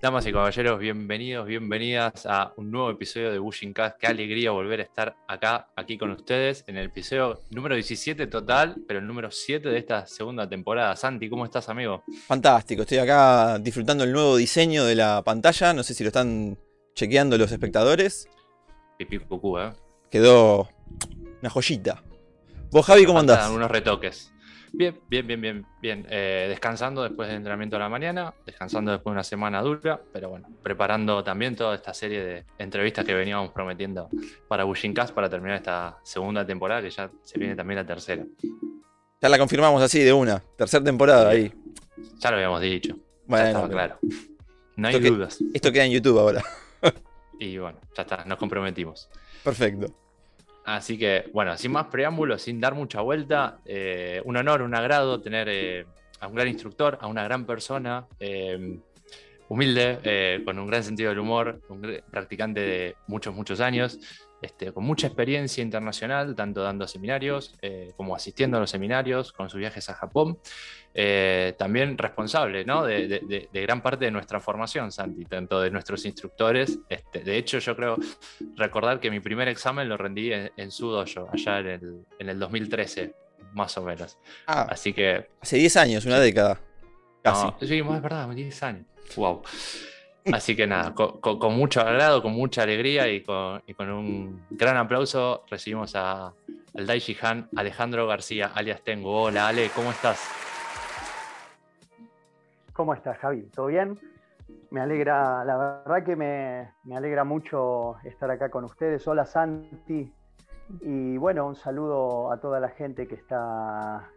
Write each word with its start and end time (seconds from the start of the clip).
Damas 0.00 0.26
y 0.26 0.32
caballeros, 0.32 0.78
bienvenidos, 0.78 1.46
bienvenidas 1.46 2.26
a 2.26 2.52
un 2.58 2.70
nuevo 2.70 2.90
episodio 2.90 3.32
de 3.32 3.38
Bushing 3.38 3.72
Cast. 3.72 3.98
Qué 3.98 4.06
alegría 4.06 4.50
volver 4.50 4.80
a 4.80 4.82
estar 4.82 5.16
acá, 5.26 5.68
aquí 5.74 5.96
con 5.96 6.10
ustedes, 6.10 6.64
en 6.66 6.76
el 6.76 6.86
episodio 6.86 7.40
número 7.50 7.74
17 7.76 8.26
total, 8.26 8.76
pero 8.86 9.00
el 9.00 9.06
número 9.06 9.30
7 9.30 9.66
de 9.70 9.78
esta 9.78 10.06
segunda 10.06 10.46
temporada. 10.46 10.94
Santi, 10.96 11.30
¿cómo 11.30 11.46
estás, 11.46 11.70
amigo? 11.70 12.04
Fantástico, 12.26 12.82
estoy 12.82 12.98
acá 12.98 13.58
disfrutando 13.58 14.04
el 14.04 14.12
nuevo 14.12 14.36
diseño 14.36 14.84
de 14.84 14.96
la 14.96 15.22
pantalla. 15.24 15.72
No 15.72 15.82
sé 15.82 15.94
si 15.94 16.04
lo 16.04 16.08
están 16.08 16.58
chequeando 16.94 17.38
los 17.38 17.50
espectadores. 17.50 18.28
Pipí 18.98 19.18
cucú, 19.20 19.58
¿eh? 19.58 19.72
Quedó 20.10 20.68
una 21.40 21.48
joyita. 21.48 22.04
¿Vos, 22.70 22.84
Javi, 22.84 23.06
cómo 23.06 23.20
andás? 23.20 23.48
Unos 23.48 23.70
retoques. 23.70 24.30
Bien, 24.76 24.94
bien, 25.08 25.26
bien, 25.26 25.40
bien, 25.40 25.66
bien. 25.80 26.06
Eh, 26.10 26.46
descansando 26.50 27.02
después 27.02 27.28
del 27.28 27.38
entrenamiento 27.38 27.76
de 27.76 27.80
la 27.80 27.88
mañana, 27.88 28.34
descansando 28.44 28.92
después 28.92 29.12
de 29.12 29.14
una 29.14 29.24
semana 29.24 29.62
dura, 29.62 30.02
pero 30.12 30.28
bueno, 30.28 30.48
preparando 30.62 31.24
también 31.24 31.56
toda 31.56 31.74
esta 31.74 31.94
serie 31.94 32.22
de 32.22 32.44
entrevistas 32.58 33.06
que 33.06 33.14
veníamos 33.14 33.52
prometiendo 33.52 34.10
para 34.48 34.64
Bushing 34.64 34.92
Cast 34.92 35.14
para 35.14 35.30
terminar 35.30 35.56
esta 35.56 35.98
segunda 36.02 36.44
temporada, 36.44 36.82
que 36.82 36.90
ya 36.90 37.10
se 37.22 37.38
viene 37.38 37.56
también 37.56 37.78
la 37.78 37.86
tercera. 37.86 38.26
Ya 39.22 39.30
la 39.30 39.38
confirmamos 39.38 39.82
así 39.82 40.00
de 40.00 40.12
una, 40.12 40.42
tercera 40.58 40.84
temporada 40.84 41.30
ahí. 41.30 41.50
Ya 42.18 42.30
lo 42.30 42.36
habíamos 42.36 42.60
dicho. 42.60 42.98
Bueno, 43.26 43.66
claro. 43.70 43.98
No 44.76 44.88
hay 44.88 45.00
dudas. 45.00 45.38
esto 45.54 45.72
queda 45.72 45.86
en 45.86 45.92
YouTube 45.92 46.18
ahora. 46.18 46.44
y 47.40 47.56
bueno, 47.56 47.80
ya 47.96 48.02
está, 48.02 48.26
nos 48.26 48.36
comprometimos. 48.36 49.08
Perfecto. 49.42 50.05
Así 50.66 50.98
que, 50.98 51.30
bueno, 51.32 51.56
sin 51.56 51.70
más 51.70 51.86
preámbulos, 51.86 52.42
sin 52.42 52.60
dar 52.60 52.74
mucha 52.74 53.00
vuelta, 53.00 53.60
eh, 53.64 54.20
un 54.24 54.36
honor, 54.36 54.62
un 54.62 54.74
agrado 54.74 55.20
tener 55.20 55.48
eh, 55.48 55.86
a 56.18 56.26
un 56.26 56.34
gran 56.34 56.48
instructor, 56.48 56.98
a 57.00 57.06
una 57.06 57.22
gran 57.22 57.46
persona, 57.46 58.04
eh, 58.18 58.76
humilde, 59.48 60.42
con 60.44 60.58
un 60.58 60.66
gran 60.66 60.82
sentido 60.82 61.10
del 61.10 61.20
humor, 61.20 61.60
un 61.68 62.02
practicante 62.10 62.60
de 62.60 62.96
muchos, 63.06 63.32
muchos 63.32 63.60
años, 63.60 64.00
este, 64.42 64.72
con 64.72 64.84
mucha 64.84 65.06
experiencia 65.06 65.62
internacional, 65.62 66.34
tanto 66.34 66.62
dando 66.62 66.86
seminarios 66.86 67.54
como 67.96 68.14
asistiendo 68.14 68.56
a 68.56 68.60
los 68.60 68.70
seminarios, 68.70 69.32
con 69.32 69.48
sus 69.48 69.58
viajes 69.58 69.88
a 69.88 69.94
Japón. 69.94 70.38
también 71.58 71.98
responsable 71.98 72.64
¿no? 72.64 72.84
de, 72.84 73.48
gran 73.52 73.82
parte 73.82 74.06
de 74.06 74.10
nuestra 74.10 74.40
formación, 74.40 74.92
Santi, 74.92 75.24
tanto 75.24 75.60
de 75.60 75.70
nuestros 75.70 76.04
instructores. 76.04 76.78
Este, 76.88 77.20
de 77.20 77.36
hecho, 77.36 77.58
yo 77.58 77.74
creo 77.76 77.96
recordar 78.56 79.00
que 79.00 79.10
mi 79.10 79.20
primer 79.20 79.48
examen 79.48 79.88
lo 79.88 79.96
rendí 79.96 80.32
en, 80.32 80.70
su 80.70 80.90
dojo, 80.90 81.28
allá 81.32 81.60
en 81.60 81.66
el, 81.66 82.04
en 82.18 82.28
el 82.28 82.38
2013, 82.38 83.14
más 83.54 83.76
o 83.78 83.82
menos. 83.82 84.18
Ah, 84.46 84.66
Así 84.70 84.92
que... 84.92 85.28
Hace 85.40 85.56
10 85.56 85.76
años, 85.76 86.06
una 86.06 86.20
década. 86.20 86.60
Casi. 87.22 87.66
sí, 87.66 87.78
es 87.78 88.02
verdad, 88.02 88.28
10 88.28 88.62
años. 88.62 88.86
Wow. 89.16 89.42
Así 90.32 90.56
que 90.56 90.66
nada, 90.66 90.92
con, 90.94 91.54
mucho 91.54 91.80
agrado, 91.80 92.20
con 92.20 92.32
mucha 92.32 92.62
alegría 92.62 93.08
y 93.08 93.22
con, 93.22 93.62
un 93.78 94.44
gran 94.50 94.76
aplauso 94.76 95.44
recibimos 95.48 95.94
a, 95.94 96.32
al 96.74 96.86
Daichi 96.86 97.16
Han 97.22 97.48
Alejandro 97.54 98.06
García, 98.06 98.50
alias 98.54 98.82
Tengo. 98.82 99.22
Hola 99.22 99.48
Ale, 99.48 99.70
¿cómo 99.74 99.90
estás? 99.90 100.28
¿Cómo 102.72 102.92
estás, 102.92 103.16
Javi? 103.18 103.42
¿Todo 103.54 103.66
bien? 103.66 103.98
Me 104.70 104.80
alegra, 104.80 105.44
la 105.44 105.56
verdad 105.56 106.04
que 106.04 106.16
me, 106.16 106.72
alegra 106.94 107.24
mucho 107.24 107.96
estar 108.04 108.30
acá 108.30 108.50
con 108.50 108.64
ustedes. 108.64 109.06
Hola 109.06 109.26
Santi. 109.26 110.12
Y 110.80 111.16
bueno, 111.16 111.46
un 111.46 111.54
saludo 111.54 112.32
a 112.32 112.40
toda 112.40 112.58
la 112.58 112.70
gente 112.70 113.06
que 113.06 113.14
está, 113.14 114.10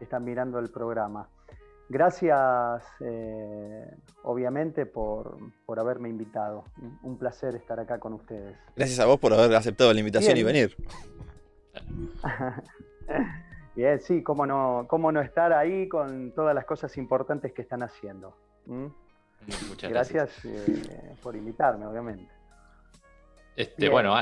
está 0.00 0.18
mirando 0.18 0.58
el 0.58 0.70
programa. 0.70 1.28
Gracias, 1.88 2.82
eh, 3.00 3.90
obviamente, 4.22 4.84
por, 4.84 5.38
haberme 5.76 6.10
invitado. 6.10 6.64
Un 7.02 7.18
placer 7.18 7.54
estar 7.54 7.80
acá 7.80 7.98
con 7.98 8.12
ustedes. 8.12 8.56
Gracias 8.76 9.00
a 9.00 9.06
vos 9.06 9.18
por 9.18 9.32
haber 9.32 9.54
aceptado 9.54 9.92
la 9.92 10.00
invitación 10.00 10.36
y 10.36 10.42
venir. 10.42 10.76
Bien, 13.74 14.00
sí, 14.00 14.22
cómo 14.22 14.44
no, 14.44 14.86
cómo 14.88 15.12
no 15.12 15.22
estar 15.22 15.52
ahí 15.52 15.88
con 15.88 16.32
todas 16.32 16.54
las 16.54 16.66
cosas 16.66 16.96
importantes 16.98 17.52
que 17.52 17.62
están 17.62 17.82
haciendo. 17.82 18.36
Muchas 18.66 19.90
gracias. 19.90 20.44
Eh, 20.44 21.14
por 21.22 21.36
invitarme, 21.36 21.86
obviamente. 21.86 22.28
Este, 23.56 23.88
bueno, 23.88 24.14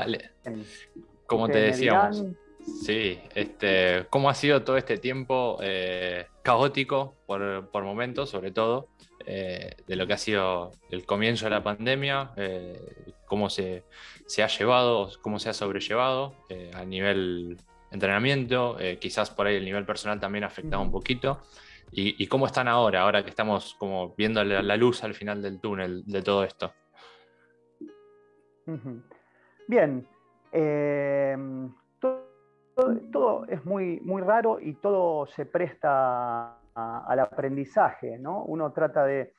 como 1.25 1.49
te 1.49 1.59
decíamos, 1.59 2.23
sí, 2.67 3.19
este, 3.35 4.05
¿cómo 4.09 4.29
ha 4.29 4.33
sido 4.33 4.63
todo 4.63 4.77
este 4.77 4.97
tiempo 4.97 5.57
eh, 5.61 6.27
caótico 6.43 7.15
por, 7.25 7.83
momentos, 7.83 8.29
sobre 8.29 8.51
todo, 8.51 8.89
eh, 9.25 9.75
de 9.87 9.95
lo 9.95 10.07
que 10.07 10.13
ha 10.13 10.17
sido 10.17 10.71
el 10.89 11.05
comienzo 11.05 11.45
de 11.45 11.51
la 11.51 11.63
pandemia, 11.63 12.31
cómo 13.25 13.49
se, 13.49 13.83
se, 14.25 14.43
ha 14.43 14.47
llevado, 14.47 15.09
cómo 15.21 15.39
se 15.39 15.49
ha 15.49 15.53
sobrellevado 15.53 16.35
a 16.73 16.85
nivel 16.85 17.57
entrenamiento, 17.91 18.77
quizás 18.99 19.29
por 19.29 19.47
ahí 19.47 19.55
el 19.55 19.65
nivel 19.65 19.85
personal 19.85 20.19
también 20.19 20.43
ha 20.43 20.47
afectado 20.47 20.81
un 20.81 20.91
poquito. 20.91 21.41
¿Y, 21.91 22.27
cómo 22.27 22.45
están 22.45 22.67
ahora, 22.67 23.01
ahora 23.01 23.23
que 23.23 23.29
estamos 23.29 23.75
como 23.75 24.13
viendo 24.15 24.43
la, 24.43 24.77
luz 24.77 25.03
al 25.03 25.13
final 25.13 25.41
del 25.41 25.59
túnel 25.59 26.03
de 26.05 26.21
todo 26.21 26.43
esto? 26.43 26.73
Bien, 29.67 30.05
todo, 33.11 33.45
es 33.47 33.63
muy, 33.65 33.99
muy 34.01 34.21
raro 34.21 34.59
y 34.59 34.73
todo 34.75 35.25
se 35.25 35.45
presta 35.45 36.57
al 36.75 37.19
aprendizaje, 37.19 38.19
¿no? 38.19 38.43
Uno 38.43 38.71
trata 38.71 39.03
de, 39.05 39.33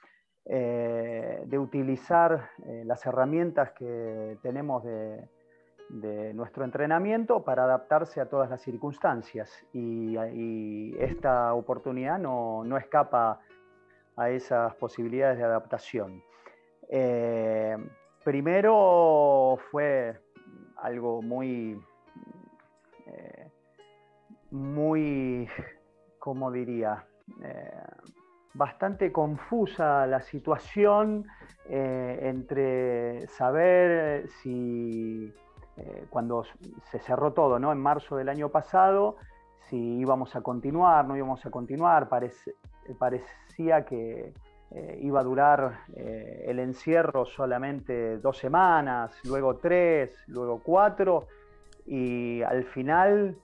eh, 0.45 1.43
de 1.45 1.59
utilizar 1.59 2.51
eh, 2.67 2.83
las 2.85 3.07
herramientas 3.07 3.73
que 3.73 4.39
tenemos 4.43 4.83
de, 4.85 5.29
de 5.89 6.35
nuestro 6.35 6.65
entrenamiento 6.65 7.43
para 7.43 7.65
adaptarse 7.65 8.21
a 8.21 8.29
todas 8.29 8.51
las 8.51 8.61
circunstancias 8.61 9.65
y, 9.73 10.17
esta 10.99 11.55
oportunidad 11.55 12.19
no, 12.19 12.77
escapa 12.77 13.41
a 14.17 14.31
esas 14.31 14.75
posibilidades 14.75 15.39
de 15.39 15.45
adaptación. 15.45 16.23
Eh, 16.89 17.77
primero 18.25 19.59
fue 19.71 20.19
algo 20.77 21.23
muy, 21.23 21.81
eh, 23.09 23.51
muy, 24.51 25.49
¿cómo 26.19 26.51
diría? 26.51 27.05
Eh, 27.43 27.83
bastante 28.55 29.13
confusa 29.13 30.07
la 30.07 30.21
situación 30.21 31.27
entre 31.71 33.29
saber 33.29 34.27
si 34.41 35.33
eh, 35.81 36.07
cuando 36.11 36.45
se 36.91 36.99
cerró 36.99 37.33
todo, 37.33 37.61
¿no? 37.61 37.71
En 37.71 37.79
marzo 37.79 38.17
del 38.17 38.29
año 38.29 38.49
pasado, 38.49 39.17
si 39.69 39.77
íbamos 39.77 40.35
a 40.35 40.41
continuar, 40.41 41.07
no 41.07 41.17
íbamos 41.17 41.45
a 41.47 41.51
continuar, 41.51 42.09
parecía 42.09 43.85
que 43.85 44.35
eh, 44.73 44.99
iba 45.01 45.21
a 45.21 45.23
durar 45.23 45.81
eh, 45.95 46.47
el 46.49 46.59
encierro 46.59 47.25
solamente 47.27 48.19
dos 48.19 48.39
semanas, 48.39 49.13
luego 49.25 49.57
tres, 49.57 50.17
luego 50.27 50.61
cuatro, 50.65 51.29
y 51.89 52.43
al 52.43 52.65
final 52.65 53.39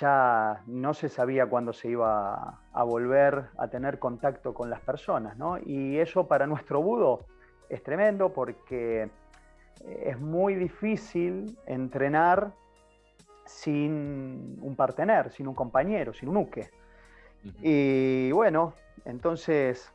ya 0.00 0.62
no 0.66 0.94
se 0.94 1.08
sabía 1.08 1.46
cuándo 1.46 1.72
se 1.72 1.88
iba 1.88 2.60
a, 2.72 2.82
volver 2.82 3.46
a 3.56 3.68
tener 3.68 3.98
contacto 3.98 4.52
con 4.52 4.68
las 4.68 4.80
personas, 4.80 5.36
¿no? 5.38 5.58
Y 5.58 5.98
eso 5.98 6.26
para 6.26 6.46
nuestro 6.46 6.82
budo 6.82 7.24
es 7.68 7.82
tremendo 7.82 8.32
porque 8.32 9.10
es 9.86 10.18
muy 10.18 10.54
difícil 10.54 11.56
entrenar 11.66 12.52
sin 13.44 14.58
un 14.60 14.74
partener, 14.76 15.30
sin 15.30 15.48
un 15.48 15.54
compañero, 15.54 16.12
sin 16.12 16.28
un 16.28 16.38
uke. 16.38 16.70
Y 17.62 18.30
bueno, 18.32 18.74
entonces 19.04 19.92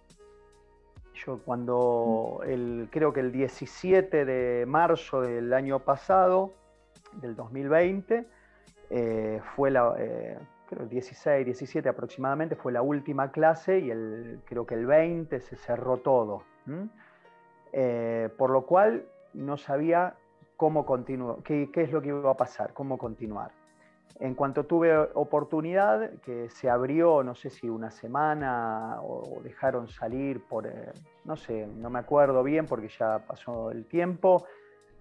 yo 1.13 1.39
cuando 1.43 2.41
el, 2.45 2.87
creo 2.91 3.13
que 3.13 3.19
el 3.19 3.31
17 3.31 4.25
de 4.25 4.65
marzo 4.65 5.21
del 5.21 5.53
año 5.53 5.79
pasado, 5.79 6.53
del 7.21 7.35
2020, 7.35 8.25
eh, 8.89 9.41
fue 9.55 9.71
la, 9.71 9.95
eh, 9.97 10.37
creo 10.69 10.85
16, 10.85 11.45
17 11.45 11.89
aproximadamente, 11.89 12.55
fue 12.55 12.71
la 12.71 12.81
última 12.81 13.31
clase 13.31 13.79
y 13.79 13.89
el, 13.89 14.41
creo 14.45 14.65
que 14.65 14.75
el 14.75 14.85
20 14.85 15.39
se 15.39 15.55
cerró 15.55 15.97
todo. 15.97 16.43
Eh, 17.71 18.29
por 18.37 18.51
lo 18.51 18.65
cual 18.65 19.05
no 19.33 19.57
sabía 19.57 20.15
cómo 20.57 20.85
continuar, 20.85 21.37
qué, 21.43 21.69
es 21.75 21.91
lo 21.91 22.01
que 22.01 22.09
iba 22.09 22.31
a 22.31 22.37
pasar, 22.37 22.73
cómo 22.73 22.97
continuar. 22.97 23.51
En 24.19 24.35
cuanto 24.35 24.65
tuve 24.65 24.95
oportunidad, 25.15 26.11
que 26.21 26.49
se 26.49 26.69
abrió, 26.69 27.23
no 27.23 27.33
sé 27.33 27.49
si 27.49 27.67
una 27.67 27.89
semana 27.89 28.99
o, 29.01 29.41
dejaron 29.43 29.87
salir 29.87 30.43
por, 30.47 30.71
no 31.25 31.35
sé, 31.35 31.65
no 31.65 31.89
me 31.89 31.97
acuerdo 31.97 32.43
bien 32.43 32.67
porque 32.67 32.89
ya 32.89 33.19
pasó 33.25 33.71
el 33.71 33.85
tiempo, 33.85 34.45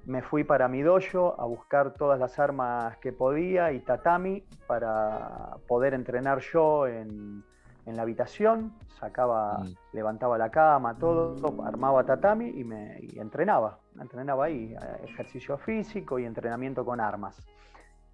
me 0.07 0.23
fui 0.23 0.45
para 0.45 0.69
mi 0.69 0.83
dojo 0.83 1.35
a 1.39 1.45
buscar 1.45 1.95
todas 1.95 2.19
las 2.19 2.39
armas 2.39 2.97
que 2.99 3.13
podía 3.13 3.73
y 3.73 3.81
tatami 3.81 4.45
para 4.67 5.57
poder 5.69 5.95
entrenar 5.95 6.41
yo 6.41 6.87
en, 6.87 7.45
en 7.87 7.97
la 7.97 8.03
habitación, 8.03 8.73
sacaba, 8.99 9.59
mm. 9.59 9.75
levantaba 9.93 10.39
la 10.39 10.51
cama, 10.51 10.97
todo, 10.97 11.37
armaba 11.65 12.05
tatami 12.05 12.49
y 12.49 12.65
me 12.65 12.99
entrenaba. 13.17 13.79
Entrenaba 14.01 14.47
ahí, 14.47 14.75
eh, 14.75 15.05
ejercicio 15.05 15.59
físico 15.59 16.19
y 16.19 16.25
entrenamiento 16.25 16.85
con 16.85 17.01
armas. 17.01 17.37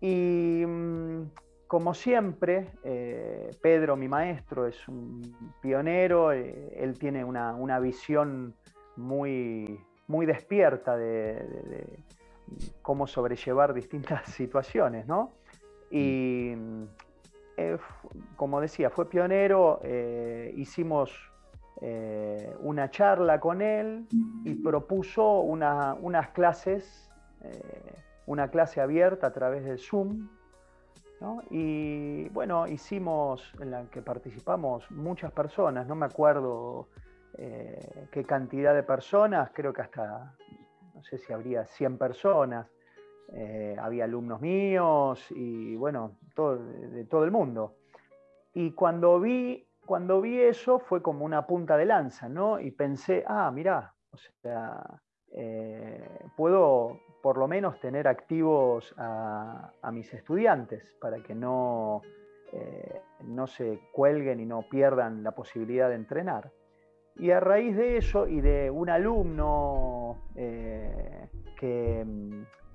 Y 0.01 0.65
mm, 0.67 1.23
como 1.67 1.93
siempre, 1.93 2.71
eh, 2.83 3.51
Pedro, 3.61 3.97
mi 3.97 4.09
maestro, 4.09 4.67
es 4.67 4.89
un 4.89 5.23
pionero, 5.61 6.33
eh, 6.33 6.75
él 6.77 6.99
tiene 6.99 7.25
una, 7.25 7.79
visión 7.79 8.55
muy, 8.97 9.79
muy 10.09 10.27
despierta 10.27 10.97
de, 10.97 12.03
cómo 12.83 13.07
sobrellevar 13.07 13.73
distintas 13.73 14.27
situaciones, 14.33 15.07
¿no? 15.07 15.33
Y. 15.91 16.55
Eh, 17.59 17.77
como 18.37 18.61
decía, 18.61 18.89
fue 18.89 19.11
pionero, 19.11 19.81
eh, 19.83 20.55
hicimos 20.57 21.11
eh, 21.81 22.55
una 22.61 22.89
charla 22.89 23.41
con 23.41 23.61
él 23.63 24.07
y 24.45 24.55
propuso 24.55 25.41
unas 25.41 26.29
clases, 26.29 27.11
una 28.27 28.49
clase 28.49 28.81
abierta 28.81 29.27
a 29.27 29.33
través 29.33 29.65
del 29.65 29.81
Zoom. 29.81 30.29
Y 31.51 32.29
bueno, 32.29 32.69
hicimos, 32.69 33.53
en 33.59 33.73
la 33.73 33.87
que 33.91 34.03
participamos 34.03 34.89
muchas 34.93 35.33
personas, 35.33 35.89
no 35.89 35.97
me 35.97 36.07
acuerdo 36.07 36.87
qué 37.37 38.25
cantidad 38.27 38.75
de 38.75 38.83
personas, 38.83 39.51
creo 39.55 39.73
que 39.73 39.83
hasta, 39.83 40.35
no 40.95 41.03
sé 41.03 41.19
si 41.19 41.33
habría 41.33 41.65
100 41.67 41.99
personas. 41.99 42.67
había 43.81 44.05
alumnos 44.05 44.41
míos 44.41 45.27
y 45.31 45.77
bueno, 45.77 46.17
de, 46.37 47.05
todo 47.05 47.25
el 47.25 47.31
mundo. 47.31 47.77
Y 48.55 48.73
cuando 48.73 49.21
vi, 49.21 49.69
cuando 49.87 50.21
vi 50.21 50.41
eso 50.41 50.79
fue 50.79 51.03
como 51.03 51.25
una 51.25 51.47
punta 51.47 51.77
de 51.77 51.85
lanza, 51.85 52.29
¿no? 52.29 52.61
Y 52.61 52.71
pensé, 52.71 53.25
ah, 53.27 53.51
mirá, 53.51 53.95
o 54.11 54.17
sea, 54.17 54.83
eh, 55.33 56.09
puedo 56.37 57.01
por 57.23 57.37
lo 57.37 57.49
menos 57.49 57.79
tener 57.81 58.09
activos 58.09 58.95
a, 58.97 59.73
mis 59.93 60.13
estudiantes 60.15 60.95
para 61.01 61.23
que 61.23 61.35
no, 61.35 62.03
eh, 62.53 63.03
no 63.25 63.47
se 63.47 63.81
cuelguen 63.93 64.41
y 64.41 64.47
no 64.47 64.63
pierdan 64.69 65.23
la 65.23 65.33
posibilidad 65.33 65.89
de 65.89 65.97
entrenar. 65.97 66.51
Y 67.19 67.33
a 67.33 67.41
raíz 67.41 67.77
de 67.77 67.97
eso 67.97 68.29
y 68.29 68.41
de 68.41 68.71
un 68.71 68.89
alumno 68.89 70.19
eh, 70.37 71.29
que, 71.59 72.07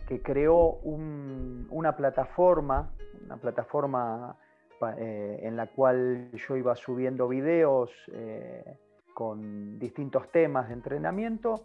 que, 0.06 0.22
creó 0.22 0.80
una 0.84 1.96
plataforma 1.96 2.92
una 3.26 3.38
plataforma 3.38 4.36
eh, 4.98 5.40
en 5.44 5.56
la 5.56 5.68
cual 5.68 6.30
yo 6.32 6.58
iba 6.58 6.76
subiendo 6.76 7.28
videos 7.28 7.90
eh, 8.12 8.78
con 9.14 9.80
distintos 9.80 10.30
temas 10.32 10.68
de 10.68 10.74
entrenamiento, 10.74 11.64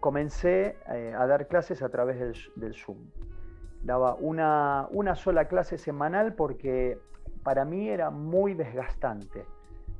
comencé 0.00 0.76
a 0.86 1.26
dar 1.26 1.48
clases 1.48 1.82
a 1.82 1.88
través 1.88 2.18
del, 2.56 2.74
Zoom. 2.74 2.98
Daba 3.82 4.14
una, 4.14 4.86
una, 4.90 5.14
sola 5.14 5.46
clase 5.48 5.78
semanal 5.78 6.34
porque 6.34 6.98
para 7.42 7.64
mí 7.64 7.88
era 7.88 8.10
muy 8.10 8.54
desgastante, 8.54 9.44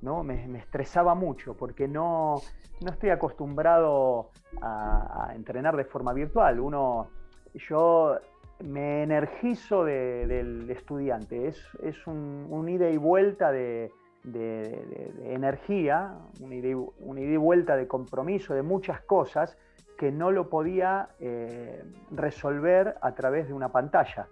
¿no? 0.02 0.22
me, 0.22 0.58
estresaba 0.58 1.14
mucho 1.14 1.54
porque 1.54 1.88
no, 1.88 2.36
no 2.80 2.90
estoy 2.90 3.10
acostumbrado 3.10 4.30
a, 4.62 5.32
entrenar 5.34 5.76
de 5.76 5.84
forma 5.84 6.12
virtual. 6.12 6.60
Uno, 6.60 7.08
yo 7.54 8.18
me 8.64 9.02
energizo 9.02 9.84
del 9.84 10.68
estudiante. 10.70 11.48
Es, 11.48 11.62
es 11.82 12.06
un, 12.06 12.68
ida 12.68 12.88
y 12.88 12.96
vuelta 12.96 13.52
de, 13.52 13.92
energía, 15.24 16.14
un 16.40 16.52
ida, 16.52 16.68
y, 16.68 17.36
vuelta 17.36 17.76
de 17.76 17.86
compromiso, 17.86 18.54
de 18.54 18.62
muchas 18.62 19.00
cosas 19.02 19.56
que 19.98 20.10
no 20.10 20.30
lo 20.30 20.48
podía 20.48 21.10
eh, 21.20 21.84
resolver 22.10 22.96
a 23.02 23.14
través 23.14 23.48
de 23.48 23.52
una 23.54 23.70
pantalla. 23.70 24.28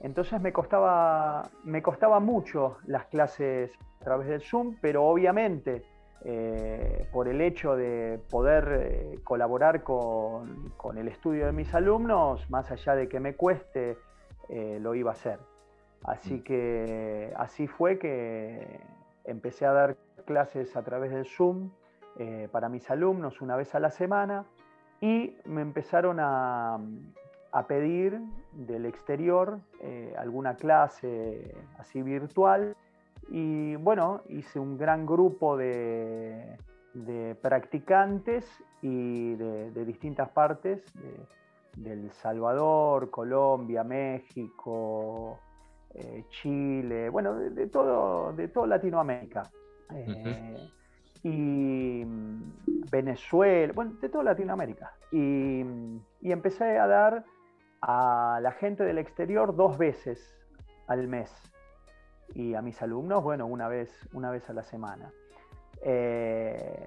Entonces 0.00 0.40
me 0.40 0.52
costaba, 0.52 1.50
me 1.64 1.82
costaba 1.82 2.18
mucho 2.20 2.78
las 2.86 3.06
clases 3.06 3.70
a 4.00 4.04
través 4.04 4.28
del 4.28 4.40
Zoom, 4.40 4.76
pero 4.80 5.04
obviamente 5.04 5.82
eh, 6.24 7.06
por 7.12 7.28
el 7.28 7.40
hecho 7.40 7.76
de 7.76 8.20
poder 8.30 8.78
eh, 8.80 9.18
colaborar 9.24 9.82
con, 9.82 10.72
el 10.96 11.08
estudio 11.08 11.46
de 11.46 11.52
mis 11.52 11.74
alumnos, 11.74 12.48
más 12.50 12.70
allá 12.70 12.94
de 12.94 13.08
que 13.08 13.20
me 13.20 13.36
cueste, 13.36 13.98
eh, 14.48 14.78
lo 14.80 14.94
iba 14.94 15.10
a 15.10 15.14
hacer. 15.14 15.38
Así 16.04 16.36
mm. 16.36 16.42
que 16.42 17.32
así 17.36 17.66
fue 17.66 17.98
que 17.98 18.80
empecé 19.24 19.66
a 19.66 19.72
dar 19.72 19.96
clases 20.24 20.74
a 20.76 20.82
través 20.82 21.10
del 21.10 21.26
Zoom 21.26 21.70
para 22.52 22.68
mis 22.68 22.90
alumnos 22.90 23.40
una 23.40 23.56
vez 23.56 23.74
a 23.74 23.80
la 23.80 23.90
semana 23.90 24.44
y 25.00 25.38
me 25.46 25.62
empezaron 25.62 26.18
a, 26.20 26.78
a 27.52 27.66
pedir 27.66 28.20
del 28.52 28.86
exterior 28.86 29.60
alguna 30.16 30.56
clase 30.56 31.54
así 31.78 32.02
virtual 32.02 32.76
y 33.30 33.76
bueno, 33.76 34.22
hice 34.28 34.58
un 34.58 34.76
gran 34.76 35.06
grupo 35.06 35.56
de, 35.56 36.56
practicantes 37.40 38.44
y 38.82 39.34
de, 39.34 39.84
distintas 39.84 40.28
partes, 40.30 40.84
de, 41.76 41.92
El 41.92 42.10
Salvador, 42.10 43.10
Colombia, 43.10 43.84
México, 43.84 45.38
eh, 45.94 46.24
Chile, 46.28 47.08
bueno, 47.08 47.34
de, 47.34 47.66
todo, 47.68 48.32
de 48.32 48.48
toda 48.48 48.66
Latinoamérica. 48.66 49.44
Eh, 49.94 50.68
y 51.22 52.04
Venezuela, 52.90 53.72
bueno, 53.74 53.92
de 54.00 54.08
toda 54.08 54.24
Latinoamérica. 54.24 54.92
Y, 55.12 55.60
y 56.20 56.32
empecé 56.32 56.78
a 56.78 56.86
dar 56.88 57.24
a 57.80 58.38
la 58.42 58.52
gente 58.52 58.84
del 58.84 58.98
exterior 58.98 59.54
dos 59.56 59.78
veces 59.78 60.36
al 60.86 61.08
mes 61.08 61.32
y 62.34 62.54
a 62.54 62.62
mis 62.62 62.80
alumnos, 62.82 63.22
bueno, 63.22 63.46
una 63.46 63.68
vez, 63.68 63.90
una 64.12 64.30
vez 64.30 64.48
a 64.50 64.52
la 64.52 64.62
semana. 64.62 65.10
Eh, 65.82 66.86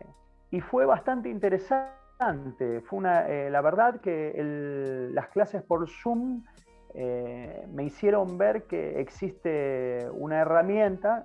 y 0.52 0.62
fue 0.62 0.86
bastante 0.86 1.30
interesante. 1.30 2.82
Fue 2.82 3.00
una, 3.00 3.28
eh, 3.28 3.50
la 3.50 3.62
verdad 3.62 4.00
que 4.00 5.10
las 5.14 5.28
clases 5.30 5.64
por 5.64 5.90
Zoom 5.90 6.44
eh, 6.94 7.66
me 7.72 7.84
hicieron 7.84 8.38
ver 8.38 8.64
que 8.64 9.00
existe 9.02 10.08
una 10.14 10.40
herramienta 10.40 11.24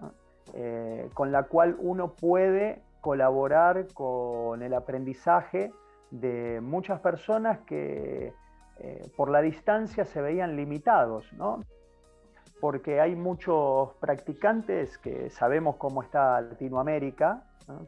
con 1.13 1.31
la 1.31 1.43
cual 1.43 1.77
uno 1.79 2.15
puede 2.15 2.81
colaborar 3.03 3.87
con 3.93 4.63
el 4.63 4.73
aprendizaje 4.73 5.71
de 6.11 6.63
muchas 6.63 7.01
personas 7.01 7.59
que 7.67 8.33
por 9.17 9.31
la 9.31 9.41
distancia 9.41 10.05
se 10.05 10.21
veían 10.21 10.57
limitados, 10.57 11.33
¿no? 11.33 11.61
porque 12.61 13.01
hay 13.01 13.15
muchos 13.15 13.95
practicantes 14.01 14.99
que 14.99 15.31
sabemos 15.31 15.77
cómo 15.77 16.03
está 16.03 16.41
Latinoamérica, 16.41 17.45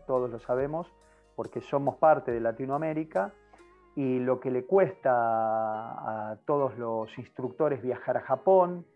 todos 0.06 0.30
lo 0.30 0.38
sabemos, 0.38 0.92
porque 1.34 1.60
somos 1.60 1.96
parte 1.96 2.30
de 2.32 2.40
Latinoamérica, 2.40 3.32
y 3.96 4.20
lo 4.20 4.38
que 4.38 4.50
le 4.50 4.64
cuesta 4.66 5.10
a 5.12 6.38
todos 6.46 6.78
los 6.78 7.16
instructores 7.18 7.82
viajar 7.82 8.16
a 8.18 8.20
Japón. 8.20 8.86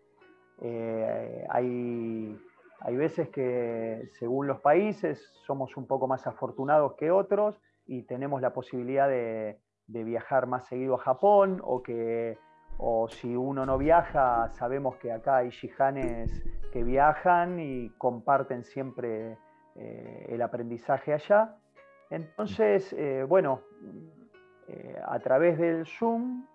Eh, 0.61 1.45
hay, 1.49 2.39
hay 2.79 2.95
veces 2.95 3.29
que 3.29 4.09
según 4.19 4.47
los 4.47 4.61
países 4.61 5.21
somos 5.45 5.75
un 5.75 5.85
poco 5.85 6.07
más 6.07 6.25
afortunados 6.25 6.93
que 6.93 7.11
otros 7.11 7.59
y 7.85 8.03
tenemos 8.03 8.41
la 8.41 8.53
posibilidad 8.53 9.09
de, 9.09 9.59
de 9.87 10.03
viajar 10.03 10.47
más 10.47 10.65
seguido 10.67 10.95
a 10.95 10.99
Japón 10.99 11.61
o 11.63 11.81
que 11.81 12.37
o 12.77 13.07
si 13.07 13.35
uno 13.35 13.65
no 13.65 13.77
viaja, 13.77 14.49
sabemos 14.51 14.97
que 14.97 15.11
acá 15.11 15.37
hay 15.37 15.49
shihanes 15.49 16.43
que 16.73 16.83
viajan 16.83 17.59
y 17.59 17.89
comparten 17.91 18.63
siempre 18.65 19.37
eh, 19.75 20.25
el 20.29 20.41
aprendizaje 20.41 21.13
allá. 21.13 21.55
Entonces, 22.09 22.93
eh, 22.93 23.23
bueno, 23.27 23.61
eh, 24.67 24.99
a 25.05 25.19
través 25.19 25.57
del 25.57 25.85
Zoom 25.85 26.45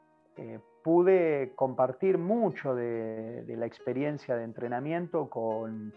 pude 0.83 1.53
compartir 1.55 2.17
mucho 2.17 2.75
de, 2.75 3.45
la 3.47 3.67
experiencia 3.67 4.37
de 4.37 4.45
entrenamiento 4.45 5.29
con, 5.29 5.93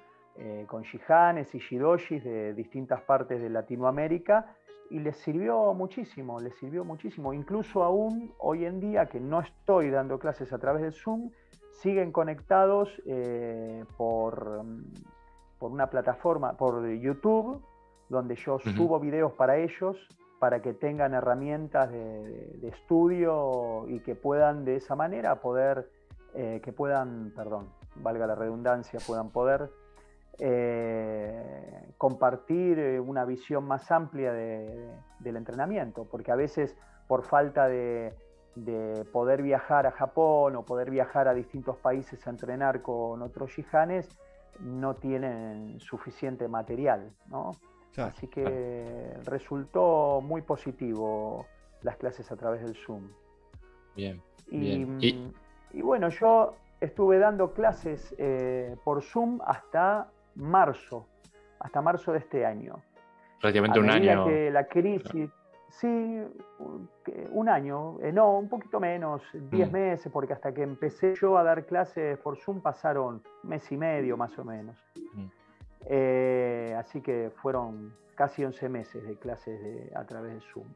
con 0.68 0.82
shihanes 0.82 1.56
y 1.56 1.60
shidoshis 1.60 2.22
de 2.26 2.54
distintas 2.54 3.00
partes 3.04 3.42
de 3.42 3.50
Latinoamérica 3.50 4.54
y 4.90 5.00
les 5.00 5.18
sirvió 5.18 5.74
muchísimo, 5.74 6.40
les 6.40 6.56
sirvió 6.56 6.86
muchísimo. 6.86 7.34
Incluso 7.34 7.84
aún 7.84 8.34
hoy 8.38 8.66
en 8.66 8.80
día 8.80 9.08
que 9.08 9.20
no 9.20 9.42
estoy 9.42 9.90
dando 9.90 10.20
clases 10.20 10.54
a 10.54 10.60
través 10.60 10.82
del 10.84 10.94
Zoom, 10.94 11.32
siguen 11.72 12.12
conectados 12.12 12.90
eh, 13.06 13.84
por, 13.98 14.64
por 15.60 15.72
una 15.72 15.90
plataforma, 15.90 16.54
por 16.54 16.88
YouTube, 16.88 17.62
donde 18.10 18.36
yo 18.36 18.60
subo 18.60 19.00
videos 19.00 19.34
para 19.34 19.58
ellos, 19.58 19.98
para 20.40 20.62
que 20.62 20.74
tengan 20.74 21.14
herramientas 21.14 21.92
de, 21.92 22.68
estudio 22.68 23.86
y 23.88 24.00
que 24.02 24.16
puedan 24.16 24.66
de 24.66 24.76
esa 24.76 24.96
manera 24.96 25.42
poder, 25.42 25.90
eh, 26.34 26.62
que 26.64 26.72
puedan, 26.72 27.32
perdón, 27.36 27.70
valga 27.96 28.28
la 28.28 28.36
redundancia, 28.36 29.00
puedan 29.06 29.30
poder 29.30 29.70
eh, 30.40 31.94
compartir 31.98 32.80
eh, 32.80 33.00
una 33.00 33.24
visión 33.26 33.66
más 33.66 33.92
amplia 33.92 34.34
del 34.34 35.36
entrenamiento, 35.38 36.06
porque 36.06 36.32
a 36.32 36.36
veces 36.36 36.76
por 37.08 37.24
falta 37.24 37.68
de, 37.68 38.14
poder 39.12 39.42
viajar 39.42 39.88
a 39.88 39.92
Japón 39.92 40.56
o 40.56 40.64
poder 40.64 40.90
viajar 40.90 41.28
a 41.28 41.34
distintos 41.34 41.78
países 41.78 42.26
a 42.28 42.30
entrenar 42.30 42.82
con 42.82 43.22
otros 43.22 43.52
shihanes, 43.52 44.10
no 44.60 44.96
tienen 44.96 45.80
suficiente 45.80 46.48
material, 46.48 47.12
¿no? 47.28 47.52
Así 47.98 48.28
que 48.28 49.18
resultó 49.24 50.22
muy 50.22 50.42
positivo 50.42 51.46
las 51.84 51.98
clases 51.98 52.32
a 52.32 52.36
través 52.36 52.62
del 52.64 52.76
Zoom. 52.76 53.10
Bien. 53.96 54.22
Y, 54.50 55.82
bueno, 55.82 56.10
yo 56.10 56.56
estuve 56.80 57.18
dando 57.18 57.54
clases 57.54 58.14
eh, 58.18 58.76
por 58.84 59.04
Zoom 59.04 59.40
hasta 59.46 60.12
marzo, 60.36 61.08
hasta 61.60 61.82
marzo 61.82 62.12
de 62.12 62.20
este 62.20 62.46
año. 62.46 62.76
Prácticamente 63.40 63.80
un 63.80 63.90
año. 63.90 64.26
que 64.26 64.52
la 64.52 64.68
crisis, 64.68 65.30
sí, 65.70 66.24
un 67.32 67.50
año, 67.50 68.00
eh, 68.02 68.12
no, 68.12 68.38
un 68.38 68.48
poquito 68.48 68.80
menos, 68.80 69.22
10 69.34 69.70
mm. 69.70 69.74
meses, 69.74 70.12
porque 70.12 70.34
hasta 70.34 70.54
que 70.54 70.64
empecé 70.64 71.14
yo 71.16 71.38
a 71.38 71.44
dar 71.44 71.66
clases 71.66 72.18
por 72.20 72.38
Zoom 72.38 72.62
pasaron 72.62 73.22
mes 73.44 73.72
y 73.72 73.78
medio 73.78 74.18
más 74.18 74.38
o 74.40 74.46
menos. 74.46 74.78
Mm. 75.14 75.26
Eh, 75.86 76.76
así 76.78 77.02
que 77.02 77.32
fueron 77.36 77.94
casi 78.16 78.46
11 78.46 78.70
meses 78.70 79.06
de 79.06 79.18
clases 79.18 79.94
a 79.96 80.06
través 80.06 80.36
de 80.36 80.42
Zoom. 80.42 80.68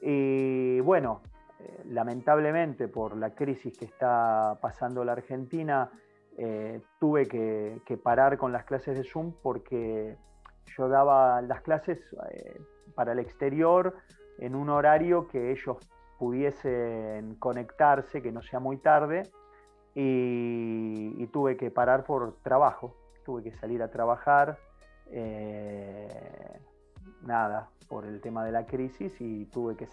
Y 0.00 0.80
bueno, 0.80 1.20
eh, 1.58 1.82
lamentablemente 1.88 2.88
por 2.88 3.16
la 3.16 3.34
crisis 3.34 3.76
que 3.76 3.84
está 3.84 4.56
pasando 4.60 5.04
la 5.04 5.12
Argentina, 5.12 5.90
eh, 6.42 6.80
tuve 6.98 7.26
que, 7.26 8.00
parar 8.02 8.38
con 8.38 8.52
las 8.52 8.64
clases 8.64 8.96
de 8.96 9.04
Zoom 9.04 9.32
porque 9.42 10.16
yo 10.76 10.88
daba 10.88 11.42
las 11.42 11.60
clases 11.60 11.98
para 12.94 13.12
el 13.12 13.18
exterior 13.18 13.94
en 14.38 14.54
un 14.54 14.70
horario 14.70 15.28
que 15.28 15.50
ellos 15.50 15.76
pudiesen 16.18 17.34
conectarse, 17.36 18.22
que 18.22 18.32
no 18.32 18.42
sea 18.42 18.60
muy 18.60 18.78
tarde, 18.78 19.22
y 19.94 21.26
tuve 21.28 21.56
que 21.56 21.70
parar 21.70 22.04
por 22.04 22.36
trabajo 22.42 22.94
tuve 23.24 23.42
que 23.42 23.52
salir 23.52 23.82
a 23.82 23.90
trabajar, 23.90 24.58
eh, 25.10 26.58
nada, 27.22 27.70
por 27.88 28.04
el 28.04 28.20
tema 28.20 28.44
de 28.44 28.52
la 28.52 28.66
crisis 28.66 29.20
y 29.20 29.46
tuve 29.46 29.76
que, 29.76 29.86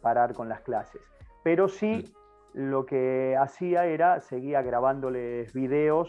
parar 0.00 0.32
con 0.32 0.48
las 0.48 0.60
clases. 0.62 1.02
Pero 1.42 1.68
sí, 1.68 2.10
lo 2.54 2.86
que 2.86 3.36
hacía 3.38 3.86
era, 3.86 4.20
seguía 4.20 4.62
grabándoles 4.62 5.52
videos, 5.52 6.08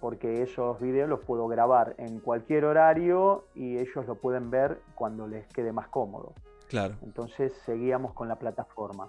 porque 0.00 0.42
esos 0.42 0.80
videos 0.80 1.08
los 1.08 1.20
puedo 1.20 1.46
grabar 1.48 1.94
en 1.98 2.20
cualquier 2.20 2.64
horario 2.64 3.44
y 3.54 3.78
ellos 3.78 4.06
lo 4.06 4.16
pueden 4.16 4.50
ver 4.50 4.80
cuando 4.94 5.26
les 5.26 5.46
quede 5.48 5.72
más 5.72 5.88
cómodo. 5.88 6.32
Claro. 6.68 6.96
Entonces 7.02 7.52
seguíamos 7.64 8.12
con 8.14 8.28
la 8.28 8.36
plataforma. 8.36 9.08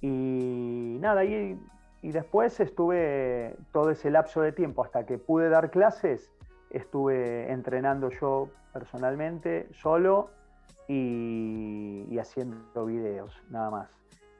Y 0.00 0.96
nada, 1.00 1.20
ahí 1.20 1.56
y 2.02 2.10
después 2.10 2.58
estuve 2.58 3.56
todo 3.72 3.90
ese 3.90 4.10
lapso 4.10 4.42
de 4.42 4.50
tiempo 4.50 4.84
hasta 4.84 5.06
que 5.06 5.18
pude 5.18 5.48
dar 5.48 5.70
clases, 5.70 6.32
estuve 6.70 7.50
entrenando 7.50 8.10
yo 8.10 8.48
personalmente, 8.72 9.68
solo 9.72 10.30
y, 10.88 12.18
haciendo 12.18 12.86
videos, 12.86 13.40
nada 13.50 13.70
más. 13.70 13.90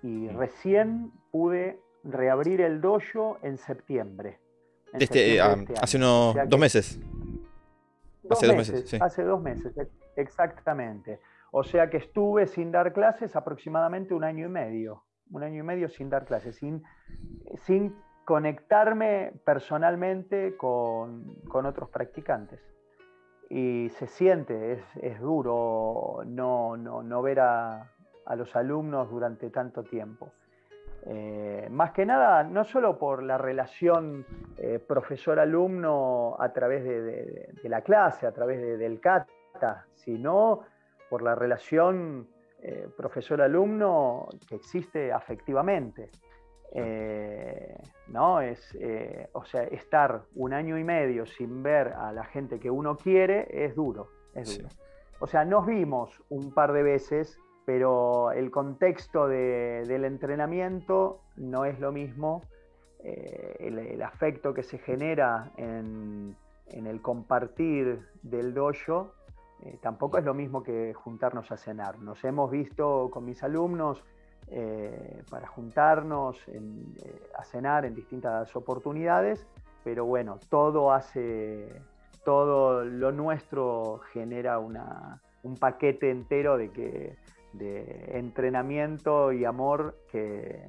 Y 0.02 0.28
recién 0.28 1.12
pude 1.30 1.80
reabrir 2.04 2.61
el 2.61 2.80
dojo 2.80 3.38
en 3.42 3.56
septiembre. 3.59 4.40
este, 4.92 5.40
ah, 5.40 5.56
este 5.59 5.75
hace 5.80 5.97
unos 5.97 6.37
dos 6.49 6.61
meses. 6.61 7.00
hace 8.28 8.47
dos 8.47 8.56
meses, 8.56 8.88
sí. 8.88 8.99
Hace 9.00 9.23
dos 9.23 9.40
meses, 9.40 9.73
exactamente. 10.16 11.21
O 11.52 11.62
sea 11.62 11.90
que 11.90 11.99
estuve 11.99 12.47
sin 12.47 12.73
dar 12.73 12.92
clases 12.92 13.37
aproximadamente 13.37 14.14
un 14.14 14.25
año 14.25 14.47
y 14.47 14.49
medio 14.49 15.04
un 15.32 15.42
año 15.42 15.61
y 15.61 15.66
medio 15.66 15.88
sin 15.88 16.11
dar 16.11 16.25
clases, 16.25 16.56
sin, 16.56 16.82
sin 17.64 17.97
conectarme 18.25 19.32
personalmente 19.44 20.56
con, 20.56 21.37
otros 21.50 21.88
practicantes. 21.90 22.61
Y 23.50 23.90
se 23.90 24.06
siente, 24.06 24.85
es, 25.00 25.21
duro 25.21 26.23
no, 26.26 26.76
no, 26.76 27.23
ver 27.23 27.40
a, 27.40 27.90
los 28.37 28.55
alumnos 28.57 29.11
durante 29.11 29.50
tanto 29.50 29.83
tiempo. 29.83 30.33
Eh, 31.05 31.67
más 31.71 31.91
que 31.91 32.07
nada, 32.07 32.45
no 32.45 32.64
solo 32.64 32.97
por 32.97 33.23
la 33.25 33.37
relación 33.37 34.25
eh, 34.57 34.79
profesor-alumno 34.79 36.37
a 36.38 36.52
través 36.52 36.85
de, 36.85 37.52
la 37.64 37.81
clase, 37.83 38.26
a 38.26 38.33
través 38.33 38.79
del 38.79 39.00
CATA, 39.00 39.87
sino 39.95 40.61
por 41.11 41.23
la 41.23 41.35
relación 41.35 42.29
eh, 42.61 42.88
profesor-alumno 42.97 44.29
que 44.49 44.55
existe 44.57 45.12
afectivamente. 45.12 46.11
¿no? 48.07 48.41
Es, 48.41 48.75
o 49.33 49.45
sea, 49.45 49.64
estar 49.64 50.23
un 50.37 50.55
año 50.55 50.79
y 50.79 50.85
medio 50.85 51.26
sin 51.26 51.62
ver 51.62 51.88
a 51.88 52.12
la 52.12 52.25
gente 52.25 52.59
que 52.59 52.71
uno 52.71 52.97
quiere 52.97 53.47
es 53.50 53.75
duro, 53.75 54.09
O 55.21 55.26
sea, 55.26 55.45
nos 55.45 55.67
vimos 55.67 56.23
un 56.31 56.55
par 56.55 56.73
de 56.73 56.83
veces, 56.83 57.38
pero 57.64 58.33
el 58.33 58.50
contexto 58.50 59.28
del 59.28 60.04
entrenamiento 60.04 61.21
no 61.37 61.64
es 61.64 61.78
lo 61.81 61.92
mismo. 61.92 62.42
El, 63.04 64.00
afecto 64.02 64.54
que 64.54 64.62
se 64.62 64.78
genera 64.78 65.50
en, 65.57 66.37
en 66.69 66.87
el 66.87 67.00
compartir 67.00 68.00
del 68.23 68.54
dojo 68.54 69.12
eh, 69.64 69.78
tampoco 69.81 70.19
es 70.19 70.25
lo 70.25 70.35
mismo 70.35 70.62
que 70.62 70.92
juntarnos 70.92 71.52
a 71.52 71.57
cenar. 71.57 71.99
Nos 72.00 72.23
hemos 72.25 72.50
visto 72.50 73.11
con 73.12 73.25
mis 73.25 73.42
alumnos 73.45 74.02
eh, 74.49 75.23
para 75.31 75.47
juntarnos 75.47 76.37
eh, 76.49 76.61
a 77.38 77.45
cenar 77.45 77.85
en 77.85 77.95
distintas 77.95 78.54
oportunidades, 78.57 79.47
pero 79.85 80.04
bueno, 80.04 80.40
todo 80.49 80.92
hace, 80.92 81.69
todo 82.25 82.85
lo 82.85 83.12
nuestro 83.12 84.00
genera 84.12 84.59
un 84.59 85.57
paquete 85.59 86.11
entero 86.11 86.57
de, 86.57 86.71
que, 86.71 87.16
de 87.52 88.18
entrenamiento 88.18 89.32
y 89.32 89.44
amor 89.44 89.97
que, 90.11 90.66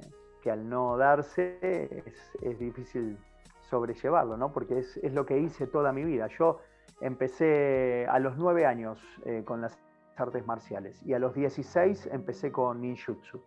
al 0.50 0.68
no 0.68 0.96
darse 0.98 2.04
es, 2.42 2.58
difícil 2.58 3.16
sobrellevarlo, 3.62 4.36
¿no? 4.36 4.52
porque 4.52 4.78
es, 4.78 4.98
es, 4.98 5.14
lo 5.14 5.24
que 5.24 5.38
hice 5.38 5.66
toda 5.66 5.92
mi 5.92 6.04
vida. 6.04 6.28
Yo 6.38 6.60
Empecé 7.00 8.06
a 8.08 8.18
los 8.18 8.36
nueve 8.36 8.66
años 8.66 8.98
eh, 9.24 9.42
con 9.44 9.60
las 9.60 9.78
artes 10.16 10.46
marciales 10.46 11.02
y 11.04 11.12
a 11.12 11.18
los 11.18 11.34
16 11.34 12.06
empecé 12.12 12.52
con 12.52 12.80
ninjutsu. 12.80 13.42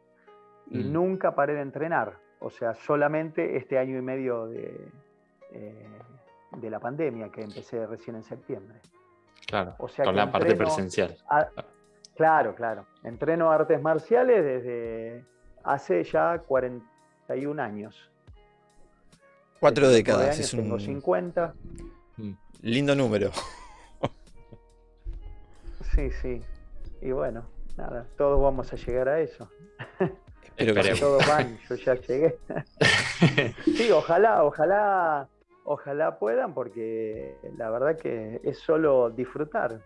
Y 0.69 0.83
mm. 0.83 0.93
nunca 0.93 1.33
paré 1.33 1.53
de 1.53 1.61
entrenar, 1.61 2.17
o 2.39 2.49
sea, 2.49 2.73
solamente 2.75 3.55
este 3.55 3.79
año 3.79 3.97
y 3.97 4.01
medio 4.01 4.47
de, 4.47 4.91
eh, 5.53 5.87
de 6.57 6.69
la 6.69 6.79
pandemia, 6.79 7.29
que 7.29 7.41
empecé 7.41 7.87
recién 7.87 8.17
en 8.17 8.23
septiembre. 8.23 8.79
Claro, 9.47 9.75
o 9.79 9.87
sea 9.87 10.03
con 10.03 10.15
la 10.15 10.29
parte 10.29 10.55
presencial. 10.55 11.15
Claro, 12.17 12.55
claro. 12.55 12.85
Entreno 13.03 13.51
artes 13.51 13.81
marciales 13.81 14.43
desde 14.43 15.23
hace 15.63 16.03
ya 16.03 16.39
41 16.39 17.61
años. 17.61 18.11
Cuatro 19.59 19.89
décadas. 19.89 20.37
es 20.37 20.51
tengo 20.51 20.79
50. 20.79 21.53
Lindo 22.61 22.95
número. 22.95 23.31
Sí, 25.95 26.11
sí. 26.11 26.41
Y 27.01 27.11
bueno, 27.11 27.49
nada, 27.75 28.05
todos 28.17 28.39
vamos 28.41 28.71
a 28.71 28.75
llegar 28.75 29.09
a 29.09 29.19
eso. 29.19 29.49
Pero 30.55 30.73
que 30.73 30.95
todos 30.95 31.27
van, 31.27 31.57
yo 31.69 31.75
ya 31.75 31.95
llegué. 31.95 32.37
sí, 33.65 33.91
ojalá, 33.91 34.43
ojalá, 34.43 35.27
ojalá 35.63 36.17
puedan, 36.19 36.53
porque 36.53 37.35
la 37.57 37.69
verdad 37.69 37.97
que 37.97 38.41
es 38.43 38.59
solo 38.59 39.11
disfrutar. 39.11 39.81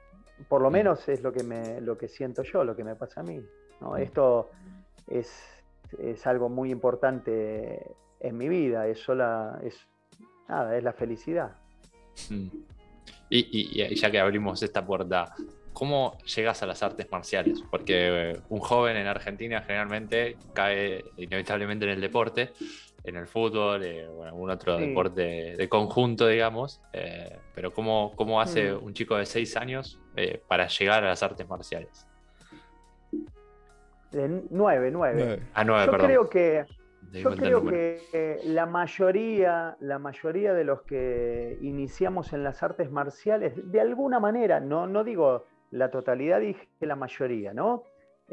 Por 0.48 0.62
lo 0.62 0.70
menos 0.70 1.08
es 1.10 1.22
lo 1.22 1.32
que 1.32 1.44
me, 1.44 1.82
lo 1.82 1.98
que 1.98 2.08
siento 2.08 2.44
yo, 2.44 2.64
lo 2.64 2.76
que 2.76 2.84
me 2.84 2.96
pasa 2.96 3.22
a 3.22 3.24
mí. 3.24 3.42
¿no? 3.80 3.98
Esto 3.98 4.50
es, 5.08 5.30
es 6.00 6.26
algo 6.28 6.50
muy 6.50 6.72
importante 6.72 7.96
en 8.20 8.38
mi 8.38 8.48
vida, 8.48 8.88
es 8.88 9.00
sola, 9.00 9.60
es 9.64 9.88
nada, 10.48 10.78
es 10.78 10.84
la 10.84 10.94
felicidad. 10.94 11.56
Mm. 12.30 12.48
Y, 13.30 13.96
ya 13.96 14.12
que 14.12 14.20
abrimos 14.20 14.62
esta 14.62 14.86
puerta, 14.86 15.34
¿cómo 15.72 16.18
llegas 16.36 16.62
a 16.64 16.66
las 16.66 16.84
artes 16.84 17.10
marciales? 17.10 17.64
Porque 17.72 18.38
un 18.50 18.60
joven 18.60 18.98
en 18.98 19.08
Argentina 19.08 19.62
generalmente 19.62 20.36
cae 20.54 21.06
inevitablemente 21.16 21.86
en 21.86 21.92
el 21.92 22.02
deporte, 22.02 22.52
en 23.04 23.16
el 23.16 23.28
fútbol, 23.28 23.84
eh, 23.84 24.08
o 24.08 24.22
en 24.22 24.28
algún 24.28 24.50
otro 24.50 24.78
deporte 24.78 25.56
de 25.58 25.70
conjunto, 25.70 26.28
digamos. 26.28 26.82
Eh, 26.94 27.38
pero 27.54 27.72
¿cómo, 27.72 28.14
¿cómo, 28.16 28.42
hace 28.42 28.74
mm. 28.74 28.84
un 28.84 28.94
chico 28.94 29.18
de 29.18 29.26
6 29.26 29.58
años 29.58 30.00
para 30.48 30.68
llegar 30.68 31.04
a 31.04 31.08
las 31.08 31.24
artes 31.24 31.48
marciales? 31.48 32.08
De 34.12 34.44
9, 34.50 34.92
9. 34.92 35.40
Ah, 35.54 35.64
9, 35.64 35.86
Yo 35.86 35.98
creo 35.98 36.30
que 36.30 36.66
Yo 37.12 37.32
creo 37.36 37.66
que 37.66 38.40
la 38.46 38.66
mayoría, 38.66 39.78
la 39.80 40.00
mayoría 40.00 40.54
de 40.54 40.64
los 40.64 40.82
que 40.84 41.58
iniciamos 41.62 42.34
en 42.34 42.44
las 42.44 42.62
artes 42.62 42.92
marciales, 42.92 43.54
de 43.72 43.82
alguna 43.82 44.20
manera, 44.20 44.60
no, 44.60 44.88
no 44.88 45.04
digo 45.04 45.46
la 45.72 45.90
totalidad, 45.90 46.42
dije 46.42 46.68
la 46.82 46.96
mayoría, 46.96 47.54
¿no? 47.54 47.84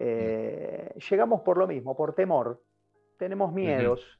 Eh, 0.01 0.95
llegamos 1.11 1.41
por 1.41 1.57
lo 1.57 1.67
mismo, 1.67 1.97
por 1.97 2.15
temor. 2.15 2.63
Tenemos 3.19 3.53
miedos, 3.53 4.18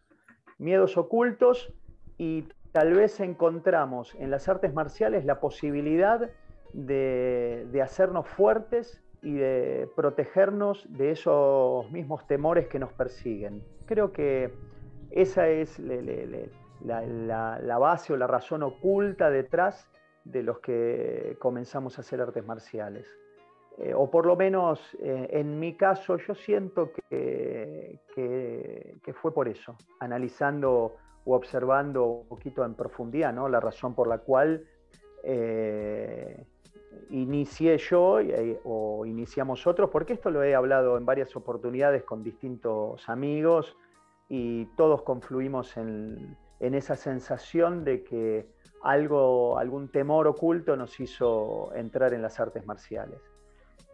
miedos 0.59 0.97
ocultos 0.97 1.73
y 2.19 2.45
tal 2.73 2.95
vez 2.95 3.21
encontramos 3.21 4.15
en 4.17 4.31
las 4.31 4.49
artes 4.49 4.75
marciales 4.75 5.25
la 5.25 5.41
posibilidad 5.41 6.31
de, 6.73 7.81
hacernos 7.83 8.27
fuertes 8.27 9.03
y 9.23 9.35
de 9.35 9.89
protegernos 9.97 10.87
de 10.91 11.13
esos 11.13 11.91
mismos 11.91 12.27
temores 12.27 12.69
que 12.69 12.79
nos 12.79 12.93
persiguen. 12.93 13.63
Creo 13.87 14.13
que 14.13 14.53
esa 15.11 15.49
es 15.49 15.79
la, 15.79 17.79
base 17.79 18.13
o 18.13 18.17
la 18.17 18.27
razón 18.27 18.63
oculta 18.63 19.31
detrás 19.31 19.91
de 20.25 20.43
los 20.43 20.61
que 20.61 21.37
comenzamos 21.41 21.99
a 21.99 22.03
hacer 22.03 22.21
artes 22.21 22.45
marciales. 22.45 23.09
Eh, 23.81 23.95
o 23.95 24.11
por 24.11 24.27
lo 24.27 24.35
menos 24.35 24.81
eh, 25.01 25.29
en 25.31 25.61
mi 25.61 25.77
caso 25.77 26.17
yo 26.17 26.35
siento 26.35 26.91
que, 26.93 28.01
fue 29.23 29.33
por 29.33 29.49
eso, 29.49 29.77
analizando 30.01 30.97
o 31.25 31.35
observando 31.37 32.05
un 32.05 32.29
poquito 32.29 32.65
en 32.65 32.75
profundidad 32.75 33.33
la 33.49 33.61
razón 33.61 33.95
por 33.95 34.09
la 34.09 34.19
cual 34.19 34.65
eh, 35.23 36.45
inicié 37.11 37.79
yo 37.79 38.19
o 38.65 39.07
iniciamos 39.07 39.67
otros, 39.67 39.91
porque 39.91 40.15
esto 40.15 40.31
lo 40.31 40.43
he 40.43 40.57
hablado 40.57 40.97
en 40.97 41.07
varias 41.07 41.37
oportunidades 41.37 42.03
con 42.03 42.25
distintos 42.25 43.09
amigos 43.09 43.77
y 44.29 44.67
todos 44.77 45.03
confluimos 45.03 45.77
en, 45.77 46.37
esa 46.59 46.97
sensación 46.97 47.85
de 47.85 48.03
que 48.03 48.49
algo, 48.83 49.57
algún 49.59 49.89
temor 49.89 50.27
oculto 50.27 50.77
nos 50.77 50.99
hizo 50.99 51.73
entrar 51.75 52.13
en 52.13 52.23
las 52.23 52.41
artes 52.41 52.67
marciales. 52.67 53.21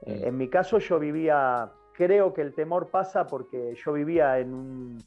Eh, 0.06 0.22
en 0.24 0.36
mi 0.36 0.48
caso 0.48 0.78
yo 0.78 0.98
vivía, 0.98 1.70
creo 1.92 2.32
que 2.32 2.42
el 2.42 2.54
temor 2.54 2.88
pasa 2.88 3.26
porque 3.26 3.74
yo 3.84 3.92
vivía 3.92 4.38
en 4.38 4.54
un, 4.54 4.98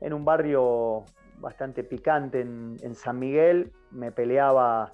en 0.00 0.12
un 0.12 0.24
barrio 0.24 1.04
bastante 1.38 1.84
picante 1.84 2.40
en, 2.40 2.76
en 2.82 2.94
San 2.94 3.18
Miguel, 3.18 3.72
me 3.90 4.12
peleaba 4.12 4.92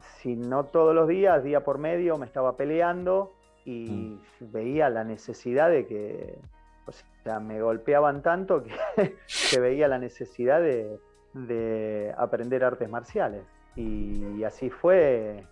si 0.00 0.36
no 0.36 0.64
todos 0.64 0.94
los 0.94 1.08
días, 1.08 1.42
día 1.42 1.64
por 1.64 1.78
medio, 1.78 2.18
me 2.18 2.26
estaba 2.26 2.56
peleando 2.56 3.34
y 3.64 4.18
mm. 4.40 4.52
veía 4.52 4.90
la 4.90 5.04
necesidad 5.04 5.70
de 5.70 5.86
que, 5.86 6.38
o 6.86 6.92
sea, 7.22 7.40
me 7.40 7.60
golpeaban 7.60 8.22
tanto 8.22 8.62
que, 8.62 9.16
veía 9.60 9.88
la 9.88 9.98
necesidad 9.98 10.60
de, 10.60 10.98
aprender 12.16 12.64
artes 12.64 12.88
marciales. 12.88 13.42
Y, 13.74 14.44
así 14.44 14.68
fue, 14.68 15.46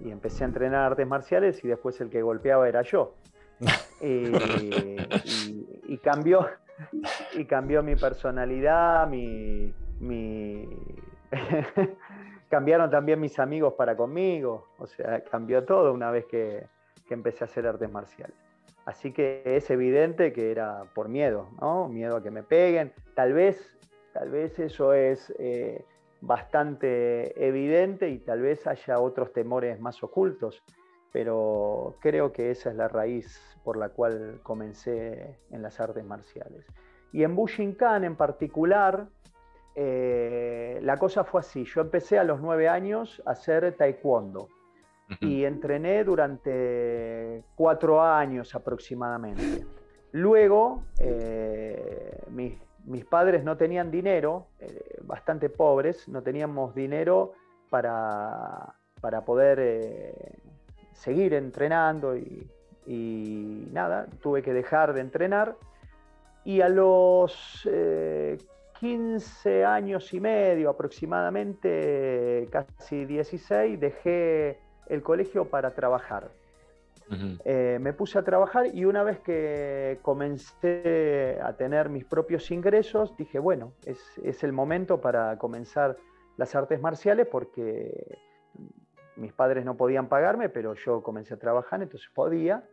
y 0.00 0.10
empecé 0.10 0.44
a 0.44 0.46
entrenar 0.46 0.92
artes 0.92 1.06
marciales 1.06 1.64
y 1.64 1.68
después 1.68 2.00
el 2.00 2.10
que 2.10 2.22
golpeaba 2.22 2.68
era 2.68 2.82
yo. 2.82 3.14
y, 4.00 5.98
cambió, 5.98 6.46
y 7.34 7.44
cambió 7.44 7.82
mi 7.82 7.96
personalidad, 7.96 9.08
mi, 9.08 9.72
mi 10.00 10.68
cambiaron 12.48 12.90
también 12.90 13.20
mis 13.20 13.38
amigos 13.38 13.74
para 13.74 13.96
conmigo, 13.96 14.68
o 14.78 14.86
sea, 14.86 15.22
cambió 15.24 15.64
todo 15.64 15.92
una 15.92 16.10
vez 16.10 16.26
que, 16.26 16.66
empecé 17.10 17.44
a 17.44 17.46
hacer 17.46 17.66
artes 17.66 17.90
marciales. 17.90 18.36
Así 18.84 19.12
que 19.12 19.42
es 19.44 19.70
evidente 19.70 20.32
que 20.32 20.50
era 20.50 20.84
por 20.94 21.08
miedo, 21.08 21.48
¿no? 21.58 21.88
Miedo 21.88 22.16
a 22.16 22.22
que 22.22 22.30
me 22.30 22.42
peguen. 22.42 22.92
Tal 23.14 23.32
vez, 23.32 23.78
tal 24.12 24.30
vez 24.30 24.58
eso 24.58 24.92
es 24.92 25.32
eh, 25.38 25.86
bastante 26.20 27.46
evidente 27.46 28.08
y 28.08 28.18
tal 28.18 28.42
vez 28.42 28.66
haya 28.66 28.98
otros 28.98 29.32
temores 29.32 29.80
más 29.80 30.02
ocultos, 30.02 30.62
pero 31.12 31.96
creo 32.00 32.32
que 32.32 32.50
esa 32.50 32.70
es 32.70 32.76
la 32.76 32.88
raíz 32.88 33.40
por 33.64 33.76
la 33.76 33.90
cual 33.90 34.40
comencé 34.42 35.38
en 35.50 35.62
las 35.62 35.80
artes 35.80 36.04
marciales. 36.04 36.66
Y 37.12 37.22
en 37.22 37.34
Bushinkan 37.34 38.04
en 38.04 38.16
particular, 38.16 39.08
eh, 39.74 40.80
la 40.82 40.96
cosa 40.96 41.24
fue 41.24 41.40
así. 41.40 41.64
Yo 41.64 41.80
empecé 41.80 42.18
a 42.18 42.24
los 42.24 42.40
nueve 42.40 42.68
años 42.68 43.22
a 43.24 43.30
hacer 43.30 43.72
taekwondo 43.76 44.48
y 45.20 45.44
entrené 45.44 46.04
durante 46.04 47.42
cuatro 47.54 48.02
años 48.02 48.54
aproximadamente. 48.54 49.64
Luego, 50.12 50.82
eh, 50.98 52.22
mis, 52.30 52.54
padres 53.04 53.44
no 53.44 53.56
tenían 53.56 53.90
dinero, 53.90 54.46
eh, 54.60 54.98
bastante 55.02 55.48
pobres, 55.48 56.08
no 56.08 56.22
teníamos 56.22 56.74
dinero 56.74 57.32
para, 57.70 58.74
para 59.00 59.24
poder 59.24 60.14
seguir 60.92 61.34
entrenando 61.34 62.16
y, 62.16 62.48
nada, 63.72 64.06
tuve 64.22 64.42
que 64.42 64.52
dejar 64.52 64.94
de 64.94 65.00
entrenar. 65.00 65.56
Y 66.44 66.62
a 66.62 66.68
los 66.68 67.68
15 68.80 69.64
años 69.64 70.14
y 70.14 70.20
medio 70.20 70.70
aproximadamente, 70.70 72.48
casi 72.50 73.04
16, 73.04 73.78
dejé 73.78 74.58
el 74.86 75.02
colegio 75.02 75.46
para 75.46 75.72
trabajar. 75.72 76.30
Eh, 77.44 77.78
me 77.80 77.92
puse 77.94 78.18
a 78.18 78.22
trabajar 78.22 78.66
y 78.74 78.84
una 78.84 79.02
vez 79.02 79.20
que 79.20 79.98
comencé 80.02 81.38
a 81.42 81.54
tener 81.54 81.88
mis 81.88 82.04
propios 82.04 82.50
ingresos, 82.50 83.16
dije, 83.16 83.38
bueno, 83.38 83.72
es, 83.86 84.44
el 84.44 84.52
momento 84.52 85.00
para 85.00 85.38
comenzar 85.38 85.96
las 86.36 86.54
artes 86.54 86.80
marciales 86.80 87.26
porque 87.26 88.18
mis 89.16 89.32
padres 89.32 89.64
no 89.64 89.76
podían 89.76 90.08
pagarme, 90.08 90.48
pero 90.48 90.74
yo 90.74 91.02
comencé 91.02 91.34
a 91.34 91.38
trabajar, 91.38 91.82
entonces 91.82 92.10
podía. 92.14 92.64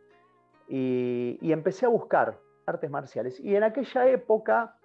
Y, 0.68 1.38
y 1.40 1.52
empecé 1.52 1.86
a 1.86 1.88
buscar 1.88 2.38
artes 2.66 2.90
marciales. 2.90 3.40
Y 3.40 3.54
en 3.56 3.62
aquella 3.62 4.08
época 4.08 4.76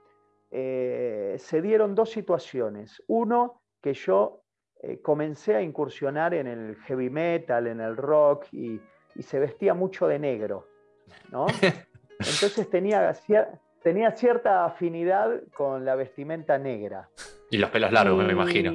eh, 0.51 1.35
se 1.39 1.61
dieron 1.61 1.95
dos 1.95 2.11
situaciones. 2.11 3.01
Uno, 3.07 3.61
que 3.81 3.93
yo 3.93 4.43
eh, 4.81 5.01
comencé 5.01 5.55
a 5.55 5.61
incursionar 5.61 6.33
en 6.33 6.47
el 6.47 6.75
heavy 6.75 7.09
metal, 7.09 7.67
en 7.67 7.79
el 7.79 7.95
rock, 7.95 8.45
y, 8.51 8.79
se 9.19 9.39
vestía 9.39 9.73
mucho 9.73 10.07
de 10.07 10.19
negro. 10.19 10.67
¿no? 11.31 11.47
Entonces 12.19 12.69
tenía, 12.69 13.13
tenía 13.81 14.11
cierta 14.11 14.65
afinidad 14.65 15.41
con 15.55 15.85
la 15.85 15.95
vestimenta 15.95 16.57
negra. 16.57 17.09
Y 17.49 17.57
los 17.57 17.69
pelos 17.69 17.91
largos, 17.91 18.23
me 18.23 18.31
imagino. 18.31 18.71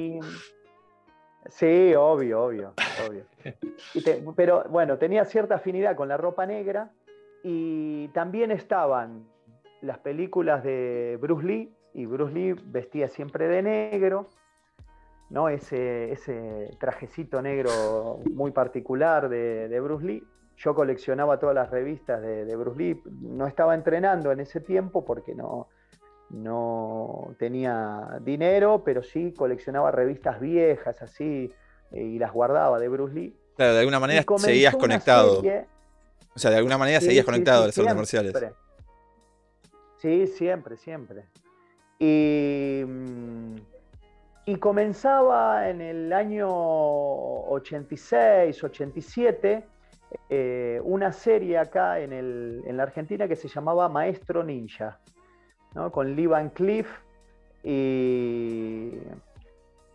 Sí, 1.49 1.95
obvio, 1.95 2.43
obvio, 2.43 2.73
obvio. 3.07 3.23
pero 4.35 4.65
bueno, 4.69 4.97
tenía 4.97 5.23
cierta 5.23 5.55
afinidad 5.55 5.95
con 5.95 6.09
la 6.09 6.17
ropa 6.17 6.45
negra 6.45 6.91
y 7.41 8.09
también 8.09 8.51
estaban 8.51 9.25
las 9.81 9.99
películas 9.99 10.63
de 10.63 11.17
Bruce 11.21 11.45
Lee, 11.45 11.71
y 11.93 12.05
Bruce 12.05 12.33
Lee 12.33 12.55
vestía 12.65 13.07
siempre 13.07 13.47
de 13.47 13.63
negro, 13.63 14.27
¿no? 15.29 15.49
ese, 15.49 16.11
ese 16.11 16.71
trajecito 16.79 17.41
negro 17.41 18.19
muy 18.33 18.51
particular 18.51 19.29
de, 19.29 19.79
Bruce 19.79 20.05
Lee. 20.05 20.23
Yo 20.57 20.73
coleccionaba 20.73 21.39
todas 21.39 21.53
las 21.53 21.69
revistas 21.69 22.21
de, 22.21 22.55
Bruce 22.55 22.79
Lee, 22.79 23.01
no 23.21 23.45
estaba 23.47 23.75
entrenando 23.75 24.31
en 24.31 24.39
ese 24.39 24.59
tiempo 24.59 25.05
porque 25.05 25.35
no, 25.35 25.67
no 26.29 27.35
tenía 27.37 28.19
dinero, 28.21 28.83
pero 28.83 29.03
sí 29.03 29.33
coleccionaba 29.33 29.91
revistas 29.91 30.39
viejas 30.39 31.01
así 31.01 31.53
y 31.91 32.17
las 32.19 32.33
guardaba 32.33 32.79
de 32.79 32.89
Bruce 32.89 33.13
Lee. 33.13 33.35
Claro, 33.55 33.73
de 33.73 33.79
alguna 33.79 33.99
manera 33.99 34.23
seguías 34.37 34.75
conectado. 34.75 35.41
o 35.41 36.39
sea, 36.39 36.51
de 36.51 36.57
alguna 36.57 36.77
manera 36.77 37.01
seguías 37.01 37.25
conectado 37.25 37.63
a 37.63 37.67
las 37.67 37.77
artes 37.77 37.95
marciales. 37.95 38.33
Sí, 39.97 40.27
siempre, 40.27 40.77
siempre. 40.77 41.25
Y, 41.99 42.83
mm, 42.85 43.55
y, 44.47 44.55
comenzaba 44.55 45.69
en 45.69 45.81
el 45.81 46.13
año 46.13 46.49
86, 46.49 48.63
87, 48.63 49.63
eh, 50.29 50.81
una 50.83 51.11
serie 51.11 51.57
acá 51.57 51.99
en, 51.99 52.13
el, 52.13 52.63
en, 52.65 52.77
la 52.77 52.83
Argentina 52.83 53.27
que 53.27 53.35
se 53.35 53.47
llamaba 53.47 53.89
Maestro 53.89 54.43
Ninja, 54.43 54.99
¿no? 55.75 55.91
con 55.91 56.15
Lee 56.15 56.27
Van 56.27 56.49
Cliff. 56.49 56.87
Y 57.63 58.91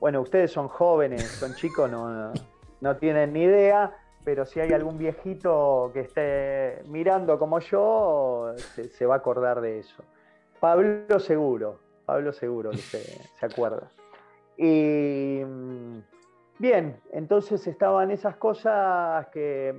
bueno, 0.00 0.20
ustedes 0.20 0.50
son 0.50 0.68
jóvenes, 0.68 1.22
son 1.22 1.54
chicos, 1.54 1.90
no, 1.90 2.32
no 2.80 2.96
tienen 2.96 3.32
ni 3.32 3.44
idea, 3.44 3.96
pero 4.24 4.44
si 4.44 4.60
hay 4.60 4.72
algún 4.72 4.98
viejito 4.98 5.90
que 5.92 6.00
esté 6.00 6.82
mirando 6.88 7.38
como 7.38 7.60
yo, 7.60 8.54
se, 8.56 9.06
va 9.06 9.14
a 9.14 9.18
acordar 9.18 9.60
de 9.60 9.78
eso. 9.78 10.02
Pablo 10.60 11.18
seguro, 11.18 11.80
Pablo 12.04 12.32
seguro 12.32 12.70
que 12.70 12.78
se, 12.78 13.20
acuerda. 13.40 13.90
Y 14.62 15.42
mm, 15.44 15.98
bien, 16.60 16.96
entonces 17.12 17.66
estaban 17.66 18.12
esas 18.12 18.36
cosas 18.36 19.26
que 19.28 19.74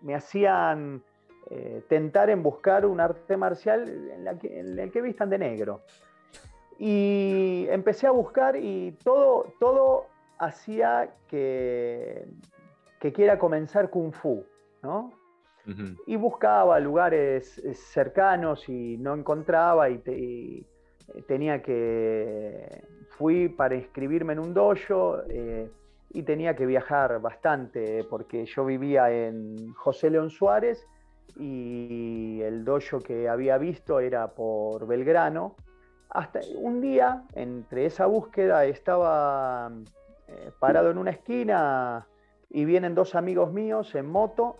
me 0.00 0.14
hacían 0.14 1.02
eh, 1.50 1.82
tentar 1.88 2.30
en 2.30 2.40
buscar 2.40 2.86
un 2.86 3.00
arte 3.00 3.36
marcial 3.36 3.88
en, 3.88 4.24
la 4.24 4.38
que, 4.38 4.60
el 4.60 4.90
que 4.92 5.00
vistan 5.00 5.28
de 5.28 5.38
negro. 5.38 5.80
Y 6.78 7.66
empecé 7.68 8.06
a 8.06 8.12
buscar 8.12 8.54
y 8.56 8.92
todo, 9.02 9.54
todo 9.58 10.06
hacía 10.38 11.10
que, 11.26 12.24
que 13.00 13.12
quiera 13.12 13.40
comenzar 13.40 13.90
Kung 13.90 14.12
Fu, 14.12 14.44
¿no? 14.82 15.12
Y 16.06 16.16
buscaba 16.16 16.80
lugares 16.80 17.58
eh, 17.58 17.74
cercanos 17.74 18.68
y 18.68 18.96
no 18.98 19.14
encontraba 19.14 19.90
y, 19.90 20.02
eh, 20.06 20.66
tenía 21.26 21.62
que... 21.62 22.84
Fui 23.10 23.48
para 23.48 23.74
inscribirme 23.74 24.32
en 24.32 24.38
un 24.38 24.54
dojo 24.54 25.18
eh, 25.28 25.70
y 26.10 26.22
tenía 26.22 26.56
que 26.56 26.66
viajar 26.66 27.20
bastante 27.20 28.04
porque 28.04 28.46
yo 28.46 28.64
vivía 28.64 29.10
en 29.12 29.72
José 29.74 30.10
León 30.10 30.30
Suárez 30.30 30.86
y 31.36 32.40
el 32.42 32.64
dojo 32.64 33.00
que 33.00 33.28
había 33.28 33.58
visto 33.58 34.00
era 34.00 34.28
por 34.28 34.86
Belgrano. 34.86 35.56
Hasta 36.08 36.40
un 36.56 36.80
día, 36.80 37.24
entre 37.34 37.86
esa 37.86 38.06
búsqueda, 38.06 38.64
estaba 38.64 39.70
parado 40.58 40.90
en 40.90 40.98
una 40.98 41.10
esquina 41.10 42.06
y 42.50 42.64
vienen 42.64 42.94
dos 42.94 43.14
amigos 43.14 43.52
míos 43.52 43.94
en 43.94 44.06
moto 44.06 44.58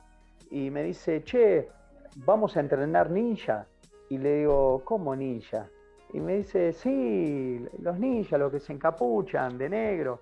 y 0.51 0.71
me 0.71 0.83
dice, 0.83 1.23
che, 1.25 1.69
vamos 2.17 2.57
a 2.57 2.61
entrenar 2.61 3.11
ninja. 3.11 3.67
Y 4.09 4.19
le 4.19 4.39
digo, 4.41 4.83
¿cómo 4.85 5.17
ninja? 5.17 5.69
Y 6.13 6.21
me 6.21 6.37
dice, 6.39 6.73
sí, 6.73 7.65
los 7.79 7.99
ninjas, 7.99 8.39
los 8.39 8.53
que 8.53 8.61
se 8.61 8.73
encapuchan 8.73 9.57
de 9.57 9.69
negro. 9.69 10.21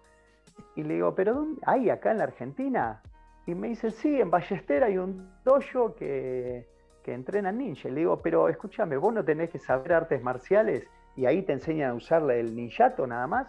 Y 0.76 0.83
le 0.83 0.94
digo, 0.94 1.14
¿pero 1.14 1.35
dónde? 1.35 1.61
¿Hay 1.66 1.90
acá 1.90 2.12
en 2.12 2.18
la 2.18 2.24
Argentina? 2.24 3.03
Y 3.46 3.55
me 3.55 3.68
dice, 3.68 3.90
sí, 3.90 4.20
en 4.20 4.31
Ballester 4.31 4.85
hay 4.85 4.98
un 4.98 5.29
dojo 5.44 5.94
que, 5.94 6.68
que 7.03 7.12
entrena 7.12 7.50
ninja. 7.50 7.88
Y 7.88 7.92
le 7.92 8.00
digo, 8.00 8.20
pero 8.22 8.48
escúchame, 8.48 8.96
vos 8.96 9.12
no 9.12 9.24
tenés 9.24 9.50
que 9.50 9.59
saber 9.59 9.92
artes 9.92 10.22
marciales 10.22 10.87
y 11.16 11.26
ahí 11.26 11.42
te 11.42 11.53
enseñan 11.53 11.90
a 11.90 11.94
usar 11.94 12.31
el 12.31 12.55
ninjato 12.55 13.07
nada 13.07 13.26
más. 13.26 13.48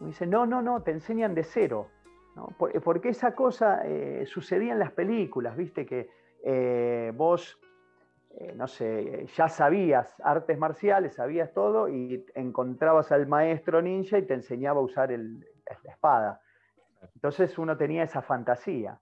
Me 0.00 0.08
dice, 0.08 0.26
no, 0.26 0.46
no, 0.46 0.62
no, 0.62 0.82
te 0.82 0.90
enseñan 0.90 1.34
de 1.34 1.44
cero. 1.44 1.88
Eh, 2.72 2.80
porque 2.80 3.10
esa 3.10 3.34
cosa 3.34 3.82
eh, 3.84 4.24
sucedía 4.26 4.72
en 4.72 4.78
las 4.78 4.92
películas, 4.92 5.56
viste 5.56 5.86
que 5.86 6.08
eh, 6.44 7.12
vos, 7.14 7.58
no 8.54 8.66
sé, 8.66 9.26
ya 9.36 9.48
sabías 9.48 10.14
artes 10.22 10.58
marciales, 10.58 11.14
sabías 11.14 11.52
todo 11.52 11.88
y 11.88 12.24
encontrabas 12.34 13.12
al 13.12 13.26
maestro 13.26 13.82
ninja 13.82 14.18
y 14.18 14.22
te 14.22 14.34
enseñaba 14.34 14.80
a 14.80 14.84
usar 14.84 15.10
la 15.10 15.90
espada. 15.90 16.40
Entonces 17.14 17.58
uno 17.58 17.76
tenía 17.76 18.04
esa 18.04 18.22
fantasía. 18.22 18.98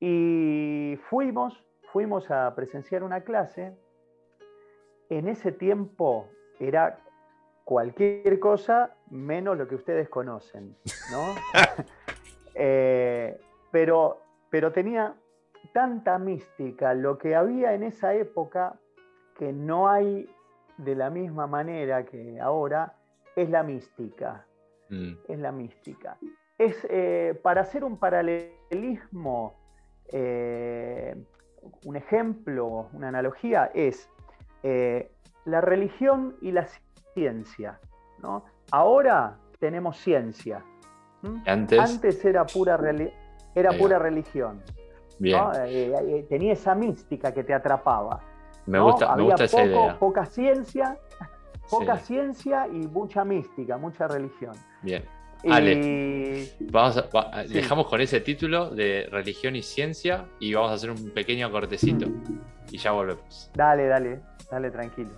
Y 0.00 0.98
fuimos, 1.08 1.64
fuimos 1.92 2.30
a 2.30 2.54
presenciar 2.54 3.02
una 3.02 3.22
clase. 3.22 3.74
En 5.08 5.28
ese 5.28 5.52
tiempo 5.52 6.28
era 6.58 6.98
cualquier 7.64 8.38
cosa 8.38 8.94
menos 9.10 9.56
lo 9.56 9.68
que 9.68 9.74
ustedes 9.74 10.08
conocen, 10.08 10.76
¿no? 11.10 11.34
Eh, 12.58 13.38
pero, 13.70 14.22
pero 14.48 14.72
tenía 14.72 15.14
tanta 15.72 16.18
mística 16.18 16.94
lo 16.94 17.18
que 17.18 17.34
había 17.34 17.74
en 17.74 17.82
esa 17.82 18.14
época 18.14 18.74
que 19.38 19.52
no 19.52 19.88
hay 19.88 20.28
de 20.78 20.94
la 20.94 21.10
misma 21.10 21.46
manera 21.46 22.04
que 22.04 22.40
ahora, 22.40 22.94
es 23.34 23.50
la 23.50 23.62
mística. 23.62 24.46
Mm. 24.88 25.12
Es 25.28 25.38
la 25.38 25.52
mística. 25.52 26.16
Es, 26.58 26.86
eh, 26.88 27.38
para 27.42 27.62
hacer 27.62 27.84
un 27.84 27.98
paralelismo, 27.98 29.54
eh, 30.08 31.14
un 31.84 31.96
ejemplo, 31.96 32.88
una 32.92 33.08
analogía, 33.08 33.70
es 33.74 34.10
la 35.44 35.60
religión 35.60 36.36
y 36.40 36.50
la 36.50 36.66
ciencia. 37.14 37.78
¿no? 38.20 38.44
Ahora 38.72 39.38
tenemos 39.60 39.96
ciencia, 39.98 40.64
antes, 41.46 42.24
era 42.24 42.44
pura, 42.46 42.78
era 43.54 43.72
pura 43.72 43.98
religión. 43.98 44.62
Eh, 45.22 45.32
eh, 45.66 45.92
eh, 46.08 46.26
tenía 46.28 46.52
esa 46.52 46.74
mística 46.74 47.32
que 47.32 47.44
te 47.44 47.54
atrapaba. 47.54 48.20
Me 48.66 48.80
gusta, 48.80 49.14
me 49.16 49.22
gusta 49.22 49.44
esa 49.44 49.64
idea. 49.64 49.98
Poca 49.98 50.26
ciencia, 50.26 50.98
poca 51.70 51.96
ciencia 51.98 52.66
y 52.66 52.86
mucha 52.86 53.24
mística, 53.24 53.78
mucha 53.78 54.08
religión. 54.08 54.54
Bien. 54.82 55.04
Ale, 55.48 56.50
vamos 56.72 57.04
dejamos 57.48 57.86
con 57.86 58.00
ese 58.00 58.20
título 58.20 58.70
de 58.70 59.06
religión 59.12 59.54
y 59.54 59.62
ciencia 59.62 60.26
y 60.40 60.52
vamos 60.54 60.72
a 60.72 60.74
hacer 60.74 60.90
un 60.90 61.10
pequeño 61.10 61.50
cortecito 61.52 62.06
y 62.70 62.78
ya 62.78 62.90
volvemos. 62.92 63.50
Dale, 63.54 63.86
dale, 63.86 64.20
dale 64.50 64.70
tranquilo. 64.70 65.10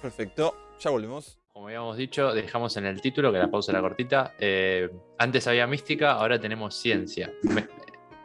Perfecto, 0.00 0.54
ya 0.78 0.90
volvemos. 0.90 1.38
Como 1.52 1.68
habíamos 1.68 1.96
dicho, 1.96 2.34
dejamos 2.34 2.76
en 2.76 2.84
el 2.84 3.00
título, 3.00 3.32
que 3.32 3.38
la 3.38 3.50
pausa 3.50 3.72
era 3.72 3.80
cortita. 3.80 4.34
Eh, 4.38 4.90
antes 5.18 5.46
había 5.46 5.66
mística, 5.66 6.12
ahora 6.12 6.38
tenemos 6.38 6.74
ciencia. 6.74 7.32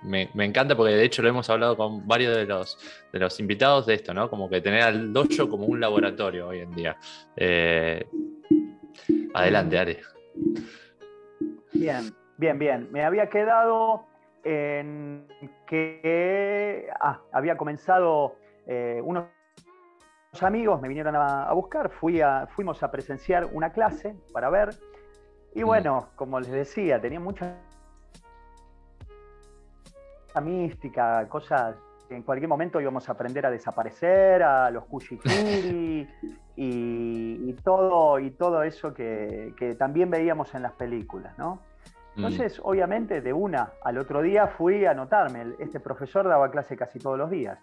Me, 0.03 0.29
encanta 0.33 0.75
porque 0.75 0.93
de 0.93 1.03
hecho 1.03 1.21
lo 1.21 1.29
hemos 1.29 1.49
hablado 1.49 1.77
con 1.77 2.07
varios 2.07 2.35
de 2.35 2.45
los, 2.45 2.77
de 3.11 3.19
los 3.19 3.39
invitados 3.39 3.85
de 3.85 3.95
esto, 3.95 4.13
¿no? 4.13 4.29
Como 4.29 4.49
que 4.49 4.61
tener 4.61 4.81
al 4.81 5.13
dojo 5.13 5.47
como 5.49 5.65
un 5.65 5.79
laboratorio 5.79 6.47
hoy 6.47 6.59
en 6.59 6.71
día. 6.71 6.97
Eh, 7.35 8.07
adelante, 9.33 9.77
Ari. 9.77 9.97
Bien, 11.73 12.13
bien, 12.37 12.59
bien. 12.59 12.87
Me 12.91 13.03
había 13.03 13.29
quedado 13.29 14.05
en 14.43 15.27
que 15.67 16.87
ah, 16.99 17.21
había 17.31 17.55
comenzado 17.57 18.35
eh, 18.67 19.01
unos 19.03 19.25
amigos 20.41 20.81
me 20.81 20.87
vinieron 20.87 21.15
a, 21.15 21.51
buscar, 21.53 21.89
fui 21.89 22.21
a, 22.21 22.47
fuimos 22.47 22.81
a 22.83 22.91
presenciar 22.91 23.45
una 23.51 23.71
clase 23.71 24.15
para 24.31 24.49
ver. 24.49 24.69
Y 25.53 25.63
mm. 25.63 25.65
bueno, 25.65 26.09
como 26.15 26.39
les 26.39 26.51
decía, 26.51 27.01
tenía 27.01 27.19
mucha 27.19 27.57
mística, 30.39 31.27
cosas 31.27 31.75
que 32.07 32.15
en 32.15 32.23
cualquier 32.23 32.47
momento 32.47 32.79
íbamos 32.79 33.07
a 33.09 33.13
aprender 33.13 33.45
a 33.45 33.51
desaparecer, 33.51 34.43
a 34.43 34.69
los 34.69 34.85
kushikiri 34.85 36.07
y, 36.55 37.53
todo, 37.63 38.19
y 38.19 38.31
todo 38.31 38.63
eso 38.63 38.93
que, 38.93 39.75
también 39.77 40.09
veíamos 40.09 40.53
en 40.53 40.61
las 40.61 40.73
películas, 40.73 41.37
¿no? 41.37 41.55
Mm. 42.15 42.25
Entonces, 42.25 42.61
obviamente, 42.63 43.21
de 43.21 43.33
una 43.33 43.71
al 43.81 43.97
otro 43.97 44.21
día 44.21 44.47
fui 44.47 44.85
a 44.85 44.91
anotarme. 44.91 45.53
Este 45.59 45.79
profesor 45.79 46.27
daba 46.27 46.51
clase 46.51 46.75
casi 46.75 46.99
todos 46.99 47.17
los 47.17 47.29
días. 47.29 47.57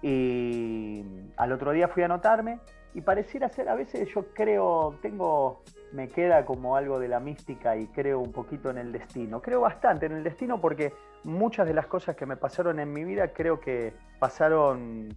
Y 0.00 1.04
al 1.36 1.52
otro 1.52 1.72
día 1.72 1.88
fui 1.88 2.02
a 2.02 2.06
anotarme 2.06 2.58
y 2.94 3.00
pareciera 3.00 3.48
ser, 3.48 3.68
a 3.68 3.74
veces 3.74 4.08
yo 4.14 4.26
creo, 4.34 4.98
tengo, 5.00 5.62
me 5.92 6.08
queda 6.08 6.44
como 6.44 6.76
algo 6.76 6.98
de 6.98 7.08
la 7.08 7.20
mística 7.20 7.76
y 7.76 7.86
creo 7.88 8.20
un 8.20 8.32
poquito 8.32 8.70
en 8.70 8.78
el 8.78 8.92
destino. 8.92 9.40
Creo 9.40 9.60
bastante 9.60 10.06
en 10.06 10.12
el 10.12 10.24
destino 10.24 10.60
porque 10.60 10.92
muchas 11.24 11.66
de 11.66 11.74
las 11.74 11.86
cosas 11.86 12.16
que 12.16 12.26
me 12.26 12.36
pasaron 12.36 12.80
en 12.80 12.92
mi 12.92 13.04
vida 13.04 13.32
creo 13.32 13.60
que 13.60 13.92
pasaron 14.18 15.14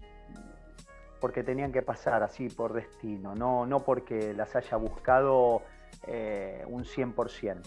porque 1.20 1.44
tenían 1.44 1.72
que 1.72 1.82
pasar 1.82 2.22
así 2.24 2.50
por 2.50 2.74
destino, 2.74 3.34
no, 3.36 3.66
no 3.66 3.80
porque 3.80 4.34
las 4.34 4.56
haya 4.56 4.78
buscado 4.78 5.62
eh, 6.08 6.64
un 6.68 6.84
100%. 6.84 7.62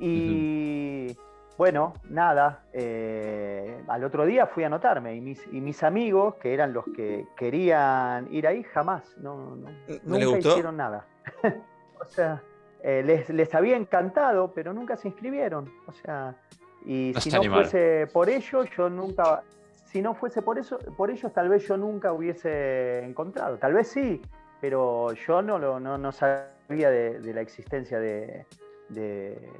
Y 0.00 1.16
bueno, 1.56 1.92
nada, 2.08 2.64
eh, 2.72 3.82
al 3.88 4.04
otro 4.04 4.24
día 4.24 4.46
fui 4.46 4.64
a 4.64 4.68
anotarme 4.68 5.14
y 5.14 5.20
mis, 5.20 5.46
y 5.52 5.60
mis, 5.60 5.82
amigos, 5.82 6.36
que 6.36 6.54
eran 6.54 6.72
los 6.72 6.84
que 6.86 7.26
querían 7.36 8.32
ir 8.32 8.46
ahí, 8.46 8.62
jamás, 8.62 9.16
no, 9.18 9.56
no, 9.56 9.68
nunca 10.04 10.38
hicieron 10.38 10.76
nada. 10.76 11.06
o 12.00 12.04
sea, 12.06 12.42
eh, 12.82 13.02
les, 13.04 13.28
les, 13.30 13.54
había 13.54 13.76
encantado, 13.76 14.52
pero 14.52 14.72
nunca 14.72 14.96
se 14.96 15.08
inscribieron. 15.08 15.70
O 15.86 15.92
sea, 15.92 16.36
y 16.84 17.12
si 17.18 17.30
no 17.30 17.42
fuese 17.42 18.06
por 18.12 18.28
ellos, 18.28 18.68
yo 18.76 18.88
nunca, 18.88 19.42
si 19.84 20.00
no 20.02 20.14
fuese 20.14 20.42
por 20.42 20.58
eso, 20.58 20.78
por 20.96 21.10
ellos, 21.10 21.32
tal 21.32 21.48
vez 21.48 21.66
yo 21.66 21.76
nunca 21.76 22.12
hubiese 22.12 23.04
encontrado. 23.04 23.58
Tal 23.58 23.74
vez 23.74 23.88
sí, 23.88 24.22
pero 24.60 25.12
yo 25.12 25.42
no, 25.42 25.58
no, 25.58 25.98
no 25.98 26.12
sabía 26.12 26.90
de 26.90 27.32
la 27.34 27.40
existencia 27.40 27.98
de, 27.98 28.46
de, 28.88 29.50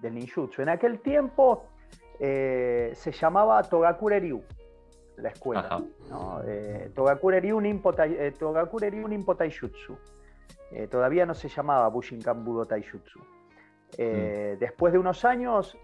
del 0.00 0.14
ninjutsu. 0.14 0.62
En 0.62 0.68
aquel 0.68 1.00
tiempo 1.00 1.66
eh, 2.18 2.92
se 2.94 3.12
llamaba 3.12 3.62
Togakure 3.62 4.20
Ryu, 4.20 4.42
la 5.16 5.30
escuela. 5.30 5.82
¿no? 6.08 6.42
Eh, 6.46 6.90
Togakure 6.94 7.40
Ryu 7.40 7.60
Nimpo, 7.60 7.92
eh, 7.98 8.32
Taijutsu. 9.36 9.98
Eh, 10.70 10.86
todavía 10.88 11.26
no 11.26 11.34
se 11.34 11.48
llamaba 11.48 11.88
Bushinkan 11.88 12.44
Budo 12.44 12.66
Taijutsu. 12.66 13.20
Mm. 13.98 14.58
Después 14.58 14.92
de 14.92 14.98
unos 14.98 15.24
años, 15.24 15.78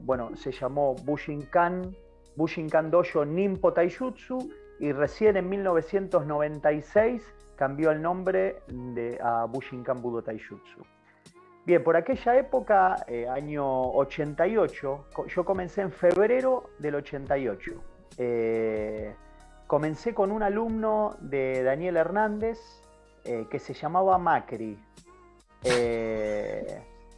bueno, 0.00 0.36
se 0.36 0.52
llamó 0.52 0.94
Bushinkan, 0.94 1.96
Bushinkan 2.36 2.90
Dojo 2.90 3.24
Nimpo 3.24 3.72
Taijutsu 3.72 4.38
y 4.78 4.92
recién 4.92 5.38
en 5.38 5.48
1996 5.48 7.22
cambió 7.56 7.90
el 7.90 8.00
nombre 8.00 8.62
de, 8.68 9.18
a 9.20 9.46
Bushinkan 9.46 10.00
Budo 10.00 10.22
Taijutsu. 10.22 10.84
Bien, 11.68 11.84
por 11.84 11.96
aquella 11.96 12.38
época, 12.38 13.04
eh, 13.06 13.28
año 13.28 13.90
88, 13.90 15.06
yo 15.26 15.44
comencé 15.44 15.82
en 15.82 15.92
febrero 15.92 16.70
del 16.78 16.94
88. 16.94 17.72
Eh, 18.16 19.14
comencé 19.66 20.14
con 20.14 20.32
un 20.32 20.42
alumno 20.42 21.16
de 21.20 21.62
Daniel 21.62 21.98
Hernández 21.98 22.58
eh, 23.28 23.46
que 23.50 23.58
se 23.58 23.74
llamaba 23.74 24.18
Macri. 24.18 24.78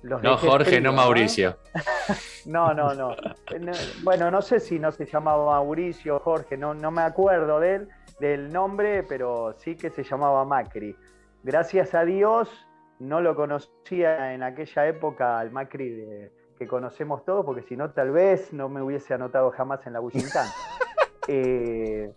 no, 0.02 0.36
Jorge, 0.36 0.80
no 0.80 0.92
Mauricio. 0.92 1.56
¿no? 2.46 2.74
no, 2.74 2.94
no, 2.94 3.14
Bueno, 4.02 4.30
no 4.30 4.42
sé 4.42 4.60
si 4.60 4.78
no 4.78 4.90
se 4.92 5.06
llamaba 5.06 5.46
Mauricio, 5.46 6.18
Jorge, 6.18 6.56
no, 6.56 6.74
no 6.74 6.90
me 6.90 7.02
acuerdo 7.02 7.60
de 7.60 7.74
él, 7.76 7.88
del 8.18 8.52
nombre, 8.52 9.04
pero 9.04 9.54
sí 9.56 9.76
que 9.76 9.90
se 9.90 10.02
llamaba 10.02 10.44
Macri. 10.44 10.96
Gracias 11.42 11.94
a 11.94 12.04
Dios 12.04 12.66
no 12.98 13.20
lo 13.20 13.34
conocía 13.34 14.34
en 14.34 14.42
aquella 14.42 14.86
época 14.86 15.38
al 15.38 15.50
Macri 15.50 16.30
que 16.58 16.66
conocemos 16.66 17.24
todos, 17.24 17.44
porque 17.44 17.62
si 17.62 17.74
no, 17.76 17.90
tal 17.90 18.10
vez 18.10 18.52
no 18.52 18.68
me 18.68 18.82
hubiese 18.82 19.14
anotado 19.14 19.50
jamás 19.50 19.86
en 19.86 19.94
la 19.94 20.00
Bullintán. 20.00 20.46
Eh, 21.28 22.12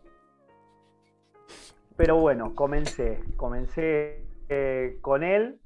pero 2.04 2.18
bueno, 2.18 2.54
comencé, 2.54 3.24
comencé 3.38 4.26
eh, 4.50 4.98
con 5.00 5.24
él 5.24 5.58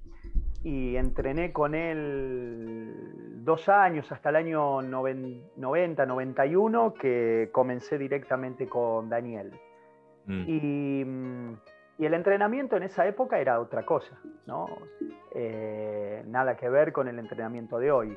y 0.63 0.95
entrené 0.95 1.51
con 1.51 1.73
él 1.73 3.43
dos 3.43 3.67
años, 3.69 4.11
hasta 4.11 4.29
el 4.29 4.35
año 4.35 4.83
90, 4.83 6.05
91, 6.05 6.93
que 6.93 7.49
comencé 7.51 7.97
directamente 7.97 8.67
con 8.67 9.09
Daniel. 9.09 9.51
Mm. 10.27 10.43
Y, 10.47 12.05
el 12.05 12.13
entrenamiento 12.13 12.77
en 12.77 12.83
esa 12.83 13.07
época 13.07 13.39
era 13.39 13.59
otra 13.59 13.83
cosa, 13.83 14.19
¿no? 14.45 14.67
Eh, 15.33 16.21
nada 16.27 16.55
que 16.55 16.69
ver 16.69 16.93
con 16.93 17.07
el 17.07 17.17
entrenamiento 17.17 17.79
de 17.79 17.91
hoy. 17.91 18.15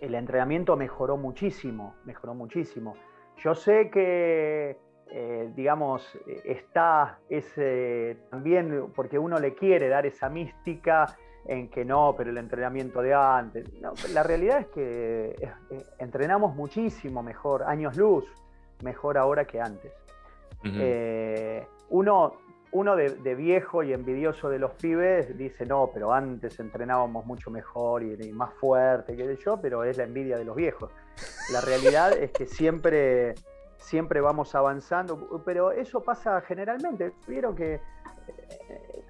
El 0.00 0.14
entrenamiento 0.14 0.74
mejoró 0.74 1.18
muchísimo, 1.18 1.96
mejoró 2.06 2.32
muchísimo. 2.32 2.96
Yo 3.36 3.54
sé 3.54 3.90
que, 3.90 4.78
eh, 5.10 5.50
digamos, 5.54 6.18
está 6.44 7.18
ese, 7.28 8.16
también 8.30 8.92
porque 8.94 9.18
uno 9.18 9.38
le 9.38 9.54
quiere 9.54 9.88
dar 9.88 10.06
esa 10.06 10.28
mística 10.28 11.16
en 11.46 11.68
que 11.68 11.84
no, 11.84 12.14
pero 12.16 12.30
el 12.30 12.38
entrenamiento 12.38 13.00
de 13.02 13.14
antes. 13.14 13.68
la 14.12 14.22
realidad 14.22 14.60
es 14.60 14.66
que 14.68 15.36
eh, 15.70 15.84
entrenamos 15.98 16.54
muchísimo 16.54 17.22
mejor, 17.22 17.62
años 17.62 17.96
luz, 17.96 18.24
mejor 18.82 19.16
ahora 19.16 19.44
que 19.44 19.60
antes. 19.60 19.92
Eh, 20.64 21.64
uno 21.90 22.34
uno 22.72 22.94
de, 22.96 23.34
viejo 23.34 23.82
y 23.82 23.92
envidioso 23.92 24.50
de 24.50 24.58
los 24.58 24.72
pibes 24.72 25.36
dice, 25.38 25.64
no, 25.64 25.90
pero 25.94 26.12
antes 26.12 26.60
entrenábamos 26.60 27.24
mucho 27.24 27.50
mejor 27.50 28.02
y, 28.02 28.32
más 28.32 28.52
fuerte, 28.54 29.16
que 29.16 29.36
yo, 29.36 29.58
pero 29.60 29.82
es 29.84 29.96
la 29.96 30.04
envidia 30.04 30.36
de 30.36 30.44
los 30.44 30.56
viejos. 30.56 30.90
La 31.52 31.62
realidad 31.62 32.12
es 32.12 32.32
que 32.32 32.46
siempre, 32.46 33.34
siempre 33.86 34.20
vamos 34.20 34.52
avanzando, 34.56 35.42
pero 35.44 35.70
eso 35.70 36.00
pasa 36.00 36.40
generalmente. 36.40 37.12
Vieron 37.28 37.54
que 37.54 37.80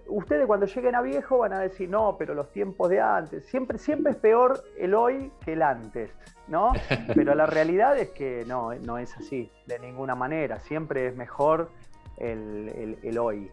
ustedes 0.06 0.46
cuando 0.46 0.66
lleguen 0.66 0.94
a 0.94 1.00
viejo 1.00 1.38
van 1.38 1.54
a 1.54 1.60
decir, 1.60 1.88
no, 1.88 2.16
pero 2.18 2.34
los 2.34 2.52
tiempos 2.52 2.90
de 2.90 3.00
antes, 3.00 3.46
siempre, 3.46 3.78
siempre 3.78 4.12
es 4.12 4.18
peor 4.18 4.62
el 4.76 4.94
hoy 4.94 5.32
que 5.42 5.54
el 5.54 5.62
antes, 5.62 6.10
¿no? 6.48 6.72
Pero 7.14 7.34
la 7.34 7.46
realidad 7.46 7.98
es 7.98 8.10
que 8.10 8.44
no, 8.46 8.74
no 8.74 8.98
es 8.98 9.16
así, 9.16 9.50
de 9.66 9.78
ninguna 9.78 10.14
manera, 10.14 10.60
siempre 10.60 11.08
es 11.08 11.16
mejor 11.16 11.70
el, 12.18 13.18
hoy, 13.18 13.50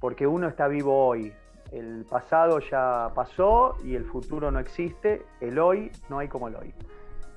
porque 0.00 0.26
uno 0.26 0.48
está 0.48 0.68
vivo 0.68 1.06
hoy, 1.06 1.32
el 1.70 2.04
pasado 2.08 2.58
ya 2.60 3.10
pasó 3.14 3.76
y 3.84 3.94
el 3.94 4.04
futuro 4.04 4.50
no 4.50 4.58
existe, 4.58 5.22
el 5.40 5.58
hoy 5.58 5.90
no 6.08 6.18
hay 6.18 6.28
como 6.28 6.48
el 6.48 6.56
hoy. 6.56 6.74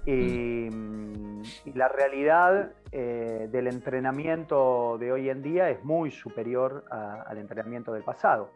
Y, 0.06 0.70
la 1.74 1.88
realidad 1.88 2.72
eh, 2.91 3.48
del 3.52 3.68
entrenamiento 3.68 4.98
de 4.98 5.12
hoy 5.12 5.30
en 5.30 5.44
día 5.44 5.70
es 5.70 5.84
muy 5.84 6.10
superior 6.10 6.86
al 6.89 7.38
entrenamiento 7.38 7.94
del 7.94 8.04
pasado. 8.04 8.50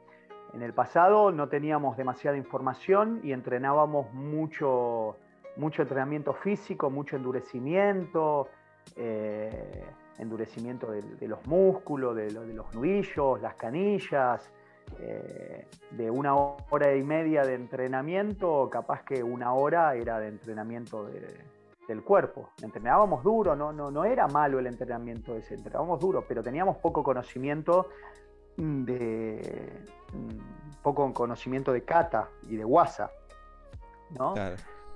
En 0.53 0.63
el 0.63 0.73
pasado 0.73 1.31
no 1.31 1.47
teníamos 1.49 1.97
demasiada 1.97 2.37
información 2.37 3.19
y 3.23 3.31
entrenábamos 3.31 4.11
mucho, 4.13 5.17
mucho 5.57 5.83
entrenamiento 5.83 6.33
físico, 6.33 6.89
mucho 6.89 7.15
endurecimiento, 7.15 8.47
eh, 8.95 9.83
endurecimiento 10.17 10.91
de, 10.91 11.27
los 11.27 11.45
músculos, 11.45 12.15
de, 12.15 12.31
los 12.31 12.73
nudillos, 12.73 13.41
las 13.41 13.55
canillas, 13.55 14.51
eh, 14.99 15.67
de 15.91 16.09
una 16.11 16.35
hora 16.35 16.95
y 16.95 17.03
media 17.03 17.43
de 17.43 17.55
entrenamiento, 17.55 18.69
capaz 18.69 19.03
que 19.03 19.23
una 19.23 19.53
hora 19.53 19.95
era 19.95 20.19
de 20.19 20.27
entrenamiento 20.27 21.05
del 21.05 22.03
cuerpo. 22.03 22.51
Entrenábamos 22.61 23.23
duro, 23.23 23.55
no, 23.55 23.71
no, 23.71 23.91
no 23.91 24.05
era 24.05 24.27
malo 24.27 24.59
el 24.59 24.67
entrenamiento 24.67 25.35
ese, 25.35 25.55
entrenábamos 25.55 25.99
duro, 25.99 26.25
pero 26.27 26.43
teníamos 26.43 26.77
poco 26.77 27.03
conocimiento 27.03 27.89
de 28.57 29.85
mm, 30.13 30.81
poco 30.81 31.13
conocimiento 31.13 31.71
de 31.71 31.83
kata 31.83 32.29
y 32.47 32.55
de 32.55 32.65
wasa, 32.65 33.11
¿no? 34.17 34.33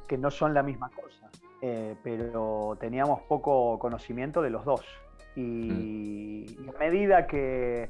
que 0.08 0.18
no 0.18 0.32
son 0.32 0.54
la 0.54 0.64
misma 0.64 0.90
cosa, 0.90 1.30
eh, 1.62 1.96
pero 2.04 2.78
teníamos 2.80 3.22
poco 3.22 3.80
conocimiento 3.80 4.42
de 4.42 4.50
los 4.50 4.66
dos. 4.66 4.86
Y, 5.36 6.56
mm. 6.60 6.70
a 6.70 6.80
medida 6.80 7.28
que, 7.28 7.90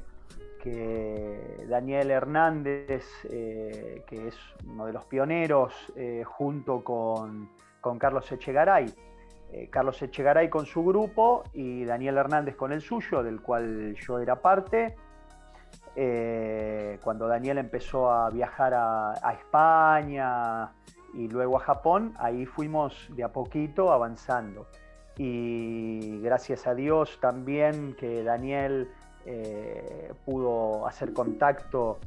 Daniel 1.68 2.10
Hernández, 2.10 3.04
eh, 3.30 4.02
que 4.06 4.28
es 4.28 4.36
uno 4.66 4.86
de 4.86 4.92
los 4.92 5.04
pioneros, 5.04 5.72
eh, 5.96 6.22
junto 6.24 6.82
con, 6.82 7.50
Carlos 7.98 8.32
Echegaray, 8.32 8.86
Carlos 9.70 10.00
Echegaray 10.00 10.48
con 10.48 10.64
su 10.64 10.82
grupo 10.82 11.44
y 11.52 11.84
Daniel 11.84 12.16
Hernández 12.16 12.56
con 12.56 12.72
el 12.72 12.80
suyo, 12.80 13.22
del 13.22 13.42
cual 13.42 13.94
yo 13.94 14.18
era 14.18 14.36
parte, 14.40 14.96
cuando 17.02 17.28
Daniel 17.28 17.58
empezó 17.58 18.10
a 18.10 18.30
viajar 18.30 18.72
a 18.74 19.32
España, 19.38 20.72
y 21.14 21.28
luego 21.28 21.56
a 21.56 21.60
Japón, 21.60 22.14
ahí 22.18 22.44
fuimos 22.44 23.08
de 23.10 23.24
a 23.24 23.32
poquito 23.32 23.92
avanzando. 23.92 24.66
Y 25.16 26.20
gracias 26.20 26.66
a 26.66 26.74
Dios 26.74 27.18
también 27.20 27.94
que 27.94 28.24
Daniel 28.24 28.88
eh, 29.26 30.12
pudo 30.24 30.86
hacer 30.86 31.12
contacto, 31.12 31.98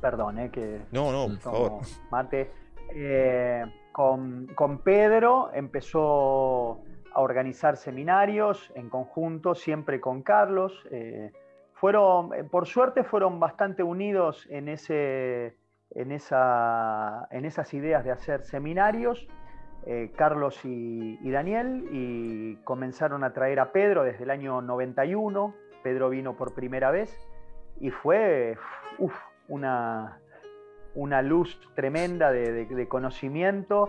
perdón, 0.00 0.38
eh, 0.38 0.50
que... 0.50 0.80
No, 0.92 1.12
no, 1.12 1.26
por 1.26 1.38
favor. 1.38 1.72
Mate. 2.10 2.50
Eh, 2.92 3.64
con, 3.92 4.48
con 4.54 4.78
Pedro 4.78 5.50
empezó 5.52 6.80
a 7.12 7.20
organizar 7.20 7.76
seminarios 7.76 8.72
en 8.74 8.88
conjunto, 8.88 9.54
siempre 9.54 10.00
con 10.00 10.22
Carlos. 10.22 10.72
fueron, 11.74 12.30
por 12.50 12.66
suerte 12.66 13.04
fueron 13.04 13.38
bastante 13.38 13.82
unidos 13.82 14.46
en 14.50 14.68
ese, 14.68 15.56
en, 15.90 16.12
esa, 16.12 17.28
en 17.30 17.44
esas 17.44 17.72
ideas 17.74 18.04
de 18.04 18.12
hacer 18.12 18.44
seminarios, 18.44 19.26
eh, 19.86 20.12
Carlos 20.16 20.58
y, 20.64 21.30
Daniel, 21.30 21.88
y 21.90 22.56
comenzaron 22.64 23.24
a 23.24 23.32
traer 23.32 23.60
a 23.60 23.72
Pedro 23.72 24.04
desde 24.04 24.24
el 24.24 24.30
año 24.30 24.60
91. 24.60 25.54
Pedro 25.82 26.10
vino 26.10 26.36
por 26.36 26.54
primera 26.54 26.90
vez 26.90 27.16
y 27.78 27.90
fue 27.90 28.56
una, 29.48 30.20
una 30.94 31.22
luz 31.22 31.60
tremenda 31.74 32.30
de, 32.30 32.86
conocimiento. 32.88 33.88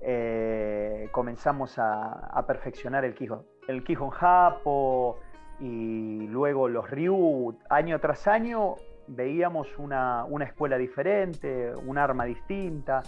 Eh, 0.00 1.08
comenzamos 1.12 1.74
a, 1.78 2.44
perfeccionar 2.46 3.04
el 3.04 3.14
Kihon, 3.14 3.42
el 3.66 3.84
Kihon 3.84 4.10
Japo 4.10 5.18
y 5.60 6.26
luego 6.28 6.68
los 6.68 6.88
Ryu 6.88 7.58
año 7.68 7.98
tras 7.98 8.28
año 8.28 8.76
veíamos 9.08 9.76
una, 9.78 10.26
escuela 10.42 10.78
diferente, 10.78 11.72
un 11.74 11.98
arma 11.98 12.24
distinta. 12.24 13.02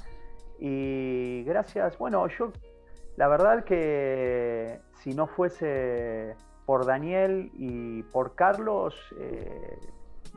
Y 0.60 1.42
gracias, 1.44 1.96
bueno, 1.96 2.28
yo 2.28 2.52
la 3.16 3.28
verdad 3.28 3.64
que 3.64 4.78
si 5.02 5.14
no 5.14 5.26
fuese 5.26 6.36
por 6.66 6.84
Daniel 6.86 7.50
y 7.54 8.02
por 8.04 8.34
Carlos, 8.34 8.94
eh, 9.18 9.78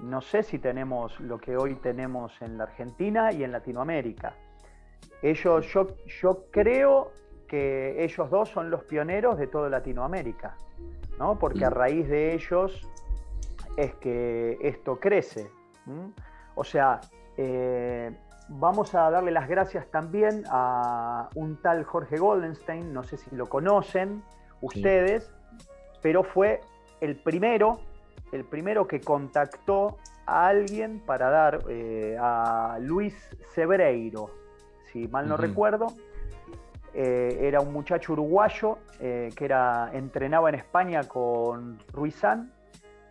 no 0.02 0.22
sé 0.22 0.44
si 0.44 0.60
tenemos 0.60 1.20
lo 1.20 1.38
que 1.38 1.58
hoy 1.58 1.76
tenemos 1.76 2.42
en 2.42 2.58
la 2.58 2.64
Argentina 2.64 3.32
y 3.32 3.44
en 3.44 3.52
Latinoamérica. 3.52 4.34
Ellos, 5.22 5.68
yo, 5.72 5.88
yo 6.22 6.46
creo 6.50 7.12
que 7.48 8.04
ellos 8.04 8.30
dos 8.30 8.50
son 8.50 8.70
los 8.72 8.84
pioneros 8.86 9.38
de 9.38 9.48
toda 9.48 9.70
Latinoamérica, 9.70 10.56
¿no? 11.20 11.38
porque 11.38 11.66
a 11.66 11.70
mm. 11.70 11.74
raíz 11.74 12.08
de 12.08 12.34
ellos 12.34 12.90
es 13.78 13.94
que 13.96 14.58
esto 14.62 15.00
crece. 15.00 15.52
O 16.56 16.64
sea, 16.64 17.02
eh, 17.38 18.12
vamos 18.60 18.94
a 18.94 19.10
darle 19.10 19.32
las 19.32 19.48
gracias 19.48 19.88
también 19.88 20.44
a 20.50 21.30
un 21.36 21.62
tal 21.62 21.84
Jorge 21.84 22.18
Goldenstein, 22.18 22.94
no 22.94 23.04
sé 23.04 23.18
si 23.18 23.36
lo 23.36 23.48
conocen 23.48 24.24
ustedes, 24.62 25.32
pero 26.02 26.24
fue 26.24 26.62
el 27.02 27.16
primero, 27.16 27.80
el 28.32 28.46
primero 28.46 28.88
que 28.88 29.02
contactó 29.02 29.98
a 30.26 30.48
alguien 30.48 31.00
para 31.00 31.30
dar 31.30 31.60
eh, 31.68 32.16
a 32.20 32.78
Luis 32.80 33.16
Sebreiro, 33.54 34.30
si 34.92 35.08
mal 35.08 35.28
no 35.28 35.38
recuerdo. 35.38 35.88
Eh, 36.94 37.40
era 37.42 37.60
un 37.60 37.74
muchacho 37.74 38.14
uruguayo 38.14 38.78
que 39.00 39.34
era, 39.40 39.90
entrenaba 39.94 40.50
en 40.50 40.56
España 40.56 41.04
con 41.08 41.80
Ruizán 41.92 42.54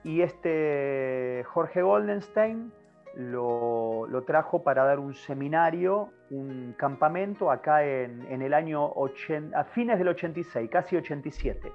y 0.05 0.23
este 0.23 1.45
Jorge 1.49 1.83
Goldenstein 1.83 2.73
lo, 3.17 4.25
trajo 4.27 4.63
para 4.63 4.85
dar 4.85 4.99
un 4.99 5.15
seminario, 5.15 6.11
un 6.31 6.75
campamento 6.77 7.51
acá 7.51 7.85
en, 7.85 8.43
el 8.43 8.55
año 8.55 8.85
80, 8.95 9.59
a 9.59 9.65
fines 9.65 9.99
del 9.99 10.09
86, 10.09 10.71
casi 10.71 10.97
87. 10.97 11.73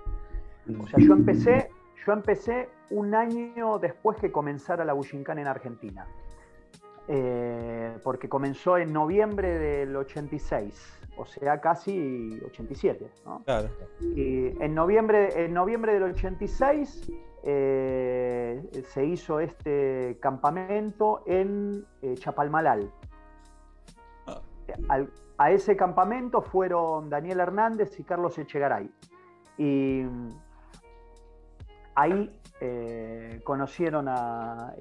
O 0.79 0.87
sea, 0.87 0.99
yo 0.99 1.13
empecé, 1.13 1.69
yo 2.05 2.13
empecé 2.13 2.69
un 2.89 3.15
año 3.15 3.79
después 3.79 4.17
que 4.17 4.31
comenzara 4.31 4.83
la 4.83 4.93
Bushinkan 4.93 5.39
en 5.39 5.47
Argentina. 5.47 6.07
Eh, 7.09 7.97
porque 8.03 8.27
comenzó 8.27 8.77
en 8.77 8.91
noviembre 8.91 9.57
del 9.57 9.95
86, 9.95 10.99
o 11.15 11.25
sea, 11.25 11.61
casi 11.61 12.37
87. 12.45 13.09
Claro. 13.45 13.69
Y 14.13 14.47
en 14.61 14.75
noviembre, 14.75 15.45
en 15.45 15.53
noviembre 15.53 15.93
del 15.93 16.03
86 16.03 17.09
eh, 17.43 18.61
se 18.89 19.05
hizo 19.05 19.39
este 19.39 20.17
campamento 20.19 21.23
en 21.25 21.85
eh, 22.01 22.15
Chapalmalal. 22.15 22.91
Ah. 24.27 25.05
a 25.37 25.51
ese 25.51 25.77
campamento 25.77 26.41
fueron 26.41 27.09
Daniel 27.09 27.39
Hernández 27.39 27.99
y 27.99 28.03
Carlos 28.03 28.37
Echegaray. 28.37 28.89
Y 29.57 30.03
ahí 31.95 32.31
eh, 32.59 33.39
conocieron 33.43 34.07
a, 34.07 34.73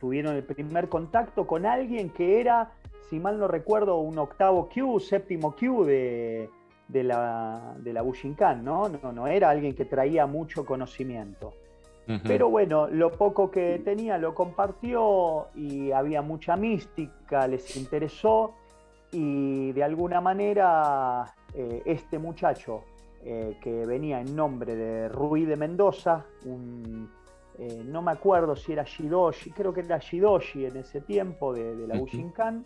tuvieron 0.00 0.34
el 0.34 0.44
primer 0.44 0.88
contacto 0.88 1.46
con 1.46 1.66
alguien 1.66 2.10
que 2.10 2.40
era, 2.40 2.72
si 3.08 3.20
mal 3.20 3.38
no 3.38 3.48
recuerdo, 3.48 3.98
un 3.98 4.18
octavo 4.18 4.68
Q, 4.68 5.00
séptimo 5.00 5.54
Q 5.54 5.84
de, 5.84 6.50
la, 6.88 7.74
de 7.78 7.92
la 7.92 8.02
Bushinkan, 8.02 8.64
¿no? 8.64 8.88
¿no? 8.88 9.12
No 9.12 9.26
era 9.26 9.50
alguien 9.50 9.74
que 9.74 9.84
traía 9.84 10.26
mucho 10.26 10.64
conocimiento. 10.64 11.52
Pero 12.22 12.48
bueno, 12.48 12.86
lo 12.86 13.10
poco 13.10 13.50
que 13.50 13.80
tenía 13.84 14.16
lo 14.16 14.32
compartió 14.32 15.48
y 15.56 15.90
había 15.90 16.22
mucha 16.22 16.56
mística, 16.56 17.48
les 17.48 17.76
interesó 17.76 18.54
y 19.10 19.72
de 19.72 19.82
alguna 19.82 20.20
manera 20.20 21.24
eh, 21.52 21.82
este 21.84 22.18
muchacho 22.18 22.84
eh, 23.24 23.56
que 23.60 23.84
venía 23.86 24.20
en 24.20 24.36
nombre 24.36 24.76
de 24.76 25.08
Ruiz 25.08 25.48
de 25.48 25.56
Mendoza, 25.56 26.24
eh, 27.58 27.82
no 27.84 28.02
me 28.02 28.12
acuerdo 28.12 28.54
si 28.54 28.72
era 28.72 28.84
Shidoshi, 28.84 29.50
creo 29.50 29.72
que 29.72 29.80
era 29.80 29.98
Shidoshi 29.98 30.66
en 30.66 30.76
ese 30.76 31.00
tiempo 31.00 31.52
de, 31.52 31.88
la 31.88 31.98
Bushinkan, 31.98 32.64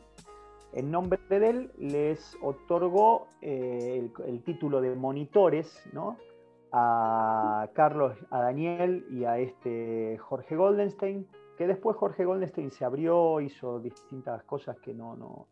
en 0.74 0.90
nombre 0.90 1.18
de 1.30 1.48
él 1.48 1.72
les 1.78 2.36
otorgó 2.42 3.28
el, 3.40 4.12
el, 4.26 4.42
título 4.42 4.80
de 4.82 4.94
monitores, 4.94 5.82
¿no? 5.92 6.18
A 6.72 7.68
Carlos, 7.74 8.16
a 8.30 8.40
Daniel 8.40 9.06
y 9.10 9.24
a 9.24 9.38
este 9.38 10.18
Jorge 10.18 10.56
Goldenstein, 10.56 11.26
que 11.56 11.66
después 11.66 11.96
Jorge 11.96 12.24
Goldenstein 12.24 12.70
se 12.70 12.84
abrió, 12.84 13.40
hizo 13.40 13.80
distintas 13.80 14.42
cosas 14.44 14.78
que 14.80 14.94
no, 14.94 15.16
no, 15.16 15.46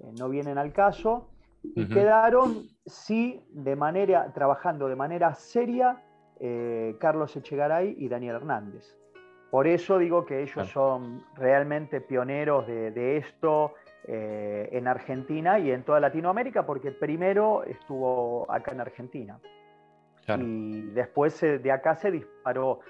eh, 0.00 0.12
no 0.18 0.28
vienen 0.28 0.58
al 0.58 0.72
caso, 0.72 1.28
y 1.62 1.88
quedaron, 1.88 2.68
sí, 2.86 3.42
de 3.50 3.74
manera, 3.74 4.32
trabajando 4.32 4.88
de 4.88 4.96
manera 4.96 5.34
seria 5.34 6.02
eh, 6.38 6.96
Carlos 7.00 7.36
Echegaray 7.36 7.96
y 7.98 8.08
Daniel 8.08 8.36
Hernández. 8.36 8.96
Por 9.50 9.66
eso 9.66 9.98
digo 9.98 10.24
que 10.24 10.42
ellos 10.42 10.68
son 10.68 11.24
realmente 11.34 12.00
pioneros 12.00 12.66
de, 12.66 13.16
esto 13.16 13.72
eh, 14.06 14.68
en 14.72 14.86
Argentina 14.86 15.58
y 15.58 15.70
en 15.70 15.84
toda 15.84 16.00
Latinoamérica, 16.00 16.66
porque 16.66 16.92
primero 16.92 17.64
estuvo 17.64 18.50
acá 18.50 18.72
en 18.72 18.82
Argentina. 18.82 19.40
Y 20.36 20.82
después 20.90 21.40
de 21.40 21.72
acá 21.72 21.94
se 21.96 22.10
disparó 22.10 22.80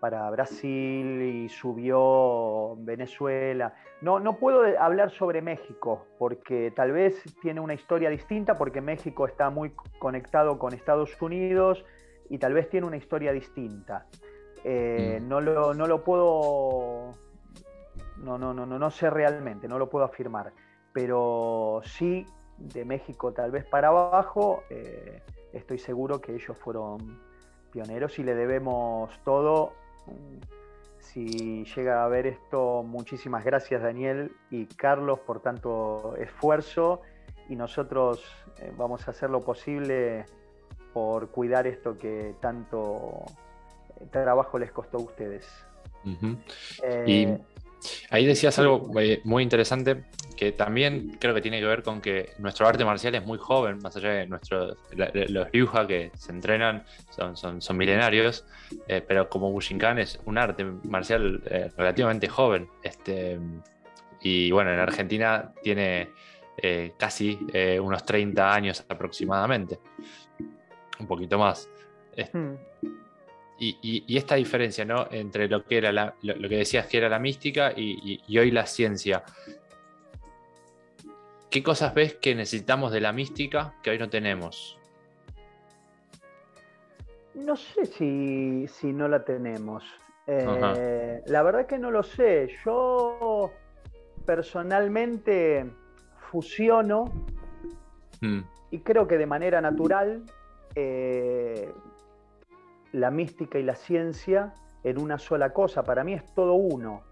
para 0.00 0.28
Brasil 0.30 1.22
y 1.22 1.48
subió 1.48 2.76
Venezuela. 2.76 3.74
No, 4.00 4.20
no 4.20 4.38
puedo 4.38 4.62
hablar 4.78 5.10
sobre 5.10 5.42
México 5.42 6.06
porque 6.18 6.72
tal 6.74 6.92
vez 6.92 7.22
tiene 7.42 7.60
una 7.60 7.74
historia 7.74 8.10
distinta 8.10 8.56
porque 8.56 8.80
México 8.80 9.26
está 9.26 9.50
muy 9.50 9.72
conectado 9.98 10.58
con 10.58 10.72
Estados 10.72 11.20
Unidos 11.20 11.84
y 12.30 12.38
tal 12.38 12.54
vez 12.54 12.68
tiene 12.68 12.86
una 12.86 12.96
historia 12.96 13.32
distinta. 13.32 14.06
Eh, 14.64 15.18
mm. 15.20 15.28
no, 15.28 15.40
lo, 15.40 15.74
no, 15.74 15.86
lo, 15.86 16.04
puedo, 16.04 17.12
no, 18.18 18.38
no, 18.38 18.54
no, 18.54 18.66
no, 18.66 18.78
no 18.78 18.90
sé 18.90 19.10
realmente, 19.10 19.68
no 19.68 19.78
lo 19.78 19.88
puedo 19.88 20.04
afirmar, 20.04 20.52
pero 20.92 21.80
sí 21.84 22.26
de 22.58 22.84
México 22.84 23.32
tal 23.32 23.50
vez 23.50 23.64
para 23.64 23.88
abajo. 23.88 24.62
Eh, 24.70 25.22
estoy 25.52 25.78
seguro 25.78 26.20
que 26.20 26.34
ellos 26.34 26.56
fueron 26.56 27.20
pioneros 27.72 28.18
y 28.18 28.24
le 28.24 28.34
debemos 28.34 29.10
todo. 29.24 29.72
Si 30.98 31.64
llega 31.64 32.04
a 32.04 32.08
ver 32.08 32.26
esto, 32.26 32.82
muchísimas 32.82 33.44
gracias 33.44 33.82
Daniel 33.82 34.32
y 34.50 34.66
Carlos 34.66 35.20
por 35.20 35.40
tanto 35.40 36.16
esfuerzo 36.16 37.02
y 37.48 37.56
nosotros 37.56 38.24
eh, 38.58 38.72
vamos 38.76 39.06
a 39.08 39.12
hacer 39.12 39.30
lo 39.30 39.40
posible 39.40 40.26
por 40.92 41.30
cuidar 41.30 41.66
esto 41.66 41.96
que 41.98 42.34
tanto 42.40 43.24
eh, 44.00 44.06
trabajo 44.10 44.58
les 44.58 44.70
costó 44.70 44.98
a 44.98 45.00
ustedes. 45.00 45.46
y 47.06 47.28
ahí 48.10 48.26
decías 48.26 48.58
algo 48.58 48.90
muy 49.24 49.42
interesante 49.42 50.04
que 50.38 50.52
también 50.52 51.16
creo 51.18 51.34
que 51.34 51.40
tiene 51.40 51.58
que 51.58 51.66
ver 51.66 51.82
con 51.82 52.00
que 52.00 52.30
nuestro 52.38 52.68
arte 52.68 52.84
marcial 52.84 53.12
es 53.16 53.26
muy 53.26 53.38
joven, 53.38 53.80
más 53.82 53.96
allá 53.96 54.10
de 54.10 54.26
nuestros, 54.28 54.76
los 54.94 55.50
ryuja 55.50 55.84
que 55.84 56.12
se 56.16 56.30
entrenan 56.30 56.84
son, 57.10 57.36
son, 57.36 57.60
son 57.60 57.76
milenarios, 57.76 58.46
eh, 58.86 59.02
pero 59.04 59.28
como 59.28 59.50
Bushinkan 59.50 59.98
es 59.98 60.20
un 60.26 60.38
arte 60.38 60.64
marcial 60.84 61.42
eh, 61.50 61.72
relativamente 61.76 62.28
joven. 62.28 62.68
Este, 62.84 63.36
y 64.20 64.52
bueno, 64.52 64.72
en 64.72 64.78
Argentina 64.78 65.52
tiene 65.60 66.10
eh, 66.56 66.92
casi 66.96 67.36
unos 67.80 68.04
30 68.04 68.54
años 68.54 68.84
aproximadamente, 68.88 69.80
un 71.00 71.06
poquito 71.08 71.36
más. 71.36 71.68
Hmm. 72.32 72.54
Y, 73.58 74.16
esta 74.16 74.36
diferencia 74.36 74.84
¿no? 74.84 75.08
entre 75.10 75.48
lo 75.48 75.64
que 75.64 75.78
era 75.78 75.90
lo, 75.90 76.48
que 76.48 76.58
decías 76.58 76.86
que 76.86 76.98
era 76.98 77.08
la 77.08 77.18
mística 77.18 77.72
y, 77.76 78.20
y 78.24 78.38
hoy 78.38 78.52
la 78.52 78.66
ciencia. 78.66 79.24
¿Qué 81.50 81.62
cosas 81.62 81.94
ves 81.94 82.14
que 82.14 82.34
necesitamos 82.34 82.92
de 82.92 83.00
la 83.00 83.12
mística 83.12 83.74
que 83.82 83.90
hoy 83.90 83.98
no 83.98 84.10
tenemos? 84.10 84.78
No 87.34 87.56
sé 87.56 87.86
si, 87.86 88.92
no 88.92 89.08
la 89.08 89.24
tenemos. 89.24 89.84
Eh, 90.26 91.22
la 91.26 91.42
verdad 91.42 91.66
que 91.66 91.78
no 91.78 91.90
lo 91.90 92.02
sé. 92.02 92.50
Yo 92.64 93.50
personalmente 94.26 95.70
fusiono 96.30 97.04
hmm. 98.20 98.40
y 98.70 98.80
creo 98.80 99.08
que 99.08 99.16
de 99.16 99.24
manera 99.24 99.62
natural 99.62 100.24
eh, 100.74 101.72
la 102.92 103.10
mística 103.10 103.58
y 103.58 103.62
la 103.62 103.74
ciencia 103.74 104.52
en 104.84 105.00
una 105.00 105.18
sola 105.18 105.54
cosa. 105.54 105.82
Para 105.82 106.04
mí 106.04 106.12
es 106.12 106.26
todo 106.34 106.54
uno. 106.54 107.04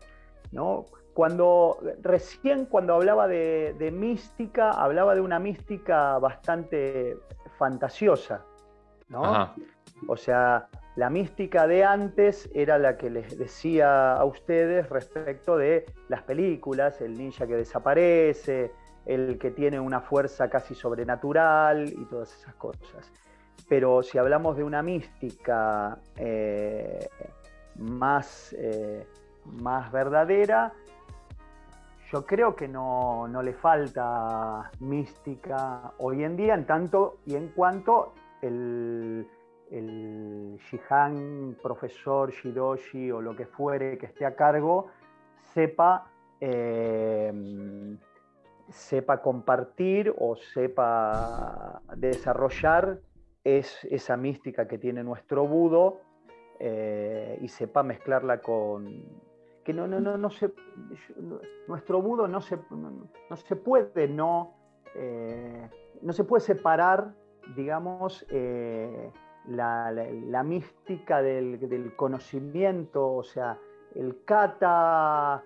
¿no? 0.53 0.87
Cuando 1.17 1.79
recién 2.03 2.67
cuando 2.67 2.93
hablaba 2.93 3.27
de, 3.27 3.91
mística, 3.91 4.71
hablaba 4.71 5.15
de 5.15 5.23
una 5.23 5.39
mística 5.39 6.19
bastante 6.19 7.17
fantasiosa, 7.57 8.45
¿no? 9.09 9.55
O 10.09 10.17
sea, 10.19 10.69
la 10.97 11.09
mística 11.09 11.67
de 11.67 11.85
antes 11.85 12.51
era 12.53 12.77
la 12.77 12.99
que 12.99 13.09
les 13.09 13.39
decía 13.39 14.13
a 14.13 14.27
ustedes 14.27 14.91
respecto 14.91 15.57
de 15.57 15.87
las 16.11 16.23
películas, 16.23 17.01
el 17.01 17.17
ninja 17.17 17.47
que 17.47 17.57
desaparece, 17.57 18.73
el 19.07 19.39
que 19.39 19.53
tiene 19.53 19.81
una 19.81 20.03
fuerza 20.03 20.51
casi 20.51 20.75
sobrenatural 20.75 21.89
y 21.89 22.05
todas 22.05 22.31
esas 22.39 22.55
cosas. 22.57 23.11
Pero 23.71 24.03
si 24.03 24.19
hablamos 24.19 24.59
de 24.59 24.65
una 24.65 24.83
mística 24.83 25.99
eh, 26.19 27.09
más, 27.77 28.55
eh, 28.59 29.07
más 29.47 29.91
verdadera, 29.91 30.75
yo 32.13 32.25
creo 32.25 32.55
que 32.55 32.69
no, 32.69 33.29
le 33.43 33.53
falta 33.53 34.71
mística 34.81 35.93
hoy 35.99 36.23
en 36.23 36.37
día, 36.37 36.55
en 36.55 36.65
tanto 36.65 37.19
y 37.27 37.35
en 37.35 37.49
cuanto 37.49 38.15
el, 38.43 39.27
el 39.71 40.57
Shihan, 40.59 41.57
profesor, 41.61 42.31
Shidoshi 42.31 43.11
o 43.11 43.21
lo 43.21 43.35
que 43.35 43.47
fuere 43.47 43.99
que 43.99 44.07
esté 44.07 44.25
a 44.25 44.37
cargo, 44.37 44.87
sepa, 45.53 46.07
em, 46.41 47.99
sepa 48.69 49.21
compartir 49.21 50.15
o 50.17 50.37
sepa 50.37 51.81
desarrollar 51.97 53.01
esa 53.43 54.17
mística 54.17 54.67
que 54.67 54.79
tiene 54.79 55.03
nuestro 55.05 55.47
budo 55.47 56.01
eh, 56.59 57.39
y 57.41 57.49
sepa 57.49 57.83
mezclarla 57.83 58.41
con, 58.41 59.05
que 59.67 59.75
no, 59.75 60.31
se, 60.31 60.53
nuestro 61.67 62.01
budo 62.01 62.29
no 62.29 62.41
se, 62.41 62.57
no, 62.71 63.37
se 63.37 63.57
puede 63.57 64.07
no, 64.07 64.55
eh, 64.95 65.69
no 66.03 66.13
se 66.13 66.23
puede 66.23 66.41
separar, 66.41 67.13
digamos, 67.57 68.25
eh, 68.31 69.11
la, 69.49 70.43
mística 70.45 71.21
del, 71.21 71.93
conocimiento, 71.97 73.13
o 73.13 73.25
sea, 73.25 73.59
el 73.97 74.23
kata, 74.25 75.43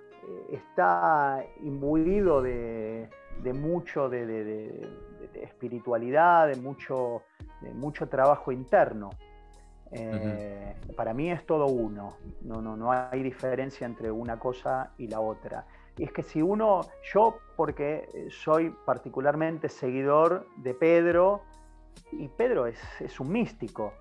está 0.51 1.43
imbuido 1.63 2.43
de, 2.43 3.09
mucho 3.55 4.11
de, 4.11 4.87
espiritualidad, 5.33 6.49
de 6.49 6.57
mucho, 6.57 7.23
mucho 7.73 8.07
trabajo 8.07 8.53
interno. 8.53 9.09
Eh, 9.93 10.77
para 10.97 11.13
mí 11.13 11.31
es 11.31 11.45
todo 11.47 11.67
uno, 11.67 12.17
no, 12.43 12.63
no, 12.63 12.77
no 12.77 12.93
hay 12.93 13.23
diferencia 13.23 13.87
entre 13.87 14.11
una 14.11 14.39
cosa 14.39 14.93
y 14.99 15.09
la 15.09 15.21
otra. 15.21 15.67
Y 15.97 16.05
es 16.05 16.13
que 16.13 16.23
si 16.23 16.41
uno, 16.41 16.83
yo 17.13 17.39
porque 17.57 18.29
soy 18.31 18.71
particularmente 18.85 19.69
seguidor 19.69 20.47
de 20.57 20.75
Pedro, 20.75 21.43
y 22.13 22.29
Pedro 22.29 22.67
es, 22.67 23.21
un 23.21 23.31
místico, 23.31 23.93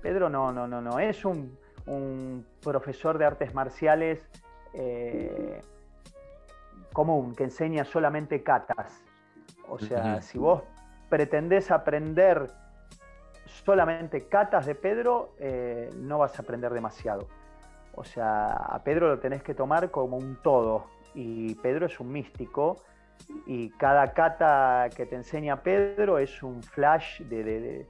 Pedro 0.00 0.28
no, 0.28 0.52
no, 0.52 0.66
no, 0.66 0.80
no 0.80 0.98
es 0.98 1.24
un, 1.24 1.58
profesor 2.62 3.18
de 3.18 3.24
artes 3.24 3.54
marciales 3.54 4.24
eh, 4.72 5.60
común, 6.92 7.34
que 7.34 7.44
enseña 7.44 7.84
solamente 7.84 8.42
catas. 8.42 9.02
O 9.68 9.78
sea, 9.78 10.22
si 10.22 10.38
vos 10.38 10.62
pretendés 11.08 11.70
aprender 11.70 12.52
solamente 13.64 14.28
catas 14.28 14.66
de 14.66 14.74
Pedro, 14.74 15.34
eh, 15.38 15.90
no 15.96 16.18
vas 16.18 16.38
a 16.38 16.42
aprender 16.42 16.72
demasiado. 16.72 17.28
O 17.94 18.04
sea, 18.04 18.46
a 18.46 18.82
Pedro 18.82 19.08
lo 19.08 19.18
tenés 19.18 19.42
que 19.42 19.54
tomar 19.54 19.90
como 19.90 20.16
un 20.16 20.36
todo. 20.42 20.86
Y 21.14 21.54
Pedro 21.56 21.86
es 21.86 22.00
un 22.00 22.10
místico. 22.10 22.82
Y 23.46 23.70
cada 23.70 24.12
cata 24.12 24.88
que 24.96 25.06
te 25.06 25.16
enseña 25.16 25.62
Pedro 25.62 26.18
es 26.18 26.42
un 26.42 26.62
flash 26.62 27.20
de, 27.22 27.86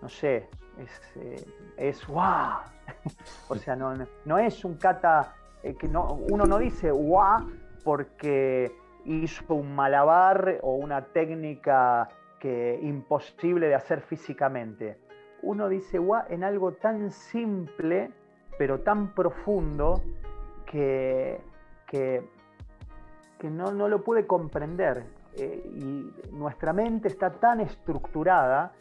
no 0.00 0.08
sé, 0.08 0.48
es, 0.78 1.00
eh, 1.16 1.94
o 3.48 3.56
sea, 3.56 3.74
no, 3.74 4.38
es 4.38 4.64
un 4.64 4.74
cata 4.76 5.34
eh, 5.62 5.74
que 5.74 5.88
no, 5.88 6.18
uno 6.30 6.44
no 6.44 6.58
dice 6.58 6.90
¡guau! 6.90 7.50
porque 7.82 8.76
hizo 9.04 9.54
un 9.54 9.74
malabar 9.74 10.58
o 10.62 10.74
una 10.74 11.06
técnica 11.06 12.08
que 12.44 12.78
imposible 12.82 13.68
de 13.68 13.74
hacer 13.74 14.02
físicamente. 14.02 14.98
Uno 15.40 15.66
dice 15.66 15.96
guau 15.96 16.24
en 16.28 16.44
algo 16.44 16.72
tan 16.72 17.10
simple, 17.10 18.10
pero 18.58 18.80
tan 18.80 19.14
profundo, 19.14 20.02
que, 20.66 21.40
que, 21.86 22.22
no, 23.44 23.72
no, 23.72 23.88
lo 23.88 24.04
puede 24.04 24.26
comprender. 24.26 25.06
Eh, 25.38 25.70
y 25.74 26.12
nuestra 26.32 26.74
mente 26.74 27.08
está 27.08 27.30
tan 27.30 27.60
estructurada 27.60 28.72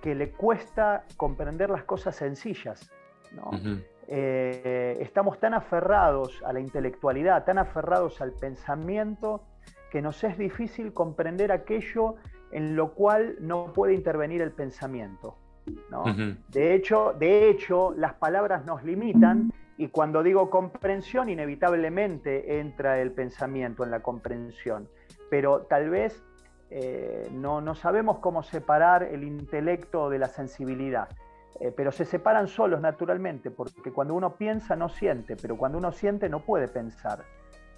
que 0.00 0.14
le 0.14 0.30
cuesta 0.30 1.02
comprender 1.16 1.70
las 1.70 1.82
cosas 1.82 2.14
sencillas. 2.14 2.88
Eh, 4.06 4.98
estamos 5.00 5.40
tan 5.40 5.54
aferrados 5.54 6.40
a 6.46 6.52
la 6.52 6.60
intelectualidad, 6.60 7.44
tan 7.44 7.58
aferrados 7.58 8.20
al 8.20 8.30
pensamiento, 8.30 9.42
que 9.90 10.00
nos 10.00 10.22
es 10.22 10.38
difícil 10.38 10.92
comprender 10.92 11.50
aquello 11.50 12.14
en 12.52 12.76
lo 12.76 12.92
cual 12.92 13.36
no 13.40 13.72
puede 13.72 13.94
intervenir 13.94 14.42
el 14.42 14.52
pensamiento. 14.52 15.36
de, 16.48 16.74
hecho, 16.74 17.14
de 17.18 17.48
hecho, 17.48 17.94
las 17.96 18.14
palabras 18.14 18.64
nos 18.64 18.84
limitan 18.84 19.52
y 19.76 19.88
cuando 19.88 20.22
digo 20.22 20.50
comprensión, 20.50 21.28
inevitablemente 21.28 22.60
entra 22.60 23.00
el 23.00 23.12
pensamiento 23.12 23.84
en 23.84 23.90
la 23.90 24.00
comprensión. 24.00 24.88
Pero 25.30 25.62
tal 25.62 25.88
vez 25.88 26.22
eh, 26.70 27.28
no, 27.32 27.60
no, 27.60 27.74
sabemos 27.74 28.18
cómo 28.18 28.42
separar 28.42 29.02
el 29.02 29.24
intelecto 29.24 30.10
de 30.10 30.18
la 30.18 30.28
sensibilidad, 30.28 31.08
eh, 31.60 31.72
pero 31.74 31.92
se 31.92 32.04
separan 32.04 32.48
solos 32.48 32.80
naturalmente, 32.80 33.50
porque 33.50 33.92
cuando 33.92 34.14
uno 34.14 34.36
piensa 34.36 34.76
no 34.76 34.88
siente, 34.88 35.36
pero 35.36 35.56
cuando 35.56 35.78
uno 35.78 35.92
siente 35.92 36.28
no 36.28 36.40
puede 36.40 36.68
pensar. 36.68 37.24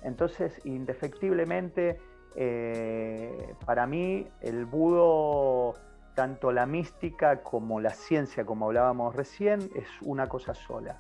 Entonces, 0.03 0.61
indefectiblemente, 0.65 1.99
eh, 2.37 3.55
para 3.65 3.87
mí, 3.87 4.27
el 4.41 4.65
budo, 4.65 5.75
tanto 6.15 6.53
la 6.53 6.67
mística 6.67 7.43
como 7.43 7.81
la 7.81 7.91
ciencia, 7.91 8.45
como 8.45 8.67
hablábamos 8.67 9.15
recién, 9.15 9.71
es 9.75 9.87
una 10.03 10.29
cosa 10.29 10.55
sola, 10.55 10.99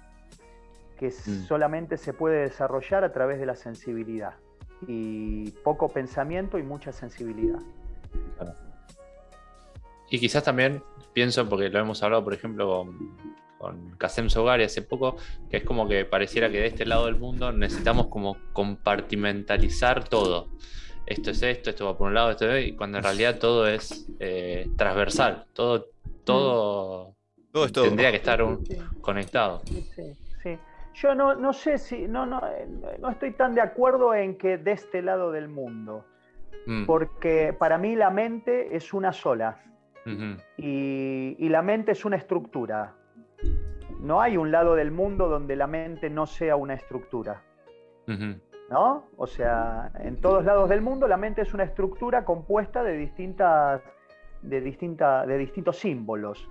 que 0.98 1.08
mm. 1.08 1.44
solamente 1.46 1.96
se 1.96 2.12
puede 2.12 2.42
desarrollar 2.42 3.04
a 3.04 3.12
través 3.12 3.38
de 3.40 3.46
la 3.46 3.56
sensibilidad, 3.56 4.34
y 4.86 5.50
poco 5.62 5.88
pensamiento 5.88 6.58
y 6.58 6.62
mucha 6.62 6.92
sensibilidad. 6.92 7.60
Y 10.10 10.18
quizás 10.20 10.44
también 10.44 10.82
pienso, 11.12 11.48
porque 11.48 11.68
lo 11.68 11.80
hemos 11.80 12.02
hablado, 12.02 12.22
por 12.22 12.34
ejemplo, 12.34 12.68
con, 12.68 13.16
con 13.58 13.96
Kasem 13.96 14.28
Sogari 14.28 14.64
hace 14.64 14.82
poco, 14.82 15.16
que 15.50 15.56
es 15.56 15.64
como 15.64 15.88
que 15.88 16.04
pareciera 16.04 16.50
que 16.50 16.58
de 16.58 16.66
este 16.66 16.86
lado 16.86 17.06
del 17.06 17.16
mundo 17.16 17.50
necesitamos 17.50 18.06
como 18.08 18.36
compartimentalizar 18.52 20.06
todo. 20.08 20.48
Esto 21.06 21.30
es 21.30 21.42
esto, 21.42 21.70
esto 21.70 21.86
va 21.86 21.98
por 21.98 22.08
un 22.08 22.14
lado, 22.14 22.30
esto 22.30 22.50
es, 22.50 22.68
y 22.68 22.72
cuando 22.72 22.98
en 22.98 23.04
realidad 23.04 23.38
todo 23.38 23.66
es 23.66 24.08
eh, 24.20 24.68
transversal, 24.76 25.44
todo, 25.52 25.88
todo, 26.24 27.14
todo, 27.52 27.68
tendría 27.70 28.10
que 28.10 28.16
estar 28.16 28.42
conectado. 29.00 29.62
Sí, 30.42 30.58
Yo 30.94 31.14
no, 31.14 31.34
no 31.34 31.52
sé 31.52 31.78
si, 31.78 32.08
no, 32.08 32.24
no, 32.24 32.40
no 33.00 33.10
estoy 33.10 33.32
tan 33.32 33.54
de 33.54 33.60
acuerdo 33.60 34.14
en 34.14 34.36
que 34.38 34.56
de 34.56 34.72
este 34.72 35.02
lado 35.02 35.30
del 35.30 35.48
mundo. 35.48 36.04
Mm. 36.66 36.86
Porque 36.86 37.54
para 37.58 37.78
mí 37.78 37.94
la 37.94 38.10
mente 38.10 38.74
es 38.74 38.92
una 38.92 39.12
sola. 39.12 39.60
y, 40.56 41.48
la 41.48 41.62
mente 41.62 41.92
es 41.92 42.04
una 42.04 42.16
estructura. 42.16 42.94
No 44.00 44.20
hay 44.20 44.36
un 44.36 44.50
lado 44.50 44.74
del 44.74 44.90
mundo 44.90 45.28
donde 45.28 45.56
la 45.56 45.66
mente 45.66 46.10
no 46.10 46.26
sea 46.26 46.56
una 46.56 46.74
estructura. 46.74 47.42
¿No? 48.70 49.04
O 49.16 49.26
sea, 49.26 49.90
en 49.98 50.20
todos 50.20 50.44
lados 50.44 50.68
del 50.68 50.80
mundo 50.80 51.06
la 51.06 51.16
mente 51.16 51.42
es 51.42 51.52
una 51.52 51.64
estructura 51.64 52.24
compuesta 52.24 52.82
de 52.82 52.96
distintas, 52.96 53.82
de, 54.42 54.60
de 54.60 55.38
distintos 55.38 55.78
símbolos. 55.78 56.48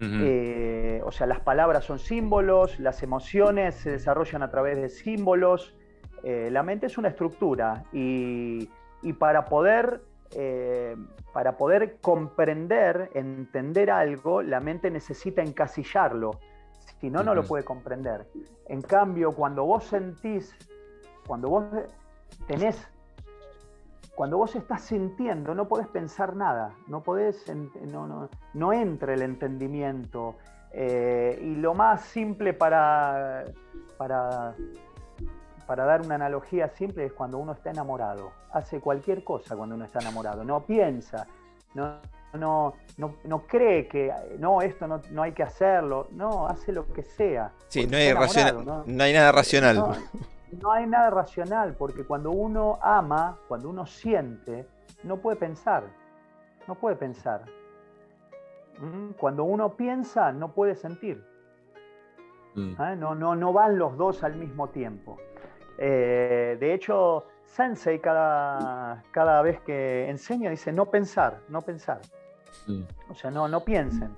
Eh, 0.00 1.02
o 1.04 1.10
sea, 1.10 1.26
las 1.26 1.40
palabras 1.40 1.84
son 1.84 1.98
símbolos, 1.98 2.78
las 2.78 3.02
emociones 3.02 3.74
se 3.74 3.90
desarrollan 3.90 4.44
a 4.44 4.50
través 4.50 4.76
de 4.80 4.88
símbolos. 4.88 5.74
Eh, 6.22 6.50
la 6.52 6.62
mente 6.62 6.86
es 6.86 6.98
una 6.98 7.08
estructura 7.08 7.82
y, 7.92 8.70
y 9.02 9.12
para 9.14 9.44
poder, 9.46 10.02
eh, 10.36 10.96
para 11.32 11.56
poder 11.56 11.96
comprender, 12.00 13.10
entender 13.14 13.90
algo, 13.90 14.40
la 14.42 14.60
mente 14.60 14.88
necesita 14.88 15.42
encasillarlo, 15.42 16.38
si 17.00 17.10
no, 17.10 17.24
no 17.24 17.34
lo 17.34 17.42
puede 17.42 17.64
comprender. 17.64 18.26
En 18.68 18.82
cambio, 18.82 19.34
cuando 19.34 19.64
vos 19.64 19.82
sentís, 19.84 20.56
cuando 21.28 21.48
vos 21.48 21.64
tenés, 22.48 22.76
cuando 24.16 24.38
vos 24.38 24.56
estás 24.56 24.82
sintiendo, 24.82 25.54
no 25.54 25.68
podés 25.68 25.86
pensar 25.86 26.34
nada, 26.34 26.74
no 26.88 27.04
podés, 27.04 27.44
no, 27.84 28.28
no, 28.54 28.72
entra 28.72 29.14
el 29.14 29.22
entendimiento. 29.22 30.34
Eh, 30.72 31.38
y 31.40 31.54
lo 31.54 31.72
más 31.74 32.02
simple 32.02 32.52
para, 32.52 33.44
para 33.96 34.54
para 35.68 35.84
dar 35.84 36.00
una 36.00 36.14
analogía 36.14 36.70
simple, 36.70 37.04
es 37.04 37.12
cuando 37.12 37.36
uno 37.36 37.52
está 37.52 37.70
enamorado. 37.70 38.32
Hace 38.52 38.80
cualquier 38.80 39.22
cosa 39.22 39.54
cuando 39.54 39.74
uno 39.74 39.84
está 39.84 39.98
enamorado. 39.98 40.42
No 40.42 40.64
piensa, 40.64 41.26
no, 41.74 42.00
no, 42.32 42.74
no, 42.96 43.46
cree 43.46 43.86
que 43.86 44.10
no, 44.38 44.62
esto 44.62 44.86
no, 44.86 45.22
hay 45.22 45.32
que 45.32 45.42
hacerlo. 45.42 46.08
No, 46.12 46.46
hace 46.48 46.72
lo 46.72 46.90
que 46.90 47.02
sea. 47.02 47.52
Sí, 47.68 47.86
no 47.86 47.98
hay, 47.98 48.14
¿no? 48.14 48.84
hay, 49.04 49.12
nada 49.12 49.30
racional. 49.30 49.84
No, 50.52 50.72
hay 50.72 50.86
nada 50.86 51.10
racional, 51.10 51.74
porque 51.74 52.04
cuando 52.04 52.30
uno 52.30 52.78
ama, 52.82 53.38
cuando 53.48 53.68
uno 53.68 53.86
siente, 53.86 54.66
no 55.04 55.18
puede 55.18 55.36
pensar. 55.36 55.84
No 56.66 56.74
puede 56.74 56.96
pensar. 56.96 57.44
¿Mm? 58.80 59.10
Cuando 59.18 59.44
uno 59.44 59.74
piensa, 59.74 60.32
no 60.32 60.52
puede 60.52 60.74
sentir. 60.74 61.24
Mm. 62.54 62.74
¿Ah? 62.78 62.94
No, 62.94 63.14
no, 63.14 63.34
no 63.34 63.52
van 63.52 63.78
los 63.78 63.96
dos 63.96 64.24
al 64.24 64.36
mismo 64.36 64.68
tiempo. 64.68 65.18
Eh, 65.78 66.56
de 66.58 66.74
hecho, 66.74 67.26
Sensei 67.44 68.00
cada, 68.00 69.02
cada 69.10 69.40
vez 69.42 69.60
que 69.60 70.08
enseña 70.08 70.50
dice 70.50 70.72
no 70.72 70.86
pensar, 70.86 71.38
no 71.48 71.62
pensar. 71.62 72.00
O 73.08 73.14
sea, 73.14 73.30
no, 73.30 73.48
no 73.48 73.64
piensen. 73.64 74.10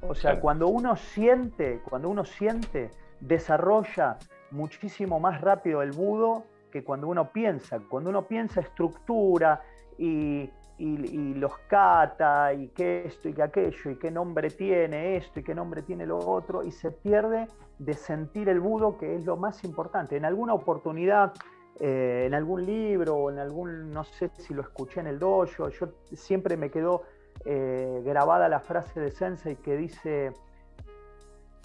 O 0.00 0.14
sea, 0.14 0.40
cuando 0.40 0.68
uno 0.68 0.96
siente, 0.96 1.82
cuando 1.88 2.08
uno 2.08 2.24
siente, 2.24 2.90
desarrolla 3.20 4.16
muchísimo 4.50 5.20
más 5.20 5.40
rápido 5.40 5.82
el 5.82 5.92
budo 5.92 6.44
que 6.70 6.84
cuando 6.84 7.08
uno 7.08 7.32
piensa. 7.32 7.80
Cuando 7.88 8.10
uno 8.10 8.26
piensa 8.26 8.60
estructura 8.60 9.62
y, 9.98 10.50
y, 10.78 11.34
los 11.34 11.58
cata 11.68 12.52
y 12.54 12.68
qué 12.68 13.04
esto 13.06 13.28
y 13.28 13.34
qué 13.34 13.42
aquello 13.42 13.90
y 13.90 13.96
qué 13.96 14.10
nombre 14.10 14.50
tiene 14.50 15.16
esto 15.16 15.40
y 15.40 15.42
qué 15.42 15.54
nombre 15.54 15.82
tiene 15.82 16.06
lo 16.06 16.18
otro 16.18 16.62
y 16.62 16.70
se 16.70 16.90
pierde 16.90 17.46
de 17.78 17.94
sentir 17.94 18.48
el 18.48 18.60
budo 18.60 18.96
que 18.96 19.16
es 19.16 19.24
lo 19.24 19.36
más 19.36 19.62
importante. 19.64 20.16
En 20.16 20.24
alguna 20.24 20.54
oportunidad, 20.54 21.32
eh, 21.78 22.24
en 22.26 22.34
algún 22.34 22.64
libro 22.64 23.14
o 23.14 23.30
en 23.30 23.38
algún, 23.38 23.90
no 23.90 24.04
sé 24.04 24.30
si 24.38 24.54
lo 24.54 24.62
escuché 24.62 25.00
en 25.00 25.06
el 25.06 25.18
dojo, 25.18 25.68
yo 25.68 25.88
siempre 26.12 26.56
me 26.56 26.70
quedó 26.70 27.02
eh, 27.44 28.02
grabada 28.04 28.48
la 28.48 28.60
frase 28.60 29.00
de 29.00 29.10
Sensei 29.10 29.56
que 29.56 29.76
dice, 29.76 30.32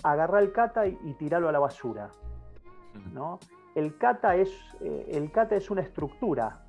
agarra 0.03 0.39
el 0.39 0.51
kata 0.51 0.87
y, 0.87 1.13
tiralo 1.19 1.49
a 1.49 1.51
la 1.51 1.59
basura. 1.59 2.09
¿No? 3.13 3.39
El 3.75 3.97
kata 3.97 4.35
es, 4.35 4.49
eh, 4.81 5.07
el 5.11 5.31
kata 5.31 5.55
es 5.55 5.69
una 5.69 5.81
estructura. 5.81 6.65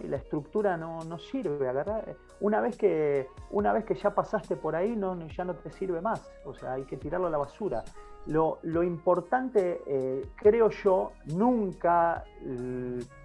Y 0.00 0.08
la 0.08 0.16
estructura 0.16 0.76
no, 0.76 1.18
sirve. 1.18 1.68
Agarrar, 1.68 2.16
una, 2.40 2.60
vez 2.60 2.76
que, 2.76 3.28
ya 4.02 4.14
pasaste 4.14 4.56
por 4.56 4.74
ahí, 4.74 4.98
ya 5.36 5.44
no 5.44 5.54
te 5.54 5.70
sirve 5.70 6.00
más. 6.00 6.28
O 6.44 6.54
sea, 6.54 6.72
hay 6.72 6.84
que 6.84 6.96
tirarlo 6.96 7.28
a 7.28 7.30
la 7.30 7.38
basura. 7.38 7.84
Lo, 8.26 8.58
importante, 8.82 9.82
eh, 9.86 10.28
creo 10.36 10.70
yo, 10.70 11.12
nunca, 11.26 12.24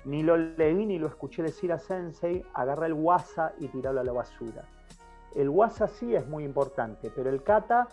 ni 0.06 0.24
lo 0.24 0.38
leí 0.38 0.86
ni 0.86 1.00
lo 1.00 1.08
escuché 1.08 1.44
decir 1.44 1.72
a 1.74 1.80
Sensei, 1.80 2.46
agarra 2.54 2.86
el 2.86 2.94
WhatsApp 2.94 3.56
y 3.60 3.68
tirarlo 3.68 4.02
a 4.02 4.04
la 4.04 4.14
basura. 4.14 4.64
El 5.34 5.50
WhatsApp 5.50 5.90
sí 5.90 6.16
es 6.16 6.26
muy 6.28 6.44
importante, 6.44 7.12
pero 7.14 7.30
el 7.30 7.44
kata 7.44 7.88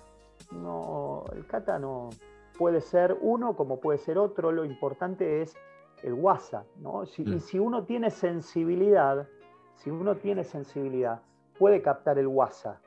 no, 0.52 1.24
el 1.34 1.46
kata 1.46 1.78
no 1.78 2.10
puede 2.58 2.80
ser 2.80 3.16
uno 3.20 3.56
como 3.56 3.80
puede 3.80 3.98
ser 3.98 4.18
otro, 4.18 4.52
lo 4.52 4.64
importante 4.64 5.42
es 5.42 5.56
el 6.02 6.14
WhatsApp, 6.14 6.66
¿no? 6.76 7.04
Y 7.16 7.22
mm. 7.22 7.40
si 7.40 7.58
uno 7.58 7.84
tiene 7.84 8.10
sensibilidad, 8.10 9.28
si 9.74 9.90
uno 9.90 10.16
tiene 10.16 10.44
sensibilidad, 10.44 11.22
puede 11.58 11.82
captar 11.82 12.18
el 12.18 12.26
WhatsApp, 12.26 12.78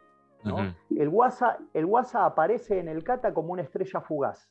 ¿no? 0.43 0.57
el, 0.89 1.09
WhatsApp 1.09 1.59
el 1.73 1.85
WhatsApp 1.85 2.33
aparece 2.33 2.79
en 2.79 2.87
el 2.87 3.03
kata 3.03 3.33
como 3.33 3.53
una 3.53 3.63
estrella 3.63 4.01
fugaz, 4.01 4.49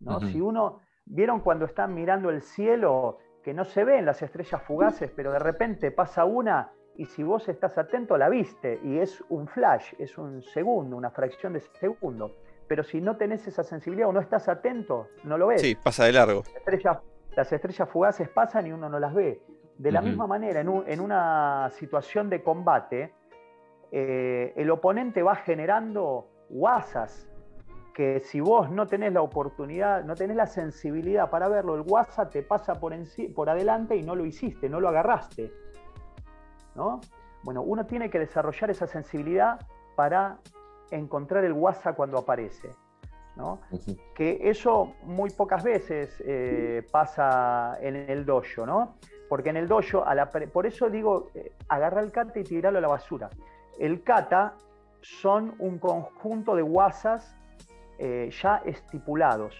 ¿no? 0.00 0.20
Si 0.20 0.40
uno, 0.40 0.80
¿vieron 1.04 1.40
cuando 1.40 1.64
están 1.64 1.94
mirando 1.94 2.30
el 2.30 2.42
cielo 2.42 3.18
que 3.42 3.54
no 3.54 3.64
se 3.64 3.84
ven 3.84 4.06
las 4.06 4.22
estrellas 4.22 4.62
fugaces, 4.62 5.10
pero 5.14 5.32
de 5.32 5.38
repente 5.38 5.90
pasa 5.90 6.24
una 6.24 6.72
y 6.96 7.04
si 7.06 7.22
vos 7.22 7.48
estás 7.48 7.76
atento 7.78 8.16
la 8.16 8.28
viste 8.28 8.80
y 8.82 8.98
es 8.98 9.22
un 9.28 9.46
flash, 9.46 9.94
es 9.98 10.16
un 10.18 10.42
segundo, 10.42 10.96
una 10.96 11.10
fracción 11.10 11.52
de 11.52 11.60
segundo. 11.60 12.34
Pero 12.68 12.82
si 12.82 13.00
no 13.00 13.16
tenés 13.16 13.46
esa 13.46 13.62
sensibilidad 13.62 14.08
o 14.08 14.12
no 14.12 14.20
estás 14.20 14.48
atento, 14.48 15.08
no 15.24 15.38
lo 15.38 15.48
ves. 15.48 15.60
Sí, 15.60 15.76
pasa 15.76 16.04
de 16.04 16.12
largo. 16.12 16.42
Las 17.36 17.52
estrellas, 17.52 17.88
fugaces 17.90 18.28
pasan 18.28 18.66
y 18.66 18.72
uno 18.72 18.88
no 18.88 18.98
las 18.98 19.14
ve. 19.14 19.40
De 19.78 19.92
la 19.92 20.00
misma 20.00 20.26
manera, 20.26 20.60
en, 20.60 21.00
una 21.00 21.68
situación 21.72 22.30
de 22.30 22.42
combate, 22.42 23.12
eh, 23.92 24.54
el 24.56 24.70
oponente 24.70 25.22
va 25.22 25.36
generando 25.36 26.28
guasas 26.48 27.28
que 27.96 28.20
si 28.20 28.40
vos 28.40 28.70
no 28.70 28.86
tenés 28.86 29.12
la 29.14 29.22
oportunidad, 29.22 30.04
no 30.04 30.14
tenés 30.14 30.36
la 30.36 30.46
sensibilidad 30.46 31.30
para 31.30 31.48
verlo, 31.48 31.74
el 31.76 31.80
WhatsApp 31.80 32.30
te 32.30 32.42
pasa 32.42 32.74
por, 32.74 32.94
por 33.34 33.48
adelante 33.48 33.96
y 33.96 34.02
no 34.02 34.14
lo 34.14 34.26
hiciste, 34.26 34.68
no 34.68 34.80
lo 34.80 34.88
agarraste. 34.88 35.50
Bueno, 37.42 37.62
uno 37.62 37.86
tiene 37.86 38.10
que 38.10 38.18
desarrollar 38.18 38.70
esa 38.70 38.86
sensibilidad 38.86 39.58
para 39.94 40.38
encontrar 40.90 41.44
el 41.44 41.52
WhatsApp 41.52 41.96
cuando 41.96 42.18
aparece. 42.18 42.74
Que 44.14 44.48
eso 44.48 44.94
muy 45.02 45.30
pocas 45.30 45.62
veces 45.62 46.22
eh, 46.24 46.86
pasa 46.90 47.76
en 47.80 47.96
el 47.96 48.24
dojo, 48.24 48.64
¿no? 48.64 48.94
Porque 49.28 49.50
en 49.50 49.58
el 49.58 49.68
dojo, 49.68 50.04
por 50.52 50.66
eso 50.66 50.88
digo, 50.88 51.28
eh, 51.34 51.52
agarra 51.68 52.00
el 52.00 52.12
kata 52.12 52.38
y 52.38 52.44
tirarlo 52.44 52.78
a 52.78 52.82
la 52.82 52.88
basura. 52.88 53.28
El 53.78 54.02
kata 54.02 54.54
son 55.02 55.54
un 55.58 55.78
conjunto 55.78 56.56
de 56.56 56.62
WhatsApps 56.62 57.36
eh, 57.98 58.30
ya 58.42 58.62
estipulados. 58.64 59.54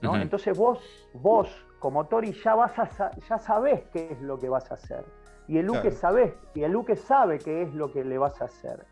Entonces 0.00 0.56
vos, 0.56 0.80
vos 1.12 1.48
como 1.78 2.06
Tori 2.06 2.32
ya, 2.32 2.54
vas 2.54 2.78
a, 2.78 3.10
ya 3.28 3.38
sabés 3.38 3.84
qué 3.92 4.12
es 4.12 4.20
lo 4.20 4.38
que 4.38 4.48
vas 4.48 4.70
a 4.70 4.74
hacer. 4.74 5.04
Y 5.46 5.58
el 5.58 5.66
Luque, 5.66 5.90
sabe, 5.90 6.34
y 6.54 6.62
el 6.62 6.72
Luque 6.72 6.96
sabe 6.96 7.38
qué 7.38 7.62
es 7.62 7.74
lo 7.74 7.90
que 7.90 8.04
le 8.04 8.18
vas 8.18 8.40
a 8.42 8.46
hacer. 8.46 8.84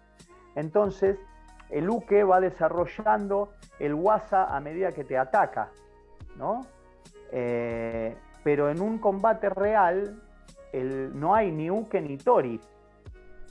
Entonces, 0.55 1.19
el 1.71 1.85
Luque 1.85 2.25
va 2.25 2.41
desarrollando 2.41 3.51
el 3.79 3.95
WhatsApp 3.95 4.51
a 4.51 4.61
medida 4.61 4.93
que 4.93 5.05
te 5.05 5.19
ataca, 5.19 5.71
¿no? 6.37 6.61
Eh, 7.33 8.17
pero 8.45 8.71
en 8.71 8.81
un 8.81 8.99
combate 8.99 9.49
real 9.49 10.23
no 11.15 11.35
hay 11.35 11.51
ni 11.51 11.71
Uke 11.71 12.01
ni 12.01 12.17
Tori. 12.17 12.61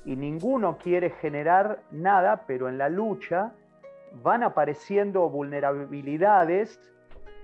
Y 0.05 0.15
ninguno 0.15 0.77
quiere 0.77 1.09
generar 1.09 1.79
nada, 1.91 2.43
pero 2.45 2.69
en 2.69 2.77
la 2.77 2.89
lucha 2.89 3.51
van 4.23 4.43
apareciendo 4.43 5.27
vulnerabilidades 5.29 6.79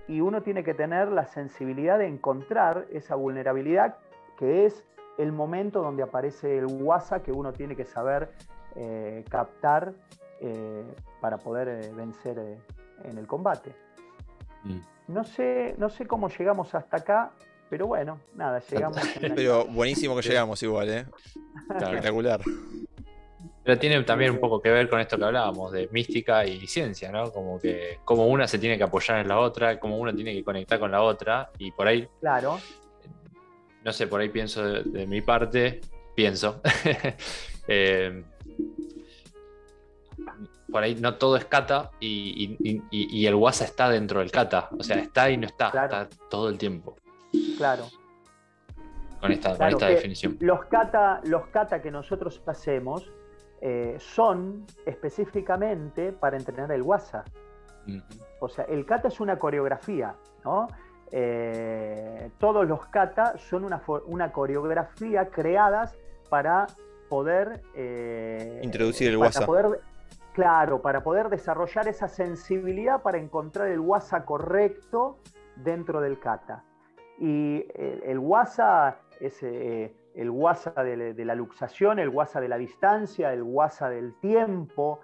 y 0.08 0.20
uno 0.20 0.42
tiene 0.42 0.64
que 0.64 0.74
tener 0.74 1.08
la 1.08 1.26
sensibilidad 1.26 1.98
de 1.98 2.06
encontrar 2.06 2.86
esa 2.90 3.14
vulnerabilidad 3.14 3.96
que 4.38 4.66
es 4.66 4.84
el 5.18 5.32
momento 5.32 5.82
donde 5.82 6.02
aparece 6.02 6.58
el 6.58 6.66
WhatsApp 6.66 7.22
que 7.22 7.32
uno 7.32 7.52
tiene 7.52 7.76
que 7.76 7.84
saber 7.84 8.30
eh, 8.74 9.24
captar 9.28 9.92
eh, 10.42 10.84
para 11.20 11.38
poder 11.38 11.68
eh, 11.68 11.92
vencer 11.94 12.38
en 13.04 13.18
el 13.18 13.26
combate. 13.26 13.74
Mm. 14.64 14.78
No, 15.08 15.24
sé, 15.24 15.74
no 15.78 15.88
sé 15.88 16.06
cómo 16.06 16.28
llegamos 16.28 16.74
hasta 16.74 16.98
acá, 16.98 17.32
pero 17.70 17.86
bueno, 17.86 18.20
nada, 18.34 18.60
llegamos. 18.60 18.98
pero 19.20 19.64
buenísimo 19.66 20.16
que 20.16 20.22
llegamos 20.22 20.62
igual, 20.62 20.88
¿eh? 20.90 21.06
Espectacular. 21.78 22.40
Pero 23.64 23.78
tiene 23.78 24.02
también 24.02 24.32
un 24.32 24.40
poco 24.40 24.60
que 24.60 24.70
ver 24.70 24.88
con 24.90 24.98
esto 24.98 25.16
que 25.16 25.24
hablábamos, 25.24 25.70
de 25.70 25.88
mística 25.92 26.44
y 26.44 26.66
ciencia, 26.66 27.12
¿no? 27.12 27.30
Como 27.30 27.60
que 27.60 28.00
como 28.04 28.26
una 28.26 28.48
se 28.48 28.58
tiene 28.58 28.76
que 28.76 28.82
apoyar 28.84 29.20
en 29.20 29.28
la 29.28 29.38
otra, 29.38 29.78
como 29.78 29.98
una 29.98 30.12
tiene 30.12 30.32
que 30.32 30.42
conectar 30.42 30.80
con 30.80 30.90
la 30.90 31.02
otra, 31.02 31.50
y 31.58 31.70
por 31.70 31.86
ahí 31.86 32.08
claro 32.20 32.58
no 33.84 33.92
sé, 33.92 34.06
por 34.06 34.20
ahí 34.20 34.28
pienso 34.28 34.62
de, 34.62 35.06
mi 35.06 35.20
parte, 35.20 35.80
pienso. 36.14 36.60
Eh, 37.68 38.24
por 40.70 40.82
ahí 40.82 40.94
no 40.94 41.16
todo 41.16 41.36
es 41.36 41.44
kata 41.44 41.90
y, 42.00 43.26
el 43.26 43.34
WhatsApp 43.34 43.68
está 43.68 43.90
dentro 43.90 44.20
del 44.20 44.30
kata. 44.30 44.68
O 44.78 44.82
sea, 44.82 44.98
está 44.98 45.30
y 45.30 45.36
no 45.36 45.46
está, 45.46 45.66
está 45.68 46.08
todo 46.30 46.48
el 46.48 46.58
tiempo. 46.58 46.96
Claro. 47.56 47.84
Con 49.20 49.30
esta, 49.30 49.54
definición. 49.54 50.36
Los 50.40 50.64
kata, 50.64 51.20
los 51.24 51.46
kata 51.48 51.80
que 51.80 51.90
nosotros 51.90 52.42
hacemos 52.46 53.12
eh, 53.60 53.96
son 54.00 54.66
específicamente 54.84 56.12
para 56.12 56.36
entrenar 56.36 56.72
el 56.72 56.82
WhatsApp. 56.82 57.28
O 58.40 58.48
sea, 58.48 58.64
el 58.64 58.84
kata 58.84 59.08
es 59.08 59.20
una 59.20 59.38
coreografía, 59.38 60.16
¿no? 60.44 60.66
Eh, 61.12 62.30
todos 62.38 62.66
los 62.66 62.86
kata 62.86 63.36
son 63.36 63.64
una, 63.64 64.32
coreografía 64.32 65.28
creadas 65.28 65.94
para 66.30 66.66
poder... 67.08 67.62
Eh, 67.74 68.60
Introducir 68.62 69.10
el 69.10 69.18
WhatsApp. 69.18 69.48
Claro, 70.32 70.82
para 70.82 71.02
poder 71.02 71.28
desarrollar 71.28 71.88
esa 71.88 72.08
sensibilidad 72.08 73.02
para 73.02 73.18
encontrar 73.18 73.68
el 73.68 73.80
WhatsApp 73.80 74.24
correcto 74.24 75.18
dentro 75.56 76.00
del 76.00 76.18
kata. 76.18 76.64
Y 77.18 77.66
el, 77.74 78.18
WhatsApp 78.18 78.98
es 79.20 79.42
eh, 79.42 79.94
el 80.14 80.30
WhatsApp 80.30 80.78
de, 80.78 81.24
la 81.24 81.34
luxación, 81.34 81.98
el 81.98 82.08
WhatsApp 82.08 82.42
de 82.42 82.48
la 82.48 82.58
distancia, 82.58 83.32
el 83.32 83.42
WhatsApp 83.42 83.90
del 83.90 84.14
tiempo. 84.20 85.00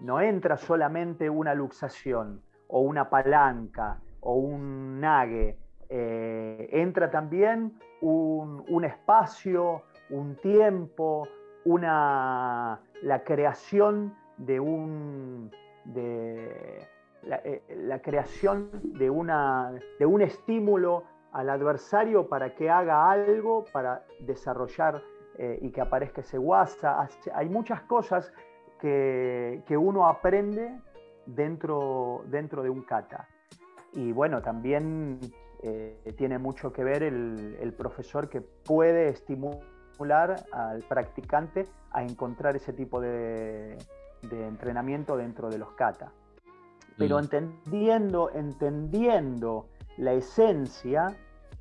no 0.00 0.20
entra 0.20 0.56
solamente 0.56 1.28
una 1.28 1.54
luxación 1.54 2.42
o 2.68 2.80
una 2.80 3.08
palanca, 3.08 3.98
o 4.20 4.34
un 4.34 5.00
nague, 5.00 5.56
eh, 5.88 6.68
entra 6.72 7.10
también 7.10 7.72
un, 8.00 8.84
espacio, 8.84 9.82
un 10.10 10.36
tiempo, 10.36 11.26
una, 11.68 12.80
la 13.02 13.24
creación 13.24 14.14
de 14.36 14.60
un... 14.60 15.50
De, 15.84 16.86
eh, 17.44 17.62
la, 17.76 18.00
creación 18.00 18.70
de, 18.82 19.10
una, 19.10 19.72
de 19.98 20.06
un 20.06 20.22
estímulo 20.22 21.04
al 21.32 21.50
adversario 21.50 22.28
para 22.28 22.54
que 22.54 22.70
haga 22.70 23.10
algo, 23.10 23.64
para 23.72 24.04
desarrollar 24.20 25.02
eh, 25.36 25.58
y 25.62 25.70
que 25.70 25.80
aparezca 25.80 26.20
ese 26.20 26.38
WhatsApp. 26.38 27.10
Hay 27.34 27.48
muchas 27.48 27.82
cosas 27.82 28.32
que, 28.80 29.62
que 29.66 29.76
uno 29.76 30.06
aprende 30.06 30.78
dentro, 31.26 32.22
dentro 32.26 32.62
de 32.62 32.70
un 32.70 32.82
kata. 32.82 33.28
Y 33.92 34.12
bueno, 34.12 34.42
también 34.42 35.20
eh, 35.62 36.14
tiene 36.16 36.38
mucho 36.38 36.72
que 36.72 36.84
ver 36.84 37.02
el, 37.02 37.74
profesor 37.76 38.28
que 38.28 38.40
puede 38.40 39.08
estimular 39.08 39.77
al 40.52 40.82
practicante 40.82 41.66
a 41.90 42.02
encontrar 42.02 42.56
ese 42.56 42.72
tipo 42.72 43.00
de, 43.00 43.76
entrenamiento 44.30 45.16
dentro 45.16 45.48
de 45.48 45.58
los 45.58 45.72
kata. 45.72 46.12
Pero 46.96 47.16
mm. 47.16 47.20
entendiendo, 47.20 48.30
entendiendo 48.34 49.66
la 49.96 50.12
esencia, 50.12 51.16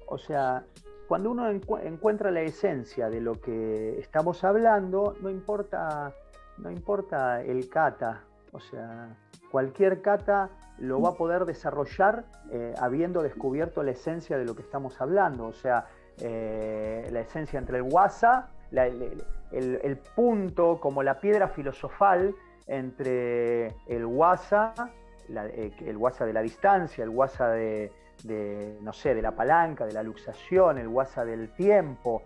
o 0.07 0.17
sea, 0.17 0.63
cuando 1.07 1.31
uno 1.31 1.49
encuentra 1.49 2.31
la 2.31 2.41
esencia 2.41 3.09
de 3.09 3.21
lo 3.21 3.39
que 3.39 3.99
estamos 3.99 4.43
hablando, 4.43 5.15
no 5.21 5.29
importa, 5.29 6.13
no 6.57 6.69
importa 6.69 7.41
el 7.41 7.69
kata, 7.69 8.23
o 8.51 8.59
sea, 8.59 9.15
cualquier 9.51 10.01
kata 10.01 10.49
lo 10.79 11.01
va 11.01 11.09
a 11.09 11.13
poder 11.13 11.45
desarrollar 11.45 12.25
eh, 12.51 12.73
habiendo 12.79 13.23
descubierto 13.23 13.83
la 13.83 13.91
esencia 13.91 14.37
de 14.37 14.45
lo 14.45 14.55
que 14.55 14.61
estamos 14.61 14.99
hablando, 15.01 15.45
o 15.45 15.53
sea, 15.53 15.85
eh, 16.21 17.07
la 17.11 17.19
esencia 17.21 17.59
entre 17.59 17.77
el 17.77 17.83
WhatsApp, 17.83 18.49
el, 18.71 19.97
punto 20.15 20.79
como 20.79 21.03
la 21.03 21.19
piedra 21.19 21.47
filosofal 21.47 22.35
entre 22.67 23.67
el 23.87 24.05
WhatsApp 24.05 24.77
eh, 25.29 25.73
el 25.85 25.97
WhatsApp 25.97 26.27
de 26.27 26.33
la 26.33 26.41
distancia, 26.41 27.03
el 27.03 27.09
WhatsApp 27.09 27.53
de, 28.23 28.77
no 28.81 28.93
sé, 28.93 29.13
de 29.13 29.21
la 29.21 29.31
palanca, 29.31 29.85
de 29.85 29.93
la 29.93 30.03
luxación, 30.03 30.77
el 30.77 30.87
WhatsApp 30.87 31.25
del 31.25 31.49
tiempo. 31.49 32.23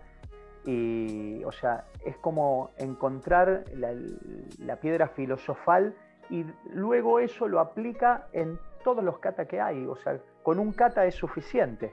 Y, 0.64 1.42
o 1.44 1.50
sea, 1.50 1.86
es 2.04 2.16
como 2.18 2.70
encontrar 2.78 3.64
la, 3.74 4.76
piedra 4.76 5.08
filosofal 5.08 5.94
y 6.30 6.46
luego 6.70 7.18
eso 7.18 7.48
lo 7.48 7.58
aplica 7.58 8.28
en 8.32 8.58
todos 8.84 9.02
los 9.02 9.18
kata 9.18 9.46
que 9.46 9.60
hay. 9.60 9.84
O 9.86 9.96
sea, 9.96 10.18
con 10.42 10.60
un 10.60 10.72
kata 10.72 11.04
es 11.04 11.16
suficiente. 11.16 11.92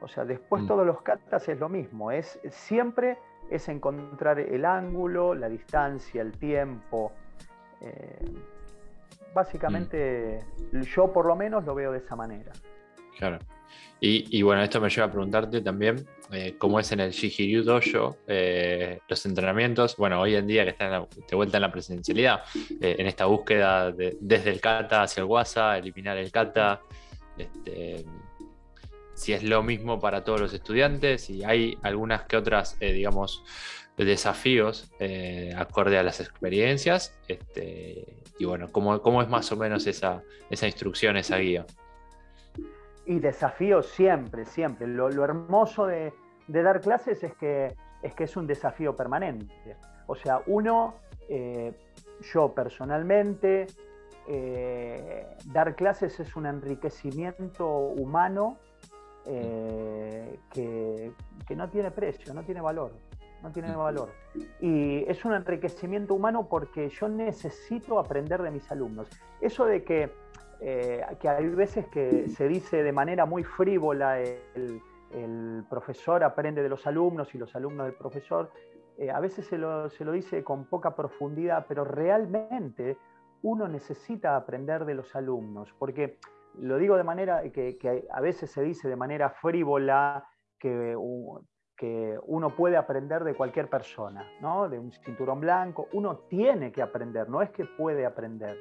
O 0.00 0.08
sea, 0.08 0.24
después 0.24 0.62
mm. 0.62 0.66
todos 0.66 0.86
los 0.86 1.02
katas 1.02 1.48
es 1.48 1.58
lo 1.58 1.68
mismo. 1.68 2.10
Es, 2.10 2.38
siempre 2.50 3.18
es 3.50 3.68
encontrar 3.68 4.38
el 4.38 4.64
ángulo, 4.64 5.34
la 5.34 5.48
distancia, 5.48 6.22
el 6.22 6.32
tiempo. 6.32 7.12
Eh, 7.80 8.24
básicamente, 9.34 10.44
mm. 10.72 10.80
yo 10.82 11.12
por 11.12 11.26
lo 11.26 11.36
menos 11.36 11.64
lo 11.64 11.74
veo 11.74 11.92
de 11.92 11.98
esa 11.98 12.16
manera. 12.16 12.52
Claro. 13.16 13.38
Y, 14.00 14.42
bueno, 14.42 14.62
esto 14.62 14.80
me 14.80 14.88
lleva 14.88 15.08
a 15.08 15.10
preguntarte 15.10 15.60
también 15.60 16.06
eh, 16.30 16.54
cómo 16.56 16.78
es 16.78 16.92
en 16.92 17.00
el 17.00 17.10
Shihiryu 17.10 17.64
Dojo 17.64 18.16
eh, 18.28 19.00
los 19.08 19.26
entrenamientos. 19.26 19.96
Bueno, 19.96 20.20
hoy 20.20 20.36
en 20.36 20.46
día 20.46 20.62
que 20.62 20.70
están 20.70 21.04
de 21.28 21.36
vuelta 21.36 21.56
en 21.56 21.62
la 21.62 21.72
presencialidad, 21.72 22.44
en 22.80 23.06
esta 23.08 23.26
búsqueda 23.26 23.90
desde 23.90 24.50
el 24.50 24.60
kata 24.60 25.02
hacia 25.02 25.22
el 25.22 25.26
wasa, 25.26 25.76
eliminar 25.76 26.16
el 26.16 26.30
kata. 26.30 26.80
Este, 27.36 28.04
si 29.18 29.32
es 29.32 29.42
lo 29.42 29.64
mismo 29.64 29.98
para 29.98 30.22
todos 30.22 30.40
los 30.40 30.54
estudiantes 30.54 31.28
y 31.28 31.42
hay 31.42 31.76
algunas 31.82 32.22
que 32.22 32.36
otras, 32.36 32.76
eh, 32.78 32.92
digamos, 32.92 33.42
desafíos 33.96 34.92
eh, 35.00 35.52
acorde 35.56 35.98
a 35.98 36.04
las 36.04 36.20
experiencias. 36.20 37.18
Este, 37.26 38.22
y 38.38 38.44
bueno, 38.44 38.68
¿cómo, 38.70 39.02
¿cómo, 39.02 39.20
es 39.20 39.28
más 39.28 39.50
o 39.50 39.56
menos 39.56 39.88
esa, 39.88 40.22
esa 40.50 40.66
instrucción, 40.66 41.16
esa 41.16 41.38
guía? 41.38 41.66
Y 43.06 43.18
desafíos 43.18 43.88
siempre, 43.88 44.44
siempre. 44.44 44.86
Lo, 44.86 45.08
hermoso 45.24 45.86
de, 45.86 46.12
dar 46.46 46.80
clases 46.80 47.24
es 47.24 47.34
que, 47.34 47.74
es 48.02 48.14
que 48.14 48.22
es 48.22 48.36
un 48.36 48.46
desafío 48.46 48.94
permanente. 48.94 49.76
O 50.06 50.14
sea, 50.14 50.42
uno, 50.46 50.94
eh, 51.28 51.72
yo 52.32 52.54
personalmente, 52.54 53.66
dar 55.46 55.74
clases 55.74 56.20
es 56.20 56.36
un 56.36 56.46
enriquecimiento 56.46 57.66
humano 57.66 58.58
eh, 59.30 60.38
que, 60.50 61.12
no 61.54 61.68
tiene 61.68 61.90
precio, 61.90 62.32
no 62.32 62.42
tiene 62.42 62.62
valor, 62.62 62.92
no 63.42 63.50
tiene 63.50 63.76
valor. 63.76 64.10
Y 64.60 65.04
es 65.06 65.22
un 65.24 65.34
enriquecimiento 65.34 66.14
humano 66.14 66.48
porque 66.48 66.88
yo 66.88 67.08
necesito 67.08 67.98
aprender 67.98 68.42
de 68.42 68.50
mis 68.50 68.70
alumnos. 68.70 69.08
Eso 69.42 69.66
de 69.66 69.84
que, 69.84 70.10
eh, 70.60 71.04
que 71.20 71.28
hay 71.28 71.46
veces 71.48 71.86
que 71.88 72.28
se 72.28 72.48
dice 72.48 72.82
de 72.82 72.92
manera 72.92 73.26
muy 73.26 73.44
frívola 73.44 74.18
el, 74.20 74.80
profesor 75.68 76.22
aprende 76.22 76.62
de 76.62 76.68
los 76.68 76.86
alumnos 76.86 77.34
y 77.34 77.38
los 77.38 77.54
alumnos 77.56 77.86
del 77.86 77.96
profesor, 77.96 78.50
eh, 78.98 79.10
a 79.10 79.20
veces 79.20 79.46
se 79.46 79.56
lo, 79.56 79.88
se 79.88 80.04
lo 80.04 80.12
dice 80.12 80.44
con 80.44 80.66
poca 80.66 80.94
profundidad, 80.94 81.64
pero 81.68 81.84
realmente 81.84 82.98
uno 83.42 83.68
necesita 83.68 84.36
aprender 84.36 84.84
de 84.84 84.94
los 84.94 85.14
alumnos, 85.16 85.74
porque 85.78 86.18
lo 86.60 86.78
digo 86.78 86.96
de 86.96 87.04
manera 87.04 87.42
que, 87.50 88.06
a 88.10 88.20
veces 88.20 88.50
se 88.50 88.62
dice 88.62 88.88
de 88.88 88.96
manera 88.96 89.30
frívola 89.30 90.26
que, 90.58 90.96
que, 91.76 92.18
uno 92.22 92.50
puede 92.50 92.76
aprender 92.76 93.24
de 93.24 93.34
cualquier 93.34 93.68
persona, 93.68 94.24
¿no? 94.40 94.68
de 94.68 94.78
un 94.78 94.90
cinturón 94.90 95.40
blanco. 95.40 95.88
Uno 95.92 96.18
tiene 96.28 96.72
que 96.72 96.82
aprender, 96.82 97.28
no 97.28 97.42
es 97.42 97.50
que 97.50 97.64
puede 97.64 98.04
aprender. 98.04 98.56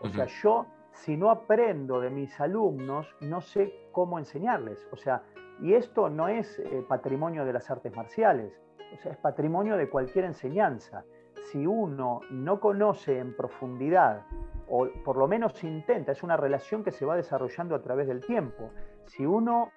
O 0.00 0.08
sea, 0.08 0.26
yo 0.26 0.66
si 0.96 1.16
no 1.16 1.30
aprendo 1.30 2.00
de 2.00 2.10
mis 2.10 2.38
alumnos, 2.40 3.06
no 3.20 3.40
sé 3.40 3.88
cómo 3.92 4.18
enseñarles. 4.18 4.86
O 4.92 4.96
sea, 4.96 5.22
y 5.60 5.74
esto 5.74 6.08
no 6.08 6.28
es 6.28 6.58
eh, 6.58 6.84
patrimonio 6.88 7.44
de 7.44 7.52
las 7.52 7.70
artes 7.70 7.94
marciales, 7.94 8.60
o 8.92 8.96
sea, 8.98 9.12
es 9.12 9.18
patrimonio 9.18 9.76
de 9.76 9.88
cualquier 9.88 10.24
enseñanza. 10.24 11.04
Si 11.50 11.66
uno 11.66 12.20
no 12.30 12.60
conoce 12.60 13.18
en 13.18 13.36
profundidad 13.36 14.26
o 14.68 14.88
por 15.04 15.16
lo 15.16 15.28
menos 15.28 15.62
intenta, 15.64 16.12
es 16.12 16.22
una 16.22 16.36
relación 16.36 16.82
que 16.82 16.90
se 16.90 17.04
va 17.04 17.16
desarrollando 17.16 17.74
a 17.74 17.82
través 17.82 18.06
del 18.08 18.20
tiempo. 18.20 18.70
Si 19.06 19.24
uno 19.24 19.70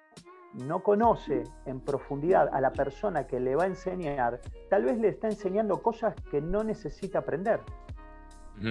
no 0.54 0.82
conoce 0.82 1.44
en 1.64 1.80
profundidad 1.80 2.48
a 2.52 2.60
la 2.60 2.72
persona 2.72 3.26
que 3.26 3.38
le 3.38 3.54
va 3.54 3.64
a 3.64 3.66
enseñar, 3.66 4.40
tal 4.68 4.84
vez 4.84 4.98
le 4.98 5.08
está 5.08 5.28
enseñando 5.28 5.80
cosas 5.82 6.14
que 6.30 6.40
no 6.40 6.64
necesita 6.64 7.20
aprender. 7.20 7.60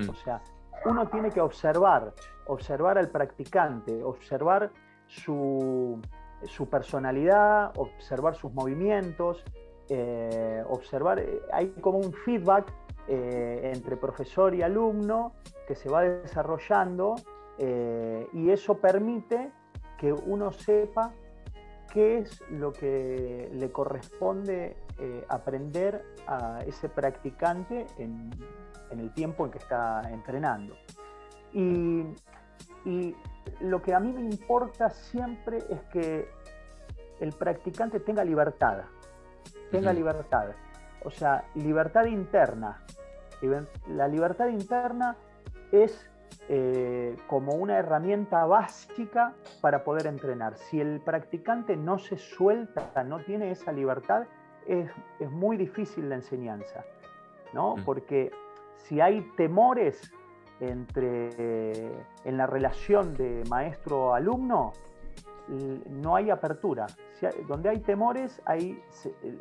O 0.08 0.14
sea, 0.14 0.42
uno 0.86 1.08
tiene 1.08 1.32
que 1.32 1.42
observar, 1.42 2.14
observar 2.46 2.98
al 2.98 3.10
practicante, 3.10 4.04
observar 4.04 4.70
su, 5.08 6.00
personalidad, 6.70 7.72
observar 7.78 8.36
sus 8.36 8.54
movimientos, 8.54 9.44
eh, 9.90 10.64
observar, 10.70 11.20
eh, 11.20 11.42
hay 11.52 11.70
como 11.82 11.98
un 11.98 12.14
feedback 12.14 12.72
eh, 13.12 13.72
entre 13.74 13.98
profesor 13.98 14.54
y 14.54 14.62
alumno 14.62 15.34
que 15.68 15.74
se 15.74 15.90
va 15.90 16.04
desarrollando 16.04 17.16
eh, 17.58 18.28
y 18.34 18.52
eso 18.52 18.78
permite 18.78 19.52
que 19.98 20.14
uno 20.14 20.52
sepa 20.52 21.12
qué 21.92 22.20
es 22.20 22.40
lo 22.52 22.72
que 22.72 23.50
le 23.52 23.72
corresponde 23.72 24.78
eh, 25.00 25.26
aprender 25.28 26.06
a 26.28 26.60
ese 26.68 26.88
practicante 26.88 27.88
en, 27.98 28.30
el 28.92 29.12
tiempo 29.16 29.44
en 29.46 29.52
que 29.54 29.58
está 29.58 30.04
entrenando. 30.12 30.76
Y, 31.52 32.06
y 32.86 33.16
lo 33.62 33.82
que 33.82 33.96
a 33.96 34.00
mí 34.00 34.14
me 34.14 34.22
importa 34.22 34.92
siempre 34.92 35.58
es 35.68 35.82
que 35.92 36.30
el 37.20 37.34
practicante 37.34 38.00
tenga 38.00 38.24
libertad, 38.24 38.84
tenga 39.72 39.92
libertad, 39.94 40.52
o 41.04 41.10
sea, 41.10 41.46
libertad 41.56 42.06
interna, 42.06 42.84
la 43.88 44.08
libertad 44.08 44.48
interna 44.48 45.16
es 45.72 46.10
eh, 46.48 47.16
como 47.28 47.54
una 47.54 47.78
herramienta 47.78 48.46
básica 48.46 49.34
para 49.62 49.84
poder 49.84 50.08
entrenar. 50.08 50.58
Si 50.58 50.82
el 50.82 51.00
practicante 51.00 51.78
no 51.78 52.00
se 52.00 52.18
suelta, 52.18 53.04
no 53.04 53.20
tiene 53.20 53.52
esa 53.52 53.72
libertad, 53.72 54.26
es, 54.68 54.90
muy 55.32 55.58
difícil 55.58 56.10
la 56.10 56.16
enseñanza, 56.16 56.84
¿no? 57.54 57.76
Mm. 57.76 57.84
Porque 57.84 58.32
si 58.78 59.00
hay 59.00 59.22
temores 59.38 60.12
entre, 60.60 61.92
en 62.26 62.38
la 62.38 62.48
relación 62.48 63.14
de 63.14 63.44
maestro-alumno, 63.50 64.74
no 65.90 66.16
hay 66.16 66.30
apertura. 66.30 66.88
donde 67.48 67.70
hay 67.70 67.80
temores, 67.80 68.42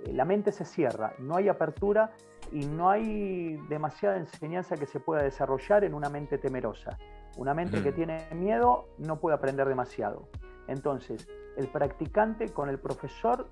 la 0.07 0.25
mente 0.25 0.53
se 0.53 0.65
cierra, 0.65 1.13
no 1.19 1.37
hay 1.37 1.49
apertura 1.49 2.11
y 2.53 2.67
no 2.67 2.91
hay 2.91 3.57
demasiada 3.69 4.17
enseñanza 4.17 4.77
que 4.77 4.87
se 4.87 5.01
pueda 5.01 5.23
desarrollar 5.23 5.85
en 5.85 5.95
una 5.95 6.09
mente 6.09 6.39
temerosa. 6.39 6.99
Una 7.37 7.55
mente 7.55 7.83
que 7.83 7.93
tiene 7.93 8.29
miedo 8.35 8.89
no 8.99 9.21
puede 9.21 9.37
aprender 9.37 9.69
demasiado. 9.69 10.29
Entonces, 10.67 11.29
el 11.57 11.69
practicante 11.69 12.49
con 12.49 12.69
el 12.69 12.79
profesor 12.79 13.49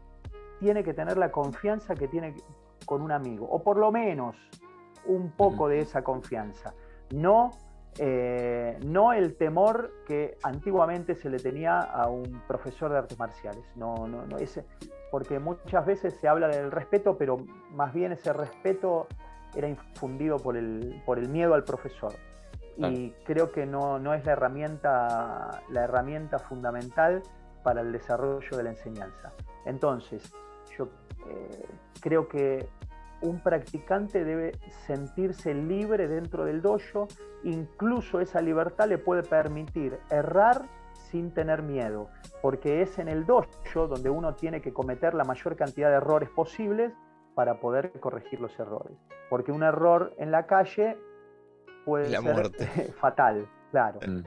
tiene 0.58 0.82
que 0.82 0.94
tener 0.94 1.16
la 1.16 1.30
confianza 1.30 1.94
que 1.94 2.08
tiene 2.08 2.34
con 2.84 3.02
un 3.02 3.12
amigo, 3.12 3.46
o 3.50 3.62
por 3.62 3.78
lo 3.78 3.90
menos 3.92 4.36
un 5.06 5.30
poco 5.30 5.68
de 5.68 5.80
esa 5.80 6.02
confianza. 6.02 6.74
No, 7.14 7.50
eh, 7.98 8.78
no 8.84 9.12
el 9.12 9.36
temor 9.36 9.92
que 10.06 10.36
antiguamente 10.42 11.14
se 11.14 11.30
le 11.30 11.38
tenía 11.38 11.80
a 11.80 12.08
un 12.08 12.42
profesor 12.46 12.90
de 12.92 12.98
artes 12.98 13.18
marciales. 13.18 13.64
No, 13.74 14.06
no, 14.06 14.26
no, 14.26 14.36
ese, 14.38 14.64
porque 15.10 15.38
muchas 15.38 15.86
veces 15.86 16.14
se 16.20 16.28
habla 16.28 16.48
del 16.48 16.70
respeto, 16.70 17.16
pero 17.16 17.38
más 17.72 17.92
bien 17.92 18.12
ese 18.12 18.32
respeto 18.32 19.06
era 19.54 19.68
infundido 19.68 20.36
por 20.36 20.56
el, 20.56 21.02
por 21.06 21.18
el 21.18 21.28
miedo 21.28 21.54
al 21.54 21.64
profesor. 21.64 22.12
Y 22.78 23.12
creo 23.24 23.52
que 23.52 23.64
no, 23.64 23.98
no, 23.98 24.12
es 24.12 24.26
la 24.26 24.32
herramienta, 24.32 25.62
la 25.70 25.84
herramienta 25.84 26.38
fundamental 26.38 27.22
para 27.62 27.80
el 27.80 27.90
desarrollo 27.90 28.54
de 28.54 28.62
la 28.62 28.70
enseñanza. 28.70 29.32
Entonces, 29.64 30.30
yo 30.76 30.90
eh, 31.26 31.66
creo 32.02 32.28
que 32.28 32.68
un 33.22 33.40
practicante 33.40 34.24
debe 34.24 34.52
sentirse 34.86 35.54
libre 35.54 36.08
dentro 36.08 36.44
del 36.44 36.62
dojo, 36.62 37.08
incluso 37.44 38.20
esa 38.20 38.40
libertad 38.40 38.88
le 38.88 38.98
puede 38.98 39.22
permitir 39.22 39.98
errar 40.10 40.68
sin 41.10 41.30
tener 41.32 41.62
miedo, 41.62 42.08
porque 42.42 42.82
es 42.82 42.98
en 42.98 43.08
el 43.08 43.26
dojo 43.26 43.86
donde 43.86 44.10
uno 44.10 44.34
tiene 44.34 44.60
que 44.60 44.72
cometer 44.72 45.14
la 45.14 45.24
mayor 45.24 45.56
cantidad 45.56 45.88
de 45.90 45.96
errores 45.96 46.28
posibles 46.30 46.92
para 47.34 47.60
poder 47.60 47.92
corregir 48.00 48.40
los 48.40 48.58
errores. 48.58 48.96
Porque 49.30 49.52
un 49.52 49.62
error 49.62 50.14
en 50.18 50.30
la 50.30 50.46
calle 50.46 50.96
puede 51.84 52.06
ser 52.06 52.92
fatal, 53.00 53.48
claro. 53.70 54.00
Mm. 54.06 54.22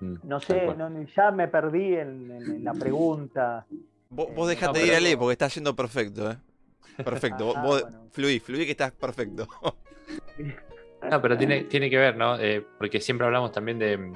¿Mm? 0.00 0.14
No 0.22 0.40
sé, 0.40 0.74
ya 1.14 1.30
me 1.30 1.48
perdí 1.48 1.94
en, 1.94 2.64
la 2.64 2.72
pregunta. 2.72 3.66
Vos, 4.10 4.28
vos 4.34 4.48
dejate 4.48 4.80
de 4.80 4.86
ir 4.86 4.94
a 4.94 5.00
leer 5.00 5.18
porque 5.18 5.32
está 5.32 5.48
yendo 5.48 5.74
perfecto, 5.74 6.30
¿eh? 6.30 6.36
Perfecto, 6.96 7.54
vos, 7.54 7.84
fluí, 8.10 8.38
fluí 8.40 8.64
que 8.64 8.72
estás 8.72 8.92
perfecto. 8.92 9.48
No, 11.10 11.20
pero 11.20 11.36
tiene, 11.36 11.64
tiene 11.64 11.90
que 11.90 11.98
ver, 11.98 12.16
¿no? 12.16 12.38
Eh, 12.38 12.64
porque 12.78 13.00
siempre 13.00 13.26
hablamos 13.26 13.52
también 13.52 13.78
de 13.78 13.98
mm, 13.98 14.12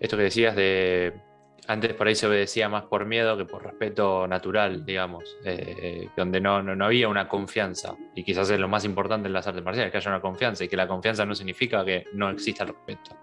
esto 0.00 0.16
que 0.16 0.24
decías 0.24 0.56
de. 0.56 1.12
Antes 1.68 1.94
por 1.94 2.08
ahí 2.08 2.16
se 2.16 2.26
obedecía 2.26 2.68
más 2.68 2.84
por 2.84 3.04
miedo 3.04 3.36
que 3.36 3.44
por 3.44 3.62
respeto 3.62 4.26
natural, 4.26 4.84
digamos, 4.84 5.36
eh, 5.44 6.08
donde 6.16 6.40
no, 6.40 6.62
no, 6.62 6.84
había 6.84 7.08
una 7.08 7.28
confianza. 7.28 7.94
Y 8.16 8.24
quizás 8.24 8.50
es 8.50 8.58
lo 8.58 8.66
más 8.66 8.84
importante 8.84 9.28
en 9.28 9.34
las 9.34 9.46
artes 9.46 9.62
marciales, 9.62 9.92
que 9.92 9.98
haya 9.98 10.10
una 10.10 10.20
confianza 10.20 10.64
y 10.64 10.68
que 10.68 10.76
la 10.76 10.88
confianza 10.88 11.24
no 11.24 11.34
significa 11.34 11.84
que 11.84 12.06
no 12.12 12.28
exista 12.30 12.64
el 12.64 12.70
respeto. 12.70 13.16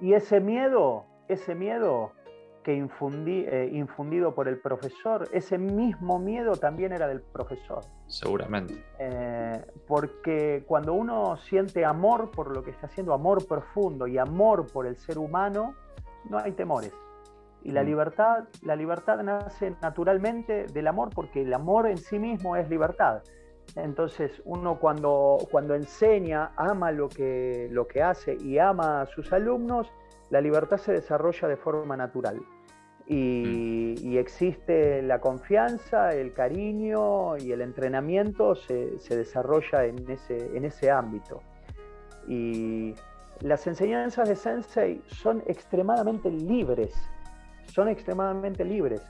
Y 0.00 0.14
ese 0.14 0.40
miedo, 0.40 1.04
ese 1.28 1.54
miedo 1.54 2.12
que 2.62 2.74
infundí, 2.74 3.44
eh, 3.46 3.70
infundido 3.72 4.34
por 4.34 4.48
el 4.48 4.58
profesor, 4.58 5.28
ese 5.32 5.58
mismo 5.58 6.18
miedo 6.18 6.56
también 6.56 6.92
era 6.92 7.08
del 7.08 7.20
profesor. 7.20 7.80
Seguramente. 8.06 8.84
Eh, 8.98 9.64
porque 9.86 10.64
cuando 10.66 10.94
uno 10.94 11.36
siente 11.36 11.84
amor 11.84 12.30
por 12.30 12.54
lo 12.54 12.62
que 12.62 12.70
está 12.70 12.86
haciendo, 12.86 13.12
amor 13.12 13.46
profundo 13.46 14.06
y 14.06 14.18
amor 14.18 14.66
por 14.72 14.86
el 14.86 14.96
ser 14.96 15.18
humano, 15.18 15.74
no 16.28 16.38
hay 16.38 16.52
temores. 16.52 16.92
Y 17.64 17.70
la 17.70 17.82
mm. 17.82 17.86
libertad, 17.86 18.44
la 18.62 18.76
libertad 18.76 19.22
nace 19.22 19.76
naturalmente 19.80 20.66
del 20.66 20.86
amor 20.86 21.10
porque 21.14 21.42
el 21.42 21.52
amor 21.54 21.86
en 21.88 21.98
sí 21.98 22.18
mismo 22.18 22.56
es 22.56 22.68
libertad. 22.68 23.22
Entonces 23.76 24.42
uno 24.44 24.78
cuando, 24.78 25.38
cuando 25.50 25.74
enseña, 25.74 26.52
ama 26.56 26.90
lo 26.92 27.08
que, 27.08 27.68
lo 27.70 27.86
que 27.86 28.02
hace 28.02 28.36
y 28.40 28.58
ama 28.58 29.02
a 29.02 29.06
sus 29.06 29.32
alumnos, 29.32 29.90
la 30.32 30.40
libertad 30.40 30.78
se 30.78 30.92
desarrolla 30.92 31.46
de 31.46 31.56
forma 31.58 31.94
natural. 31.94 32.40
Y, 33.06 33.94
mm. 34.02 34.16
existe 34.16 35.02
la 35.02 35.20
confianza, 35.20 36.14
el 36.14 36.32
cariño 36.32 37.36
y 37.36 37.52
el 37.52 37.60
entrenamiento 37.60 38.54
se, 38.54 38.98
desarrolla 39.10 39.84
en 39.84 40.10
ese, 40.10 40.56
en 40.56 40.64
ese 40.64 40.90
ámbito. 40.90 41.42
Y 42.26 42.94
las 43.40 43.66
enseñanzas 43.66 44.26
de 44.26 44.36
Sensei 44.36 45.02
son 45.06 45.42
extremadamente 45.46 46.30
libres, 46.30 46.94
son 47.66 47.88
extremadamente 47.88 48.64
libres. 48.64 49.02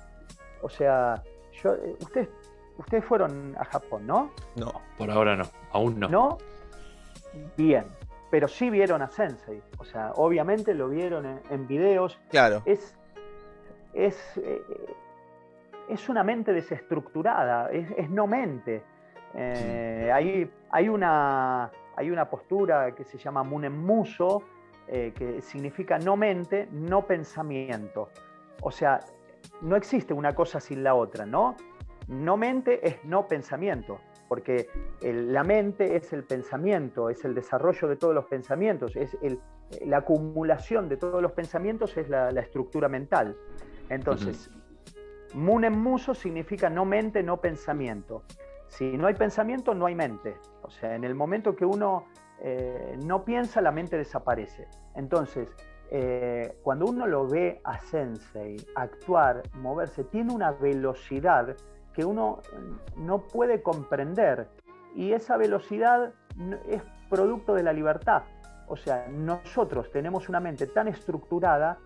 O 0.60 0.68
sea, 0.68 1.22
yo, 1.62 1.76
ustedes, 2.00 2.30
ustedes 2.78 3.04
fueron 3.04 3.54
a 3.60 3.64
Japón, 3.66 4.08
¿no? 4.08 4.32
No, 4.56 4.72
por 4.98 5.08
ahora 5.08 5.36
no, 5.36 5.44
aún 5.70 6.00
no. 6.00 6.08
¿No? 6.08 6.38
Bien 7.56 7.84
pero 8.32 8.48
sí 8.48 8.70
vieron 8.70 9.02
a 9.02 9.10
Sensei. 9.10 9.62
O 9.76 9.84
sea, 9.84 10.12
obviamente 10.14 10.72
lo 10.72 10.88
vieron 10.88 11.38
en, 11.50 11.66
videos. 11.66 12.18
Claro. 12.30 12.62
Es, 12.64 12.96
es, 13.92 14.16
eh, 14.38 14.62
es 15.90 16.08
una 16.08 16.24
mente 16.24 16.54
desestructurada, 16.54 17.70
es, 17.70 18.08
no 18.08 18.26
mente. 18.26 18.82
Eh, 19.34 20.10
hay, 20.10 20.88
una, 20.88 21.70
hay 21.94 22.10
una 22.10 22.30
postura 22.30 22.94
que 22.94 23.04
se 23.04 23.18
llama 23.18 23.42
Munemuso, 23.42 24.42
eh, 24.88 25.12
que 25.14 25.42
significa 25.42 25.98
no 25.98 26.16
mente, 26.16 26.68
no 26.72 27.02
pensamiento. 27.02 28.08
O 28.62 28.70
sea, 28.70 28.98
no 29.60 29.76
existe 29.76 30.14
una 30.14 30.34
cosa 30.34 30.58
sin 30.58 30.82
la 30.82 30.94
otra, 30.94 31.26
¿no? 31.26 31.54
No 32.08 32.38
mente 32.38 32.80
es 32.82 33.04
no 33.04 33.28
pensamiento 33.28 34.00
porque 34.28 34.68
la 35.02 35.44
mente 35.44 35.96
es 35.96 36.12
el 36.12 36.24
pensamiento, 36.24 37.10
es 37.10 37.24
el 37.24 37.34
desarrollo 37.34 37.88
de 37.88 37.96
todos 37.96 38.14
los 38.14 38.26
pensamientos, 38.26 38.96
es 38.96 39.16
la 39.80 39.98
acumulación 39.98 40.88
de 40.88 40.96
todos 40.96 41.22
los 41.22 41.32
pensamientos 41.32 41.96
es 41.96 42.08
la, 42.08 42.28
estructura 42.30 42.88
mental. 42.88 43.36
Entonces, 43.88 44.50
Munen 45.34 45.78
Muso 45.78 46.14
significa 46.14 46.68
no 46.68 46.84
mente, 46.84 47.22
no 47.22 47.40
pensamiento. 47.40 48.24
Si 48.68 48.96
no 48.96 49.06
hay 49.06 49.14
pensamiento, 49.14 49.74
no 49.74 49.86
hay 49.86 49.94
mente. 49.94 50.36
O 50.62 50.70
sea, 50.70 50.94
en 50.94 51.04
el 51.04 51.14
momento 51.14 51.54
que 51.54 51.64
uno 51.64 52.06
eh, 52.40 52.98
no 53.04 53.24
piensa, 53.24 53.60
la 53.60 53.70
mente 53.70 53.96
desaparece. 53.96 54.66
Entonces, 54.94 55.48
eh, 55.90 56.56
cuando 56.62 56.86
uno 56.86 57.06
lo 57.06 57.26
ve 57.26 57.60
a 57.64 57.78
Sensei 57.78 58.56
actuar, 58.74 59.42
moverse, 59.54 60.04
tiene 60.04 60.32
una 60.32 60.52
velocidad 60.52 61.54
que 61.94 62.04
uno 62.04 62.40
no 62.96 63.26
puede 63.26 63.62
comprender. 63.62 64.48
Y 64.94 65.12
esa 65.12 65.36
velocidad 65.36 66.12
es 66.68 66.82
producto 67.08 67.54
de 67.54 67.62
la 67.62 67.72
libertad. 67.72 68.22
O 68.68 68.76
sea, 68.76 69.06
nosotros 69.08 69.90
tenemos 69.90 70.28
una 70.28 70.40
mente 70.40 70.66
tan 70.66 70.88
estructurada 70.88 71.78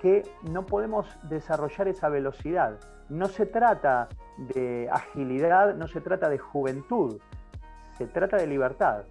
que 0.00 0.22
no 0.50 0.64
podemos 0.64 1.06
desarrollar 1.28 1.88
esa 1.88 2.08
velocidad. 2.08 2.78
No 3.08 3.26
se 3.26 3.46
trata 3.46 4.08
de 4.38 4.88
agilidad, 4.90 5.74
no 5.74 5.86
se 5.86 6.00
trata 6.00 6.28
de 6.28 6.38
juventud, 6.38 7.20
se 7.98 8.06
trata 8.06 8.36
de 8.36 8.46
libertad. 8.46 9.04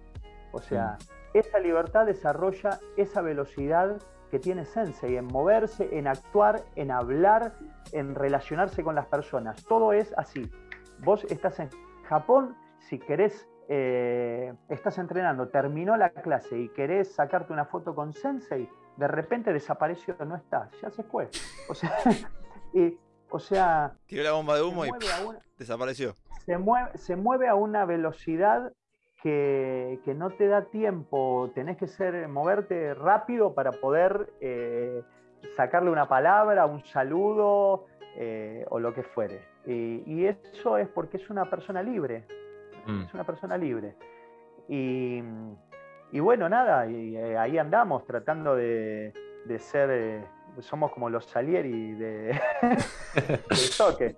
O 0.52 0.60
sea, 0.60 0.98
mm. 0.98 1.38
esa 1.38 1.58
libertad 1.58 2.06
desarrolla 2.06 2.78
esa 2.96 3.22
velocidad 3.22 3.96
que 4.34 4.40
tiene 4.40 4.64
Sensei, 4.64 5.16
en 5.16 5.26
moverse, 5.26 5.88
en 5.96 6.08
actuar, 6.08 6.64
en 6.74 6.90
hablar, 6.90 7.54
en 7.92 8.16
relacionarse 8.16 8.82
con 8.82 8.96
las 8.96 9.06
personas. 9.06 9.64
Todo 9.64 9.92
es 9.92 10.12
así. 10.16 10.50
Vos 11.04 11.22
estás 11.30 11.60
en 11.60 11.70
Japón, 12.08 12.56
si 12.80 12.98
querés, 12.98 13.48
eh, 13.68 14.52
estás 14.68 14.98
entrenando, 14.98 15.50
terminó 15.50 15.96
la 15.96 16.10
clase 16.10 16.58
y 16.58 16.68
querés 16.70 17.14
sacarte 17.14 17.52
una 17.52 17.66
foto 17.66 17.94
con 17.94 18.12
Sensei, 18.12 18.68
de 18.96 19.06
repente 19.06 19.52
desapareció, 19.52 20.16
no 20.26 20.34
está, 20.34 20.68
ya 20.82 20.90
se 20.90 21.04
fue. 21.04 21.28
O 21.68 21.74
sea, 21.76 21.92
o 23.30 23.38
sea 23.38 23.94
tiró 24.06 24.24
la 24.24 24.32
bomba 24.32 24.56
de 24.56 24.62
humo 24.62 24.84
y 24.84 24.90
desapareció. 25.56 26.16
Se 26.44 26.58
mueve, 26.58 26.98
se 26.98 27.14
mueve 27.14 27.46
a 27.46 27.54
una 27.54 27.84
velocidad 27.84 28.72
que, 29.24 30.14
no 30.14 30.30
te 30.30 30.46
da 30.46 30.66
tiempo, 30.66 31.50
tenés 31.54 31.78
que 31.78 31.86
ser, 31.86 32.28
moverte 32.28 32.92
rápido 32.92 33.54
para 33.54 33.72
poder 33.72 34.28
eh, 34.40 35.02
sacarle 35.56 35.90
una 35.90 36.06
palabra, 36.06 36.66
un 36.66 36.84
saludo 36.84 37.86
eh, 38.16 38.66
o 38.68 38.78
lo 38.78 38.92
que 38.92 39.02
fuere. 39.02 39.40
Y, 39.66 40.26
eso 40.26 40.76
es 40.76 40.88
porque 40.88 41.16
es 41.16 41.30
una 41.30 41.48
persona 41.48 41.82
libre, 41.82 42.26
mm. 42.86 43.04
es 43.04 43.14
una 43.14 43.24
persona 43.24 43.56
libre. 43.56 43.94
Y, 44.68 45.22
bueno, 46.20 46.46
nada, 46.50 46.86
y, 46.86 47.16
eh, 47.16 47.38
ahí 47.38 47.56
andamos 47.56 48.04
tratando 48.04 48.54
de, 48.54 49.14
ser, 49.58 50.22
somos 50.60 50.92
como 50.92 51.08
los 51.08 51.24
Salieri 51.24 51.94
de, 51.94 52.38
del 53.48 53.70
toque. 53.78 54.16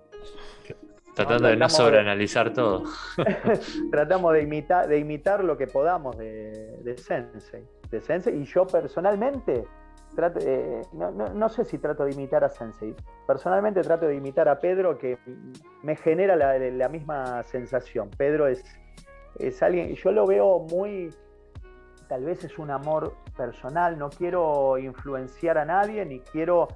Tratando 1.17 1.47
de 1.47 1.57
no 1.57 1.67
sobreanalizar 1.67 2.53
todo. 2.53 2.83
tratamos 3.91 4.33
de 4.33 4.43
imitar, 4.43 4.87
de 4.87 4.99
imitar 4.99 5.43
lo 5.43 5.57
que 5.57 5.65
podamos 5.65 6.15
de, 6.15 6.77
de 6.83 6.95
Sensei. 6.95 7.65
De 7.89 7.99
Sensei. 8.01 8.39
Y 8.39 8.45
yo 8.45 8.67
personalmente, 8.67 9.63
eh, 10.41 10.81
no, 10.93 11.49
sé 11.49 11.65
si 11.65 11.79
trato 11.79 12.05
de 12.05 12.11
imitar 12.11 12.43
a 12.43 12.49
Sensei. 12.49 12.95
Personalmente 13.25 13.81
trato 13.81 14.05
de 14.05 14.13
imitar 14.13 14.47
a 14.47 14.59
Pedro, 14.59 14.99
que 14.99 15.17
me 15.81 15.95
genera 15.95 16.35
la, 16.35 16.87
misma 16.87 17.41
sensación. 17.41 18.11
Pedro 18.15 18.47
es, 18.47 18.63
es 19.39 19.63
alguien, 19.63 19.95
yo 19.95 20.11
lo 20.11 20.27
veo 20.27 20.59
muy, 20.69 21.09
tal 22.07 22.25
vez 22.25 22.43
es 22.43 22.59
un 22.59 22.69
amor 22.69 23.15
personal, 23.35 23.97
no 23.97 24.11
quiero 24.11 24.77
influenciar 24.77 25.57
a 25.57 25.65
nadie, 25.65 26.05
ni 26.05 26.19
quiero 26.19 26.67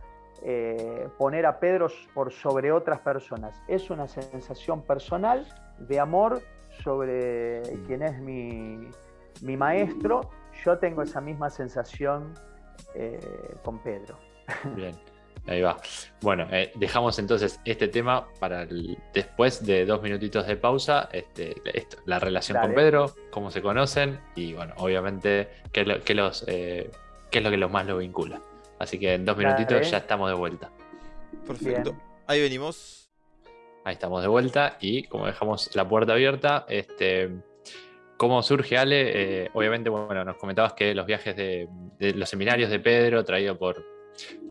eh, 0.44 1.08
poner 1.20 1.46
a 1.46 1.60
Pedro 1.60 1.88
por 2.14 2.32
sobre 2.32 2.72
otras 2.72 3.00
personas. 3.00 3.62
Es 3.68 3.90
una 3.92 4.08
sensación 4.08 4.82
personal 4.82 5.46
de 5.78 6.00
amor 6.00 6.42
sobre 6.84 7.62
quien 7.86 8.02
es 8.02 8.20
mi, 8.20 8.90
maestro. 9.56 10.22
Yo 10.66 10.80
tengo 10.80 11.04
esa 11.04 11.22
misma 11.22 11.50
sensación 11.50 12.34
eh, 12.96 13.20
con 13.64 13.80
Pedro. 13.80 14.18
Bien, 14.76 14.96
ahí 15.46 15.62
va. 15.62 15.78
Bueno, 16.22 16.48
eh, 16.52 16.72
dejamos 16.76 17.20
entonces 17.20 17.60
este 17.64 17.88
tema 17.88 18.28
para 18.40 18.66
después 19.14 19.64
de 19.64 19.86
dos 19.86 20.02
minutitos 20.02 20.48
de 20.48 20.56
pausa. 20.56 21.08
Este, 21.12 21.56
la 22.06 22.18
relación 22.18 22.60
con 22.60 22.74
Pedro, 22.74 23.14
cómo 23.30 23.52
se 23.52 23.62
conocen 23.62 24.20
y, 24.36 24.54
bueno, 24.54 24.74
obviamente, 24.78 25.50
qué, 25.72 25.86
los, 25.86 26.44
qué 26.46 26.90
es 27.32 27.44
lo 27.44 27.52
que 27.52 27.58
los 27.58 27.70
más 27.70 27.86
lo 27.86 27.98
vincula. 27.98 28.42
Así 28.82 28.98
que 28.98 29.14
en 29.14 29.26
dos 29.26 29.38
minutitos 29.38 29.90
ya 29.90 30.00
estamos 30.00 30.28
de 30.28 30.36
vuelta. 30.36 30.72
Perfecto. 31.46 31.96
Ahí 32.26 32.42
venimos. 32.42 33.10
Ahí 33.84 33.94
estamos 33.94 34.22
de 34.22 34.28
vuelta 34.28 34.78
y 34.80 35.04
como 35.04 35.28
dejamos 35.28 35.76
la 35.76 35.88
puerta 35.88 36.14
abierta, 36.14 36.66
este, 36.68 37.30
¿cómo 38.18 38.42
surge 38.42 38.78
Ale? 38.78 39.44
Eh, 39.44 39.50
obviamente, 39.54 39.90
bueno, 39.90 40.26
nos 40.26 40.38
comentabas 40.38 40.74
que 40.74 40.96
los 40.96 41.06
viajes 41.06 41.36
de, 41.36 41.68
los 42.00 42.30
seminarios 42.30 42.70
de 42.70 42.80
Pedro, 42.80 43.24
traído 43.24 43.58
por, 43.58 43.86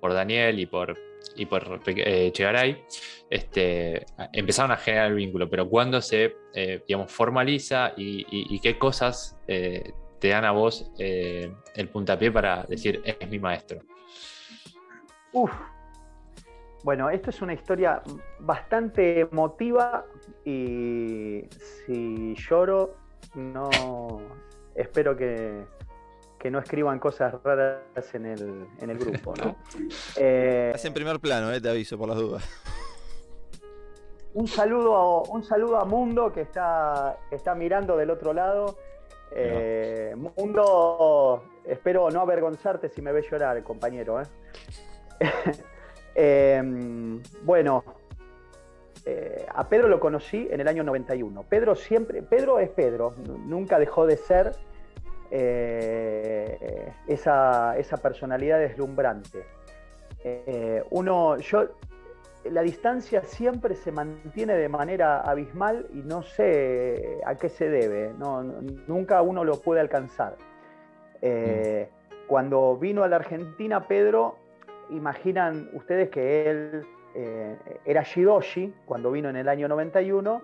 por 0.01 0.15
Daniel 0.15 0.59
y 0.61 0.67
por, 0.67 0.97
y 1.37 1.47
por 1.47 1.81
eh, 1.87 2.31
Chegaray, 2.33 2.85
este, 3.31 4.07
empezaron 4.33 4.71
a 4.71 4.77
generar 4.77 5.09
el 5.09 5.15
vínculo, 5.15 5.49
pero 5.49 5.69
¿cuándo 5.69 6.01
se, 6.01 6.37
eh, 6.55 6.83
digamos, 6.87 7.11
formaliza 7.13 7.95
y, 7.97 8.59
qué 8.61 8.79
cosas 8.79 9.39
te 9.47 10.29
dan 10.29 10.45
a 10.45 10.51
vos 10.51 10.91
el 10.99 11.89
puntapié 11.89 12.31
para 12.31 12.65
decir 12.65 13.01
es 13.05 13.29
mi 13.29 13.39
maestro? 13.39 13.81
Uf. 15.33 15.53
Bueno, 16.83 17.11
esto 17.11 17.31
es 17.31 17.43
una 17.43 17.53
historia 17.53 18.03
bastante 18.39 19.21
emotiva 19.21 20.07
y 20.45 21.43
si 21.87 22.35
lloro, 22.37 22.97
no 23.35 23.69
espero 24.75 25.15
que, 25.15 25.67
que 26.39 26.51
no 26.51 26.59
escriban 26.59 26.99
cosas 26.99 27.35
raras 27.45 27.83
en 28.15 28.25
el, 28.25 28.67
en 28.79 28.91
el 28.91 28.99
grupo, 28.99 29.35
¿no? 29.37 29.57
Eh, 30.17 30.75
en 30.83 30.95
primer 30.95 31.21
plano, 31.21 31.53
eh, 31.53 31.61
te 31.61 31.69
aviso 31.69 31.99
por 31.99 32.09
las 32.09 32.17
dudas. 32.17 32.49
Un 34.33 34.47
saludo, 34.47 34.95
a, 34.95 35.23
un 35.23 35.45
saludo 35.45 35.79
a 35.79 35.85
Mundo 35.85 36.33
que 36.33 36.41
está, 36.41 37.19
está 37.31 37.55
mirando 37.55 37.97
del 37.97 38.11
otro 38.11 38.33
lado. 38.33 38.79
Eh, 39.33 40.15
Mundo, 40.37 41.45
espero 41.65 42.11
no 42.11 42.21
avergonzarte 42.21 42.89
si 42.89 43.03
me 43.03 43.13
ves 43.13 43.31
llorar, 43.31 43.63
compañero. 43.63 44.21
¿eh? 44.21 44.25
Em, 46.15 47.23
bueno, 47.45 47.85
eh, 49.07 49.47
a 49.55 49.69
Pedro 49.69 49.89
lo 49.89 50.01
conocí 50.01 50.49
en 50.51 50.61
el 50.61 50.69
año 50.69 50.83
91. 50.83 51.45
Pedro 51.45 51.75
siempre, 51.75 52.23
Pedro 52.23 52.59
es 52.59 52.69
Pedro, 52.71 53.15
nunca 53.47 53.79
dejó 53.79 54.07
de 54.07 54.17
ser 54.17 54.53
eh, 55.31 56.93
esa, 57.07 57.75
personalidad 58.03 58.59
deslumbrante. 58.59 59.45
Eh, 60.23 60.83
uno, 60.91 61.39
yo, 61.39 61.69
la 62.45 62.63
distancia 62.63 63.23
siempre 63.23 63.75
se 63.75 63.93
mantiene 63.93 64.55
de 64.55 64.69
manera 64.69 65.21
abismal 65.21 65.87
y 65.95 66.03
no 66.03 66.23
sé 66.23 67.21
a 67.25 67.37
qué 67.37 67.49
se 67.49 67.71
debe, 67.71 68.13
nunca 68.87 69.23
uno 69.23 69.45
lo 69.45 69.61
puede 69.61 69.81
alcanzar. 69.81 70.37
Mm. 71.23 72.27
Cuando 72.27 72.77
vino 72.77 73.03
a 73.03 73.09
la 73.09 73.17
Argentina, 73.17 73.89
Pedro, 73.89 74.40
imaginan 74.91 75.71
ustedes 75.73 76.11
que 76.11 76.51
él 76.51 76.87
eh, 77.15 77.57
era 77.85 78.03
Shidoshi, 78.03 78.73
cuando 78.85 79.11
vino 79.11 79.29
en 79.29 79.37
el 79.37 79.49
año 79.49 79.69
91, 79.69 80.43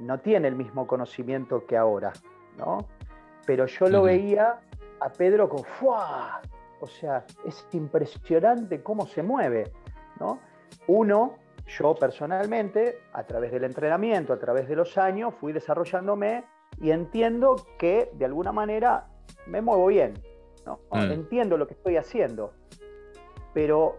no 0.00 0.20
tiene 0.20 0.48
el 0.48 0.56
mismo 0.56 0.86
conocimiento 0.86 1.66
que 1.66 1.76
ahora, 1.76 2.12
¿no? 2.56 2.86
Pero 3.46 3.66
yo 3.66 3.88
lo 3.88 4.02
veía 4.02 4.60
a 5.00 5.08
Pedro 5.10 5.48
con 5.48 5.64
¡fua! 5.64 6.40
O 6.80 6.86
sea, 6.86 7.24
es 7.44 7.66
impresionante 7.72 8.82
cómo 8.82 9.06
se 9.06 9.22
mueve, 9.22 9.70
¿no? 10.18 10.40
Uno, 10.86 11.34
yo 11.66 11.94
personalmente, 11.94 13.00
a 13.12 13.24
través 13.24 13.52
del 13.52 13.64
entrenamiento, 13.64 14.32
a 14.32 14.38
través 14.38 14.68
de 14.68 14.76
los 14.76 14.96
años, 14.96 15.34
fui 15.38 15.52
desarrollándome 15.52 16.44
y 16.80 16.90
entiendo 16.90 17.56
que 17.78 18.10
de 18.14 18.24
alguna 18.24 18.52
manera 18.52 19.06
me 19.46 19.60
muevo 19.60 19.86
bien, 19.86 20.14
¿no? 20.64 20.80
Mm. 20.90 21.12
Entiendo 21.12 21.58
lo 21.58 21.66
que 21.66 21.74
estoy 21.74 21.96
haciendo, 21.96 22.52
pero 23.52 23.96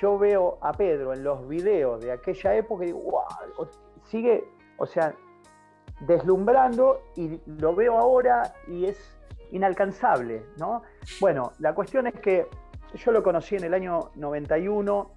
yo 0.00 0.18
veo 0.18 0.58
a 0.60 0.72
Pedro 0.72 1.12
en 1.12 1.24
los 1.24 1.46
videos 1.46 2.02
de 2.02 2.12
aquella 2.12 2.54
época 2.54 2.84
y 2.84 2.88
digo, 2.88 3.00
wow, 3.00 3.68
sigue, 4.04 4.44
o 4.78 4.86
sea, 4.86 5.14
deslumbrando 6.00 7.02
y 7.16 7.40
lo 7.46 7.74
veo 7.74 7.98
ahora 7.98 8.54
y 8.68 8.86
es 8.86 9.16
inalcanzable, 9.52 10.44
¿no? 10.58 10.82
Bueno, 11.20 11.52
la 11.58 11.74
cuestión 11.74 12.06
es 12.06 12.14
que 12.14 12.46
yo 12.94 13.12
lo 13.12 13.22
conocí 13.22 13.56
en 13.56 13.64
el 13.64 13.74
año 13.74 14.10
91 14.16 15.10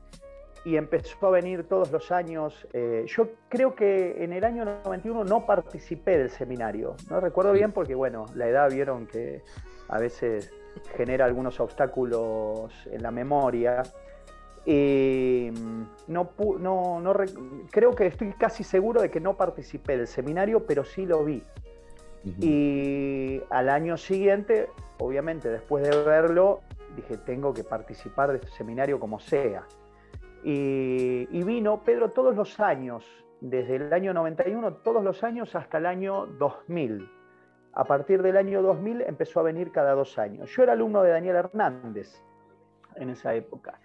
y 0.65 0.75
empezó 0.75 1.28
a 1.28 1.30
venir 1.30 1.67
todos 1.67 1.91
los 1.91 2.11
años. 2.11 2.67
Eh, 2.73 3.05
yo 3.07 3.30
creo 3.49 3.75
que 3.75 4.23
en 4.23 4.34
el 4.34 4.43
año 4.43 4.65
91 4.65 5.23
no 5.23 5.45
participé 5.45 6.17
del 6.17 6.30
seminario, 6.30 6.95
no 7.09 7.19
recuerdo 7.19 7.53
bien 7.53 7.71
porque, 7.71 7.95
bueno, 7.95 8.25
la 8.36 8.47
edad 8.47 8.69
vieron 8.69 9.07
que 9.07 9.43
a 9.88 9.99
veces 9.99 10.51
genera 10.95 11.25
algunos 11.25 11.59
obstáculos 11.59 12.71
en 12.88 13.01
la 13.01 13.11
memoria. 13.11 13.84
Y 14.65 15.49
mm, 15.51 15.84
no, 16.07 16.30
no, 16.59 17.13
creo 17.71 17.91
que 17.91 18.07
estoy 18.07 18.34
casi 18.34 18.63
seguro 18.63 19.01
de 19.01 19.09
que 19.09 19.19
no 19.19 19.38
participé 19.38 19.97
del 19.97 20.07
seminario, 20.07 20.65
pero 20.65 20.84
sí 20.84 21.05
lo 21.05 21.23
vi. 21.23 21.43
Y 22.41 23.41
al 23.49 23.69
año 23.69 23.95
siguiente, 23.95 24.69
obviamente, 24.97 25.49
después 25.49 25.88
de 25.88 26.03
verlo, 26.03 26.59
dije, 26.97 27.15
tengo 27.17 27.53
que 27.53 27.63
participar 27.63 28.32
de 28.32 28.39
este 28.39 28.49
seminario 28.49 28.99
como 28.99 29.19
sea. 29.19 29.63
Y, 30.43 31.28
y, 31.32 31.43
vino 31.43 31.84
Pedro 31.84 32.09
todos 32.09 32.36
los 32.36 32.59
años, 32.59 33.05
desde 33.39 33.78
el 33.78 33.93
año 33.93 34.13
91, 34.13 34.73
todos 34.75 35.03
los 35.03 35.23
años 35.23 35.55
hasta 35.55 35.78
el 35.78 35.86
año 35.86 36.25
2000. 36.25 37.16
A 37.78 37.84
partir 37.84 38.23
del 38.23 38.38
año 38.38 38.63
2000 38.63 39.01
empezó 39.01 39.39
a 39.39 39.43
venir 39.43 39.71
cada 39.71 39.93
dos 39.93 40.17
años. 40.17 40.49
Yo 40.49 40.63
era 40.63 40.73
alumno 40.73 41.03
de 41.03 41.11
Daniel 41.11 41.36
Hernández 41.36 42.11
en 42.95 43.11
esa 43.11 43.36
época. 43.36 43.80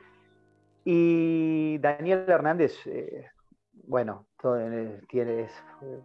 Y 0.83 1.77
Daniel 1.77 2.25
Hernández, 2.27 2.75
eh, 2.87 3.27
bueno, 3.85 4.25
eh, 4.45 4.99
tiene, 5.11 5.47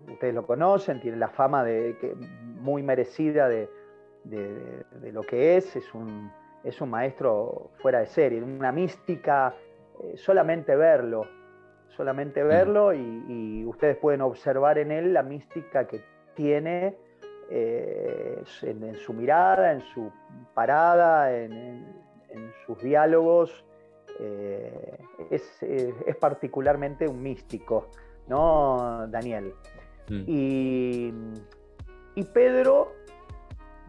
ustedes 0.05 0.35
lo 0.35 0.45
conocen, 0.45 0.99
tiene 0.99 1.15
la 1.15 1.29
fama 1.29 1.63
de, 1.63 1.97
que, 2.01 2.13
muy 2.13 2.83
merecida 2.83 3.47
de, 3.47 3.69
lo 5.13 5.21
que 5.21 5.55
es, 5.55 5.73
es 5.77 5.93
un, 5.93 6.29
es 6.65 6.81
un 6.81 6.89
maestro 6.89 7.71
fuera 7.77 7.99
de 8.01 8.07
serie, 8.07 8.43
una 8.43 8.73
mística, 8.73 9.55
eh, 10.03 10.17
solamente 10.17 10.75
verlo, 10.75 11.25
solamente 11.95 12.43
mm. 12.43 12.47
verlo 12.49 12.93
y, 12.93 13.65
ustedes 13.65 13.95
pueden 13.95 14.19
observar 14.19 14.77
en 14.77 14.91
él 14.91 15.13
la 15.13 15.23
mística 15.23 15.88
que 15.88 16.03
tiene 16.35 17.07
en, 17.49 18.95
su 18.95 19.13
mirada, 19.13 19.71
en 19.71 19.81
su 19.81 20.11
parada, 20.53 21.33
en 21.33 21.85
sus 22.65 22.77
diálogos 22.79 23.65
eh, 24.19 24.97
eh, 25.29 25.93
es, 26.05 26.15
particularmente 26.15 27.07
un 27.07 27.21
místico, 27.21 27.89
¿no, 28.27 29.07
Daniel? 29.07 29.53
Mm. 30.09 30.23
Y, 30.25 31.13
Pedro 32.33 32.93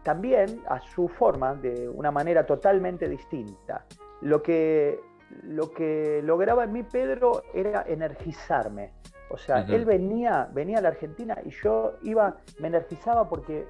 también, 0.03 0.61
a 0.67 0.79
su 0.79 1.07
forma, 1.07 1.55
de 1.55 1.89
una 1.89 2.11
manera 2.11 2.45
totalmente 2.45 3.07
distinta. 3.09 3.85
Lo 4.21 4.43
que, 4.43 4.99
lo 5.43 5.71
que 5.71 6.21
lograba 6.23 6.63
en 6.63 6.73
mí 6.73 6.83
Pedro 6.83 7.43
era 7.53 7.83
energizarme. 7.87 8.91
O 9.29 9.37
sea, 9.37 9.61
él 9.61 9.85
venía, 9.85 10.49
venía 10.51 10.79
a 10.79 10.81
la 10.81 10.89
Argentina 10.89 11.37
y 11.45 11.51
yo 11.51 11.93
iba, 12.01 12.37
me 12.59 12.67
energizaba 12.67 13.29
porque 13.29 13.67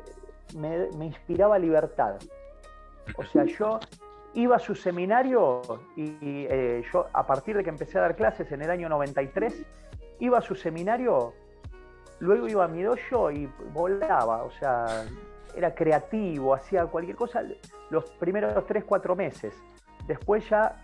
me, 0.56 0.88
me 0.98 1.06
inspiraba 1.06 1.60
libertad. 1.60 2.16
O 3.18 3.24
sea, 3.24 3.44
yo 3.46 3.80
iba 4.34 4.56
a 4.56 4.60
su 4.60 4.76
seminario 4.76 5.62
y 5.96 6.16
eh, 6.22 6.84
yo 6.92 7.08
a 7.14 7.26
partir 7.26 7.58
de 7.58 7.64
que 7.64 7.70
empecé 7.70 7.98
a 7.98 8.02
dar 8.02 8.16
clases 8.16 8.52
en 8.52 8.62
el 8.62 8.70
año 8.70 8.88
93, 8.90 9.66
iba 10.20 10.38
a 10.38 10.42
su 10.42 10.56
seminario, 10.56 11.34
luego 12.20 12.48
iba 12.48 12.66
a 12.66 12.68
mi 12.68 12.84
dojo 12.84 13.32
y 13.32 13.50
volaba, 13.74 14.44
o 14.44 14.52
sea, 14.52 15.06
era 15.56 15.74
creativo, 15.74 16.54
hacía 16.54 16.86
cualquier 16.86 17.16
cosa 17.16 17.44
los 17.90 18.10
primeros 18.12 18.66
3, 18.66 18.84
4 18.84 19.16
meses. 19.16 19.54
Después 20.08 20.48
ya 20.50 20.76